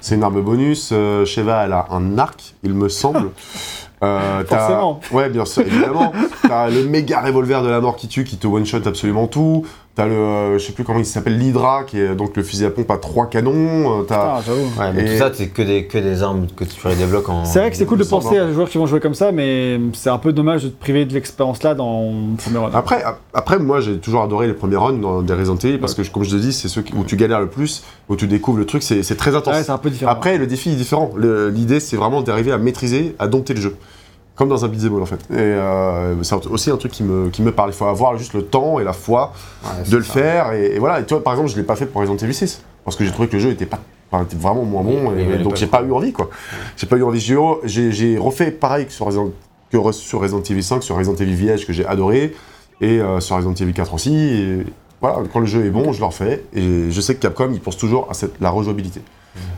[0.00, 0.90] c'est une arme bonus.
[0.92, 3.30] Euh, Sheva, elle a un arc, il me semble.
[4.02, 5.00] Euh, t'as- Forcément.
[5.12, 6.12] Ouais, bien sûr, évidemment.
[6.46, 9.64] t'as le méga revolver de la mort qui tue, qui te one-shot absolument tout.
[9.96, 12.64] T'as le, euh, je sais plus comment il s'appelle, l'Hydra, qui est donc le fusil
[12.64, 14.00] à pompe à trois canons.
[14.00, 14.62] Euh, t'as- Ah, j'avoue.
[14.76, 17.28] Ouais, mais Et- tout ça, c'est que des, que des armes que tu les débloques
[17.28, 17.44] en.
[17.44, 19.30] C'est vrai que c'est cool de penser à des joueurs qui vont jouer comme ça,
[19.30, 22.70] mais c'est un peu dommage de te priver de l'expérience là dans le premier run.
[22.74, 25.94] Après, ap- après, moi, j'ai toujours adoré les premiers runs dans des Resident Evil parce
[25.94, 28.26] que, comme je te dis, c'est ceux qui- où tu galères le plus, où tu
[28.26, 29.54] découvres le truc, c'est c'est très intense.
[29.54, 30.10] Ouais, c'est un peu différent.
[30.10, 31.12] Après, le défi est différent.
[31.14, 33.76] Le- L'idée, c'est vraiment d'arriver à maîtriser, à dompter le jeu.
[34.36, 35.20] Comme dans un beat'em en fait.
[35.30, 37.70] Et euh, c'est aussi un truc qui me, qui me parle.
[37.70, 39.32] Il faut avoir juste le temps et la foi
[39.64, 40.12] Ouais, de le ça.
[40.12, 40.52] faire.
[40.52, 40.98] Et, et voilà.
[41.00, 42.62] Et toi, par exemple, je l'ai pas fait pour Resident Evil 6.
[42.84, 43.78] Parce que j'ai trouvé que le jeu était, pas,
[44.10, 45.12] enfin, était vraiment moins bon.
[45.14, 46.30] Oui, et donc, j'ai pas eu envie, quoi.
[46.76, 47.20] J'ai pas eu envie.
[47.20, 49.30] J'ai- refait pareil que sur Resident,
[49.70, 52.34] que sur Resident Evil 5, sur Resident Evil Village, que j'ai adoré.
[52.80, 54.16] Et euh, sur Resident Evil 4 aussi.
[54.16, 54.66] Et
[55.00, 56.44] voilà, quand le jeu est bon, je le refais.
[56.52, 59.00] Et je sais que Capcom, il pense toujours à cette, la rejouabilité.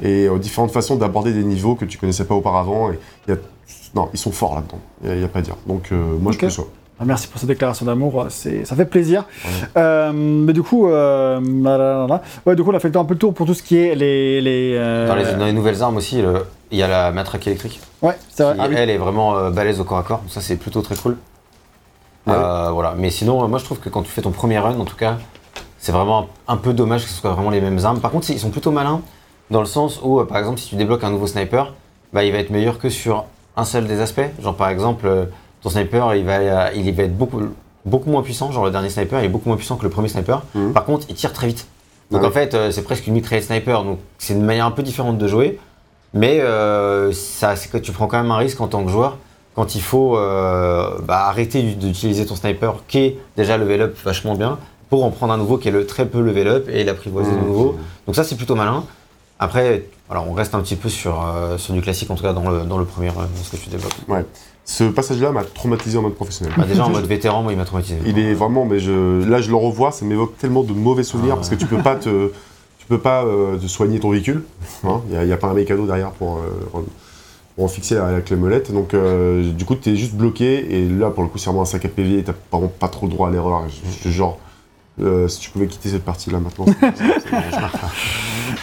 [0.03, 2.91] Et aux différentes façons d'aborder des niveaux que tu connaissais pas auparavant.
[2.93, 3.41] Et il y a-
[3.97, 4.78] non, ils sont forts là-dedans.
[5.02, 5.57] Il n'y a, pas à dire.
[5.66, 6.68] Donc, euh, moi, je conçois.
[7.00, 9.25] Ah, Merci pour cette déclaration d'amour, c'est- ça fait plaisir.
[9.76, 12.23] Euh, mais du coup, euh, là, là, là, là.
[12.47, 13.62] Ouais, du coup, on a fait le temps- un peu le tour pour tout ce
[13.62, 14.41] qui est les.
[14.41, 17.47] les, euh, Dans les, dans les nouvelles armes aussi, le- il y a la matraque
[17.47, 17.81] électrique.
[18.02, 18.55] Ouais, c'est vrai.
[18.55, 18.75] qui, Ah oui.
[18.78, 20.23] elle est vraiment euh, balèze au corps à corps.
[20.28, 21.16] Ça, c'est plutôt très cool.
[22.26, 22.34] Ouais.
[22.34, 22.94] Euh, voilà.
[22.97, 24.97] Mais sinon, euh, moi, je trouve que quand tu fais ton premier run, en tout
[24.97, 25.18] cas,
[25.78, 28.00] c'est vraiment un peu dommage que ce soit vraiment les mêmes armes.
[28.00, 29.00] Par contre, ils sont plutôt malins
[29.50, 31.75] dans le sens où, euh, par exemple, si tu débloques un nouveau sniper,
[32.12, 33.25] bah, il va être meilleur que sur
[33.57, 34.20] un seul des aspects.
[34.43, 35.25] Genre, par exemple, euh,
[35.62, 37.41] ton sniper, il va, euh, il va être beaucoup,
[37.85, 38.51] beaucoup moins puissant.
[38.52, 40.43] Genre, le dernier sniper, il est beaucoup moins puissant que le premier sniper.
[40.55, 40.73] Mhm.
[40.73, 41.67] Par contre, il tire très vite.
[42.12, 43.83] Donc en fait, euh, c'est presque une mitraillette sniper.
[43.83, 45.59] Donc c'est une manière un peu différente de jouer.
[46.15, 49.17] Mais euh, ça, c'est que tu prends quand même un risque en tant que joueur
[49.57, 54.35] quand il faut euh, bah, arrêter d'utiliser ton sniper qui est déjà level up vachement
[54.36, 57.33] bien pour en prendre un nouveau qui est le très peu level up et l'apprivoiser
[57.33, 57.47] de Mmh.
[57.47, 57.76] nouveau.
[58.07, 58.85] Donc ça, c'est plutôt malin.
[59.39, 62.33] Après, voilà, on reste un petit peu sur, euh, sur du classique, en tout cas
[62.33, 63.93] dans le, dans le premier, euh, ce que tu développes.
[64.09, 64.25] Ouais.
[64.65, 66.55] Ce passage-là m'a traumatisé en mode professionnel.
[66.57, 67.99] Bah, déjà en mode vétéran, moi, il m'a traumatisé.
[68.07, 71.35] Il est vraiment, mais je, là je le revois, ça m'évoque tellement de mauvais souvenirs
[71.35, 72.33] Ah parce que tu peux pas te,
[72.79, 74.43] tu peux pas euh, te soigner ton véhicule.
[74.85, 75.03] hein.
[75.11, 76.81] Il n'y a, pas un mécano derrière pour, euh,
[77.55, 78.73] pour en fixer la, la clé molette.
[78.73, 81.67] Donc du coup tu es juste bloqué et là pour le coup c'est vraiment un
[81.67, 83.65] sac à PV et t'as vraiment pas trop le droit à l'erreur.
[84.05, 84.39] Genre
[85.00, 86.66] euh, si tu pouvais quitter cette partie là maintenant.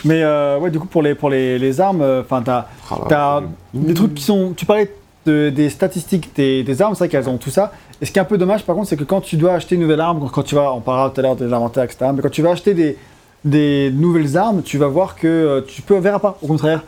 [0.06, 3.38] Mais euh, ouais, du coup, pour les, pour les, les armes, euh, enfin, t'as Ah
[3.38, 3.42] euh,
[3.74, 4.54] des trucs qui sont.
[4.56, 4.94] Tu parlais
[5.26, 7.72] de- des statistiques des, des armes, c'est vrai qu'elles ont tout ça.
[8.02, 9.76] Et ce qui est un peu dommage, par contre, c'est que quand tu dois acheter
[9.76, 12.12] une nouvelle arme, quand- tu vas, on parlera tout à l'heure de l'inventaire, etc.
[12.16, 12.98] Mais quand tu vas acheter des,
[13.46, 16.84] des nouvelles armes, tu vas voir que tu peux verras pas, au contraire,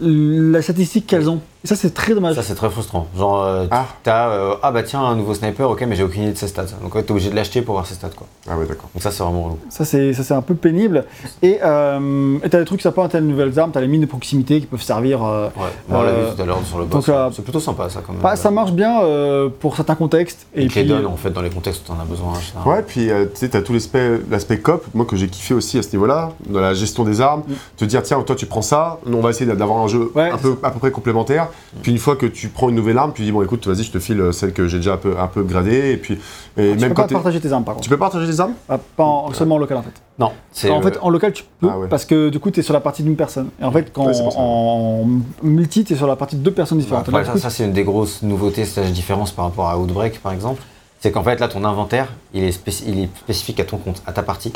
[0.00, 1.40] la statistique qu'elles ont.
[1.64, 2.36] Et ça, c'est très dommage.
[2.36, 3.08] Ça, c'est très frustrant.
[3.16, 3.86] Genre, euh, Ah.
[4.04, 6.46] t'as, euh, ah bah tiens, un nouveau sniper, ok, mais j'ai aucune idée de ses
[6.46, 6.66] stats.
[6.82, 8.28] Donc, ouais, t'es obligé de l'acheter pour voir ses stats, quoi.
[8.48, 8.88] Ah ouais d'accord.
[8.94, 9.58] Donc, ça, c'est vraiment relou.
[9.68, 11.04] Ça, c'est ça, c'est un peu pénible.
[11.42, 14.06] Et euh, et t'as des trucs sympas, t'as des nouvelles armes, t'as les mines de
[14.06, 15.24] proximité qui peuvent servir.
[15.24, 17.08] euh, Ouais, on l'a Euh, vu tout à l'heure sur le donc, boss.
[17.08, 18.22] euh, c'est plutôt sympa, ça, quand même.
[18.22, 20.46] bah, ça marche bien euh, pour certains contextes.
[20.54, 22.34] Et, Et te les puis, donne, en fait, dans les contextes où t'en as besoin.
[22.40, 22.68] général.
[22.72, 25.76] Ouais, puis euh, tu sais, t'as tout l'aspect l'aspect cop, moi que j'ai kiffé aussi
[25.78, 27.52] à ce niveau-là, dans la gestion des armes, Mm.
[27.78, 30.30] te dire tiens, toi tu prends ça, nous on va essayer d'avoir un jeu Ouais,
[30.30, 31.47] un peu, à peu près complémentaire.
[31.82, 33.90] Puis une fois que tu prends une nouvelle arme, tu dis bon écoute, vas-y, je
[33.92, 36.18] te file euh, celle que j'ai déjà un peu, un peu gradée, et puis et
[36.18, 36.20] Ah,
[36.56, 37.88] tu même peux quand pas t'es- partager tes armes, par tu contre.
[37.90, 38.52] peux partager des armes?
[38.68, 39.92] Ah, Pas en- seulement en local, en fait.
[40.18, 40.70] Non, c'est.
[40.70, 41.88] En euh, fait, en local, tu peux, Ah ouais.
[41.88, 43.48] parce que du coup, tu es sur la partie d'une personne.
[43.60, 45.06] Et en fait, quand Ouais, c'est en
[45.42, 47.08] multi, tu es sur la partie de deux personnes bah, différentes.
[47.08, 49.68] après, Là, ça, du coup, ça, c'est une des grosses nouveautés, slash différences par rapport
[49.68, 50.62] à Outbreak, par exemple.
[51.00, 54.02] C'est qu'en fait, là, ton inventaire, il est, spéci- il est spécifique à ton compte,
[54.04, 54.52] à ta partie.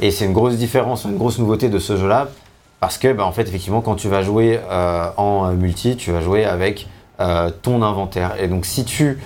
[0.00, 2.28] Et c'est une grosse différence, une grosse nouveauté de ce jeu-là,
[2.86, 6.12] parce que, bah, en fait, effectivement, quand tu vas jouer euh, en euh, multi, tu
[6.12, 6.86] vas jouer avec
[7.18, 8.40] euh, ton inventaire.
[8.40, 9.18] Et donc, si tu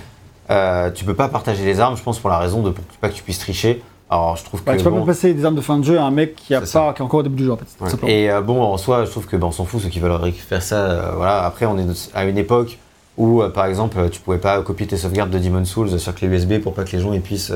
[0.51, 3.11] euh, tu peux pas partager les armes, je pense, pour la raison de pour pas
[3.11, 3.83] que tu puisses tricher.
[4.09, 5.99] Alors, je trouve que tu peux bon, pas passer des armes de fin de jeu
[5.99, 8.03] à un mec qui, a pas, qui est encore au début du jeu, en fait.
[8.03, 8.11] Ouais.
[8.11, 10.63] Et bon, en soi, je trouve que bah, on s'en fout ceux qui veulent récupérer
[10.63, 11.13] ça.
[11.15, 11.45] voilà.
[11.45, 12.79] Après, on est à une époque
[13.19, 16.61] où, par exemple, tu pouvais pas copier tes sauvegardes de Demon Souls sur clé USB
[16.61, 17.53] pour pas que les gens ils puissent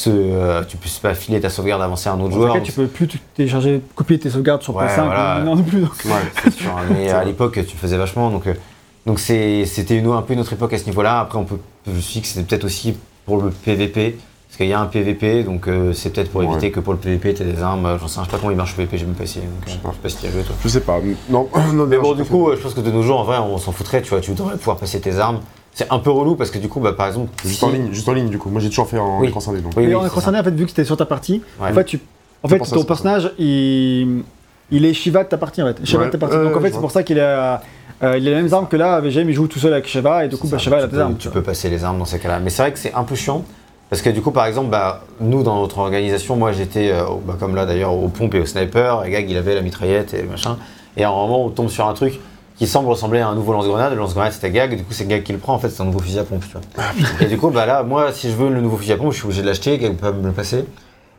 [0.00, 2.54] se, euh, tu puisses pas filer ta sauvegarde avancer à un autre ce joueur.
[2.54, 5.42] cas, tu peux plus télécharger, copier tes sauvegardes sur Ouais, PS5 voilà.
[5.44, 5.80] non, non plus.
[5.80, 5.92] donc.
[6.06, 6.12] Ouais.
[6.42, 8.30] C'est sûr, mais à l'époque, tu le faisais vachement.
[8.30, 8.54] Donc, euh,
[9.06, 11.20] donc c'était une, un peu une autre époque à ce niveau-là.
[11.20, 12.94] Après, on peut, je me suis dit que c'était peut-être aussi
[13.26, 14.16] pour le PVP.
[14.48, 16.46] Parce qu'il y a un PVP, donc euh, c'est peut-être pour Ouais.
[16.48, 17.86] éviter que pour le PVP, tu des armes.
[17.86, 19.22] euh, J'en sais rien, je sais pas comment il marche le PVP, j'ai même pas
[19.22, 19.44] essayé.
[19.46, 20.56] Donc, euh, je sais pas si tu as joué toi.
[20.60, 20.98] Je sais pas.
[21.28, 23.58] Non, non Mais bon, du coup, je pense que de nos jours, en vrai, on
[23.58, 25.38] s'en foutrait, tu vois, tu devrais pouvoir passer tes armes.
[25.80, 27.30] C'est un peu relou parce que du coup, bah, par exemple.
[27.42, 28.50] juste si- en ligne, juste en ligne du coup.
[28.50, 29.28] Moi j'ai toujours fait en Oui.
[29.28, 29.72] écran scindé donc.
[29.78, 31.70] Oui, oui, en scindé, en fait, vu que tu es sur ta partie, Ouais.
[31.70, 32.00] en fait, tu,
[32.42, 34.22] en fait ton personnage, il,
[34.70, 35.78] il est Shiva de ta partie, en fait.
[35.86, 36.36] Shiva Ouais, de ta partie.
[36.36, 37.62] donc, en fait, c'est pour ça qu'il a,
[38.02, 39.00] euh, il a les mêmes armes que là.
[39.00, 41.00] VGM, il joue tout seul avec Shiva, et du coup, bah, Shiva, il a peux-
[41.00, 41.16] armes.
[41.18, 42.40] Tu peux passer les armes dans ces cas-là.
[42.40, 43.42] Mais c'est vrai que c'est un peu chiant.
[43.88, 47.16] Parce que du coup, par exemple, bah, nous, dans notre organisation, moi, j'étais, euh, au-
[47.24, 49.04] bah, comme là d'ailleurs, au pompe et au sniper.
[49.06, 50.58] Et Gag, il avait la mitraillette et machin.
[50.98, 52.20] Et à un moment, on tombe sur un truc
[52.60, 53.92] qui semble ressembler à un nouveau lance-grenade.
[53.94, 54.76] Le lance-grenade, c'était Gag.
[54.76, 55.54] Du coup, c'est Gag qui le prend.
[55.54, 56.44] En fait, c'est un nouveau fusil à pompe.
[56.46, 56.62] Tu vois.
[57.22, 59.16] et du coup, bah, là, moi, si je veux le nouveau fusil à pompe, je
[59.16, 59.78] suis obligé de l'acheter.
[59.78, 60.66] Gag peut me le passer.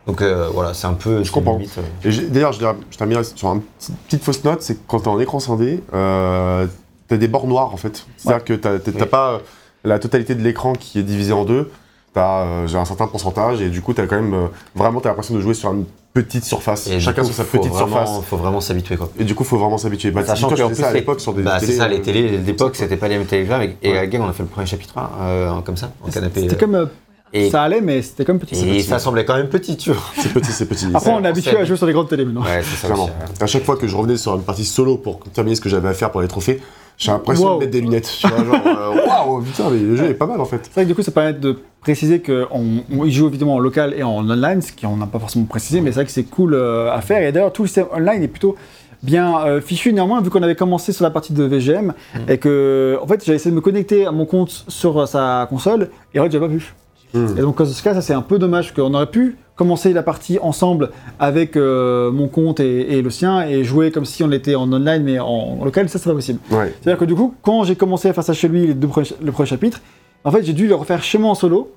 [0.05, 1.23] Donc euh, voilà, c'est un peu.
[1.23, 1.59] c'est comprends.
[1.59, 2.59] euh, d'ailleurs, je,
[2.91, 3.61] je terminerai sur une
[4.07, 6.67] petite, fausse note, c'est que quand t'es en écran scindé, euh,
[7.07, 8.05] t'as des bords noirs en fait.
[8.17, 9.05] C'est-à-dire que t'as Oui.
[9.09, 9.37] pas euh,
[9.83, 11.71] la totalité de l'écran qui est divisé en deux.
[12.13, 15.09] T'as euh, j'ai un certain pourcentage et du coup t'as quand même euh, vraiment t'as
[15.09, 16.87] l'impression de jouer sur une petite surface.
[16.87, 18.25] Et Chacun coup, sur sa petite vraiment- surface.
[18.29, 19.09] Faut vraiment s'habituer quoi.
[19.17, 20.11] Et du coup faut vraiment s'habituer.
[20.11, 22.37] Bah, Sachant qu'en plus, ça à l'époque sur des bah, c'est ça, les euh, télés
[22.39, 23.77] d'époque, c'était pas les télés avec.
[23.81, 23.97] Et Ouais.
[23.97, 26.41] à Gag, on a fait le premier chapitre hein, euh, comme ça, en canapé.
[26.41, 26.75] C'était euh, comme.
[26.75, 26.85] euh,
[27.33, 28.55] et- Ça allait, mais c'était comme petit.
[28.69, 30.03] Et ça semblait quand même petit, tu vois.
[30.21, 30.87] C'est petit, c'est petit.
[30.93, 32.41] Après, on est on habitué à jouer sur les grandes télés maintenant.
[32.43, 33.09] Ouais, c'est ça Clairement.
[33.39, 35.87] À chaque fois que je revenais sur une partie solo pour terminer ce que j'avais
[35.87, 36.59] à faire pour les trophées,
[37.01, 37.55] j'ai l'impression Wow.
[37.55, 38.11] de mettre des lunettes.
[38.19, 40.59] Tu vois, genre, euh, waouh, putain, mais le jeu est pas mal en fait.
[40.63, 43.59] C'est vrai que du coup, ça permet de préciser qu'on on y joue évidemment en
[43.59, 46.23] local et en online, ce qu'on n'a pas forcément précisé, mais c'est vrai que c'est
[46.23, 47.27] cool euh, à faire.
[47.27, 48.55] Et d'ailleurs, tout le système online est plutôt
[49.01, 49.91] bien euh, fichu.
[49.93, 51.93] Néanmoins, vu qu'on avait commencé sur la partie de VGM
[52.27, 55.47] et que, en fait, j'avais essayé de me connecter à mon compte sur euh, sa
[55.49, 56.75] console et en fait, j'avais pas pu.
[57.15, 57.35] Hmm.
[57.35, 60.01] Et donc, dans ce cas, ça c'est un peu dommage qu'on aurait pu commencer la
[60.03, 64.31] partie ensemble avec euh, mon compte et, et le sien et jouer comme si on
[64.31, 65.27] était en online mais en,
[65.61, 65.87] en local.
[65.89, 66.39] Ça, c'est pas possible.
[66.49, 66.73] Ouais.
[66.81, 69.15] C'est-à-dire que du coup, quand j'ai commencé à faire ça chez lui, les deux premiers-
[69.21, 69.79] le premier chapitre,
[70.23, 71.71] en fait, j'ai dû le refaire chez moi en solo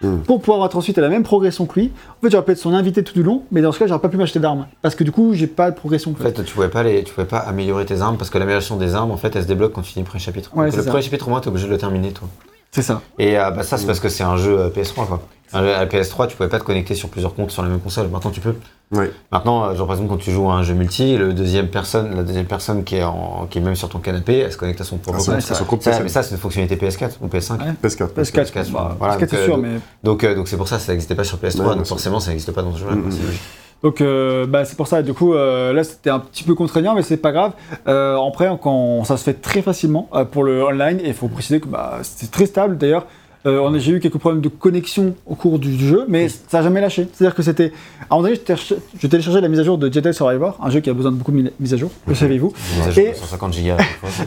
[0.00, 0.18] Mm.
[0.28, 1.90] pour pouvoir être ensuite à la même progression que lui.
[2.18, 3.98] En fait, j'aurais pu être son invité tout du long, mais dans ce cas, j'aurais
[4.00, 6.12] pas pu m'acheter d'armes parce que du coup, j'ai pas de progression.
[6.12, 8.76] En fait, tu pouvais pas les, tu pouvais pas améliorer tes armes parce que l'amélioration
[8.76, 10.50] des armes, en fait, elle se débloque quand tu finis le premier chapitre.
[10.54, 10.90] Ouais, Donc, c'est le ça.
[10.90, 12.28] premier chapitre, au moins, t'es obligé de le terminer, toi.
[12.70, 13.00] C'est ça.
[13.18, 15.20] Et euh, bah, ça, c'est parce que c'est un jeu euh, PS3, quoi.
[15.52, 18.08] À la PS3, tu pouvais pas te connecter sur plusieurs comptes sur la même console.
[18.08, 18.54] Maintenant, tu peux.
[19.30, 22.14] Maintenant, euh, genre par exemple, quand tu joues à un jeu multi, le deuxième personne,
[22.16, 24.80] la deuxième personne qui est, en, qui est même sur ton canapé, elle se connecte
[24.80, 25.40] à son propre Ah, compte.
[25.42, 26.02] ça se compte Ça, PSN.
[26.04, 27.58] mais ça, c'est une fonctionnalité PS4 ou PS5.
[27.58, 27.72] Ouais.
[27.82, 28.08] PS4.
[28.14, 29.80] PS4, PS4, bah, voilà, PS4, donc, c'est euh, sûr, donc- mais.
[30.04, 32.18] Donc, euh, donc c'est pour ça, ça n'existait pas sur PS3, Ouais, bien donc forcément,
[32.20, 32.94] ça n'existe pas dans ce jeu-là.
[32.94, 33.04] Mm, mm.
[33.26, 33.40] logique.
[33.82, 36.94] Donc euh, bah, c'est pour ça, du coup, euh, là c'était un petit peu contraignant,
[36.96, 37.52] mais c'est pas grave.
[37.86, 41.28] Euh, après, quand ça se fait très facilement euh, pour le online, et il faut
[41.28, 43.06] préciser que bah, c'est très stable d'ailleurs.
[43.48, 46.28] Euh, on a- J'ai eu quelques problèmes de connexion au cours du, du jeu, mais
[46.28, 47.08] ça n'a jamais lâché.
[47.12, 47.72] C'est-à-dire que c'était.
[48.10, 50.80] À un moment donné, je téléchargeais- la mise à jour de Jedi Survivor, un jeu
[50.80, 52.52] qui a besoin de beaucoup de mi- mises à jour, le savez-vous.
[52.76, 53.76] Mise à jour Et- de 150 gigas.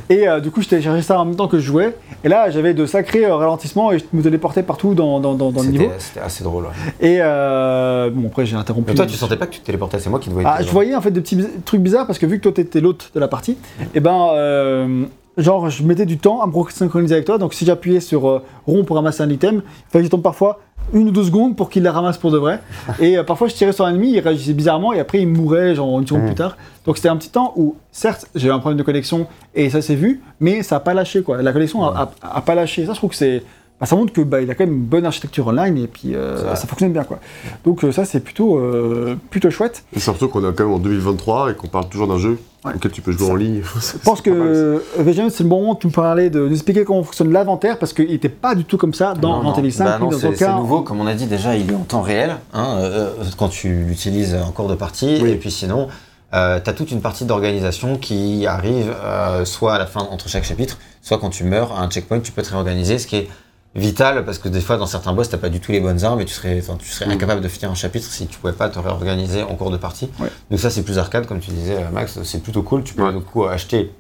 [0.10, 2.50] Et euh, du coup, je téléchargeais ça en même temps que je jouais, et là
[2.50, 5.70] j'avais de sacrés euh, ralentissements et je me téléportais partout dans, dans, dans, dans le
[5.70, 5.90] niveau.
[6.00, 6.64] C'était assez drôle.
[6.66, 6.72] ouais.
[7.08, 8.90] Et euh, bon, après j'ai interrompu.
[8.92, 10.48] Mais toi, tu sentais pas que tu te téléportais, c'est moi qui te voyais.
[10.52, 12.82] Ah, je voyais en fait des petits trucs bizarres parce que vu que toi t'étais
[12.82, 13.58] l'hôte de la partie,
[13.94, 15.04] et ben euh,
[15.38, 17.38] genre je mettais du temps à me synchroniser avec toi.
[17.38, 20.22] Donc si j'appuyais sur euh, rond pour ramasser un item, il fallait que je tombe
[20.22, 20.60] parfois
[20.94, 22.60] une ou deux secondes pour qu'il la ramasse pour de vrai.
[23.00, 25.76] Et euh, parfois je tirais sur un ennemi, il réagissait bizarrement et après il mourait
[25.76, 26.28] genre une seconde Mhm.
[26.30, 26.58] plus tard.
[26.86, 29.82] Donc c'était un petit temps où certes j'ai eu un problème de connexion et ça
[29.82, 31.42] s'est vu, mais ça a pas lâché quoi.
[31.42, 32.86] La connexion a, a- a pas lâché.
[32.86, 33.44] Ça je trouve que c'est
[33.82, 36.16] bah, ça montre que bah, il a quand même une bonne architecture online et puis
[36.16, 37.20] euh, ça fonctionne bien quoi.
[37.66, 39.84] Donc euh, ça c'est plutôt euh, plutôt chouette.
[39.94, 42.74] Et surtout qu'on est quand même en 2023 et qu'on parle toujours d'un jeu Ouais.
[42.76, 43.64] auquel tu peux jouer en ligne.
[43.76, 46.84] Je pense que euh, VGM, c'est le bon moment de nous parler, de nous expliquer
[46.86, 49.56] comment fonctionne l'inventaire, parce qu'il n'était pas du tout comme ça dans Non, non.
[49.56, 50.58] Evil 5, Bah non, c'est aucun.
[50.60, 53.74] nouveau, comme on a dit déjà, il est en temps réel hein, euh, quand tu
[53.86, 55.20] l'utilises en cours de partie.
[55.24, 55.32] Oui.
[55.32, 55.88] Et puis sinon,
[56.32, 60.44] tu as toute une partie d'organisation qui arrive euh, soit à la fin entre chaque
[60.44, 63.28] chapitre, soit quand tu meurs à un checkpoint, tu peux te réorganiser, ce qui est
[63.76, 66.20] vital parce que des fois dans certains boss, t'as pas du tout les bonnes armes
[66.22, 67.12] et tu serais, enfin, tu serais Mm.
[67.12, 70.10] incapable de finir un chapitre si tu pouvais pas te réorganiser en cours de partie.
[70.20, 70.28] Ouais.
[70.50, 72.84] Donc ça c'est plus arcade comme tu disais euh, Max, c'est plutôt cool.
[72.84, 73.14] Tu peux Ouais.
[73.14, 73.92] du coup acheter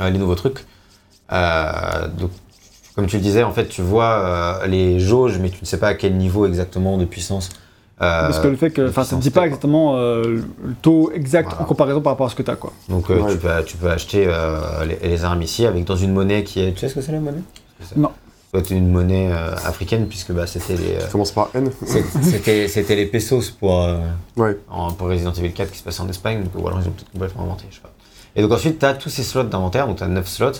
[0.00, 0.64] euh, les nouveaux trucs.
[1.32, 2.30] Euh, donc
[2.94, 5.78] comme tu le disais, en fait, tu vois euh, les jauges, mais tu ne sais
[5.78, 7.48] pas à quel niveau exactement de puissance.
[8.02, 8.86] Euh, Parce que le fait que.
[8.88, 10.24] Enfin, ça ne dit pas exactement euh,
[10.62, 11.62] le taux exact Voilà.
[11.62, 12.72] en comparaison par rapport à ce que tu as, quoi.
[12.90, 13.32] Donc euh, Ouais.
[13.32, 16.60] tu, peux, tu peux acheter euh, les, les armes ici avec dans une monnaie qui
[16.60, 16.72] est.
[16.72, 17.42] Tu sais ce que c'est la monnaie?
[17.96, 18.10] Non.
[18.54, 20.96] C'est une monnaie euh, africaine puisque bah, c'était les.
[20.96, 21.70] euh, Ça commence par N.
[21.86, 23.96] c'est- c'était c'était les pesos pour euh,
[24.36, 24.58] Ouais.
[24.70, 26.90] en- pour Resident Evil 4 qui se passait en Espagne, donc, ou alors ils ont
[26.92, 27.92] peut-être complètement inventé, je sais pas.
[28.36, 30.52] Et donc ensuite, tu as tous ces slots d'inventaire, donc tu as 9 slots,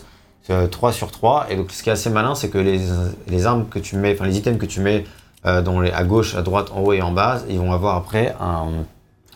[0.48, 2.80] euh, 3 sur 3, et donc ce qui est assez malin, c'est que les,
[3.28, 5.04] les armes que tu mets, enfin les items que tu mets
[5.44, 7.96] euh, dans les, à gauche, à droite, en haut et en bas, ils vont avoir
[7.96, 8.68] après un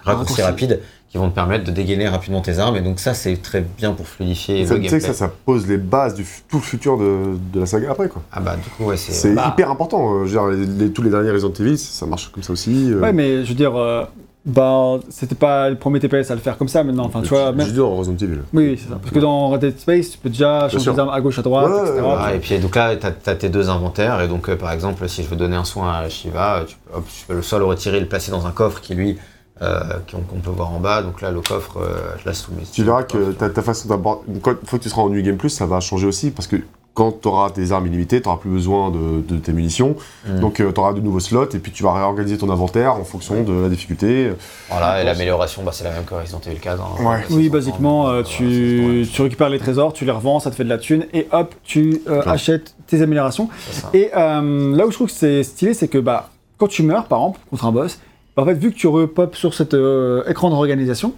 [0.03, 0.41] raccourci.
[0.41, 0.81] rapide
[1.17, 3.93] qui vont te permettre de dégainer rapidement tes armes, et donc ça c'est très bien
[3.93, 6.63] pour fluidifier Ça, le tu sais que ça, ça pose les bases du tout le
[6.63, 8.23] futur de, de la saga après, quoi.
[8.33, 9.13] Ah bah du coup, ouais, c'est...
[9.13, 10.15] C'est bah- hyper important.
[10.15, 12.53] euh, je veux dire, les- les- tous les derniers Resident Evil, ça marche comme ça
[12.53, 12.93] aussi.
[12.93, 14.05] euh, Ouais, mais je veux dire, euh,
[14.45, 17.07] bah, c'était pas le premier TPS à le faire comme ça maintenant.
[17.07, 17.67] Enfin, tu vois, je même.
[17.67, 18.41] dis dans Resident Evil.
[18.53, 18.97] Oui, oui, c'est ça.
[19.01, 21.43] Parce que dans Red Dead Space, tu peux déjà changer les armes à gauche, à
[21.43, 21.93] droite, Ouais, etc.
[21.95, 24.71] ouais, Voilà, et puis donc là, tu as, tes deux inventaires, et donc euh, par
[24.73, 27.43] exemple, si je veux donner un soin à Shiva, tu peux, hop, tu peux le
[27.43, 29.17] soit le retirer et le placer dans un coffre qui lui,
[29.63, 31.03] euh, qu'on peut voir en bas.
[31.03, 32.63] Donc là, le coffre, euh, je la soumets.
[32.73, 34.23] Tu verras que ta, ta façon d'aborder.
[34.29, 36.57] Une fois que tu seras en New Game Plus, ça va changer aussi parce que
[36.97, 39.97] quand tu auras tes armes illimitées, tu n'auras plus besoin de, de tes munitions.
[40.27, 40.41] Mm.
[40.41, 43.43] Donc tu auras de nouveaux slots et puis tu vas réorganiser ton inventaire en fonction
[43.43, 44.33] de la difficulté.
[44.71, 46.81] Voilà, et l'amélioration, bah, c'est la même que Resident Evil 4.
[46.81, 47.05] hein.
[47.05, 47.25] Ouais.
[47.31, 50.79] Oui, basiquement, euh, tu, récupères les trésors, tu les revends, ça te fait de la
[50.79, 53.51] thune, et hop, tu euh, achètes tes améliorations.
[53.93, 57.05] Et euh, là où je trouve que c'est stylé, c'est que bah, quand tu meurs,
[57.05, 57.99] par exemple, contre un boss,
[58.37, 61.15] en fait, vu que tu repopes sur cet euh, écran de réorganisation,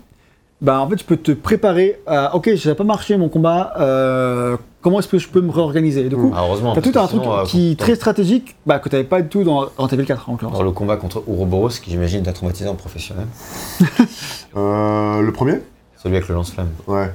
[0.60, 3.74] bah, en fait, tu peux te préparer à Ok, ça n'a pas marché mon combat,
[3.78, 6.06] euh, comment est-ce que je peux me réorganiser?
[6.06, 6.74] Et du coup, heureusement.
[6.74, 9.06] t'as parce tout un truc sinon, euh, qui est très stratégique bah, que tu n'avais
[9.06, 10.58] pas du tout dans Resident Evil 4 en l'occurrence.
[10.58, 13.26] Dans le combat contre Ouroboros, qui j'imagine t'a traumatisé en professionnel.
[14.56, 15.60] Euh, le premier?
[16.02, 16.70] Celui avec le lance-flamme.
[16.86, 17.10] Ouais.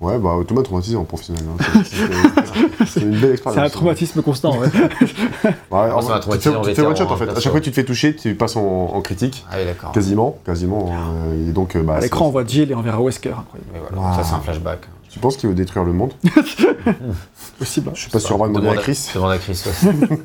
[0.00, 1.42] Ouais, bah Thomas traumatisé en professionnel.
[1.48, 1.62] hein.
[1.84, 3.58] C'est- c'est- C'est une belle expérience.
[3.60, 4.66] C'est un traumatisme constant, ouais.
[4.68, 7.04] Ouais, en ça m'a fait, tu te traumatisé fais- en tu te fais one shot
[7.04, 7.24] en fait.
[7.26, 9.44] bien À chaque fois que tu te fais toucher, tu passes en, en critique.
[9.50, 9.92] Ah oui, d'accord.
[9.92, 10.90] Quasiment, quasiment.
[10.92, 13.34] euh, et donc, euh, bah, à c'est- l'écran, on voit Jill et on verra Wesker.
[13.72, 14.14] Mais voilà, Wow.
[14.16, 14.80] ça c'est un flashback.
[15.08, 16.12] Tu penses qu'il veut détruire le monde?
[17.58, 17.88] Possible.
[17.88, 17.92] hein.
[17.94, 19.10] Je suis pas sûr de demander à Chris.
[19.14, 20.18] Demande à Chris, ouais.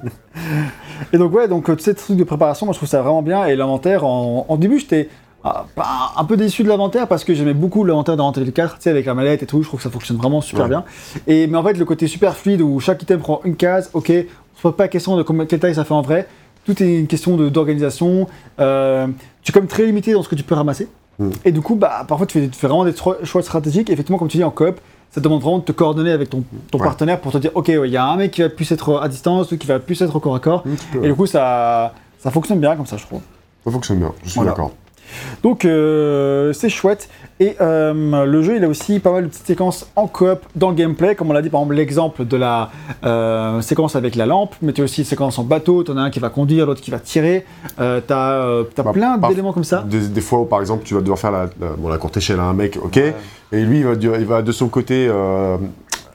[1.13, 3.21] Et donc ouais, donc euh, tous ces trucs de préparation, moi je trouve ça vraiment
[3.21, 3.45] bien.
[3.45, 7.53] Et l'inventaire, en, en début j'étais ah, un peu déçu de l'inventaire parce que j'aimais
[7.53, 9.79] beaucoup l'inventaire dans Resident Evil 4, tu sais, avec la mallette et tout, je trouve
[9.79, 10.69] que ça fonctionne vraiment super Ouais.
[10.69, 10.83] bien.
[11.27, 14.11] Et, mais en fait, le côté super fluide où chaque item prend une case, ok,
[14.11, 16.27] on se pose pas la question de combien, quelle taille ça fait en vrai,
[16.65, 18.27] tout est une question d'organisation.
[18.59, 19.07] Euh,
[19.41, 20.87] tu es comme très limité dans ce que tu peux ramasser.
[21.17, 21.29] Mm.
[21.45, 22.93] Et du coup, bah, parfois tu fais, tu fais vraiment des
[23.23, 23.89] choix stratégiques.
[23.89, 26.29] Et effectivement, comme tu dis en coop, ça te demande vraiment de te coordonner avec
[26.29, 26.83] ton, ton Ouais.
[26.83, 28.99] partenaire pour te dire, ok, ouais, il y a un mec qui va plus être
[29.01, 30.63] à distance, qui va plus être au corps à corps.
[31.01, 33.21] Et du coup, ça, ça fonctionne bien comme ça, je trouve.
[33.65, 34.51] Ça fonctionne bien, je suis Voilà.
[34.51, 34.71] d'accord.
[35.43, 37.09] Donc euh, c'est chouette.
[37.41, 40.69] Et euh, le jeu, il a aussi pas mal de petites séquences en coop dans
[40.71, 42.69] le gameplay, comme on l'a dit, par exemple l'exemple de la
[43.05, 45.97] euh, séquence avec la lampe, mais tu as aussi une séquence en bateau, tu en
[45.97, 47.45] as un qui va conduire, l'autre qui va tirer,
[47.79, 49.85] euh, tu as, Bah, plein d'éléments comme ça.
[49.87, 52.17] Des, des fois où, par exemple, tu vas devoir faire la, la- bon, la courte
[52.17, 53.13] échelle à un mec, ok, et
[53.63, 55.55] lui, il va, il va de son côté euh,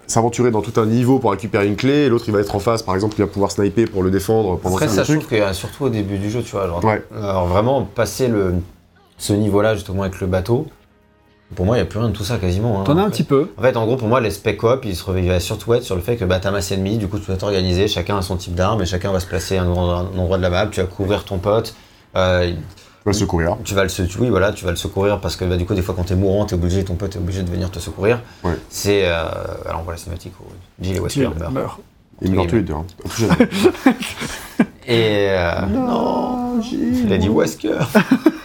[0.06, 2.58] s'aventurer dans tout un niveau pour récupérer une clé, et l'autre, il va être en
[2.58, 5.26] face, par exemple, il va pouvoir sniper pour le défendre pendant Après, ça, je trouve
[5.26, 7.02] que surtout au début du jeu, tu vois, genre, Ouais.
[7.16, 8.56] alors vraiment passer le,
[9.18, 10.66] ce niveau-là justement avec le bateau,
[11.54, 12.80] pour moi, il n'y a plus rien de tout ça quasiment.
[12.80, 12.84] hein.
[12.84, 13.50] T'en as un petit peu.
[13.56, 15.94] En fait, en gros, pour moi, les spec coop, ils se revivaient surtout être sur
[15.94, 18.36] le fait que bah, t'as masse ennemie, du coup, tu dois t'organiser, chacun a son
[18.36, 20.66] type d'arme, et chacun va se placer à un endroit, un endroit de la map,
[20.66, 21.74] tu vas couvrir ton pote,
[22.16, 22.60] euh, Il va
[23.06, 23.56] le secourir.
[23.62, 25.74] tu vas le, se- oui, voilà, tu vas le secourir parce que bah, du coup,
[25.74, 28.20] des fois, quand t'es mourant, t'es obligé, ton pote est obligé de venir te secourir.
[28.42, 28.54] Ouais.
[28.68, 29.04] C'est.
[29.04, 29.22] Euh,
[29.66, 30.44] alors, on voit la cinématique où
[30.82, 31.52] Jill et Wesker Tu meurent.
[31.52, 31.78] meurs.
[32.22, 32.72] Il Oui, meurt tous les deux.
[32.74, 32.86] Hein.
[34.86, 35.28] Et.
[35.30, 37.78] euh, non, Il a dit Wesker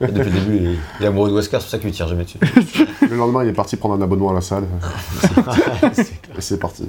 [0.00, 1.86] Et Depuis le début, il est- il est amoureux de Wesker, c'est pour ça qu'il
[1.86, 2.38] lui tire jamais dessus.
[3.10, 4.64] Le lendemain, il est parti prendre un abonnement à la salle.
[6.36, 6.88] et c'est parti.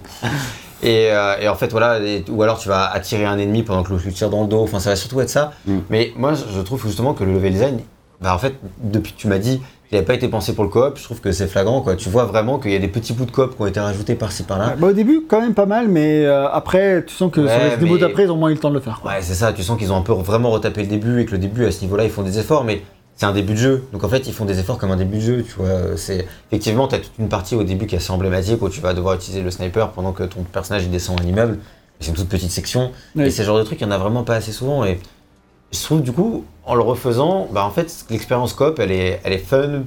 [0.84, 3.84] Et, euh, et en fait, voilà, et- ou alors tu vas attirer un ennemi pendant
[3.84, 5.52] que l'autre lui tire dans le dos, enfin ça va surtout être ça.
[5.66, 5.78] Mm.
[5.90, 7.80] Mais moi, je trouve justement que le level design,
[8.22, 10.70] bah en fait, depuis que tu m'as dit qu'il n'avait pas été pensé pour le
[10.70, 11.96] coop, je trouve que c'est flagrant, quoi.
[11.96, 14.16] Tu vois vraiment qu'il y a des petits bouts de coop qui ont été rajoutés
[14.16, 14.70] par-ci par-là.
[14.70, 17.48] Ouais, bah, au début, quand même pas mal, mais euh, après, tu sens que Ouais,
[17.48, 19.00] sur les démos mais- d'après, ils ont moins eu le temps de le faire.
[19.02, 19.12] quoi.
[19.12, 21.32] Ouais, c'est ça, tu sens qu'ils ont un peu vraiment retapé le début et que
[21.32, 22.82] le début, à ce niveau-là, ils font des efforts, mais
[23.18, 23.84] c'est un début de jeu.
[23.92, 25.98] Donc en fait, ils font des efforts comme un début de jeu, tu vois.
[25.98, 28.80] C'est Effectivement, tu as toute une partie au début qui est assez emblématique où tu
[28.80, 31.58] vas devoir utiliser le sniper pendant que ton personnage il descend un immeuble.
[32.00, 32.92] C'est une toute petite section.
[33.16, 33.26] Oui.
[33.26, 34.86] Et ce genre de trucs, il n'y en a vraiment pas assez souvent.
[34.86, 35.00] Et
[35.74, 39.34] je trouve du coup, en le refaisant, bah en fait, l'expérience coop, elle est, elle
[39.34, 39.84] est fun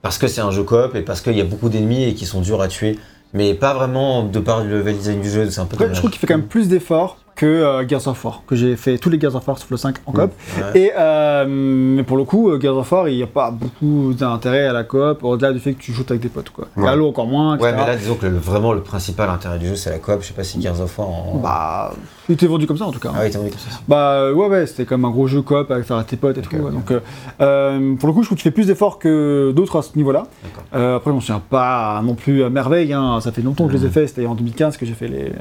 [0.00, 2.24] parce que c'est un jeu coop et parce qu'il y a beaucoup d'ennemis et qui
[2.24, 2.98] sont durs à tuer.
[3.34, 6.10] Mais pas vraiment de par le level design du jeu, c'est un peu je trouve
[6.10, 9.08] qu'il fait quand même plus d'efforts que euh, Gears of War, que j'ai fait tous
[9.08, 10.30] les Gears of War sauf le 5 en coop.
[10.58, 10.78] Ouais.
[10.78, 14.12] Et euh, mais pour le coup, euh, Gears of War, il n'y a pas beaucoup
[14.12, 16.50] d'intérêt à la coop, au-delà du fait que tu joues avec des potes.
[16.50, 16.66] Quoi.
[16.76, 16.86] Ouais.
[16.86, 17.70] Halo encore moins, etc.
[17.70, 20.18] Ouais, mais là, disons que le- vraiment le principal intérêt du jeu, c'est la coop.
[20.20, 21.40] Je sais pas si Gears of War en.
[21.42, 21.94] Bah,
[22.28, 23.10] il était vendu comme ça en tout cas.
[23.14, 23.78] Ah oui, t'as envie comme ça.
[23.88, 26.54] Bah euh, ouais ouais c'était comme un gros jeu coop avec tes potes et tout.
[26.56, 26.70] Ouais.
[26.70, 29.82] Donc euh, pour le coup je trouve que tu fais plus d'efforts que d'autres à
[29.82, 30.24] ce niveau-là.
[30.72, 33.18] Après je m'en souviens pas non plus à merveille, hein.
[33.20, 33.92] ça fait longtemps que je les ai Mhm.
[33.92, 35.32] fait, c'était en 2015 que j'ai fait les,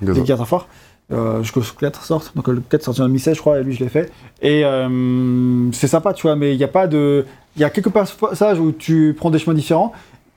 [0.00, 0.24] les Gaza.
[0.24, 0.66] Gears of War.
[1.10, 3.80] Euh, jusqu'au 4 sortent, donc le 4 sorti en 2016 je crois et lui je
[3.82, 4.12] l'ai fait.
[4.42, 7.24] Et euh, c'est sympa tu vois mais il n'y a pas de...
[7.56, 9.92] Il y a quelques passages où tu prends des chemins différents.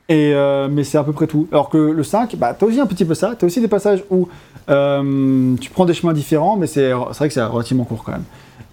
[0.09, 1.47] Et euh, mais c'est à peu près tout.
[1.51, 3.35] Alors que le 5, bah, t'as aussi un petit peu ça.
[3.37, 4.27] T'as aussi des passages où
[4.67, 8.23] tu prends des chemins différents, mais c'est vrai que c'est relativement court quand même.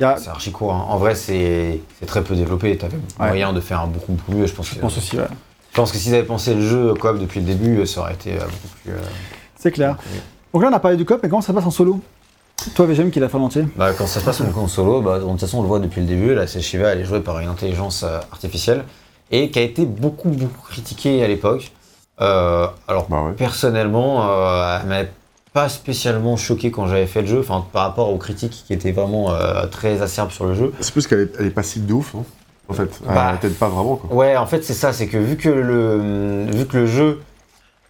[0.00, 0.72] A, C'est archi court.
[0.72, 0.86] hein.
[0.88, 2.76] En vrai, c'est très peu développé.
[2.78, 3.26] T'avais Ouais.
[3.28, 4.46] moyen de faire un beaucoup mieux.
[4.46, 5.24] Je pense, je que, pense aussi, ouais.
[5.72, 8.32] je pense que s'ils avaient pensé le jeu coop depuis le début, ça aurait été
[8.34, 8.92] beaucoup plus.
[9.56, 9.96] C'est clair.
[10.52, 12.00] Donc là, on a parlé du cop, mais comment ça se passe en solo?
[12.74, 15.18] Toi, VGM, qui l'a fait en entier Bah, quand ça se passe en solo, bah,
[15.20, 16.34] de toute façon, on le voit depuis le début.
[16.34, 18.84] Là, c'est Shiva, elle est jouée par une intelligence euh, artificielle
[19.30, 21.70] et qui a été beaucoup, beaucoup critiquée à l'époque.
[22.20, 23.32] Euh, alors, Bah ouais.
[23.32, 25.10] personnellement, euh, elle m'avait
[25.52, 28.92] pas spécialement choqué quand j'avais fait le jeu, enfin, par rapport aux critiques qui étaient
[28.92, 30.72] vraiment euh, très acerbes sur le jeu.
[30.80, 32.24] C'est plus qu'elle est, elle est passive de ouf, hein,
[32.68, 32.90] en fait.
[33.06, 33.30] Bah.
[33.34, 34.14] Elle t'aide pas vraiment, quoi.
[34.16, 37.20] Ouais, en fait, c'est ça, c'est que vu que le, vu que le jeu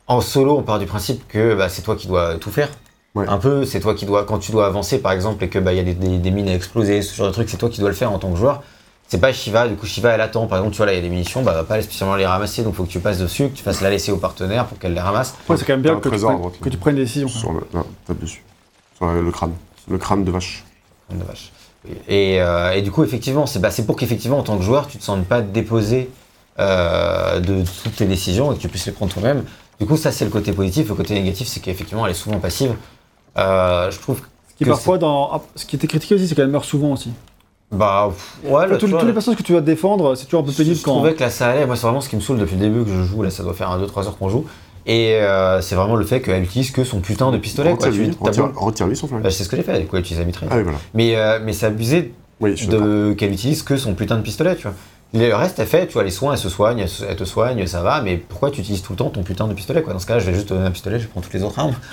[0.09, 2.71] en solo, on part du principe que bah, c'est toi qui dois tout faire.
[3.15, 3.27] Ouais.
[3.29, 5.73] Un peu, c'est toi qui dois, quand tu dois avancer par exemple et que bah
[5.73, 7.69] il y a des, des- des mines à exploser, ce genre de truc, c'est toi
[7.69, 8.63] qui dois le faire en tant que joueur.
[9.09, 10.99] C'est pas Shiva, du coup Shiva elle attend, par exemple tu vois là il y
[10.99, 13.19] a des munitions, bah elle va pas spécialement les ramasser, donc faut que tu passes
[13.19, 15.35] dessus, que tu fasses la laisser au partenaire pour qu'elle les ramasse.
[15.49, 17.29] Ouais, c'est quand même bien que tu, trésor prennes, que tu prennes des décisions.
[17.29, 18.45] Sur le, là, tape dessus.
[18.99, 19.53] Sur le, le crâne.
[19.89, 20.65] Le crâne de vache.
[21.09, 21.51] Comme de vache.
[22.07, 24.87] Et, euh, et du coup, effectivement, c'est bah, c'est pour qu'effectivement, en tant que joueur,
[24.89, 26.11] tu te sentes pas déposé
[26.59, 29.45] euh, de toutes tes décisions et que tu puisses les prendre toi-même.
[29.81, 30.89] Du coup, ça, c'est le côté positif.
[30.89, 32.73] Le côté négatif, c'est qu'effectivement, elle est souvent passive.
[33.37, 35.31] Euh, je trouve Ce qui, que parfois, dans...
[35.33, 37.11] ah, ce qui était critiqué aussi, c'est qu'elle meurt souvent aussi.
[37.71, 40.15] Bah, pff, ouais, là, tous, tu vois, tous les là, personnages que tu dois défendre,
[40.15, 40.95] c'est toujours un peu je, pénible je quand.
[40.95, 41.67] trouvais que là, ça allait.
[41.67, 43.23] Moi, c'est vraiment ce qui me saoule depuis le début que je joue.
[43.23, 44.47] Là, ça doit faire 2-3 heures qu'on joue.
[44.87, 47.77] Et euh, c'est vraiment le fait qu'elle utilise que son putain de pistolet.
[47.77, 47.91] Quoi.
[47.91, 49.23] Tu- Retire-lui retire, retire-lui son flingue.
[49.23, 49.79] Bah, c'est ce que j'ai fait.
[49.81, 50.49] Du coup, elle utilise la mitraille.
[50.51, 50.79] Ah oui, voilà.
[50.95, 54.57] Mais, euh, mais c'est abusé Oui, je de qu'elle utilise que son putain de pistolet,
[54.57, 54.73] tu vois.
[55.15, 57.25] Le reste, elle fait, tu vois, les soins, elle se soigne, elle, se- elle te
[57.25, 59.95] soigne, ça va, mais pourquoi tu utilises tout le temps ton putain de pistolet, quoi?
[59.95, 61.59] Dans ce cas-là, je vais juste te donner un pistolet, je prends toutes les autres
[61.59, 61.75] armes.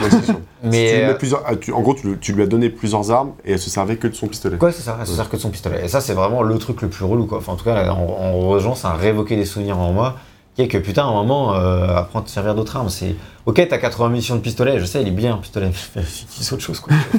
[0.00, 0.40] Ouais, c'est sûr.
[0.62, 0.70] Mais.
[0.70, 2.70] Tu lui mets euh, plusieurs- ah, tu- en gros, tu, lui- tu lui as donné
[2.70, 4.58] plusieurs armes et elle se servait que de son pistolet.
[4.58, 5.84] Quoi, c'est ça, elle se sert que de son pistolet.
[5.84, 7.38] Et ça, c'est vraiment le truc le plus relou, quoi.
[7.38, 10.16] Enfin, en tout cas, en, en rejoint, ça a révoqué des souvenirs en moi,
[10.54, 12.90] qui est que putain, à un moment, euh, apprends à te servir d'autres armes.
[12.90, 13.16] C'est.
[13.46, 16.52] Ok, t'as 80 munitions de pistolet, je sais, il est bien, un pistolet, mais utilise
[16.52, 16.94] autre chose, quoi.
[17.12, 17.18] Je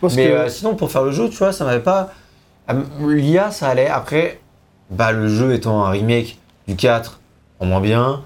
[0.00, 2.10] pense Mais que- euh, sinon, pour faire le jeu, tu vois, ça m'avait pas.
[2.70, 3.88] euh, L'IA, ça allait.
[3.88, 4.40] Après,
[4.90, 6.38] bah, le jeu étant un remake
[6.68, 7.20] du 4,
[7.60, 8.22] en moins bien,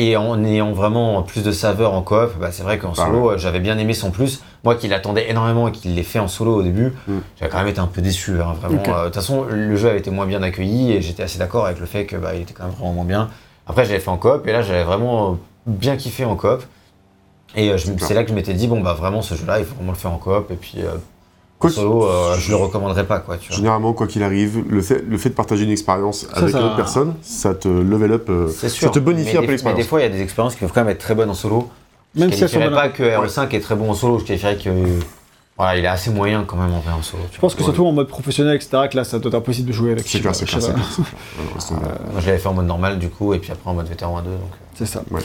[0.00, 3.36] Et en ayant vraiment plus de saveur en coop, bah, c'est vrai qu'en Bah solo,
[3.36, 4.42] j'avais bien aimé son plus.
[4.62, 7.14] Moi qui l'attendais énormément et qui l'ai fait en solo au début, Mm.
[7.36, 8.40] j'avais quand même été un peu déçu.
[8.40, 8.80] hein, vraiment.
[8.86, 11.66] Euh, De toute façon, le jeu avait été moins bien accueilli et j'étais assez d'accord
[11.66, 13.28] avec le fait qu'il était quand même vraiment moins bien.
[13.66, 15.36] Après, j'avais fait en coop et là, j'avais vraiment
[15.66, 16.62] bien kiffé en coop.
[17.56, 19.74] Et euh, c'est là que je m'étais dit, bon, bah vraiment, ce jeu-là, il faut
[19.74, 20.48] vraiment le faire en coop.
[20.52, 20.92] Et puis, euh,
[21.58, 23.36] Quoi solo, euh, je le recommanderais pas, quoi.
[23.36, 23.56] Tu vois.
[23.56, 26.64] Généralement, quoi qu'il arrive, le fait, le fait de partager une expérience avec ça- une
[26.66, 29.52] autre personne, ça te level up, euh, ça te bonifie mais un peu Mais des
[29.54, 29.86] l'expérience.
[29.86, 31.68] fois, il y a des expériences qui peuvent quand même être très bonnes en solo.
[32.14, 32.74] Je Même si sont qualifierais bonnes.
[32.74, 34.70] pas que RE5 est très bon en solo, je qualifierais que
[35.58, 37.24] voilà, il est assez moyen quand même en vrai en solo.
[37.32, 37.64] Je pense que Ouais.
[37.64, 40.06] surtout en mode professionnel, etc., que là, ça doit être impossible de jouer avec.
[40.08, 40.72] C'est clair, c'est clair, clair.
[40.74, 41.08] tomber.
[41.68, 41.78] vois.
[42.12, 44.16] Moi, je l'avais fait en mode normal du coup, et puis après en mode vétéran
[44.18, 44.30] à 2.
[44.30, 44.38] Donc...
[44.74, 45.02] C'est ça.
[45.10, 45.20] Ouais.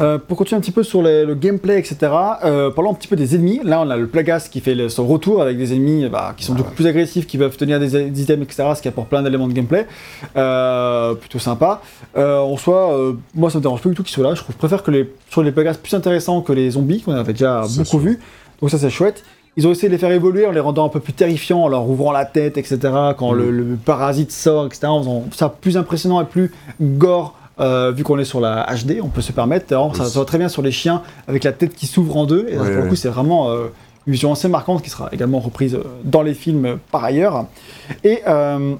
[0.00, 1.96] Euh, pour continuer un petit peu sur les- le gameplay, etc.,
[2.44, 3.60] euh, parlons un petit peu des ennemis.
[3.62, 6.42] Là, on a le Plagas qui fait le- son retour avec des ennemis bah, qui
[6.44, 9.08] sont Ah beaucoup plus agressifs, qui peuvent tenir des, des items, etc., ce qui apporte
[9.08, 9.86] plein d'éléments de gameplay.
[10.36, 11.80] Euh, plutôt sympa.
[12.16, 14.34] Euh, en soi, euh, moi, ça me dérange pas du tout qu'ils soient là.
[14.34, 17.32] Je trouve, préfère que les, sur les Plagas plus intéressants que les zombies, qu'on avait
[17.32, 17.98] déjà beaucoup sûr.
[18.00, 18.20] vus.
[18.60, 19.22] Donc ça, c'est chouette.
[19.56, 21.68] Ils ont essayé de les faire évoluer en les rendant un peu plus terrifiants, en
[21.68, 22.78] leur ouvrant la tête, etc.
[23.16, 23.38] Quand Mm.
[23.38, 24.86] le, le parasite sort, etc.
[24.88, 29.00] En faisant ça plus impressionnant et plus gore, euh, vu qu'on est sur la HD,
[29.02, 29.72] on peut se permettre.
[29.72, 30.10] Alors, ça, Oui.
[30.10, 32.46] ça va très bien sur les chiens, avec la tête qui s'ouvre en deux.
[32.50, 33.68] Et Ouais, pour le coup, c'est vraiment euh,
[34.06, 37.46] une vision assez marquante qui sera également reprise euh, dans les films par ailleurs.
[38.04, 38.74] Et euh,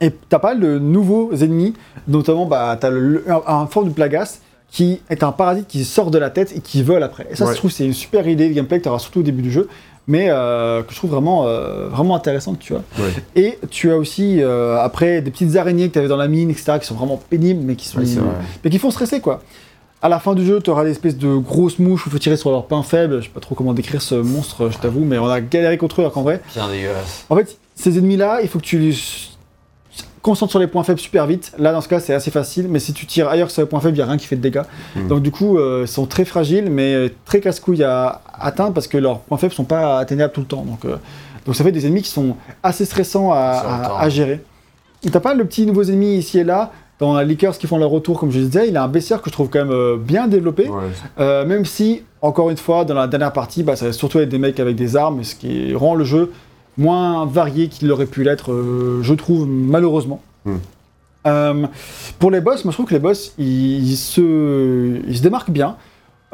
[0.00, 1.74] et t'as pas de nouveaux ennemis,
[2.08, 4.38] notamment bah, t'as le- un, un forme de Plagas
[4.74, 7.28] qui est un parasite qui sort de la tête et qui vole après.
[7.30, 7.52] Et ça, Ouais.
[7.52, 9.52] je trouve, c'est une super idée de gameplay que tu auras surtout au début du
[9.52, 9.68] jeu,
[10.08, 12.82] mais euh, que je trouve vraiment, euh, vraiment intéressante, tu vois.
[12.98, 13.12] Ouais.
[13.36, 16.50] Et tu as aussi, euh, après, des petites araignées que tu avais dans la mine,
[16.50, 18.22] etc., qui sont vraiment pénibles, mais qui, sont, vrai.
[18.64, 19.42] mais qui font stresser, quoi.
[20.02, 22.18] À la fin du jeu, tu auras des espèces de grosses mouches où il faut
[22.18, 23.20] tirer sur leurs pains faibles.
[23.20, 26.00] Je sais pas trop comment décrire ce monstre, je t'avoue, mais on a galéré contre
[26.00, 27.26] eux, alors qu'en vrai, Bien dégueulasse.
[27.30, 28.94] en fait, ces ennemis-là, il faut que tu les
[30.24, 31.52] concentres sur les points faibles super vite.
[31.58, 33.68] Là, dans ce cas, c'est assez facile, mais si tu tires ailleurs que sur les
[33.68, 34.62] points faibles, il n'y a rien qui fait de dégâts.
[34.96, 35.08] Mhm.
[35.08, 38.98] Donc, du coup, euh, ils sont très fragiles, mais très casse-couilles à atteindre parce que
[38.98, 40.62] leurs points faibles sont pas atteignables tout le temps.
[40.66, 40.96] Donc, euh,
[41.46, 44.40] donc ça fait des ennemis qui sont assez stressants à, à- à gérer.
[45.12, 46.72] T'as pas le petit nouveaux ennemis ici et là.
[47.00, 49.28] Dans la Lickers qui font leur retour, comme je disais, il a un baissière que
[49.28, 50.68] je trouve quand même euh, bien développé.
[50.68, 50.84] Ouais.
[51.18, 54.28] Euh, même si, encore une fois, dans la dernière partie, bah, ça va surtout être
[54.28, 56.30] des mecs avec des armes, ce qui rend le jeu
[56.76, 60.20] moins varié qu'il aurait pu l'être, euh, je trouve, malheureusement.
[60.44, 60.56] Hmm.
[61.26, 61.66] Euh,
[62.18, 65.50] pour les boss, moi je trouve que les boss, ils, ils se, ils se démarquent
[65.50, 65.76] bien.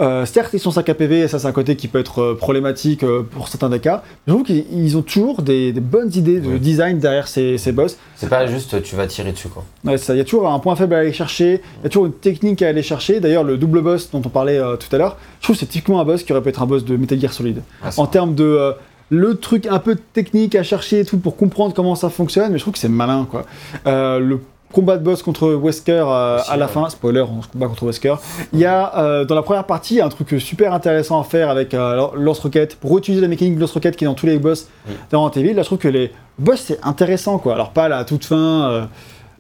[0.01, 3.05] Euh, certes, ils sont 5 APV, et ça c'est un côté qui peut être problématique
[3.33, 4.03] pour certains des cas.
[4.27, 6.59] Mais je trouve qu'ils ils ont toujours des, des bonnes idées de Oui.
[6.59, 7.99] design derrière ces, ces boss.
[8.17, 9.63] C'est pas juste tu vas tirer dessus quoi.
[9.85, 11.89] Ouais, ça, il y a toujours un point faible à aller chercher, il y a
[11.91, 13.21] toujours une technique à aller chercher.
[13.21, 16.01] D'ailleurs, le double boss dont on parlait tout à l'heure, je trouve que c'est typiquement
[16.01, 17.61] un boss qui aurait pu être un boss de Metal Gear Solid.
[17.85, 18.73] Ah, En termes de
[19.11, 22.59] le truc un peu technique à chercher et tout pour comprendre comment ça fonctionne, mais
[22.59, 23.45] je trouve que c'est malin quoi.
[23.87, 24.41] Euh, le
[24.73, 28.15] combat de boss contre Wesker euh, à la fin, spoiler, on se combat contre Wesker.
[28.53, 31.75] Il y a euh, dans la première partie un truc super intéressant à faire avec
[31.75, 34.95] euh, lance-roquette pour utiliser la mécanique de lance-roquette qui est dans tous les boss Oui.
[35.11, 35.55] dans Evil.
[35.55, 37.55] Là, je trouve que les boss c'est intéressant quoi.
[37.55, 38.89] Alors pas la toute fin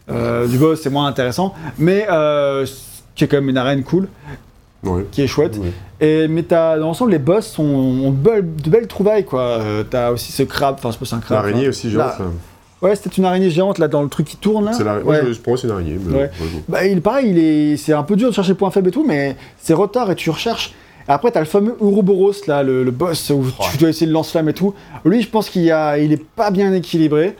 [0.08, 2.06] du boss, c'est moins intéressant, mais
[3.14, 4.08] qui est quand même une arène cool,
[4.82, 5.04] Ouais.
[5.10, 5.56] qui est chouette.
[5.60, 5.68] Oui.
[6.00, 9.42] Et, mais t'as, dans l'ensemble, les boss sont, ont de belles, trouvailles, quoi.
[9.42, 11.38] Euh, t'as aussi ce crabe, enfin, je si c'est un crabe.
[11.38, 11.68] L'araignée enfin.
[11.68, 12.12] aussi, genre.
[12.80, 14.72] Ouais, c'était une araignée géante, là, dans le truc qui tourne, là.
[14.72, 14.96] C'est la...
[14.96, 15.22] Ouais.
[15.22, 15.98] Moi, je, pense c'est une araignée.
[16.02, 16.30] mais- Ouais.
[16.66, 18.92] Bah, il, pareil, il est, c'est un peu dur de chercher le point faible et
[18.92, 20.72] tout, mais c'est retard et tu recherches.
[21.06, 24.48] Après, t'as le fameux Ouroboros, là, le, le boss où tu dois essayer de lance-flamme
[24.48, 24.72] et tout.
[25.04, 27.36] Lui, je pense qu'il a, il est pas bien équilibré.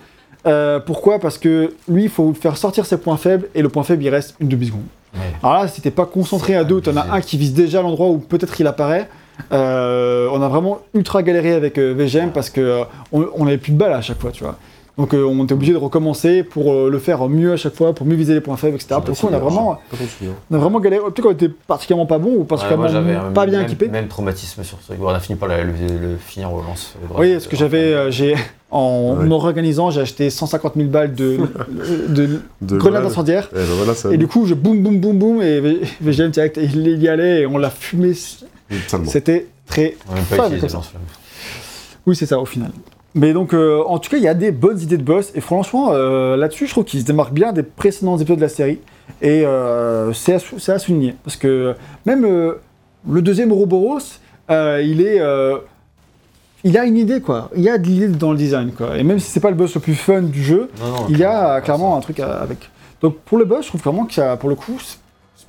[0.46, 1.18] Euh, pourquoi?
[1.18, 4.08] Parce que lui, il faut faire sortir ses points faibles et le point faible, il
[4.10, 4.82] reste une demi-seconde.
[5.14, 5.20] Ouais.
[5.42, 8.08] Alors là, si t'es pas concentré à deux, t'en as un qui vise déjà l'endroit
[8.08, 9.08] où peut-être il apparaît.
[9.52, 13.58] Euh, on a vraiment ultra galéré avec euh, VGM parce que euh, on on avait
[13.58, 14.58] plus de balles à chaque fois, tu vois.
[15.00, 17.94] Donc euh, on était obligé de recommencer pour euh, le faire mieux à chaque fois,
[17.94, 18.96] pour mieux viser les points faibles, etc.
[18.96, 20.34] Pour le coup, on a souvenir, vraiment, souvenir.
[20.50, 21.02] on a vraiment galéré.
[21.04, 23.66] Peut-être qu'on était particulièrement pas bon ou Ouais, particulièrement moi, j'avais un pas bien même,
[23.66, 23.88] équipé.
[23.88, 25.72] Même traumatisme sur ce on a fini par le, le-
[26.10, 26.96] le finir au lance.
[27.16, 28.34] Oui, parce que j'avais, euh, j'ai,
[28.70, 29.24] en Ouais.
[29.24, 31.38] me réorganisant, j'ai acheté 150 000 balles de,
[32.08, 33.48] de De grenades incendiaires.
[33.52, 33.94] Eh ben voilà.
[34.14, 37.46] Et du coup, je boum boum boum boum et VGM direct, il y allait et
[37.46, 38.12] on l'a fumé.
[39.06, 40.76] C'était très On n'a même fun pas utilisé.
[42.06, 42.70] Oui, c'est ça au final.
[43.14, 45.32] Mais donc, euh, en tout cas, il y a des bonnes idées de boss.
[45.34, 48.48] Et franchement, euh, là-dessus, je trouve qu'ils se démarquent bien des précédents épisodes de la
[48.48, 48.78] série.
[49.20, 51.16] Et euh, c'est à, souligner.
[51.24, 51.74] Parce que
[52.06, 55.20] même le deuxième Ouroboros, il est.
[56.62, 57.50] il a une idée, quoi.
[57.56, 58.96] Il y a de l'idée dans le design, quoi.
[58.96, 61.18] Et même si c'est pas le boss le plus fun du jeu, Non, non, il
[61.18, 62.70] y a clairement, un truc avec.
[63.00, 64.78] Donc pour le boss, je trouve vraiment que ça, pour le coup,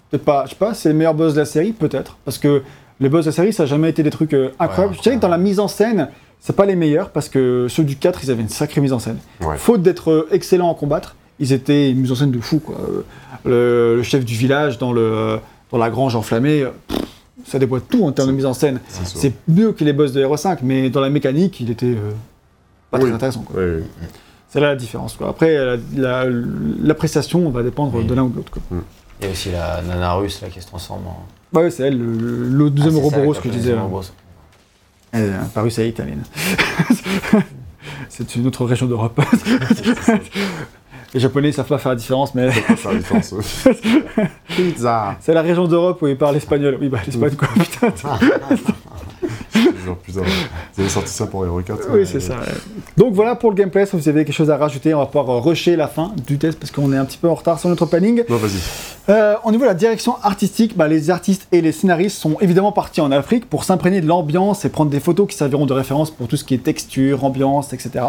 [0.10, 2.64] peut-être pas, je sais pas, c'est le meilleur boss de la série, peut-être, parce que
[3.02, 4.94] les boss de la série, ça a jamais été des trucs incroyables.
[4.94, 6.08] Ouais, je dirais que dans la mise en scène,
[6.42, 9.00] c'est pas les meilleurs, parce que ceux du 4, ils avaient une sacrée mise en
[9.00, 9.18] scène.
[9.42, 9.56] Ouais.
[9.58, 12.76] Faute d'être euh, excellents en combattre, ils étaient une mise en scène de fou, quoi.
[12.82, 13.04] Euh,
[13.46, 15.40] Le, le chef du village dans le
[15.72, 17.00] dans la grange enflammée, euh, pff,
[17.46, 18.80] ça déboîte tout en termes de mise en scène.
[18.90, 22.12] C'est mieux que les boss de Hero 5, mais dans la mécanique, il était euh,
[22.92, 23.14] pas très Oui.
[23.16, 23.42] intéressant.
[23.42, 23.60] quoi.
[23.60, 23.84] Ouais, ouais.
[24.50, 25.14] C'est là la différence.
[25.16, 25.30] quoi.
[25.30, 26.26] Après, la- la-
[26.84, 28.04] l'appréciation va dépendre Oui.
[28.06, 28.52] de l'un ou de l'autre.
[28.52, 28.62] quoi.
[29.22, 31.58] Il y a aussi la nana russe là qui se transforme en.
[31.58, 33.76] Ouais, c'est elle, le, deuxième Ah, Ouroboros la que je disais.
[33.76, 33.88] là.
[35.14, 36.24] Est apparue, c'est italienne.
[38.10, 39.20] c'est une autre région d'Europe.
[41.14, 43.36] Les Japonais ne savent pas faire la différence, mais faire la différence.
[44.48, 45.18] Pizza.
[45.20, 46.78] c'est la région d'Europe où ils parlent espagnol.
[46.80, 48.18] Oui, bah l'espagne quoi, putain.
[49.92, 50.22] Genre, putain,
[50.76, 52.36] vous avez sorti ça pour Hero 4 Oui, c'est ça.
[52.98, 53.86] Donc voilà pour le gameplay.
[53.86, 56.60] Si vous avez quelque chose à rajouter, on va pouvoir rusher la fin du test
[56.60, 58.24] parce qu'on est un petit peu en retard sur notre planning.
[58.30, 58.60] Non, vas-y.
[59.10, 62.72] Euh, au niveau de la direction artistique, bah, les artistes et les scénaristes sont évidemment
[62.72, 66.12] partis en Afrique pour s'imprégner de l'ambiance et prendre des photos qui serviront de référence
[66.12, 68.06] pour tout ce qui est texture, ambiance, etc.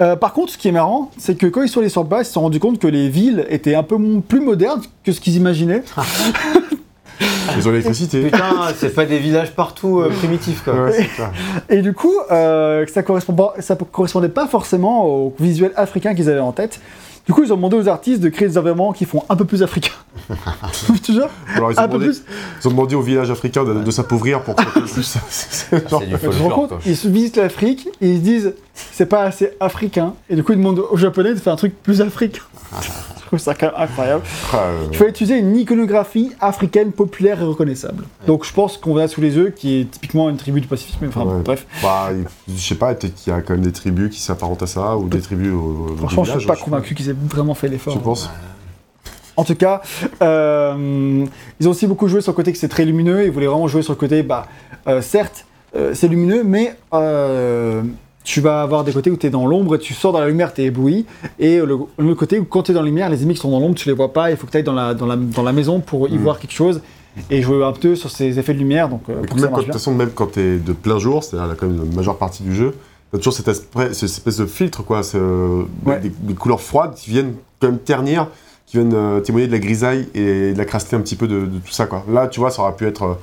[0.00, 2.22] Euh, par contre, ce qui est marrant, c'est que quand ils sont allés sur place,
[2.22, 5.20] ils se sont rendus compte que les villes étaient un peu plus modernes que ce
[5.20, 5.82] qu'ils imaginaient.
[7.56, 8.22] Ils ont l'électricité.
[8.22, 10.84] Putain, c'est pas des villages partout euh, primitifs quoi.
[10.86, 11.08] Ouais.
[11.70, 16.28] Et du coup, euh, ça, correspond pas- ça correspondait pas forcément au visuel africain qu'ils
[16.30, 16.80] avaient en tête.
[17.26, 19.46] Du coup, ils ont demandé aux artistes de créer des environnements qui font un peu
[19.46, 19.92] plus africains.
[21.08, 22.22] Jure, Alors, ils ont, un peu plus.
[22.60, 25.16] ils ont demandé au village africain de, de s'appauvrir pour que ça plus.
[25.30, 26.78] c'est genre- du Tu compte quoi.
[26.84, 30.14] Ils visitent l'Afrique et ils se disent c'est pas assez africain.
[30.28, 32.42] Et du coup, ils demandent aux Japonais de faire un truc plus africain.
[33.36, 34.22] Je trouve ça quand même incroyable.
[34.52, 38.04] Ah, euh, Il faut utiliser une iconographie africaine populaire et reconnaissable.
[38.26, 40.96] Donc je pense qu'on a sous les yeux qui est typiquement une tribu du Pacifique.
[41.00, 41.42] Mais enfin, Ouais.
[41.44, 41.66] bref.
[41.82, 42.10] bah,
[42.48, 44.96] je sais pas, peut-être qu'il y a quand même des tribus qui s'apparentent à ça,
[44.96, 45.52] ou des tribus
[45.98, 47.92] Franchement, du je village, suis pas convaincu qu'ils aient vraiment fait l'effort.
[47.94, 48.30] Tu penses?
[49.36, 49.82] En tout cas,
[50.22, 51.26] euh,
[51.58, 53.24] ils ont aussi beaucoup joué sur le côté que c'est très lumineux.
[53.24, 54.46] Ils voulaient vraiment jouer sur le côté, bah,
[54.86, 57.82] euh, certes, euh, c'est lumineux, mais euh,
[58.24, 60.26] tu vas avoir des côtés où tu es dans l'ombre, et tu sors dans la
[60.28, 61.06] lumière, tu es ébloui.
[61.38, 63.50] Et le, le côté où quand tu es dans la lumière, les ennemis qui sont
[63.50, 64.30] dans l'ombre, tu les vois pas.
[64.30, 66.22] Il faut que tu ailles dans la, dans, la, dans la maison pour y Mm.
[66.22, 66.80] voir quelque chose.
[67.30, 68.88] Et jouer un peu sur ces effets de lumière.
[68.88, 71.46] Donc, euh, pour même quand, de toute façon, même quand t'es de plein jour, c'est-à-dire
[71.48, 72.74] la, quand même la majeure partie du jeu,
[73.12, 76.00] t'as toujours cette espèce, cette espèce de filtre, quoi, c'est, euh, Ouais.
[76.00, 78.26] des, des couleurs froides qui viennent quand même ternir,
[78.66, 81.40] qui viennent euh, témoigner de la grisaille et de la crasteté un petit peu de,
[81.46, 82.04] de tout ça, quoi.
[82.10, 83.14] Là, tu vois, ça aurait pu être euh,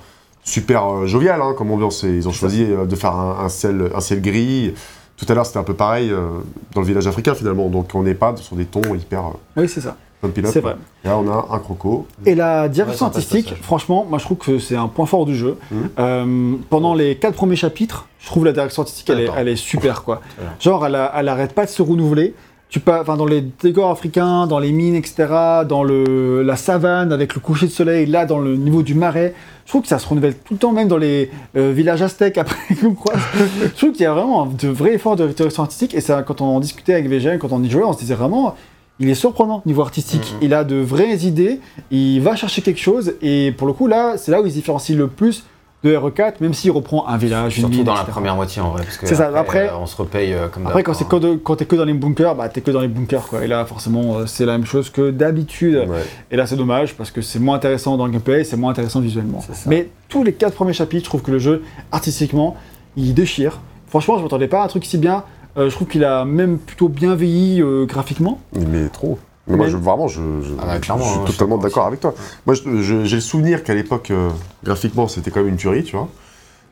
[0.43, 2.03] super euh, jovial hein, comme ambiance.
[2.03, 4.73] Et ils ont choisi euh, de faire un, un ciel, un ciel gris.
[5.17, 6.27] Tout à l'heure, c'était un peu pareil euh,
[6.73, 7.67] dans le village africain finalement.
[7.69, 9.97] Donc on n'est pas sur des tons hyper euh, Oui, c'est ça.
[10.45, 10.75] C'est vrai.
[11.03, 12.05] Et là, on a un croco.
[12.27, 15.57] Et la direction artistique, franchement, moi je trouve que c'est un point fort du jeu.
[15.71, 15.89] Mhm.
[15.97, 19.55] Euh, pendant les quatre premiers chapitres, je trouve la direction artistique, elle est, elle est
[19.55, 20.21] super quoi.
[20.59, 22.35] Genre, elle, a- elle arrête pas de se renouveler.
[22.71, 25.27] Tu pas, enfin, dans les décors africains, dans les mines, etc.,
[25.67, 29.33] dans le, la savane avec le coucher de soleil, là, dans le niveau du marais,
[29.65, 32.37] je trouve que ça se renouvelle tout le temps, même dans les euh, villages aztèques
[32.37, 33.19] après qu'on croise.
[33.61, 35.93] je trouve qu'il y a vraiment de vrais efforts de direction artistique.
[35.93, 38.15] Et ça, quand on en discutait avec VGN, quand on y jouait, on se disait
[38.15, 38.55] vraiment,
[39.01, 40.33] il est surprenant niveau artistique.
[40.35, 40.39] Mhm.
[40.41, 41.59] Il a de vraies idées,
[41.91, 43.15] il va chercher quelque chose.
[43.21, 45.43] Et pour le coup, là, c'est là où il se différencie le plus
[45.83, 48.69] de RE4, même s'il reprend un village, une Surtout mine, dans la première moitié en
[48.69, 48.83] vrai.
[48.83, 51.19] parce que C'est ça, après- euh, on se repaye euh, comme Après, quand c'est quoi.
[51.19, 53.43] que de- quand t'es que dans les bunkers, bah t'es que dans les bunkers quoi.
[53.43, 55.85] Et là, forcément, euh, c'est la même chose que d'habitude.
[55.89, 56.03] Ouais.
[56.29, 58.99] Et là, c'est dommage parce que c'est moins intéressant dans le gameplay, c'est moins intéressant
[58.99, 59.43] visuellement.
[59.65, 62.55] Mais tous les quatre premiers chapitres, je trouve que le jeu, artistiquement,
[62.95, 63.59] il déchire.
[63.87, 65.23] Franchement, je m'attendais pas à un truc si bien.
[65.57, 68.39] Euh, je trouve qu'il a même plutôt bien vieilli euh, graphiquement.
[68.55, 69.17] Mais trop.
[69.47, 72.13] Mais moi, je, vraiment, je, je- Ah je suis hein, totalement d'accord avec toi.
[72.45, 74.29] Moi, j'ai le souvenir qu'à l'époque, euh,
[74.63, 76.07] graphiquement, c'était quand même une tuerie, tu vois.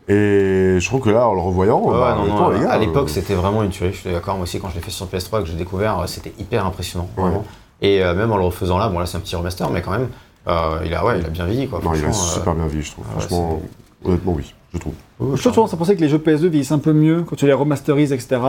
[0.07, 2.71] Et je trouve que là, en le revoyant, Ouais, bah, non, non, honnêtement, les gars,
[2.71, 3.93] à l'époque, euh, c'était vraiment une tuerie.
[3.93, 4.35] Je suis d'accord.
[4.35, 6.65] Moi aussi, quand je l'ai fait sur PS3 et que j'ai découvert, euh, c'était hyper
[6.65, 7.07] impressionnant.
[7.17, 7.23] Ouais.
[7.23, 7.45] Vraiment.
[7.81, 9.91] Et euh, même en le refaisant là, bon là c'est un petit remaster, mais quand
[9.91, 10.09] même,
[10.47, 11.79] euh, il a ouais, il a bien vieilli quoi.
[11.81, 13.05] non, il a franchement, euh, super bien vieilli, je trouve.
[13.11, 13.61] Franchement,
[14.03, 14.93] honnêtement, oui, je trouve.
[15.35, 17.45] Je trouve tendance à penser que les jeux PS2 vieillissent un peu mieux quand tu
[17.45, 18.41] les remasterises, etc.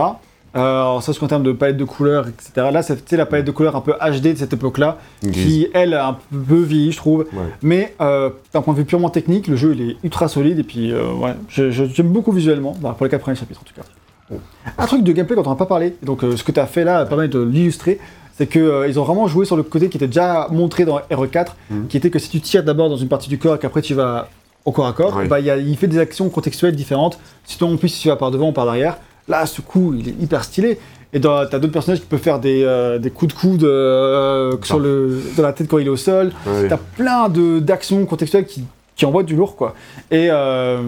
[0.55, 2.67] Euh, alors, ça, c'est en termes de palette de couleurs, etc.
[2.73, 4.97] Là, c'est la palette de couleurs un peu HD de cette époque-là,
[5.31, 7.19] qui, elle, a un peu vieilli, je trouve.
[7.31, 7.39] Ouais.
[7.61, 10.63] Mais euh, d'un point de vue purement technique, le jeu il est ultra solide et
[10.63, 14.35] puis euh, ouais, j'aime beaucoup visuellement, bah, pour les quatre premiers chapitres en tout cas.
[14.77, 16.65] Un truc de gameplay dont on n'a pas parlé, donc euh, ce que tu as
[16.65, 17.99] fait là permet de l'illustrer,
[18.33, 21.87] c'est qu'ils ont vraiment joué sur le côté qui était déjà montré dans RE4, Mhm.
[21.87, 23.93] qui était que si tu tires d'abord dans une partie du corps et qu'après tu
[23.93, 24.29] vas
[24.63, 25.27] au corps à corps, Ouais.
[25.27, 27.19] bah, il y a- il fait des actions contextuelles différentes.
[27.45, 30.09] Sinon, en plus, si tu vas par devant ou par derrière, là, ce coup, il
[30.09, 30.79] est hyper stylé.
[31.13, 34.79] Et t'as d'autres personnages qui peuvent faire des, euh, des coups de coude euh, sur
[34.79, 36.31] le, dans la tête quand il est au sol.
[36.47, 36.67] Ouais.
[36.69, 38.63] T'as plein de- d'actions contextuelles qui,
[38.95, 39.75] qui envoient du lourd, quoi.
[40.09, 40.79] Et euh,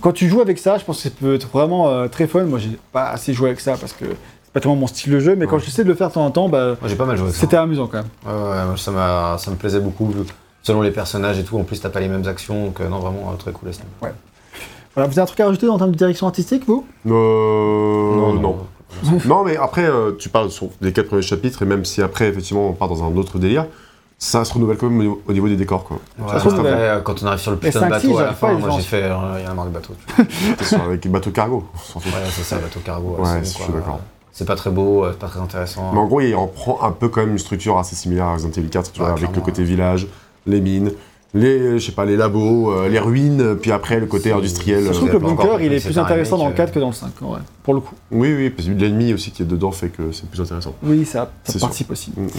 [0.00, 2.44] quand tu joues avec ça, je pense que ça peut être vraiment très fun.
[2.44, 5.18] Moi, j'ai pas assez joué avec ça parce que c'est pas tellement mon style de
[5.18, 5.62] jeu, mais quand Ouais.
[5.64, 7.24] j'essaie de le faire de temps en temps, bah, Moi j'ai pas mal joué.
[7.24, 7.40] avec ça.
[7.40, 8.06] c'était amusant quand même.
[8.24, 10.12] Ouais, ouais, ça, m'a- ça me plaisait beaucoup.
[10.62, 13.32] Selon les personnages et tout, en plus t'as pas les mêmes actions, donc non vraiment
[13.36, 14.14] très cool à ce niveau.
[14.94, 16.84] Voilà, vous avez un truc à rajouter en termes de direction artistique, vous?
[17.06, 17.10] Euh,
[18.38, 18.58] non.
[19.26, 22.28] Non, mais après, euh, tu parles sur les quatre premiers chapitres, et même si après,
[22.28, 23.66] effectivement, on part dans un autre délire,
[24.18, 25.98] ça se renouvelle quand même au niveau, au niveau des décors, quoi.
[26.20, 28.22] Ouais, se trouve, après, euh, quand on arrive sur le putain de 5-6, bateau à
[28.24, 29.94] la fin, moi j'ai fait, euh, il y en a marre du bateau.
[30.06, 30.24] tu vois.
[30.58, 32.12] T'es sur- avec bateau cargo, on s'en fout.
[32.12, 33.16] Ouais, c'est ça, le bateau cargo.
[33.18, 34.00] Ouais, c'est je bon, suis d'accord.
[34.30, 35.90] C'est pas très beau, c'est pas très intéressant.
[35.92, 38.52] Mais en gros, il reprend un peu quand même une structure assez similaire à Resident
[38.56, 40.06] Evil 4, tu vois, Ouais, avec le côté village,
[40.46, 40.92] les mines,
[41.34, 44.84] les, je sais pas, les labos, euh, les ruines, puis après le côté industriel.
[44.84, 46.74] Je trouve euh, que le bunker, il est plus intéressant dans le remake, 4 euh.
[46.74, 47.94] que dans le 5, ouais, pour le coup.
[48.10, 50.74] Oui, oui, parce que l'ennemi aussi qui est dedans fait que c'est plus intéressant.
[50.82, 51.60] Oui, ça, ça C'est sûr.
[51.60, 52.12] participe aussi.
[52.16, 52.30] Mm, mm.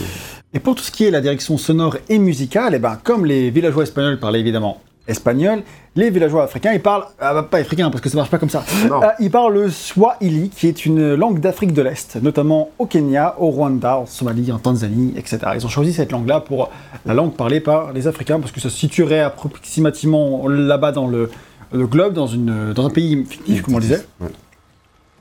[0.54, 3.50] Et pour tout ce qui est la direction sonore et musicale, eh ben, comme les
[3.50, 5.64] villageois espagnols parlaient évidemment espagnol,
[5.96, 8.50] les villageois africains, ils parlent, ah, bah, pas africain parce que ça marche pas comme
[8.50, 8.64] ça.
[8.86, 13.36] Euh, ils parlent le Swahili, qui est une langue d'Afrique de l'Est, notamment au Kenya,
[13.38, 15.40] au Rwanda, en Somalie, en Tanzanie, etc.
[15.56, 16.70] Ils ont choisi cette langue-là pour
[17.06, 21.30] la langue parlée par les Africains parce que ça se situerait approximativement là-bas dans le,
[21.74, 24.06] le globe, dans, une, dans un pays fictif, comme on disait.
[24.22, 24.30] Ouais.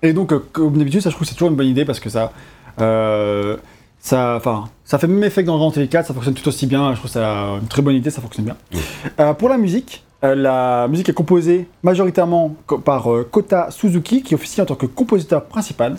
[0.03, 2.01] Et donc, euh, comme d'habitude, ça, je trouve que c'est toujours une bonne idée parce
[2.01, 2.33] que ça,
[2.81, 3.57] euh,
[4.05, 6.47] ça, enfin, ça fait le même effet que dans Resident Evil 4, ça fonctionne tout
[6.49, 6.93] aussi bien.
[6.93, 7.25] Je trouve ça
[7.61, 8.57] une très bonne idée, ça fonctionne bien.
[9.21, 14.23] Euh, pour la musique, euh, la musique est composée majoritairement co- par euh, Kota Suzuki,
[14.23, 15.97] qui officie en tant que compositeur principal.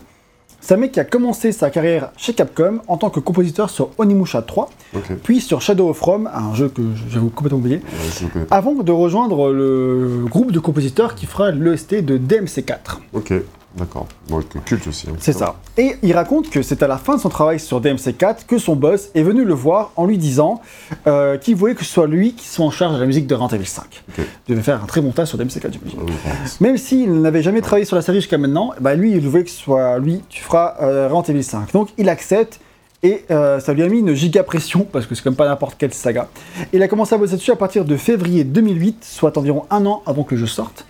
[0.60, 3.90] C'est un mec qui a commencé sa carrière chez Capcom en tant que compositeur sur
[3.98, 5.14] Onimusha 3, Ok.
[5.22, 7.78] puis sur Shadow of Rome, un jeu que j'avais complètement oublié,
[8.34, 13.00] Ouais, avant de rejoindre le groupe de compositeurs qui fera l'EST de DMC4.
[13.14, 13.34] Ok,
[13.78, 14.08] d'accord.
[14.30, 15.08] Bon, le culte aussi.
[15.10, 15.14] hein.
[15.20, 15.56] C'est ça.
[15.78, 18.76] Et il raconte que c'est à la fin de son travail sur DMC4 que son
[18.76, 20.62] boss est venu le voir en lui disant
[21.08, 23.36] euh, qu'il voulait que ce soit lui qui soit en charge de la musique de
[23.36, 24.04] Resident Evil 5.
[24.18, 24.26] Ok.
[24.48, 26.00] Il devait faire un très bon tas sur DMC4, j'imagine.
[26.00, 26.14] Ah oui.
[26.60, 29.50] Même s'il n'avait jamais travaillé sur la série jusqu'à maintenant, bah lui, il voulait que
[29.50, 31.72] ce soit lui, tu feras euh, Resident Evil 5.
[31.74, 32.60] Donc il accepte
[33.02, 35.76] et euh, ça lui a mis une giga pression parce que c'est comme pas n'importe
[35.78, 36.30] quelle saga.
[36.72, 40.04] Il a commencé à bosser dessus à partir de février 2008, soit environ un an
[40.06, 40.86] avant que le jeu sorte.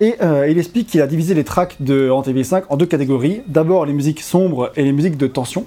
[0.00, 3.42] Et euh, il explique qu'il a divisé les tracks de Evil 5 en deux catégories.
[3.46, 5.66] D'abord les musiques sombres et les musiques de tension.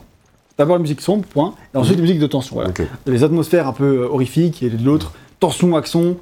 [0.57, 1.53] D'abord les musiques sombres, point.
[1.73, 2.55] Et ensuite les musiques de tension.
[2.55, 2.71] Voilà.
[3.05, 6.17] Les atmosphères un peu euh, horrifiques et de l'autre, tension, action.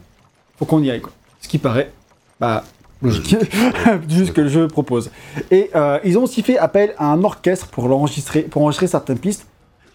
[0.59, 1.13] Faut qu'on y aille, quoi.
[1.39, 1.91] Ce qui paraît,
[2.39, 2.65] bah,
[3.01, 3.35] logique.
[4.09, 5.09] Juste que le jeu propose.
[5.49, 9.19] Et euh, ils ont aussi fait appel à un orchestre pour l'enregistrer, pour enregistrer certaines
[9.19, 9.47] pistes.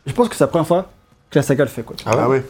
[0.07, 0.91] Je pense que c'est la première fois
[1.31, 1.97] que la saga le fait, quoi.
[2.07, 2.43] Ah ouais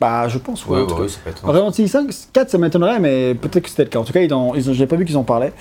[0.00, 0.76] Bah, je pense, ouais.
[0.78, 1.44] Ouais, en bah oui, ça peut être.
[1.44, 3.98] Resident Evil 5, 4, ça m'étonnerait, mais peut-être que c'était le cas.
[3.98, 5.52] En tout cas, ils ont, ils ont- j'ai pas vu qu'ils en parlaient.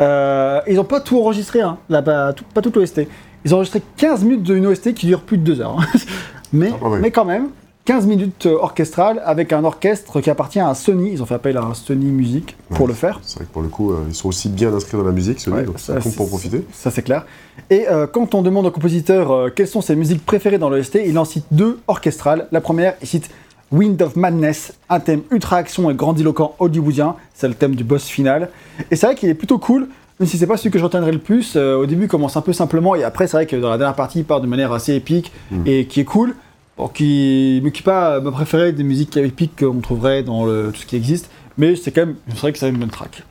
[0.00, 3.06] Euh, ils ont pas tout enregistré, hein, là, pas, tout, pas toute l'OST.
[3.44, 5.78] Ils ont enregistré 15 minutes d'une OST qui dure plus de 2 heures.
[5.78, 5.86] hein.
[6.52, 6.98] mais, Ah ouais.
[6.98, 7.48] mais quand même,
[7.84, 11.10] 15 minutes euh, orchestrales avec un orchestre qui appartient à Sony.
[11.12, 12.86] Ils ont fait appel à un Sony Music pour Ouais.
[12.88, 13.20] le faire.
[13.22, 15.38] C'est vrai que pour le coup, euh, ils sont aussi bien inscrits dans la musique,
[15.38, 16.64] Sony, Ouais, donc ça, compte pour c'est- profiter.
[16.72, 17.26] Ça, c'est clair.
[17.70, 20.98] Et euh, quand on demande au compositeur euh, quelles sont ses musiques préférées dans l'OST,
[21.06, 22.48] il en cite deux orchestrales.
[22.50, 23.28] La première, il cite
[23.72, 27.16] Wind of Madness, un thème ultra action et grandiloquent hollywoodien.
[27.34, 28.50] C'est le thème du boss final.
[28.90, 29.88] Et c'est vrai qu'il est plutôt cool,
[30.20, 31.54] même si c'est pas celui que je retiendrai le plus.
[31.56, 33.78] Euh, au début, il commence un peu simplement, et après, c'est vrai que dans la
[33.78, 35.62] dernière partie, il part de manière assez épique Mm.
[35.66, 36.34] et qui est cool.
[36.76, 40.80] Bon, qui, mais qui pas ma préférée des musiques épiques qu'on trouverait dans le- tout
[40.80, 41.30] ce qui existe.
[41.56, 43.22] Mais c'est quand même, c'est vrai que c'est une bonne track.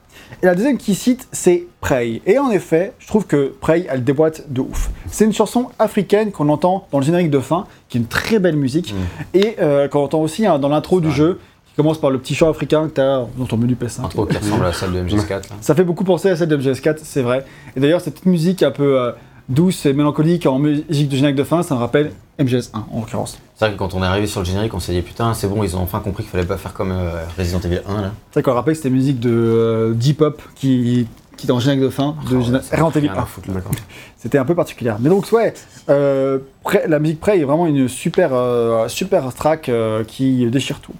[0.41, 2.21] Et la deuxième qui cite, c'est Prey.
[2.25, 4.89] Et en effet, je trouve que Prey, elle déboîte de ouf.
[5.07, 8.39] C'est une chanson africaine qu'on entend dans le générique de fin, qui est une très
[8.39, 8.93] belle musique,
[9.33, 11.15] et euh, qu'on entend aussi hein, dans l'intro du vrai.
[11.15, 14.05] jeu, qui commence par le petit chant africain que tu as dans ton menu PS5.
[14.05, 15.29] Intro qui ressemble à celle de MGS4.
[15.29, 15.41] là.
[15.61, 17.45] Ça fait beaucoup penser à celle de MGS4, c'est vrai.
[17.75, 19.11] Et d'ailleurs, cette petite musique un peu euh,
[19.49, 23.37] douce et mélancolique en musique de générique de fin, ça me rappelle MGS1 en l'occurrence.
[23.55, 25.47] C'est vrai que quand on est arrivé sur le générique, on s'est dit putain, c'est
[25.47, 28.11] bon, ils ont enfin compris qu'il fallait pas faire comme euh, Resident Evil 1 là.
[28.31, 31.05] C'est vrai qu'on rappelle que c'était musique de euh, J-pop qui,
[31.37, 32.59] qui est dans le générique de fin de Oh, Resident
[32.95, 33.25] Evil rien à 1.
[33.25, 33.53] foutre, là.
[33.55, 33.71] D'accord.
[34.17, 34.97] C'était un peu particulière.
[35.01, 35.53] Mais donc, ouais,
[35.89, 36.39] euh,
[36.87, 40.93] la musique Prey est vraiment une super, euh, super track euh, qui déchire tout.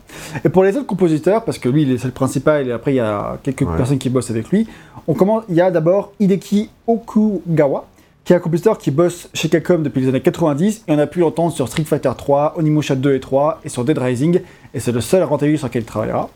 [0.43, 2.97] Et pour les autres compositeurs, parce que lui, il est le principal, et après, il
[2.97, 3.77] y a quelques Ouais.
[3.77, 4.67] personnes qui bossent avec lui,
[5.07, 7.85] on commence, il y a d'abord Hideki Okugawa,
[8.23, 11.07] qui est un compositeur qui bosse chez Capcom depuis les années 90, et on a
[11.07, 14.39] pu l'entendre sur Street Fighter 3, Onimusha 2 et 3, et sur Dead Rising,
[14.73, 16.29] et c'est le seul Evil sur lequel il travaillera.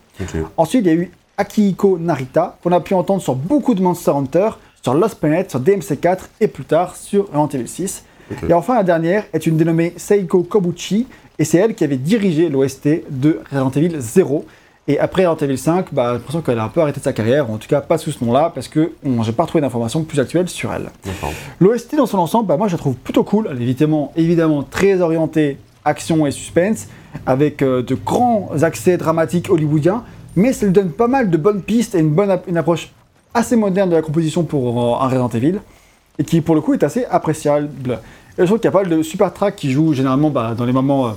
[0.58, 4.12] Ensuite, il y a eu Akihiko Narita, qu'on a pu entendre sur beaucoup de Monster
[4.12, 4.50] Hunter,
[4.82, 8.04] sur Lost Planet, sur DMC4 et plus tard sur Resident Evil 6.
[8.32, 8.50] Ok.
[8.50, 11.08] Et enfin, la dernière est une dénommée Seiko Kobuchi,
[11.40, 14.46] et c'est elle qui avait dirigé l'OST de Resident Evil 0.
[14.90, 17.50] Et après Resident Evil 5, bah, j'ai l'impression qu'elle a un peu arrêté sa carrière,
[17.50, 20.20] ou en tout cas pas sous ce nom-là, parce que j'ai pas retrouvé d'informations plus
[20.20, 20.90] actuelles sur elle.
[21.60, 23.50] L'OST dans son ensemble, bah, moi je la trouve plutôt cool.
[23.52, 26.88] Elle est évidemment, évidemment très orientée action et suspense,
[27.26, 30.04] avec euh, de grands accès dramatiques hollywoodiens,
[30.36, 32.92] mais ça lui donne pas mal de bonnes pistes et une, bonne une approche
[33.34, 35.60] assez moderne de la composition pour euh, un Resident Evil,
[36.20, 38.00] et qui pour le coup est assez appréciable.
[38.38, 40.54] Et je trouve qu'il y a pas mal de super tracks qui jouent généralement bah,
[40.58, 41.12] dans les moments euh,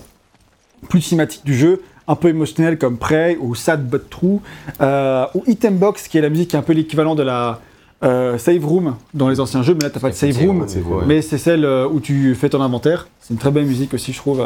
[0.88, 4.40] plus cinématiques du jeu, un peu émotionnels comme Prey ou Sad But True,
[4.80, 7.60] euh, ou Item Box qui est la musique qui est un peu l'équivalent de la
[8.02, 11.04] euh, save room dans les anciens jeux, mais là t'as pas de save room, ouais,
[11.06, 13.06] mais c'est celle euh, où tu fais ton inventaire.
[13.20, 14.40] C'est une très belle musique aussi, je trouve.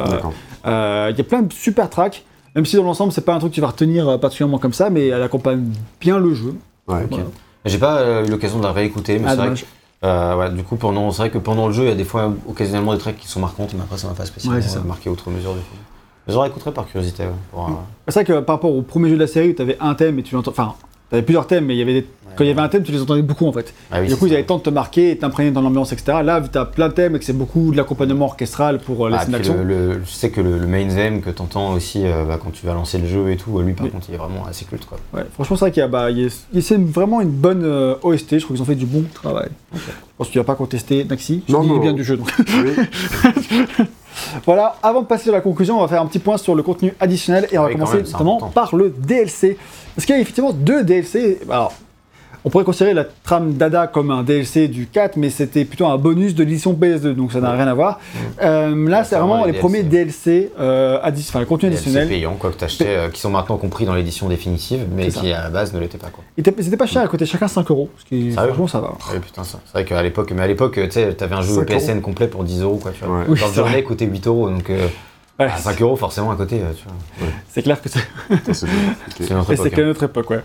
[0.67, 3.39] euh, Il y a plein de super tracks, même si dans l'ensemble c'est pas un
[3.39, 5.65] truc que tu vas retenir particulièrement comme ça, mais elle accompagne
[6.01, 6.55] bien le jeu.
[6.89, 7.03] Ouais.
[7.05, 7.11] Ok.
[7.11, 7.25] Voilà.
[7.65, 9.61] J'ai pas eu l'occasion de la réécouter, mais Ah, c'est vrai que
[10.05, 12.05] euh, ouais, du coup, pendant, c'est vrai que pendant le jeu, il y a des
[12.05, 15.09] fois occasionnellement des tracks qui sont marquantes, mais après ça m'a pas spécialement Ouais, marqué
[15.09, 15.55] outre mesure.
[15.55, 15.77] Du coup.
[16.29, 17.25] Je réécouterai par curiosité.
[17.25, 17.73] ouais, pour, euh,
[18.09, 19.95] C'est vrai que par rapport au premier jeu de la série où tu avais un
[19.95, 20.53] thème et tu l'entends.
[20.53, 20.75] Enfin,
[21.11, 22.07] tu avais plusieurs thèmes, mais il y avait des...
[22.35, 23.75] quand il y avait un thème, tu les entendais beaucoup en fait.
[23.93, 25.93] ah oui, du coup, ils avaient le temps de te marquer et t'imprégner dans l'ambiance,
[25.93, 26.21] etc.
[26.25, 28.79] Là, vu que tu as plein de thèmes et que c'est beaucoup de l'accompagnement orchestral
[28.79, 29.55] pour euh, les Ah, d'action.
[29.55, 32.51] le, le- je sais que le, le main theme que t'entends aussi euh, bah, quand
[32.53, 33.93] tu vas lancer le jeu et tout, lui par Oui.
[33.93, 34.99] contre il est vraiment assez culte quoi.
[35.13, 36.31] Ouais, franchement, c'est vrai qu'il y a, bah, il
[36.63, 38.31] c'est vraiment une bonne euh, OST.
[38.31, 39.51] Je trouve qu'ils ont fait du bon travail.
[39.75, 39.79] Je
[40.17, 41.43] pense que tu vas pas contester Naxi.
[41.47, 41.81] Je Non, dis non.
[41.81, 42.17] bien du jeu.
[42.17, 42.33] Donc.
[42.65, 43.85] Oui.
[44.45, 46.63] voilà, avant de passer à la conclusion, on va faire un petit point sur le
[46.63, 48.49] contenu additionnel et on va Oui, commencer même, important.
[48.51, 49.57] par le DLC.
[49.95, 51.41] Parce qu'il y a effectivement deux DLC.
[51.49, 51.73] Alors,
[52.45, 55.97] on pourrait considérer la trame Dada comme un DLC du 4, mais c'était plutôt un
[55.97, 58.01] bonus de l'édition PS2, donc ça n'a rien à voir.
[58.43, 59.61] Euh, là, c'est vraiment les, DLC.
[59.61, 62.09] premiers DLC, euh, enfin le contenu DLC additionnel.
[62.09, 65.45] payants quoi que t'achetais, euh, qui sont maintenant compris dans l'édition définitive, mais qui à
[65.45, 66.23] la base ne l'étaient pas quoi.
[66.37, 67.89] C'était pas cher, à côté chacun 5 euros.
[67.99, 68.89] Ce qui, franchement, ça va.
[69.13, 69.59] Ouais, putain, ça.
[69.65, 72.29] C'est vrai qu'à l'époque, mais à l'époque, tu sais, t'avais un jeu 5 PSN complet
[72.29, 73.21] pour 10 euros, quoi, tu vois.
[73.21, 73.25] Ouais.
[73.29, 74.87] Oui, Dans le journée coûtait 8 euros, donc euh,
[75.39, 77.29] Ouais, à 5 euros forcément à côté, euh, tu vois.
[77.49, 77.99] c'est clair que c'est.
[78.53, 78.67] C'est.
[79.19, 79.79] C'est notre c'est époque.
[79.79, 79.85] hein.
[79.87, 80.41] notre époque, ouais.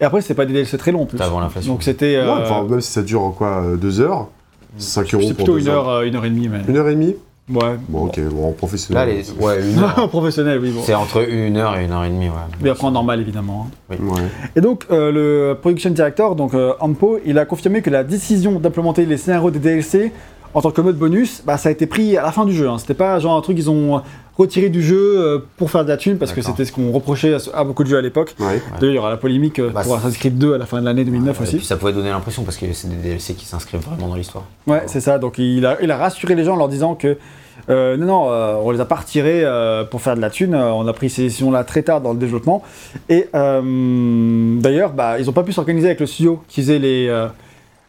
[0.00, 1.20] Et après, c'est pas des DLC très longs en plus.
[1.20, 1.72] Avant l'inflation.
[1.72, 2.16] Donc c'était.
[2.16, 4.28] euh, Ouais, enfin, même si ça dure quoi, euh, deux heures,
[4.76, 5.88] 5 euros c'est pour plutôt deux une heures.
[5.88, 6.58] heure, euh, une heure et demie, mais.
[6.68, 7.14] Une heure et demie
[7.50, 7.76] Ouais.
[7.90, 9.08] Bon, ok, bon, en Là, professionnel.
[9.38, 9.44] les...
[9.44, 10.08] ouais, une heure.
[10.08, 10.70] Professionnel, oui.
[10.70, 10.80] Bon.
[10.82, 12.34] C'est entre une heure et une heure et demie, ouais.
[12.62, 13.68] Mais après en normal, évidemment.
[13.90, 13.96] hein.
[14.00, 14.22] Ouais.
[14.56, 18.58] Et donc, euh, le production director, donc euh, Ampo, il a confirmé que la décision
[18.60, 20.10] d'implémenter les scénarios des DLC
[20.54, 22.66] en tant que mode bonus, bah, ça a été pris à la fin du jeu.
[22.68, 22.78] hein.
[22.78, 24.00] C'était pas genre un truc qu'ils ont
[24.36, 27.36] retiré du jeu euh, pour faire de la thune, parce que c'était ce qu'on reprochait
[27.54, 28.34] à, beaucoup de jeux à l'époque.
[28.40, 28.60] Ouais.
[28.80, 30.80] D'ailleurs, il y aura la polémique euh, Bah, pour Assassin's Creed 2 à la fin
[30.80, 31.56] de l'année 2009 Et aussi.
[31.58, 34.44] puis ça pouvait donner l'impression parce que c'est des DLC qui s'inscrivent vraiment dans l'histoire.
[34.66, 35.18] Ouais, c'est ça.
[35.18, 37.16] Donc il a, il a rassuré les gens en leur disant que
[37.70, 40.54] euh, non, non, euh, on les a pas retirés euh, pour faire de la thune.
[40.54, 42.62] On a pris ces décisions-là très tard dans le développement.
[43.08, 47.26] Et d'ailleurs, bah, ils ont pas pu s'organiser avec le studio qui faisait les,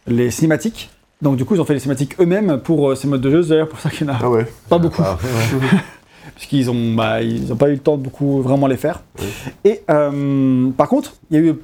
[0.06, 0.90] les cinématiques.
[1.22, 3.42] Donc du coup, ils ont fait les cinématiques eux-mêmes pour ces modes de jeu.
[3.42, 4.46] C'est d'ailleurs pour ça qu'il y en a Ah ouais.
[4.68, 5.02] pas beaucoup.
[5.04, 5.78] Ah, ouais.
[6.36, 9.02] Puisqu'ils ont, bah, ils ont pas eu le temps de beaucoup vraiment les faire.
[9.18, 9.26] Oui.
[9.64, 11.54] Et euh, par contre, il y a eu,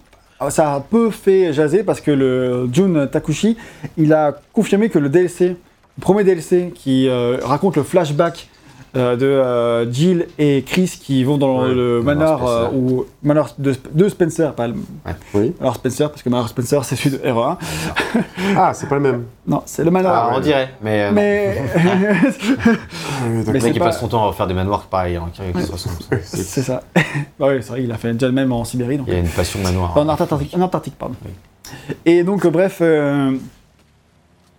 [0.51, 3.57] ça a un peu fait jaser parce que le Jun Takushi,
[3.97, 8.49] il a confirmé que le DLC, le premier DLC qui euh, raconte le flashback
[8.95, 12.77] euh, de euh, Jill et Chris qui vont dans Ouais, le manoir euh, Spencer.
[12.79, 14.75] ou manoir de, de Spencer, pas le
[15.33, 15.55] Oui.
[15.59, 17.57] manoir Spencer parce que manoir Spencer c'est celui de RE1.
[18.57, 19.25] Ah, c'est pas le même.
[19.47, 20.29] Non, c'est le manoir.
[20.31, 21.05] Ah, on dirait, mais.
[21.05, 25.29] euh, mais Ah, Mais c'est pas- passe son temps à refaire des manoirs pareils, hein,
[25.33, 25.97] qui, qui se ressemblent.
[26.23, 26.83] c'est ça.
[27.39, 28.99] bah oui, c'est vrai, il a fait déjà le même en Sibérie.
[28.99, 29.07] Donc.
[29.09, 29.97] Il y a une passion manoir.
[29.97, 31.15] En Antarctique, en Antarctique, pardon.
[31.25, 31.31] Oui.
[32.05, 33.33] Et donc, euh, bref, euh,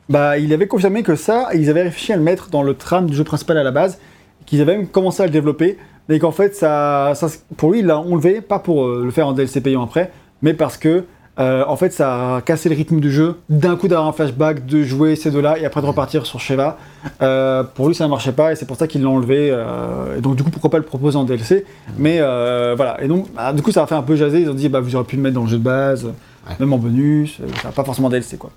[0.09, 3.05] bah, il avait confirmé que ça, ils avaient réfléchi à le mettre dans le tram
[3.05, 3.99] du jeu principal à la base,
[4.45, 5.77] qu'ils avaient même commencé à le développer,
[6.09, 9.27] mais qu'en fait, ça, ça- pour lui, il l'a enlevé, pas pour euh, le faire
[9.27, 11.05] en DLC payant après, mais parce que,
[11.39, 14.65] euh, en fait, ça a cassé le rythme du jeu, d'un coup d'avoir un flashback,
[14.65, 16.77] de jouer ces deux-là, et après de repartir sur Sheva.
[17.21, 19.49] Euh, pour lui, ça ne marchait pas, et c'est pour ça qu'il l'a enlevé.
[19.51, 21.65] euh, et donc, du coup, pourquoi pas le proposer en DLC
[21.97, 24.53] Mais voilà, et donc, bah, du coup, ça a fait un peu jaser, ils ont
[24.53, 26.55] dit, bah, vous auriez pu le mettre dans le jeu de base, Ouais.
[26.59, 28.49] même en bonus, ça pas forcément DLC, quoi.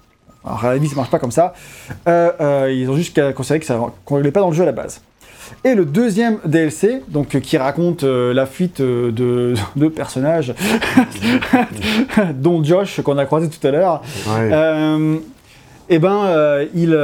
[0.45, 1.55] Alors, à la vie, ça marche pas comme ça.
[2.07, 4.73] Ils ont juste qu'à considérer que ça qu'on n'est pas dans le jeu à la
[4.73, 5.01] base.
[5.65, 10.55] Et le deuxième DLC, donc euh, qui raconte euh, la fuite euh, de deux personnages,
[12.35, 14.03] dont Josh qu'on a croisé tout à l'heure.
[14.29, 15.21] Ouais.
[15.89, 16.99] Et ben, il,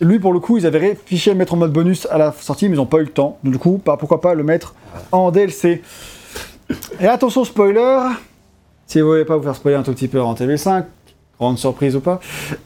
[0.00, 2.32] lui pour le coup, ils avaient réfléchi à le mettre en mode bonus à la
[2.32, 3.38] sortie, mais ils n'ont pas eu le temps.
[3.44, 4.74] Donc, du coup, pas, pourquoi pas le mettre
[5.12, 5.82] en DLC.
[7.00, 7.98] Et attention spoiler,
[8.86, 10.84] si vous voulez pas vous faire spoiler un tout petit peu en TV5,
[11.38, 12.20] grande surprise ou pas,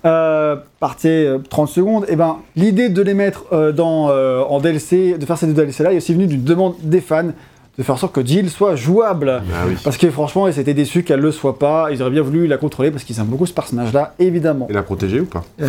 [0.04, 2.06] euh, partez euh, 30 secondes.
[2.08, 5.54] Et ben, l'idée de les mettre euh, dans, euh, en DLC, de faire ces deux
[5.54, 7.30] DLC là, est aussi venue d'une demande des fans
[7.78, 9.30] de faire en sorte que Jill soit jouable.
[9.30, 9.74] Ah oui.
[9.82, 11.88] Parce que franchement, ils étaient déçus qu'elle le soit pas.
[11.90, 14.66] Ils auraient bien voulu la contrôler parce qu'ils aiment beaucoup ce personnage-là, évidemment.
[14.68, 15.44] Et la protéger ou pas?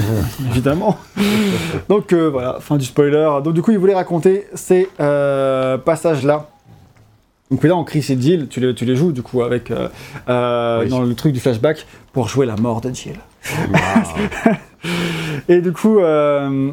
[0.49, 0.97] Évidemment.
[1.87, 3.29] Donc voilà, fin du spoiler.
[3.45, 6.50] Donc du coup, ils voulaient raconter ces passages-là.
[7.51, 9.89] Donc là, en Chris et Jill, tu les, tu les joues du coup avec euh,
[10.29, 10.89] euh, Oui.
[10.89, 13.17] dans le truc du flashback pour jouer la mort de Jill.
[15.49, 16.71] Et du coup, euh,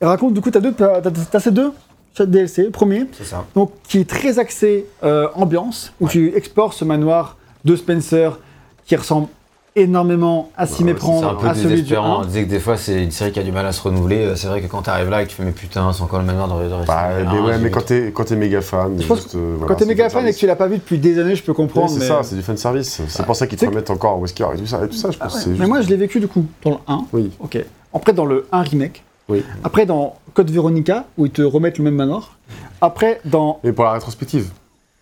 [0.00, 1.72] raconte du coup, t'as deux, t'as, t'as- ces deux
[2.18, 2.64] DLC.
[2.70, 3.44] Premier, C'est ça.
[3.54, 4.86] donc qui est très axé
[5.34, 6.10] ambiance, où Ouais.
[6.10, 8.38] tu explores ce manoir de Spencer
[8.84, 9.28] qui ressemble
[9.76, 12.20] énormément à s'y Ouais, C'est méprendre un peu à celui du désespérant.
[12.20, 12.22] 1.
[12.22, 14.18] On disait que des fois, c'est une série qui a du mal à se renouveler.
[14.26, 16.18] Euh, C'est vrai que quand t'arrives là et que tu fais, mais putain, c'est encore
[16.18, 16.86] le même ordre de, de rester.
[16.86, 19.54] Bah, mais Ah, ouais, mais quand t'es quand t'es méga fan, Je pense juste, euh,
[19.58, 21.36] voilà, Quand t'es méga du fan et que tu l'as pas vu depuis des années,
[21.36, 21.88] je peux Oui, comprendre.
[21.90, 22.06] c'est mais...
[22.06, 23.00] ça, c'est du fan service.
[23.08, 25.18] C'est pour ça qu'ils te remettent encore Wesker et tout ça, et tout ça je
[25.20, 25.34] Ah pense.
[25.36, 27.04] ouais, c'est Mais moi, je l'ai vécu du coup dans le 1.
[27.12, 27.58] Oui, Ok.
[27.94, 29.02] Après, dans le 1 remake.
[29.28, 29.44] oui.
[29.64, 32.36] Après, dans Code Veronica, où ils te remettent le même manoir.
[32.80, 33.58] Après, dans.
[33.64, 34.50] Mais pour la rétrospective.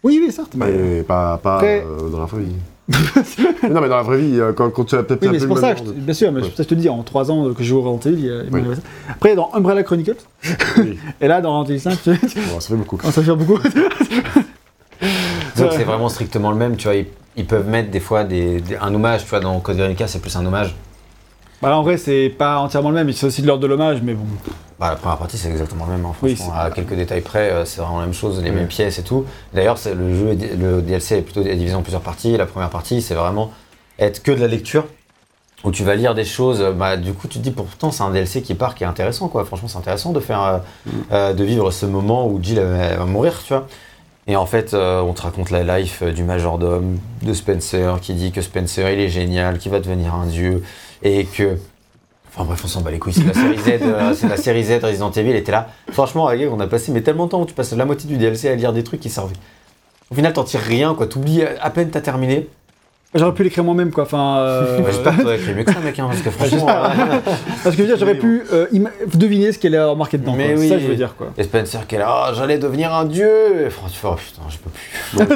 [0.02, 0.52] Oui, oui, certes.
[0.54, 2.26] mais- pas, pas Après- euh, dans la.
[2.34, 2.44] Mais
[2.88, 5.38] non, mais dans la vraie vie, euh, quand, quand tu as peut-être Oui, un mais
[5.38, 6.42] peu c'est le pour ça, que je- bien sûr, mais Ouais.
[6.44, 8.10] c'est pour ça que je te dis, en 3 ans que je joue au Resident
[8.12, 8.62] Evil, il y a- Oui.
[8.74, 8.80] ça.
[9.10, 10.16] Après, dans Umbrella Chronicles,
[10.78, 10.98] Oui.
[11.20, 12.96] et là, dans Resident Evil 5, tu Bon, ça fait beaucoup.
[12.96, 13.58] commences à faire beaucoup.
[15.56, 16.96] Donc c'est vraiment strictement le même, tu vois.
[16.96, 19.40] Ils, ils peuvent mettre des fois des, des- un hommage, tu vois.
[19.40, 20.74] Dans Code Veronica, c'est plus un hommage.
[21.60, 24.00] bah, là, en vrai, c'est pas entièrement le même, c'est aussi de l'ordre de l'hommage,
[24.02, 24.24] mais bon.
[24.78, 26.04] Bah, la première partie, c'est exactement le même.
[26.06, 28.98] hein, Oui, à quelques détails près, euh, c'est vraiment la même chose, les mêmes pièces
[28.98, 29.24] et tout.
[29.52, 32.36] D'ailleurs, le jeu, le DLC est plutôt divisé en plusieurs parties.
[32.36, 33.50] La première partie, c'est vraiment
[33.98, 34.84] être que de la lecture,
[35.64, 36.64] où tu vas lire des choses.
[36.78, 39.26] Bah, du coup, tu te dis pourtant, c'est un DLC qui part, qui est intéressant,
[39.26, 39.44] quoi.
[39.44, 40.58] Franchement, c'est intéressant de faire, euh,
[41.10, 43.66] euh, de vivre ce moment où Jill va mourir, tu vois.
[44.28, 48.30] Et en fait, euh, on te raconte la life du majordome, de Spencer, qui dit
[48.30, 50.62] que Spencer, il est génial, qu'il va devenir un dieu,
[51.02, 51.56] et que
[52.38, 54.62] Enfin bref, on s'en bat les couilles, c'est la série Z, euh, c'est la série
[54.62, 55.70] Z Resident Evil, était là.
[55.90, 58.16] Franchement, avec on a passé mais tellement de temps où tu passes la moitié du
[58.16, 59.34] DLC à lire des trucs qui servaient.
[60.12, 61.08] Au final, t'en tires rien, quoi.
[61.08, 62.48] T'oublies euh, à peine t'as terminé.
[63.14, 64.04] J'aurais pu l'écrire moi-même, quoi.
[64.04, 64.36] Enfin.
[64.40, 66.68] euh, J'espère que t'aurais écrit mieux que ça, mec, hein, parce que franchement.
[66.68, 67.18] euh,
[67.64, 68.66] Parce que j'aurais Oui, pu euh,
[69.14, 70.34] deviner ce qu'elle a marqué dedans.
[70.36, 70.60] Mais quoi.
[70.60, 70.68] oui.
[70.68, 71.28] Ça je veux dire, quoi.
[71.38, 73.66] et Spencer qui est là, oh, j'allais devenir un dieu.
[73.66, 74.70] Et fais, oh putain, je peux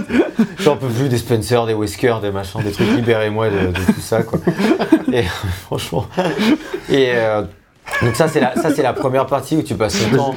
[0.05, 0.25] plus.
[0.59, 4.01] J'en peux plus des Spencer, des Wesker, des machins, des trucs, libérez-moi de, de tout
[4.02, 4.39] ça, quoi.
[5.10, 5.23] Et
[5.67, 6.07] franchement.
[6.91, 7.12] Et.
[7.15, 7.42] euh,
[8.01, 10.34] donc ça c'est la ça c'est la première partie où tu passes ton temps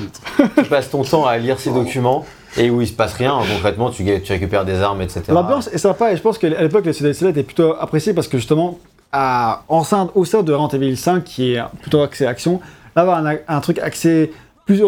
[0.57, 2.25] tu passes ton temps à lire ces documents
[2.57, 5.23] et où il se passe rien concrètement tu, tu récupères des armes etc.
[5.29, 8.37] L'ambiance est sympa et je pense qu'à l'époque, le CDC était plutôt apprécié parce que
[8.37, 8.79] justement,
[9.11, 12.59] à, en sein, au sein de Resident Evil 5, qui est plutôt axé action,
[12.95, 14.31] là, avoir un, un truc axé
[14.65, 14.81] plus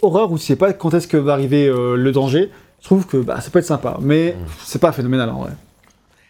[0.00, 3.06] horreur où tu sais pas quand est-ce que va arriver euh, le danger, je trouve
[3.06, 3.96] que bah, ça peut être sympa.
[4.00, 4.44] Mais Mm.
[4.64, 5.50] c'est pas phénoménal en vrai.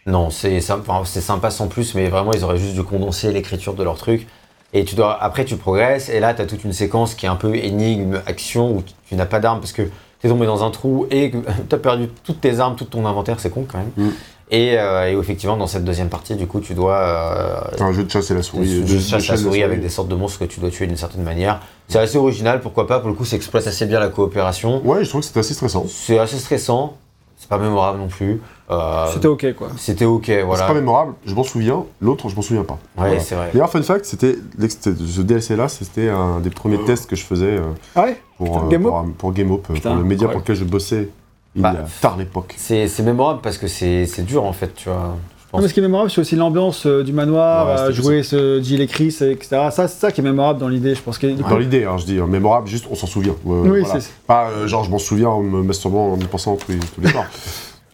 [0.05, 3.73] Non, c'est sympa, c'est sympa sans plus, mais vraiment, ils auraient juste dû condenser l'écriture
[3.73, 4.27] de leur truc.
[4.73, 7.29] Et tu dois, après, tu progresses, et là, tu as toute une séquence qui est
[7.29, 9.83] un peu énigme, action, où tu, tu n'as pas d'armes parce que
[10.21, 11.37] tu es tombé dans un trou et que
[11.69, 13.91] tu as perdu toutes tes armes, tout ton inventaire, c'est con quand même.
[14.09, 14.13] Mm.
[14.51, 16.95] Et, euh, et effectivement, dans cette deuxième partie, du coup, tu dois.
[16.95, 18.67] euh, C'est un jeu de chasse et la souris.
[18.67, 20.71] tu de- de la chasse et souris avec des sortes de monstres que tu dois
[20.71, 21.59] tuer d'une certaine manière.
[21.87, 24.81] C'est assez original, pourquoi pas, pour le coup, ça exploite assez bien la coopération.
[24.83, 25.85] Ouais, je trouve que c'était assez stressant.
[25.87, 26.95] C'est assez stressant,
[27.39, 28.41] c'est pas mémorable non plus.
[28.69, 29.69] Euh, C'était ok quoi.
[29.77, 30.61] C'était ok, voilà.
[30.61, 32.73] C'est pas mémorable, je m'en souviens, l'autre, je m'en souviens pas.
[32.97, 33.19] Ouais, Voilà.
[33.19, 33.49] c'est vrai.
[33.53, 37.61] D'ailleurs, fun fact, c'était ce DLC-là, c'était un des premiers tests que je faisais euh,
[37.95, 38.21] Ah ouais?
[38.37, 40.33] pour, Putain, euh, Game pour, pour Game Up, Putain, pour le média ouais.
[40.33, 41.09] pour lequel je bossais
[41.55, 42.53] il Bah, y a tard l'époque.
[42.57, 45.15] C'est c'est mémorable parce que c'est c'est dur en fait, tu vois.
[45.53, 48.23] Non, mais ce qui est mémorable, c'est aussi l'ambiance euh, du manoir, Ouais, c'était jouer
[48.23, 49.47] ce Jill et Chris, etc.
[49.71, 51.17] Ça, c'est ça qui est mémorable dans l'idée, je pense.
[51.17, 53.31] Que, Dans l'idée, hein, je dis, hein, mémorable, juste on s'en souvient.
[53.47, 53.99] Euh, Oui, voilà.
[53.99, 56.77] c'est- Pas euh, genre je m'en souviens en me masturbant en y pensant tous les,
[56.77, 57.25] tous les soirs.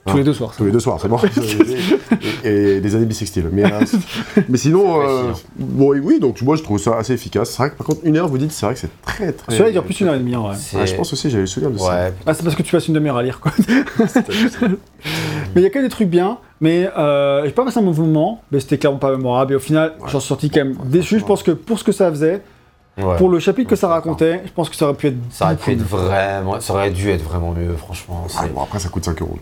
[0.07, 0.53] Tous les deux soirs.
[0.55, 1.17] tous les deux soirs, c'est bon.
[2.43, 3.49] et, et des années bissextiles.
[3.51, 3.79] Mais, euh,
[4.49, 7.49] mais sinon, euh, bon, et oui, donc moi je trouve ça assez efficace.
[7.51, 9.51] C'est vrai que par contre, une heure, vous dites, c'est vrai que c'est très très.
[9.51, 10.55] Celui-là, il dure plus d'une heure et demie en vrai.
[10.59, 11.89] C'est- Ah, je pense aussi, j'avais le souvenir de ça.
[11.89, 12.13] Ouais.
[12.25, 13.51] Ah, c'est parce que tu passes une demi-heure à lire, quoi.
[14.61, 17.83] mais il y a quand même des trucs bien, mais euh, j'ai pas passé un
[17.83, 19.53] mauvais moment, mais c'était clairement pas mémorable.
[19.53, 20.09] Et au final, Ouais.
[20.11, 21.19] j'en suis sorti quand même déçu.
[21.19, 22.41] Je pense que pour ce que ça faisait,
[22.97, 23.17] Ouais.
[23.17, 25.17] pour le chapitre que ça racontait, je pense que ça aurait pu être.
[25.29, 28.25] Ça aurait pu être vraiment, ça aurait dû être vraiment mieux, franchement.
[28.37, 29.37] Ah, bon, après, ça coûte 5 euros.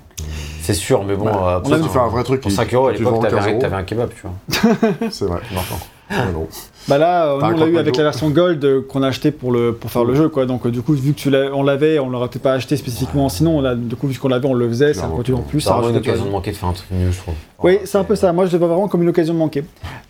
[0.63, 1.25] C'est sûr, mais bon.
[1.25, 3.21] Bah, on a tu vu fais un vrai truc Pour qui- 5 euros à l'époque,
[3.21, 4.71] 15 t'avais t'avais un kebab, tu vois.
[5.11, 5.39] C'est vrai.
[5.53, 5.77] Maintenant.
[6.09, 6.47] Ah, non.
[6.87, 9.51] Bah là, euh, on l'a eu avec la version Gold euh, qu'on a acheté pour,
[9.51, 10.45] le, pour faire le jeu, quoi.
[10.45, 12.75] Donc, euh, du coup, vu que tu l'as- on l'avait, on l'aurait peut-être pas acheté
[12.77, 13.29] spécifiquement.
[13.29, 14.93] Sinon, on a, du coup, vu qu'on l'avait, on le faisait.
[14.93, 15.15] Ça Clairement.
[15.15, 15.61] continue en plus.
[15.61, 17.33] C'est vraiment une occasion de manquer de faire un truc mieux, je trouve.
[17.63, 18.31] Oui, c'est un peu ça.
[18.33, 19.63] Moi, je le vois vraiment comme une occasion de manquer.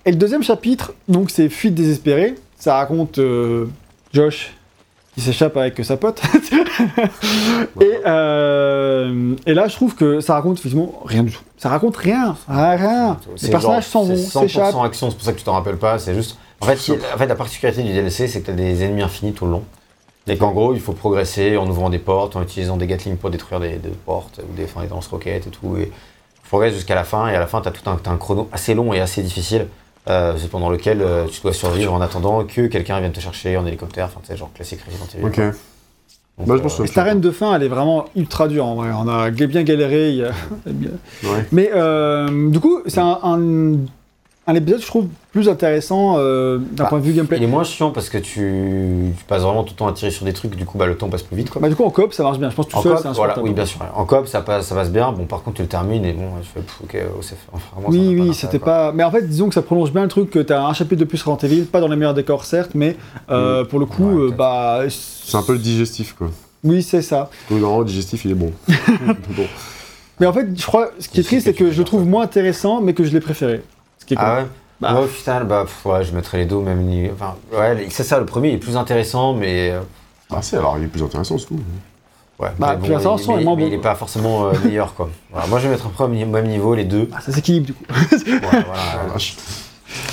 [0.05, 2.35] Et le deuxième chapitre, donc, c'est Fuite désespérée.
[2.57, 3.65] Ça raconte euh,
[4.11, 4.53] Josh
[5.13, 6.21] qui s'échappe avec sa pote.
[7.81, 11.41] et, euh, et là, je trouve que ça raconte effectivement rien du tout.
[11.57, 12.35] Ça raconte rien.
[12.47, 13.17] Rien.
[13.35, 14.75] C'est Les personnages s'en vont, c'est 100% s'échappent.
[14.83, 15.99] action, c'est pour ça que tu t'en rappelles pas.
[15.99, 16.37] C'est juste.
[16.61, 19.33] En fait, en fait, la particularité du DLC, c'est que tu as des ennemis infinis
[19.33, 19.63] tout le long.
[20.25, 23.29] Et qu'en gros, il faut progresser en ouvrant des portes, en utilisant des Gatling pour
[23.29, 25.75] détruire des, des portes, ou des, enfin, des lance-roquettes et tout.
[25.77, 28.11] Et tu progresses jusqu'à la fin, et à la fin, tu as tout un, t'as
[28.11, 29.67] un chrono assez long et assez difficile.
[30.09, 33.55] Euh, c'est pendant lequel euh, tu dois survivre en attendant que quelqu'un vienne te chercher
[33.57, 34.05] en hélicoptère.
[34.05, 35.25] Enfin, tu sais, genre classique Resident Evil.
[35.25, 35.37] Ok.
[36.39, 38.47] Donc, Bah, je euh, pense que- Et cette arène de fin, elle est vraiment ultra
[38.47, 38.89] dure en vrai.
[38.97, 40.23] On a bien galéré.
[40.23, 40.31] a-
[41.23, 41.45] Ouais.
[41.51, 43.77] Mais euh, du coup, c'est un, un-
[44.45, 47.37] un épisode, je trouve, plus intéressant euh, d'un Bah, point de vue gameplay.
[47.37, 50.11] Il est moins chiant parce que tu, tu passes vraiment tout le temps à tirer
[50.11, 51.49] sur des trucs, du coup bah, le temps passe plus vite.
[51.49, 51.61] Quoi.
[51.61, 52.49] Bah, du coup, en coop, ça marche bien.
[52.49, 53.79] Je pense que tout en seul, c'est voilà, oui, bien sûr.
[53.95, 55.13] En coop, ça passe, ça passe bien.
[55.13, 57.63] Bon, par contre, tu le termines et bon, je fais, pff, ok, oh, c'est enfin,
[57.75, 58.91] vraiment, Oui, oui, c'était pas.
[58.91, 61.05] Mais en fait, disons que ça prolonge bien le truc que t'as un chapitre de
[61.05, 62.97] plus Resident Evil, pas dans les meilleurs décors, certes, mais
[63.29, 64.81] euh, pour le coup, Ouais, euh, bah.
[64.89, 66.29] C'est un peu le digestif, quoi.
[66.65, 67.29] Oui, c'est ça.
[67.49, 68.51] Oui, non, le digestif, il est bon.
[68.67, 69.45] bon.
[70.19, 71.85] Mais en fait, je crois, ce qui est triste, ce c'est que tu je le
[71.85, 73.61] trouve moins intéressant, mais que je l'ai préféré.
[74.03, 74.43] Ce qui est Ah cool.
[74.43, 74.49] ouais
[74.81, 74.91] Bah.
[74.91, 77.13] Moi, au final, bah, pff, ouais, je mettrais les deux au même niveau.
[77.13, 79.71] Enfin, ouais, c'est ça, le premier il est plus intéressant, mais.
[79.71, 79.79] euh,
[80.29, 81.59] Ah, si, alors il est plus intéressant, c'est tout.
[82.39, 84.93] Ouais, Bah, mais plus intéressant, et moins mais bon, il est pas forcément euh, meilleur,
[84.93, 85.09] quoi.
[85.31, 87.07] Voilà, moi, je vais mettre un peu au mi- même niveau, les deux.
[87.15, 87.83] Ah, ça s'équilibre du coup.
[87.89, 89.35] Ouais, voilà, Ah, vache.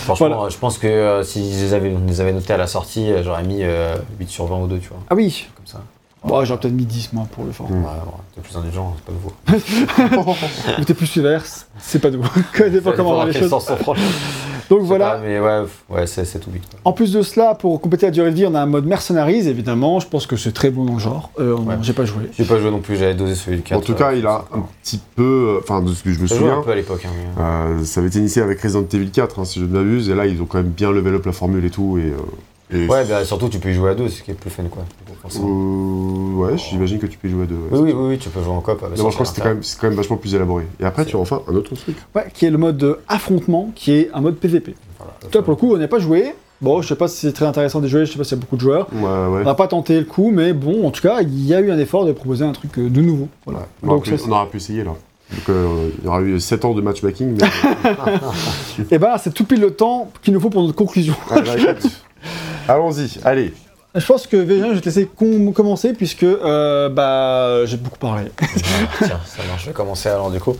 [0.04, 0.42] franchement, Voilà.
[0.44, 2.66] euh, je pense que euh, si je les avais, on les avait notés à la
[2.68, 4.98] sortie, euh, j'aurais mis euh, 8 sur 20 ou 2, tu vois.
[5.10, 5.48] Ah oui.
[5.56, 5.80] Comme ça.
[6.22, 7.70] Bon, j'aurais peut-être mis 10 moi pour le fort.
[7.70, 7.82] Ouais, ouais,
[8.34, 10.34] t'es plus indulgent, c'est pas nouveau.
[10.78, 11.42] Ou t'es plus sévère,
[11.78, 12.22] c'est pas nous.
[12.54, 13.50] Ça dépend comment on les choses.
[14.70, 15.12] Donc voilà.
[15.12, 16.50] pas, mais ouais, ouais c'est c'est tout.
[16.84, 19.48] En plus de cela, pour compléter la durée de vie, on a un mode mercenaries,
[19.48, 19.98] évidemment.
[19.98, 21.30] Je pense que c'est très bon dans le genre.
[21.40, 21.74] Euh, Ouais.
[21.82, 22.30] J'ai pas joué.
[22.38, 23.78] J'ai pas joué non plus, j'avais dosé celui du 4.
[23.78, 25.56] En tout cas, il a un petit peu.
[25.56, 27.04] euh, Enfin, de ce que je me J'ai joué un souviens, peu à l'époque.
[27.04, 29.64] Hein, mais, euh, euh, ça avait été initié avec Resident Evil 4, hein, si je
[29.64, 31.98] ne m'abuse, et là, ils ont quand même bien level up la formule et tout.
[31.98, 32.16] Et, euh,
[32.72, 34.50] et- Ouais, bah, surtout tu peux y jouer à deux, c'est ce qui est plus
[34.50, 34.84] fun quoi.
[35.22, 35.46] forcément.
[35.48, 37.54] Euh, ouais, j'imagine que tu peux y jouer à deux.
[37.54, 37.68] ouais.
[37.72, 38.80] Oui, oui, oui, oui, tu peux jouer en coop.
[38.80, 40.64] D'abord, je crois que c'était quand, même- c'est quand même vachement plus élaboré.
[40.80, 41.96] Et après, tu as enfin un autre truc.
[42.14, 44.74] Ouais, qui est le mode affrontement, qui est un mode PVP.
[45.30, 46.34] Toi, pour le coup, on n'a pas joué.
[46.62, 48.40] Bon, je sais pas si c'est très intéressant de jouer, je sais pas s'il y
[48.40, 48.86] a beaucoup de joueurs.
[48.92, 49.40] Ouais, ouais.
[49.40, 51.70] On n'a pas tenté le coup, mais bon, en tout cas, il y a eu
[51.70, 53.28] un effort de proposer un truc euh, de nouveau.
[53.46, 53.66] Voilà.
[53.82, 54.90] On, aura Donc, pu, ça, c'est- on aura pu essayer là.
[55.32, 57.38] Donc, euh, il y aura eu 7 ans de matchmaking.
[57.40, 57.48] Mais...
[58.90, 61.14] Eh ben, c'est tout pile le temps qu'il nous faut pour notre conclusion.
[61.30, 61.52] Ah, bah,
[62.70, 63.52] Allons-y, allez.
[63.96, 67.98] Je pense que Végin, je vais te laisser com- commencer puisque euh, bah, j'ai beaucoup
[67.98, 68.26] parlé.
[68.98, 70.54] Tiens, ça marche, je vais commencer alors du coup.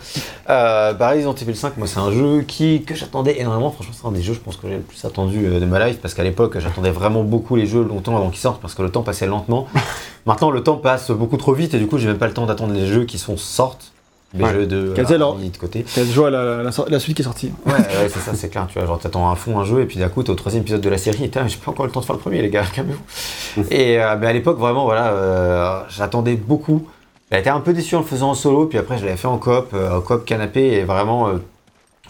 [0.49, 3.71] Euh, bah, Resident Evil 5, moi c'est un jeu qui, que j'attendais énormément.
[3.71, 5.87] Franchement, c'est un des jeux, je pense que j'ai le plus attendu euh, de ma
[5.87, 8.83] life parce qu'à l'époque, j'attendais vraiment beaucoup les jeux longtemps avant qu'ils sortent parce que
[8.83, 9.69] le temps passait lentement.
[10.27, 12.47] Maintenant, le temps passe beaucoup trop vite et du coup, j'ai même pas le temps
[12.47, 13.93] d'attendre les jeux qui sont sortent.
[14.33, 14.53] Les Ouais.
[14.53, 15.85] jeux de, Quels alors de côté.
[15.97, 17.53] À la, la, la suite qui est sortie.
[17.67, 18.67] Ouais, ouais, c'est ça, c'est clair.
[18.69, 20.63] Tu vois, genre, t'attends à fond un jeu et puis d'un coup, t'es au troisième
[20.63, 22.41] épisode de la série et putain, j'ai pas encore le temps de faire le premier,
[22.41, 23.65] les gars, calmez-vous.
[23.71, 26.87] et euh, mais à l'époque, vraiment, voilà, euh, j'attendais beaucoup.
[27.33, 29.27] J'ai été un peu déçu en le faisant en solo, puis après, je l'avais fait
[29.27, 31.29] en coop, euh, en coop canapé, et vraiment,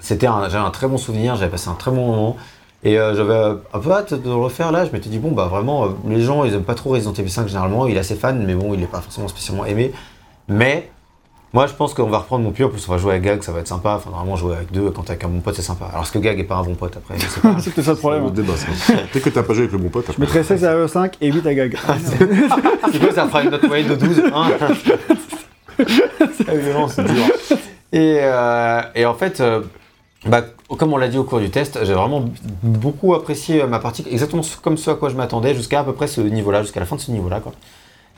[0.01, 2.37] c'était un, j'avais un très bon souvenir, j'avais passé un très bon moment.
[2.83, 5.89] Et j'avais un peu hâte de le refaire là, je m'étais dit, bon, bah vraiment,
[6.09, 8.55] les gens, ils aiment pas trop Resident Evil 5 généralement, il est assez fan, mais
[8.55, 9.93] bon, il est pas forcément spécialement aimé.
[10.49, 10.91] Mais
[11.53, 12.65] moi, je pense qu'on va reprendre mon pied.
[12.65, 13.95] En plus, on va jouer avec Gag, ça va être sympa.
[13.97, 15.87] Enfin, normalement, jouer avec deux quand t'es avec un bon pote, c'est sympa.
[15.91, 17.27] Alors, est-ce que Gag est pas un bon pote après Je.
[17.61, 18.31] C'est peut-être ça le C'est problème.
[18.31, 18.67] débat, ça.
[19.13, 20.05] Peut-être que t'as pas joué avec le bon pote.
[20.07, 20.21] Je après.
[20.23, 21.71] mettrais 16 à 5 et 8 à Gag.
[22.93, 24.23] du coup, ça fera une note moyenne de 12.
[24.33, 24.45] hein.
[26.37, 27.25] c'est violent, c'est dur.
[27.93, 29.63] Et, euh, et en fait, euh,
[30.27, 30.43] bah,
[30.79, 32.27] comme on l'a dit au cours du test, j'ai vraiment
[32.63, 36.07] beaucoup apprécié ma partie, exactement comme ce à quoi je m'attendais, jusqu'à à peu près
[36.07, 37.41] ce niveau-là, jusqu'à la fin de ce niveau-là.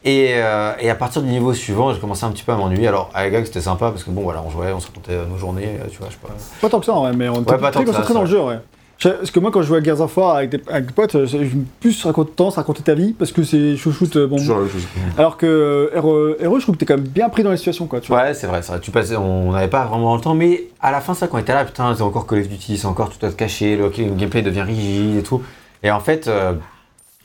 [0.04, 2.88] Et, euh, et à partir du niveau suivant, j'ai commencé un petit peu à m'ennuyer.
[2.88, 5.38] Alors, avec Gag, c'était sympa parce que bon, voilà, on jouait, on se racontait nos
[5.38, 6.34] journées, euh, tu vois, je sais pas.
[6.60, 8.40] Pas tant que ça, ouais, mais on était pas tant très concentré dans le jeu,
[8.40, 8.58] ouais.
[9.00, 11.14] Parce que moi, quand je jouais à Gears of War avec des, avec des potes,
[11.16, 11.50] euh, j'ai
[11.80, 14.16] plus raconté tendance à raconter ta vie parce que c'est chouchoute.
[14.16, 14.36] Bon.
[14.36, 14.86] Toujours la chose.
[15.18, 17.86] Alors que RE, RE, je trouve que t'es quand même bien pris dans les situations,
[17.86, 18.00] quoi.
[18.00, 18.22] Tu vois.
[18.22, 18.80] Ouais, c'est vrai, c'est vrai.
[18.80, 21.40] Tu passais, on n'avait pas vraiment le temps, mais à la fin, ça, quand on
[21.40, 23.88] était là, putain, c'est encore Call of Duty, c'est encore tout doit te cacher, le,
[23.88, 25.42] le gameplay devient rigide et tout.
[25.82, 26.52] Et en fait, euh,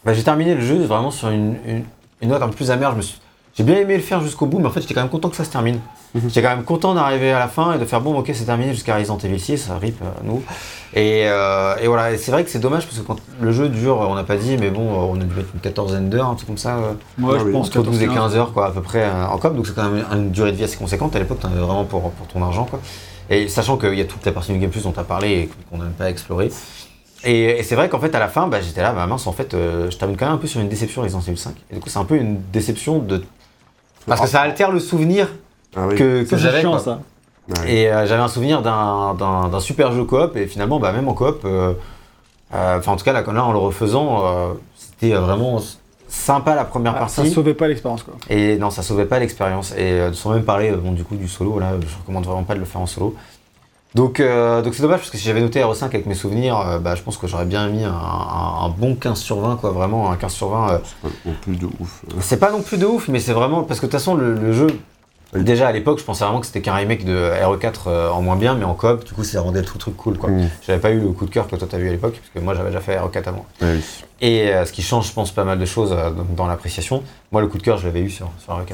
[0.04, 1.84] bah, j'ai terminé le jeu vraiment sur une, une,
[2.22, 2.92] une note un peu plus amère.
[2.92, 3.20] Je me suis,
[3.56, 5.36] j'ai bien aimé le faire jusqu'au bout, mais en fait, j'étais quand même content que
[5.36, 5.80] ça se termine.
[6.16, 8.74] J'étais quand même content d'arriver à la fin et de faire bon, ok, c'est terminé
[8.74, 10.42] jusqu'à Resident Evil 6, ça rip euh, nous.
[10.94, 13.68] Et, euh, et voilà, et c'est vrai que c'est dommage parce que quand le jeu
[13.70, 14.82] dure, on n'a pas dit, mais bon,
[15.12, 16.78] on a dû mettre une quatorzaine d'heures, un truc comme ça.
[16.78, 17.52] euh, Moi, Ah je oui.
[17.52, 18.16] pense entre 12 et 15.
[18.16, 20.52] 15 heures quoi à peu près euh, en COP donc c'est quand même une durée
[20.52, 22.80] de vie assez conséquente à l'époque t'en avais vraiment pour, pour ton argent quoi
[23.30, 25.30] et sachant qu'il y a toute la partie du Game Plus dont tu as parlé
[25.32, 26.50] et qu'on n'a même pas exploré
[27.28, 29.32] et, et c'est vrai qu'en fait à la fin bah, j'étais là bah mince en
[29.32, 31.76] fait euh, je termine quand même un peu sur une déception Resident Evil 5 et
[31.76, 33.24] du coup c'est un peu une déception de
[34.08, 35.28] parce que ça altère le souvenir
[35.76, 35.96] Ah oui.
[35.96, 36.80] que, Ça, que c'est j'avais chiant, quoi.
[36.80, 37.00] ça.
[37.50, 37.72] Ouais.
[37.74, 41.42] Et euh, j'avais un souvenir d'un- super jeu coop, et finalement, bah, même en coop,
[41.46, 41.74] euh,
[42.54, 45.62] euh, enfin en tout cas là, là, en le refaisant, euh, c'était vraiment
[46.08, 47.32] sympa la première Ah, ça partie.
[47.34, 48.14] sauvait pas l'expérience, quoi.
[48.30, 49.74] Et non, ça sauvait pas l'expérience.
[49.78, 52.44] Et euh, sans même parler euh, bon, du coup du solo, là, je recommande vraiment
[52.44, 53.14] pas de le faire en solo.
[53.96, 56.78] Donc euh, donc c'est dommage parce que si j'avais noté RE5 avec mes souvenirs, euh,
[56.80, 59.72] bah, je pense que j'aurais bien mis un, un- un bon 15 sur 20, quoi,
[59.72, 60.70] vraiment un 15 sur 20.
[60.72, 62.04] euh, C'est pas non plus de ouf.
[62.10, 63.64] Euh, c'est pas non plus de ouf, mais c'est vraiment.
[63.64, 64.68] Parce que de toute façon, le, le jeu.
[65.34, 68.38] Déjà à l'époque, je pensais vraiment que c'était qu'un remake de RE4 euh, en moins
[68.38, 70.18] bien, mais en coop, du coup, ça rendait tout le truc cool.
[70.18, 70.30] quoi.
[70.30, 70.50] Mm.
[70.66, 72.40] J'avais pas eu le coup de cœur que toi t'as eu à l'époque, parce que
[72.40, 73.46] moi j'avais déjà fait RE4 avant.
[73.62, 73.84] Ouais, oui.
[74.22, 77.04] Et euh, ce qui change, je pense, pas mal de choses euh, dans, l'appréciation.
[77.32, 78.70] Moi, le coup de cœur, je l'avais eu sur, sur RE4.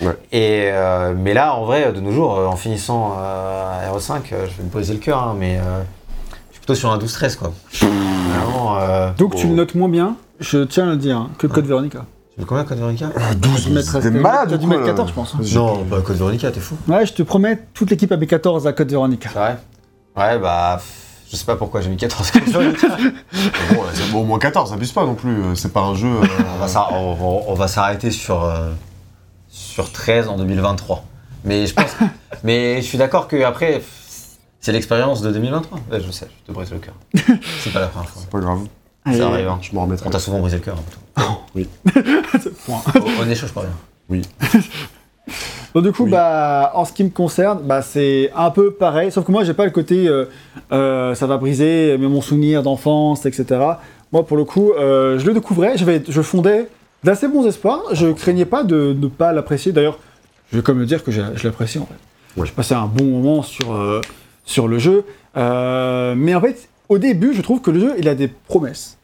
[0.00, 0.06] ouais.
[0.06, 0.16] Ouais.
[0.32, 4.56] Et, euh, mais là, en vrai, de nos jours, en finissant euh, RE5, euh, je
[4.56, 5.82] vais me briser le cœur, hein, mais euh,
[6.50, 7.52] je suis plutôt sur un 12-13 quoi.
[7.80, 8.78] Vraiment.
[8.78, 9.10] Euh...
[9.18, 9.50] Donc tu Oh.
[9.50, 12.04] le notes moins bien, je tiens à le dire, hein, que Code Veronica.
[12.38, 15.14] Veux combien Code Veronica Tu as dû mettre, T'es tu malade mettre là 14, je
[15.14, 15.34] pense.
[15.34, 15.38] hein.
[15.54, 16.76] Non, bah Code Veronica, t'es fou.
[16.86, 19.28] Ouais, je te promets, toute l'équipe avait 14 à Code Veronica.
[19.32, 19.56] C'est vrai?
[20.16, 20.80] Ouais, bah.
[21.30, 22.86] Je sais pas pourquoi j'ai mis 14 Code Veronica.
[23.74, 25.42] Bon, ouais, c'est bon, au moins 14, abuse pas non plus.
[25.42, 26.06] euh, C'est pas un jeu.
[26.08, 26.22] euh,
[26.54, 28.70] on va s'ar- on va- on va s'arrêter sur, euh,
[29.50, 31.04] sur 13 en 2023.
[31.44, 31.90] Mais je pense.
[32.44, 33.82] mais je suis d'accord que après,
[34.60, 35.78] c'est l'expérience de 2023.
[35.90, 36.94] Ouais, je sais, je te brise le cœur.
[37.62, 38.22] C'est pas la première fois.
[38.22, 38.60] C'est pas grave,
[39.16, 39.58] Ça arrive, hein.
[39.62, 40.06] je m'en remettrai.
[40.06, 40.76] On t'a souvent brisé le cœur.
[41.16, 41.22] hein,
[42.66, 42.80] point.
[42.92, 43.02] toi.
[43.02, 43.64] Au- Honnête, je crois
[44.08, 44.20] bien.
[45.74, 46.10] Donc du coup, Oui.
[46.10, 49.52] bah, en ce qui me concerne, bah, c'est un peu pareil, sauf que moi, j'ai
[49.54, 50.24] pas le côté euh,
[50.72, 53.60] euh, ça va briser mais mon souvenir d'enfance, etc.
[54.10, 56.68] Moi, pour le coup, euh, je le découvrais, j'avais- je fondais
[57.04, 59.72] d'assez bons espoirs, je craignais pas de ne pas l'apprécier.
[59.72, 59.98] D'ailleurs,
[60.50, 62.40] je vais comme le dire que j'ai- je l'apprécie en fait.
[62.40, 62.46] Ouais.
[62.46, 64.00] J'ai passé un bon moment sur, euh,
[64.44, 65.04] sur le jeu,
[65.36, 68.96] Euh, mais en fait, au début, je trouve que le jeu, il a des promesses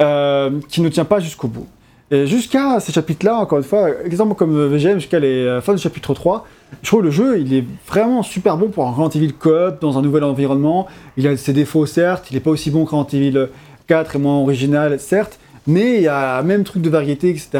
[0.00, 1.66] euh, qui ne tient pas jusqu'au bout.
[2.10, 6.14] Jusqu'à ces chapitres-là, encore une fois, exemple comme VGM, jusqu'à les euh, fins du chapitre
[6.14, 6.46] 3,
[6.82, 9.98] je trouve le jeu, il est vraiment super bon pour un Resident Evil coop dans
[9.98, 10.86] un nouvel environnement.
[11.18, 13.48] Il a ses défauts, certes, il n'est pas aussi bon que Resident Evil
[13.88, 17.50] 4 et moins original, certes, mais il y a même truc de variété, etc.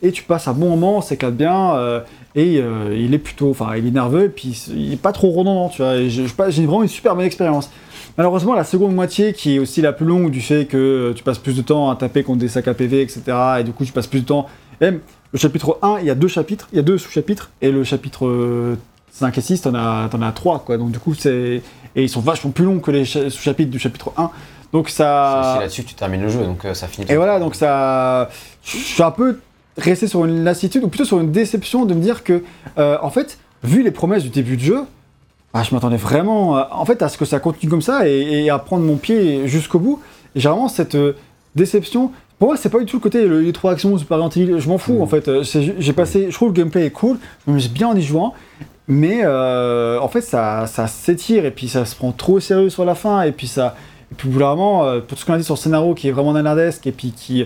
[0.00, 2.00] Et tu passes un bon moment, on s'éclate bien, euh,
[2.34, 2.62] et
[2.94, 5.82] il est plutôt, enfin, il est nerveux, et puis il est pas trop redondant, tu
[5.82, 6.08] vois.
[6.08, 6.24] J'ai
[6.64, 7.68] vraiment une super bonne expérience.
[8.20, 11.38] Malheureusement, la seconde moitié, qui est aussi la plus longue du fait que tu passes
[11.38, 13.22] plus de temps à taper contre des sacs à PV, etc.,
[13.60, 14.46] et du coup tu passes plus de temps.
[14.82, 15.00] Même
[15.32, 17.82] le chapitre 1, il y a deux chapitres, il y a deux sous-chapitres, et le
[17.82, 18.76] chapitre euh,
[19.12, 20.76] 5 et 6, t'en as, t'en as 3, quoi.
[20.76, 21.62] Donc du coup, c'est.
[21.96, 24.30] Et ils sont vachement plus longs que les cha- sous-chapitres du chapitre 1.
[24.74, 25.52] Donc C'est ça.
[25.54, 27.10] aussi là-dessus que tu termines le jeu, donc euh, ça finit.
[27.10, 28.28] Et voilà, donc ça.
[28.62, 29.38] Je suis un peu
[29.78, 32.42] resté sur une lassitude, ou plutôt sur une déception de me dire que,
[32.76, 34.80] euh, en fait, vu les promesses du début de jeu,
[35.52, 38.44] bah, je m'attendais vraiment euh, en fait, à ce que ça continue comme ça et,
[38.44, 40.00] et à prendre mon pied jusqu'au bout.
[40.34, 41.14] Et j'ai vraiment cette euh,
[41.54, 42.10] déception.
[42.38, 44.68] Pour moi, c'est pas du tout le côté le- les trois actions Super Evil, je
[44.68, 45.02] m'en fous Mhm.
[45.02, 45.28] en fait.
[45.28, 45.42] Euh,
[45.78, 48.32] J'ai passé, je trouve le gameplay est cool, je me bien en y jouant,
[48.88, 52.70] mais euh, en fait, ça, ça s'étire et puis ça se prend trop au sérieux
[52.70, 53.74] sur la fin et puis ça.
[54.12, 56.32] Et puis, euh, pour tout ce qu'on a dit sur le scénario qui est vraiment
[56.32, 57.44] nanardesque et puis qui,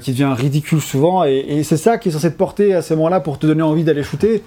[0.00, 2.94] qui devient ridicule souvent, et, et c'est ça qui est censé te porter à ce
[2.94, 4.42] moment-là pour te donner envie d'aller shooter.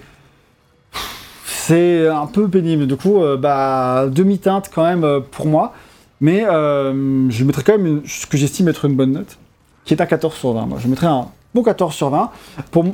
[1.66, 2.86] C'est un peu pénible.
[2.86, 5.72] Du coup, euh, bah, demi-teinte quand même euh, pour moi.
[6.20, 9.36] Mais euh, je mettrais quand même une- ce que j'estime être une bonne note,
[9.84, 10.66] qui est à 14 sur 20.
[10.66, 12.30] Moi, je mettrais un bon 14 sur 20.
[12.70, 12.84] Pour,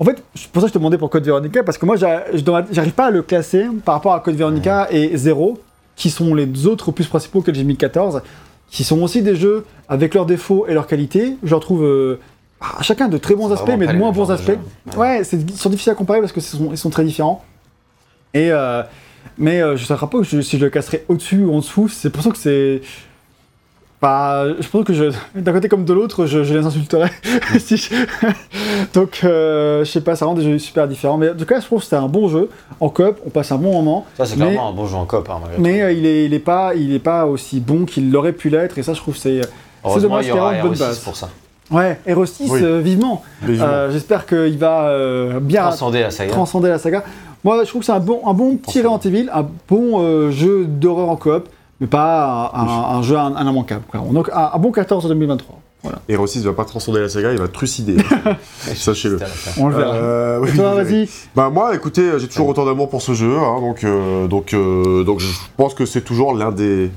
[0.00, 1.96] en fait, c'est pour ça que je te demandais pour Code Veronica, parce que moi,
[1.96, 5.58] j'arrive pas à le classer par rapport à Code Veronica et Zero,
[5.94, 8.22] qui sont les autres opus principaux que j'ai mis 14,
[8.68, 11.36] qui sont aussi des jeux avec leurs défauts et leurs qualités.
[11.44, 12.18] Je leur trouve
[12.80, 14.58] chacun de très bons aspects, mais de moins bons aspects.
[14.96, 17.44] Ouais, c'est- ils sont difficiles à comparer parce que sont- ils sont très différents.
[18.34, 18.82] Et euh,
[19.38, 20.08] mais euh, je ne sais pas
[20.42, 21.88] si je le casserais au-dessus ou en dessous.
[21.88, 22.80] C'est pour ça que c'est.
[24.00, 25.04] Bah, je pense que je,
[25.36, 27.10] d'un côté comme de l'autre, je, je les insulterais.
[27.60, 27.94] Si je-
[28.94, 31.18] Donc, euh, je sais pas, ça rend des jeux super différents.
[31.18, 32.50] Mais en tout cas, je trouve que c'est un bon jeu.
[32.80, 34.04] En coop, on passe un bon moment.
[34.16, 35.28] Ça, c'est Mais- clairement un bon jeu en coop.
[35.30, 38.32] Hein, Mais euh, il, est, il, est pas, il est pas aussi bon qu'il l'aurait
[38.32, 38.76] pu l'être.
[38.76, 39.40] Et ça, je trouve que c'est.
[39.84, 40.98] Heureusement, dommage il y qu'il y aura une bonne RE6 base.
[40.98, 41.28] pour ça.
[41.70, 42.60] Ouais, Hero 6, Oui.
[42.64, 43.22] euh, vivement.
[43.40, 43.66] Vivement.
[43.68, 46.32] Euh, J'espère qu'il va euh, bien Transcender la saga.
[46.32, 47.04] transcender la saga.
[47.44, 50.30] Moi, je trouve que c'est un bon, un bon petit Resident Evil, un bon euh,
[50.30, 51.48] jeu d'horreur en coop,
[51.80, 53.82] mais pas un, un- un jeu un, un immanquable.
[53.90, 54.00] quoi.
[54.12, 55.58] Donc un, un bon 14 en 2023.
[55.82, 55.98] Voilà.
[56.08, 57.96] Hero 6 va pas transcender la saga, il va trucider.
[58.76, 59.18] Sachez-le.
[59.58, 59.94] On le verra.
[59.94, 61.08] Euh, oui, toi, vas-y.
[61.34, 65.02] Bah moi, écoutez, j'ai toujours autant d'amour pour ce jeu, hein, donc euh, donc euh,
[65.02, 66.92] donc je pense que c'est toujours l'un des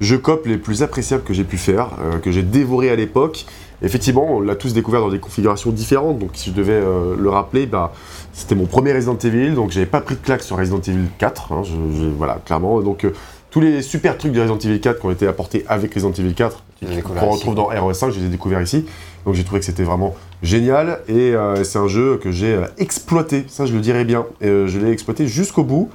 [0.00, 3.44] jeux cop les plus appréciables que j'ai pu faire, euh, que j'ai dévoré à l'époque.
[3.84, 7.28] Effectivement, on l'a tous découvert dans des configurations différentes, donc si je devais euh, le
[7.30, 7.92] rappeler, bah
[8.32, 11.52] c'était mon premier Resident Evil, donc j'avais pas pris de claque sur Resident Evil 4,
[11.52, 12.80] hein, je- je- voilà clairement.
[12.80, 13.12] Donc euh,
[13.50, 16.34] tous les super trucs de Resident Evil 4 qui ont été apportés avec Resident Evil
[16.34, 18.84] 4, Tu l'as découvert qu'on retrouve dans RE5, je les ai découverts ici.
[19.26, 22.64] Donc j'ai trouvé que c'était vraiment génial et euh, c'est un jeu que j'ai euh,
[22.78, 24.26] exploité, ça je le dirais bien.
[24.40, 25.88] Et, euh, je l'ai exploité jusqu'au bout.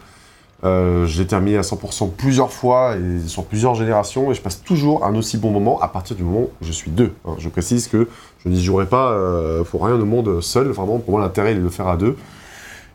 [0.66, 4.62] Euh, je l'ai terminé à 100% plusieurs fois et sur plusieurs générations et je passe
[4.62, 7.14] toujours un aussi bon moment à partir du moment où je suis deux.
[7.26, 7.36] hein.
[7.38, 8.10] Je précise que
[8.44, 11.56] je n'y jouerai pas euh, pour rien au monde seul, vraiment pour moi l'intérêt est
[11.56, 12.18] de le faire à deux.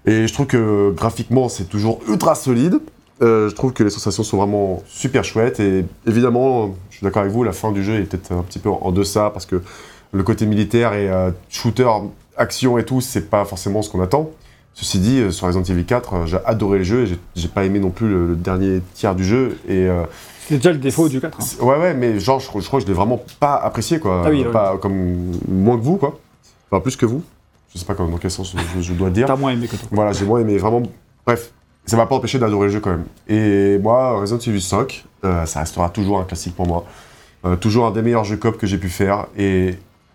[0.05, 2.81] Et je trouve que graphiquement c'est toujours ultra solide.
[3.23, 7.23] Euh, je trouve que les sensations sont vraiment super chouettes et évidemment, je suis d'accord
[7.23, 9.63] avec vous, la fin du jeu est peut-être un petit peu en deçà parce que
[10.13, 11.89] le côté militaire et euh, shooter,
[12.37, 14.31] action et tout, c'est pas forcément ce qu'on attend.
[14.75, 17.65] Ceci dit, euh, sur Resident Evil 4, euh, j'ai adoré le jeu et j'ai- pas
[17.65, 19.57] aimé non plus le, le dernier tiers du jeu.
[19.69, 20.03] Et euh,
[20.49, 21.39] C'est déjà le défaut du 4.
[21.39, 21.45] hein.
[21.45, 24.01] c'est- ouais, ouais, mais genre, je, crois- je crois que je l'ai vraiment pas apprécié,
[24.01, 24.23] quoi.
[24.27, 24.53] Ah oui, oui.
[24.53, 26.19] pas comme moins que vous, quoi.
[26.71, 27.23] Enfin, plus que vous.
[27.73, 29.27] Je sais pas dans quel sens je, je dois dire.
[29.27, 29.89] T'as moins aimé que toi.
[29.93, 30.59] Voilà, j'ai moins aimé.
[30.59, 30.83] Vraiment,
[31.27, 31.53] bref,
[31.87, 33.05] ça m'a pas empêché d'adorer le jeu quand même.
[33.29, 36.85] Et moi, Resident Evil 5, euh, ça restera toujours un classique pour moi.
[37.45, 39.27] Euh, toujours un des meilleurs jeux coop que j'ai pu faire.
[39.37, 39.75] Et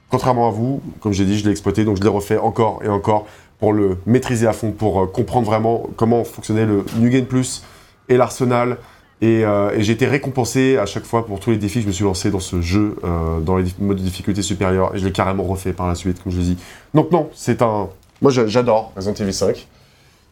[0.09, 2.87] contrairement à vous, comme j'ai dit, je l'ai exploité, donc je l'ai refait encore et
[2.89, 3.25] encore
[3.59, 7.63] pour le maîtriser à fond, pour euh, comprendre vraiment comment fonctionnait le New Game Plus
[8.07, 8.77] et l'arsenal.
[9.21, 11.87] Et, euh, et j'ai été récompensé à chaque fois pour tous les défis que je
[11.87, 14.95] me suis lancé dans ce jeu, euh, dans les modes de difficulté supérieurs.
[14.95, 16.57] Et je l'ai carrément refait par la suite, comme je l'ai dit.
[16.93, 17.89] Donc non, c'est un...
[18.21, 19.67] Moi j'a- j'adore Resident Evil 5.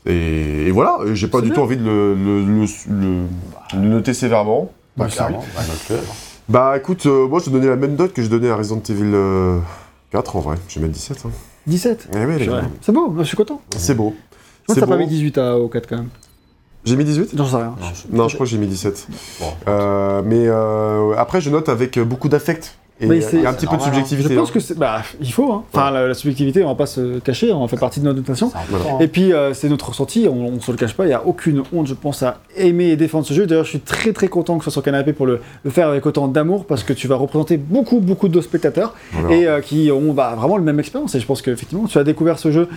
[0.06, 1.56] Et, et voilà, j'ai pas du bien.
[1.56, 3.26] tout envie de le, le- le- le-
[3.74, 4.72] le noter sévèrement.
[4.96, 5.96] Bah, Bah, clairement, bah.
[6.50, 9.12] Bah écoute, euh, moi je donnais la même note que je donnais à Resident Evil
[9.14, 9.60] euh,
[10.12, 10.56] 4 en vrai.
[10.70, 11.24] Je vais mettre 17.
[11.26, 11.32] Hein.
[11.68, 12.10] 17.
[12.14, 12.18] Eh.
[12.82, 13.62] C'est beau, je suis content.
[13.76, 14.16] C'est beau.
[14.68, 16.10] Moi, C'est t'as pas mis 18 à, au 4 quand même.
[16.86, 17.76] J'ai mis 18 J'en sais rien.
[17.80, 19.08] Non, je- Non, je crois que j'ai mis 17.
[19.40, 19.46] Bon.
[19.68, 22.78] Euh, mais euh, après, je note avec beaucoup d'affect.
[23.00, 23.08] Il
[23.42, 23.86] y a un petit peu de hein.
[23.86, 24.34] subjectivité.
[24.34, 24.60] Je pense hein.
[24.70, 24.74] que.
[24.74, 25.64] Bah, il faut, hein.
[25.72, 28.52] Enfin, la, la subjectivité, on va pas se cacher, on fait partie de notre notation.
[28.70, 29.04] Voilà.
[29.04, 31.24] Et puis, euh, c'est notre ressenti, on, on se le cache pas, il n'y a
[31.26, 33.46] aucune honte, je pense, à aimer et défendre ce jeu.
[33.46, 35.90] D'ailleurs, je suis très très content que ce soit sur Canapé pour le, le faire
[35.90, 39.36] avec autant d'amour, parce que tu vas représenter beaucoup, beaucoup de spectateurs Voilà.
[39.36, 41.14] et euh, qui ont bah, vraiment le même expérience.
[41.14, 42.68] Et je pense qu'effectivement, tu as découvert ce jeu.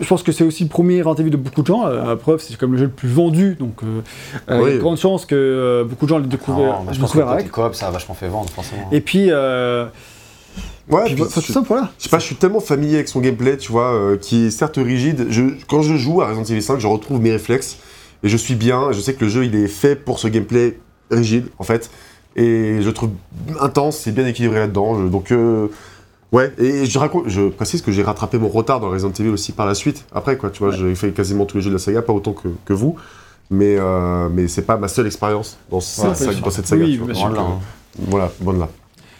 [0.00, 1.86] Je pense que c'est aussi le premier rendez-vous de beaucoup de gens.
[1.86, 4.74] Euh, la preuve, c'est comme le jeu le plus vendu, donc il y a Oui.
[4.74, 7.50] de grandes chances que beaucoup de gens le découvrent, Non, bah, je pense que avec.
[7.50, 8.88] coop, ça a vachement fait vendre, forcément.
[8.92, 9.30] Et puis,
[10.90, 11.90] Ouais, puis je, tout simple, voilà.
[11.98, 14.50] je sais pas, je suis tellement familier avec son gameplay, tu vois, euh, qui est
[14.50, 15.26] certes rigide.
[15.30, 17.78] Je, quand je joue à Resident Evil 5, je retrouve mes réflexes
[18.22, 18.92] et je suis bien.
[18.92, 20.78] Je sais que le jeu, il est fait pour ce gameplay
[21.10, 21.90] rigide, en fait.
[22.36, 23.10] Et je le trouve
[23.60, 24.98] intense, c'est bien équilibré là-dedans.
[25.04, 25.68] donc, euh,
[26.32, 26.52] ouais.
[26.58, 29.64] Et je, raconte, je précise que j'ai rattrapé mon retard dans Resident Evil aussi par
[29.66, 30.04] la suite.
[30.14, 32.32] Après, quoi, tu vois, j'ai fait quasiment tous les jeux de la saga, pas autant
[32.34, 32.96] que, que vous.
[33.50, 36.52] Mais, euh, mais c'est pas ma seule expérience dans, cette Ouais, saga- bien dans sûr.
[36.52, 36.84] cette saga.
[36.84, 37.32] Oui, euh,
[37.98, 38.68] Voilà, bonne là.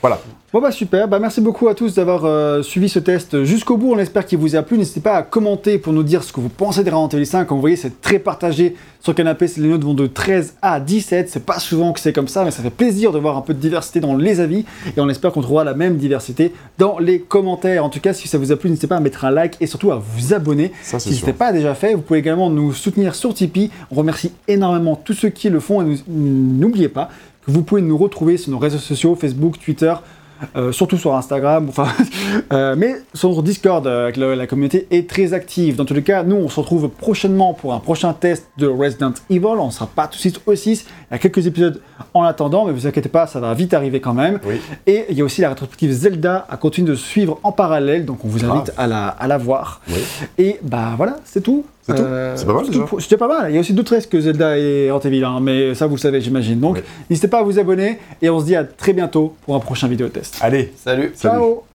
[0.05, 0.21] Voilà.
[0.53, 3.95] Bon bah super, bah merci beaucoup à tous d'avoir euh, suivi ce test jusqu'au bout,
[3.95, 6.41] on espère qu'il vous a plu, n'hésitez pas à commenter pour nous dire ce que
[6.41, 9.69] vous pensez de Resident Evil 5, comme vous voyez c'est très partagé sur Canapé, les
[9.69, 12.63] notes vont de 13 à 17, c'est pas souvent que c'est comme ça, mais ça
[12.63, 14.67] fait plaisir de voir un peu de diversité dans les avis,
[14.97, 17.85] et on espère qu'on trouvera la même diversité dans les commentaires.
[17.85, 19.67] En tout cas, si ça vous a plu, n'hésitez pas à mettre un like et
[19.67, 20.73] surtout à vous abonner.
[20.83, 23.71] Ça, Si ce n'était pas déjà fait, vous pouvez également nous soutenir sur Tipeee.
[23.91, 25.83] On remercie énormément tous ceux qui le font.
[25.83, 27.11] Et n'oubliez pas
[27.47, 29.95] que vous pouvez nous retrouver sur nos réseaux sociaux, Facebook, Twitter,
[30.57, 31.89] euh, surtout sur Instagram, enfin,
[32.53, 35.77] euh, mais sur notre Discord, euh, la, la communauté est très active.
[35.77, 39.15] Dans tous les cas, nous, on se retrouve prochainement pour un prochain test de Resident
[39.31, 39.47] Evil.
[39.47, 40.87] On ne sera pas tout de suite au 6.
[41.11, 41.81] Il y a quelques épisodes
[42.13, 44.41] en attendant, mais vous inquiétez pas, ça va vite arriver quand même.
[44.45, 44.61] Oui.
[44.87, 48.25] Et il y a aussi la rétrospective Zelda à continuer de suivre en parallèle, donc
[48.25, 49.81] on vous invite à la, à la voir.
[49.89, 50.03] Oui.
[50.39, 51.65] Et bah voilà, c'est tout.
[51.87, 52.87] C'est Euh, C'est pas mal, tout déjà.
[52.99, 53.51] C'était pas mal.
[53.51, 56.01] Il y a aussi d'autres tests que Zelda et Evil, hein, mais ça vous le
[56.01, 56.59] savez, j'imagine.
[56.59, 56.83] Donc Oui.
[57.11, 59.87] n'hésitez pas à vous abonner et on se dit à très bientôt pour un prochain
[59.89, 60.39] vidéo test.
[60.41, 61.13] Allez, Salut.
[61.15, 61.39] Salut.
[61.39, 61.63] Ciao